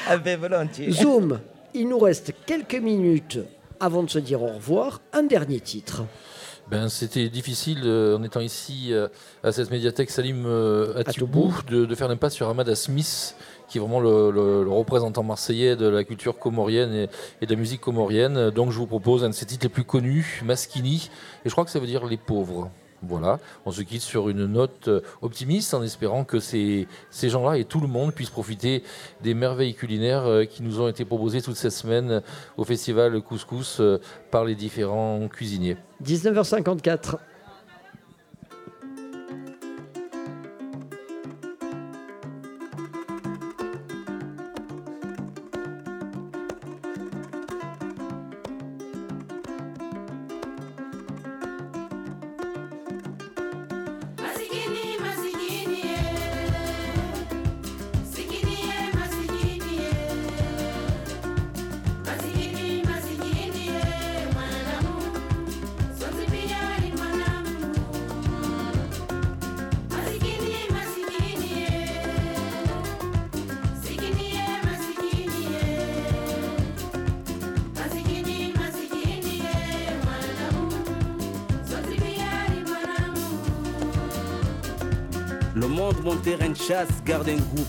Ah 0.08 0.18
ben, 0.18 0.38
volontiers. 0.38 0.90
Zoom, 0.90 1.40
il 1.74 1.88
nous 1.88 1.98
reste 1.98 2.34
quelques 2.46 2.74
minutes 2.80 3.38
avant 3.80 4.02
de 4.02 4.10
se 4.10 4.18
dire 4.18 4.42
au 4.42 4.48
revoir. 4.48 5.00
Un 5.12 5.22
dernier 5.22 5.60
titre. 5.60 6.04
Ben, 6.70 6.88
C'était 6.88 7.28
difficile, 7.28 7.80
euh, 7.84 8.16
en 8.16 8.22
étant 8.22 8.38
ici 8.40 8.92
euh, 8.92 9.08
à 9.42 9.50
cette 9.50 9.72
médiathèque 9.72 10.08
Salim 10.10 10.44
euh, 10.46 11.02
de, 11.68 11.84
de 11.84 11.94
faire 11.96 12.06
l'impasse 12.06 12.34
sur 12.34 12.48
Hamada 12.48 12.76
Smith, 12.76 13.34
qui 13.70 13.78
est 13.78 13.80
vraiment 13.80 14.00
le, 14.00 14.66
représentant 14.68 15.22
marseillais 15.22 15.76
de 15.76 15.86
la 15.86 16.04
culture 16.04 16.38
comorienne 16.38 16.92
et, 16.92 17.08
et 17.40 17.46
de 17.46 17.54
la 17.54 17.58
musique 17.58 17.80
comorienne. 17.80 18.50
Donc 18.50 18.70
je 18.70 18.78
vous 18.78 18.86
propose 18.86 19.24
un 19.24 19.30
de 19.30 19.34
ses 19.34 19.46
titres 19.46 19.64
les 19.64 19.70
plus 19.70 19.84
connus, 19.84 20.42
Maskini, 20.44 21.10
et 21.44 21.48
je 21.48 21.52
crois 21.52 21.64
que 21.64 21.70
ça 21.70 21.78
veut 21.78 21.86
dire 21.86 22.04
les 22.04 22.18
pauvres. 22.18 22.70
Voilà, 23.02 23.38
on 23.64 23.70
se 23.70 23.80
quitte 23.80 24.02
sur 24.02 24.28
une 24.28 24.44
note 24.44 24.88
euh, 24.88 25.00
optimiste 25.22 25.72
en 25.72 25.82
espérant 25.82 26.24
que 26.24 26.38
ces, 26.38 26.86
ces 27.08 27.30
gens-là 27.30 27.56
et 27.56 27.64
tout 27.64 27.80
le 27.80 27.86
monde 27.86 28.12
puissent 28.12 28.28
profiter 28.28 28.82
des 29.22 29.32
merveilles 29.32 29.74
culinaires 29.74 30.26
euh, 30.26 30.44
qui 30.44 30.62
nous 30.62 30.82
ont 30.82 30.88
été 30.88 31.06
proposées 31.06 31.40
toute 31.40 31.56
cette 31.56 31.72
semaine 31.72 32.20
au 32.58 32.64
festival 32.64 33.22
Couscous 33.22 33.80
euh, 33.80 34.00
par 34.30 34.44
les 34.44 34.54
différents 34.54 35.28
cuisiniers. 35.28 35.78
19h54. 36.04 37.16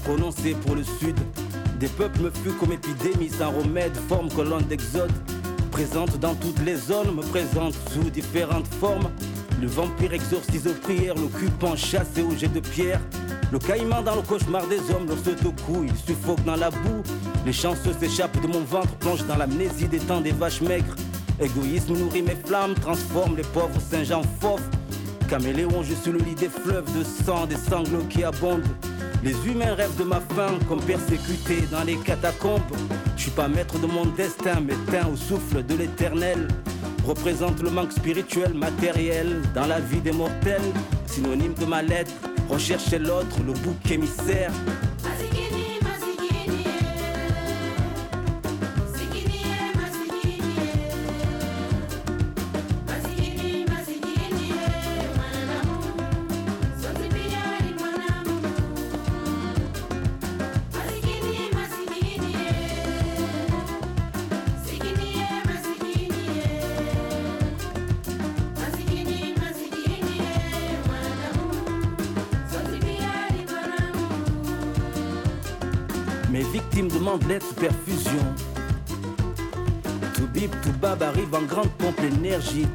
Garde 0.07 0.19
un 0.19 0.23
goût 0.23 0.31
prononcé 0.31 0.55
pour 0.65 0.75
le 0.75 0.83
sud. 0.83 1.15
Des 1.79 1.87
peuples 1.87 2.21
me 2.21 2.29
fuient 2.31 2.57
comme 2.59 2.71
épidémie 2.71 3.29
sans 3.29 3.51
remède, 3.51 3.95
forme 4.07 4.29
colonne 4.29 4.63
d'exode. 4.63 5.11
Présente 5.71 6.19
dans 6.19 6.35
toutes 6.35 6.63
les 6.65 6.75
zones, 6.75 7.15
me 7.15 7.21
présente 7.21 7.73
sous 7.91 8.09
différentes 8.09 8.67
formes. 8.67 9.09
Le 9.59 9.67
vampire 9.67 10.13
exorcise 10.13 10.67
aux 10.67 10.81
prières, 10.81 11.15
l'occupant 11.15 11.75
chassé 11.75 12.21
au 12.21 12.35
jet 12.35 12.51
de 12.51 12.59
pierre. 12.59 12.99
Le 13.51 13.59
caïman 13.59 14.03
dans 14.03 14.15
le 14.15 14.21
cauchemar 14.21 14.67
des 14.67 14.79
hommes, 14.91 15.07
au 15.09 15.51
cou, 15.65 15.83
il 15.85 15.95
suffoque 15.95 16.43
dans 16.45 16.55
la 16.55 16.69
boue. 16.69 17.03
Les 17.45 17.53
chanceux 17.53 17.93
s'échappent 17.99 18.41
de 18.41 18.47
mon 18.47 18.61
ventre, 18.61 18.93
plongent 18.99 19.25
dans 19.27 19.37
l'amnésie 19.37 19.87
des 19.87 19.99
temps 19.99 20.21
des 20.21 20.31
vaches 20.31 20.61
maigres. 20.61 20.95
Égoïsme 21.39 21.97
nourrit 21.97 22.21
mes 22.21 22.37
flammes, 22.45 22.75
transforme 22.75 23.35
les 23.37 23.43
pauvres 23.43 23.79
en 24.13 24.23
fauves. 24.39 24.61
Caméléon, 25.27 25.83
je 25.83 25.93
suis 25.93 26.11
le 26.11 26.19
lit 26.19 26.35
des 26.35 26.49
fleuves 26.49 26.91
de 26.97 27.03
sang, 27.03 27.45
des 27.45 27.55
sanglots 27.55 28.05
qui 28.09 28.23
abondent. 28.23 28.67
Les 29.23 29.35
humains 29.47 29.75
rêvent 29.75 29.97
de 29.97 30.03
ma 30.03 30.19
fin 30.19 30.57
comme 30.67 30.81
persécutés 30.81 31.61
dans 31.71 31.83
les 31.83 31.97
catacombes. 31.97 32.61
Je 33.15 33.23
suis 33.23 33.31
pas 33.31 33.47
maître 33.47 33.77
de 33.77 33.85
mon 33.85 34.05
destin, 34.05 34.59
mais 34.65 34.73
teint 34.91 35.07
au 35.07 35.15
souffle 35.15 35.63
de 35.63 35.75
l'éternel. 35.75 36.47
Représente 37.05 37.61
le 37.61 37.69
manque 37.69 37.91
spirituel, 37.91 38.55
matériel 38.55 39.41
dans 39.53 39.67
la 39.67 39.79
vie 39.79 40.01
des 40.01 40.11
mortels. 40.11 40.61
Synonyme 41.05 41.53
de 41.53 41.65
ma 41.65 41.83
lettre, 41.83 42.13
recherche 42.49 42.91
l'autre 42.93 43.37
le 43.45 43.53
bouc 43.53 43.91
émissaire. 43.91 44.51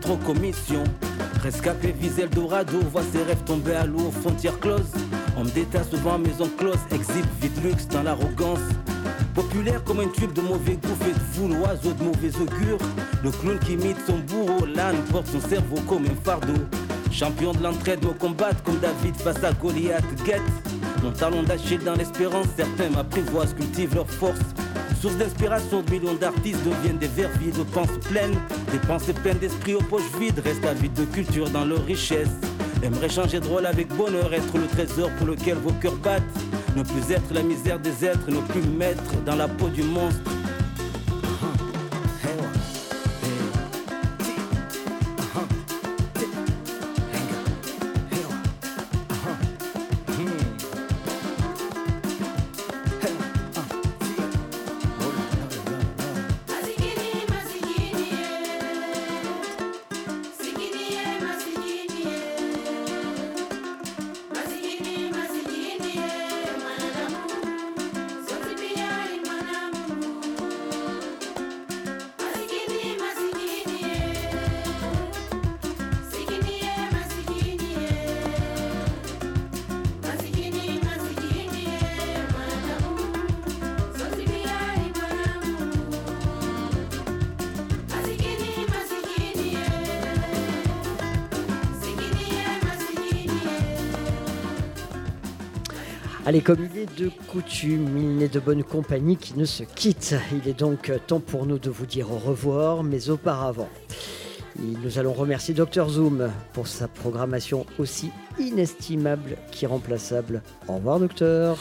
Trop 0.01 0.17
commission. 0.19 0.85
Rescapé 1.43 1.93
vise 1.93 2.19
Eldorado, 2.19 2.79
voit 2.93 3.03
ses 3.13 3.23
rêves 3.23 3.43
tomber 3.45 3.75
à 3.75 3.85
l'eau, 3.85 4.11
frontières 4.23 4.59
closes. 4.59 4.93
Homme 5.39 5.51
d'État 5.51 5.83
souvent 5.85 6.19
maison 6.19 6.49
close, 6.57 6.79
exhibe 6.93 7.27
vite 7.41 7.63
luxe 7.63 7.89
dans 7.89 8.03
l'arrogance. 8.03 8.61
Populaire 9.35 9.83
comme 9.85 10.01
un 10.01 10.09
tube 10.09 10.33
de 10.33 10.41
mauvais 10.41 10.77
goût, 10.77 10.97
fait 11.01 11.13
de 11.13 11.21
vous 11.35 11.49
l'oiseau 11.49 11.93
de 11.93 12.03
mauvais 12.03 12.31
augure. 12.41 12.79
Le 13.23 13.31
clown 13.31 13.59
qui 13.59 13.73
imite 13.73 13.99
son 14.07 14.19
bourreau, 14.19 14.67
l'âne 14.67 15.03
porte 15.11 15.27
son 15.27 15.41
cerveau 15.41 15.77
comme 15.89 16.05
un 16.07 16.25
fardeau. 16.25 16.55
Champion 17.11 17.53
de 17.53 17.63
l'entraide, 17.63 18.05
me 18.05 18.13
combattre 18.13 18.63
comme 18.63 18.79
David 18.79 19.17
face 19.17 19.43
à 19.43 19.53
Goliath, 19.53 20.05
guette. 20.25 20.41
Mon 21.03 21.11
talon 21.11 21.43
d'Achille 21.43 21.83
dans 21.85 21.95
l'espérance, 21.95 22.47
certains 22.57 22.91
m'apprivoisent, 22.91 23.55
cultivent 23.55 23.95
leur 23.95 24.09
force. 24.09 24.41
Source 25.01 25.17
d'inspiration 25.17 25.85
millions 25.91 26.15
d'artistes 26.15 26.65
deviennent 26.65 26.99
des 26.99 27.09
vers 27.09 27.31
vides, 27.39 27.59
de 27.59 27.63
pensées 27.65 28.01
pleines. 28.09 28.37
Des 28.77 28.87
pensées 28.87 29.15
pleines 29.15 29.39
d'esprit 29.39 29.75
aux 29.75 29.81
poches 29.81 30.03
vides, 30.21 30.39
restent 30.45 30.67
avides 30.67 30.93
de 30.93 31.07
culture 31.07 31.49
dans 31.49 31.65
leur 31.65 31.83
richesse. 31.87 32.29
Aimerait 32.83 33.09
changer 33.09 33.41
de 33.41 33.47
rôle 33.47 33.65
avec 33.65 33.89
bonheur, 33.89 34.35
être 34.35 34.59
le 34.59 34.67
trésor 34.67 35.09
pour 35.17 35.29
lequel 35.29 35.55
vos 35.57 35.73
cœurs 35.81 35.97
battent. 35.97 36.23
Ne 36.77 36.83
plus 36.83 37.11
être 37.11 37.33
la 37.33 37.43
misère 37.43 37.79
des 37.79 38.05
êtres, 38.05 38.29
ne 38.31 38.43
plus 38.53 38.61
me 38.61 38.77
mettre 38.77 39.15
dans 39.25 39.35
la 39.35 39.49
peau 39.49 39.69
du 39.69 39.83
monstre. 39.83 40.31
Allez, 96.37 96.43
comme 96.43 96.69
il 96.71 96.81
est 96.81 96.99
de 96.99 97.11
coutume, 97.29 97.97
il 97.97 98.17
n'est 98.17 98.29
de 98.29 98.41
bonne 98.41 98.63
compagnie 98.63 99.17
qui 99.17 99.39
ne 99.39 99.47
se 99.47 99.63
quitte. 99.63 100.15
Il 100.33 100.47
est 100.47 100.59
donc 100.59 100.93
temps 101.07 101.19
pour 101.19 101.47
nous 101.47 101.59
de 101.59 101.71
vous 101.71 101.87
dire 101.87 102.13
au 102.13 102.19
revoir, 102.19 102.83
mais 102.83 103.09
auparavant, 103.09 103.71
nous 104.59 104.99
allons 104.99 105.15
remercier 105.15 105.55
Dr 105.55 105.89
Zoom 105.89 106.31
pour 106.53 106.67
sa 106.67 106.89
programmation 106.89 107.65
aussi 107.79 108.11
inestimable 108.39 109.39
qu'irremplaçable. 109.51 110.43
Au 110.69 110.75
revoir, 110.75 111.01
docteur. 111.01 111.57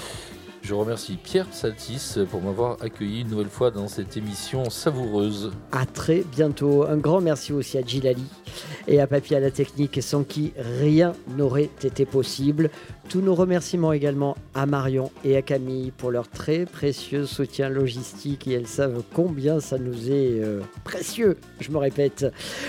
Je 0.61 0.73
remercie 0.73 1.19
Pierre 1.23 1.45
Saltis 1.51 2.17
pour 2.31 2.41
m'avoir 2.41 2.77
accueilli 2.81 3.21
une 3.21 3.29
nouvelle 3.29 3.49
fois 3.49 3.69
dans 3.69 3.87
cette 3.87 4.17
émission 4.17 4.67
savoureuse. 4.71 5.51
À 5.71 5.85
très 5.85 6.23
bientôt. 6.35 6.87
Un 6.87 6.97
grand 6.97 7.21
merci 7.21 7.53
aussi 7.53 7.77
à 7.77 7.83
Gilali 7.83 8.25
et 8.87 8.99
à 8.99 9.05
Papy 9.05 9.35
à 9.35 9.39
la 9.39 9.51
technique 9.51 10.01
sans 10.01 10.23
qui 10.23 10.53
rien 10.57 11.13
n'aurait 11.37 11.69
été 11.83 12.05
possible. 12.05 12.71
Tous 13.09 13.21
nos 13.21 13.35
remerciements 13.35 13.93
également 13.93 14.35
à 14.53 14.65
Marion 14.65 15.11
et 15.23 15.37
à 15.37 15.41
Camille 15.41 15.91
pour 15.91 16.11
leur 16.11 16.27
très 16.27 16.65
précieux 16.65 17.25
soutien 17.25 17.69
logistique 17.69 18.47
et 18.47 18.53
elles 18.53 18.67
savent 18.67 19.03
combien 19.13 19.59
ça 19.59 19.77
nous 19.77 20.09
est 20.09 20.39
euh, 20.41 20.61
précieux, 20.83 21.37
je 21.59 21.71
me 21.71 21.77
répète. 21.77 22.25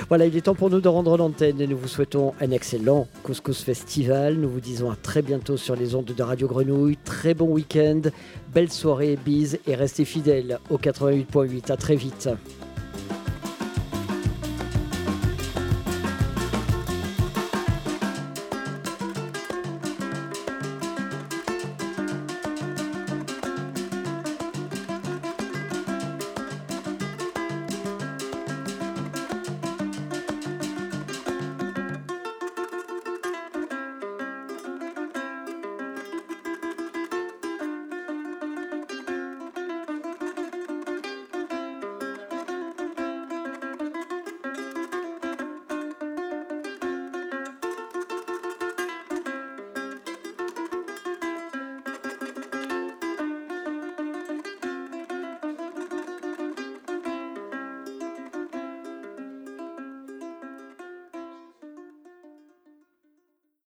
Voilà, 0.09 0.27
il 0.27 0.37
est 0.37 0.43
temps 0.43 0.55
pour 0.55 0.71
nous 0.71 0.81
de 0.81 0.89
rendre 0.89 1.17
l'antenne 1.17 1.61
et 1.61 1.67
nous 1.67 1.79
vous 1.79 1.89
souhaitons 1.89 2.35
un 2.41 2.51
excellent 2.51 3.09
couscous 3.23 3.63
festival. 3.63 4.35
Nous 4.35 4.49
vous 4.49 4.61
disons 4.61 4.91
à 4.91 4.97
très 4.97 5.23
bientôt 5.23 5.57
sur 5.57 5.75
les 5.75 5.95
ondes 5.95 6.05
de 6.05 6.23
Radio 6.23 6.47
Grenouille. 6.47 6.99
Très 7.05 7.35
bon 7.35 7.47
week-end, 7.47 8.03
belle 8.55 8.71
soirée, 8.71 9.19
bise 9.25 9.59
et 9.67 9.75
restez 9.75 10.05
fidèles 10.05 10.59
au 10.71 10.77
88.8. 10.77 11.73
À 11.73 11.77
très 11.77 11.97
vite. 11.97 12.29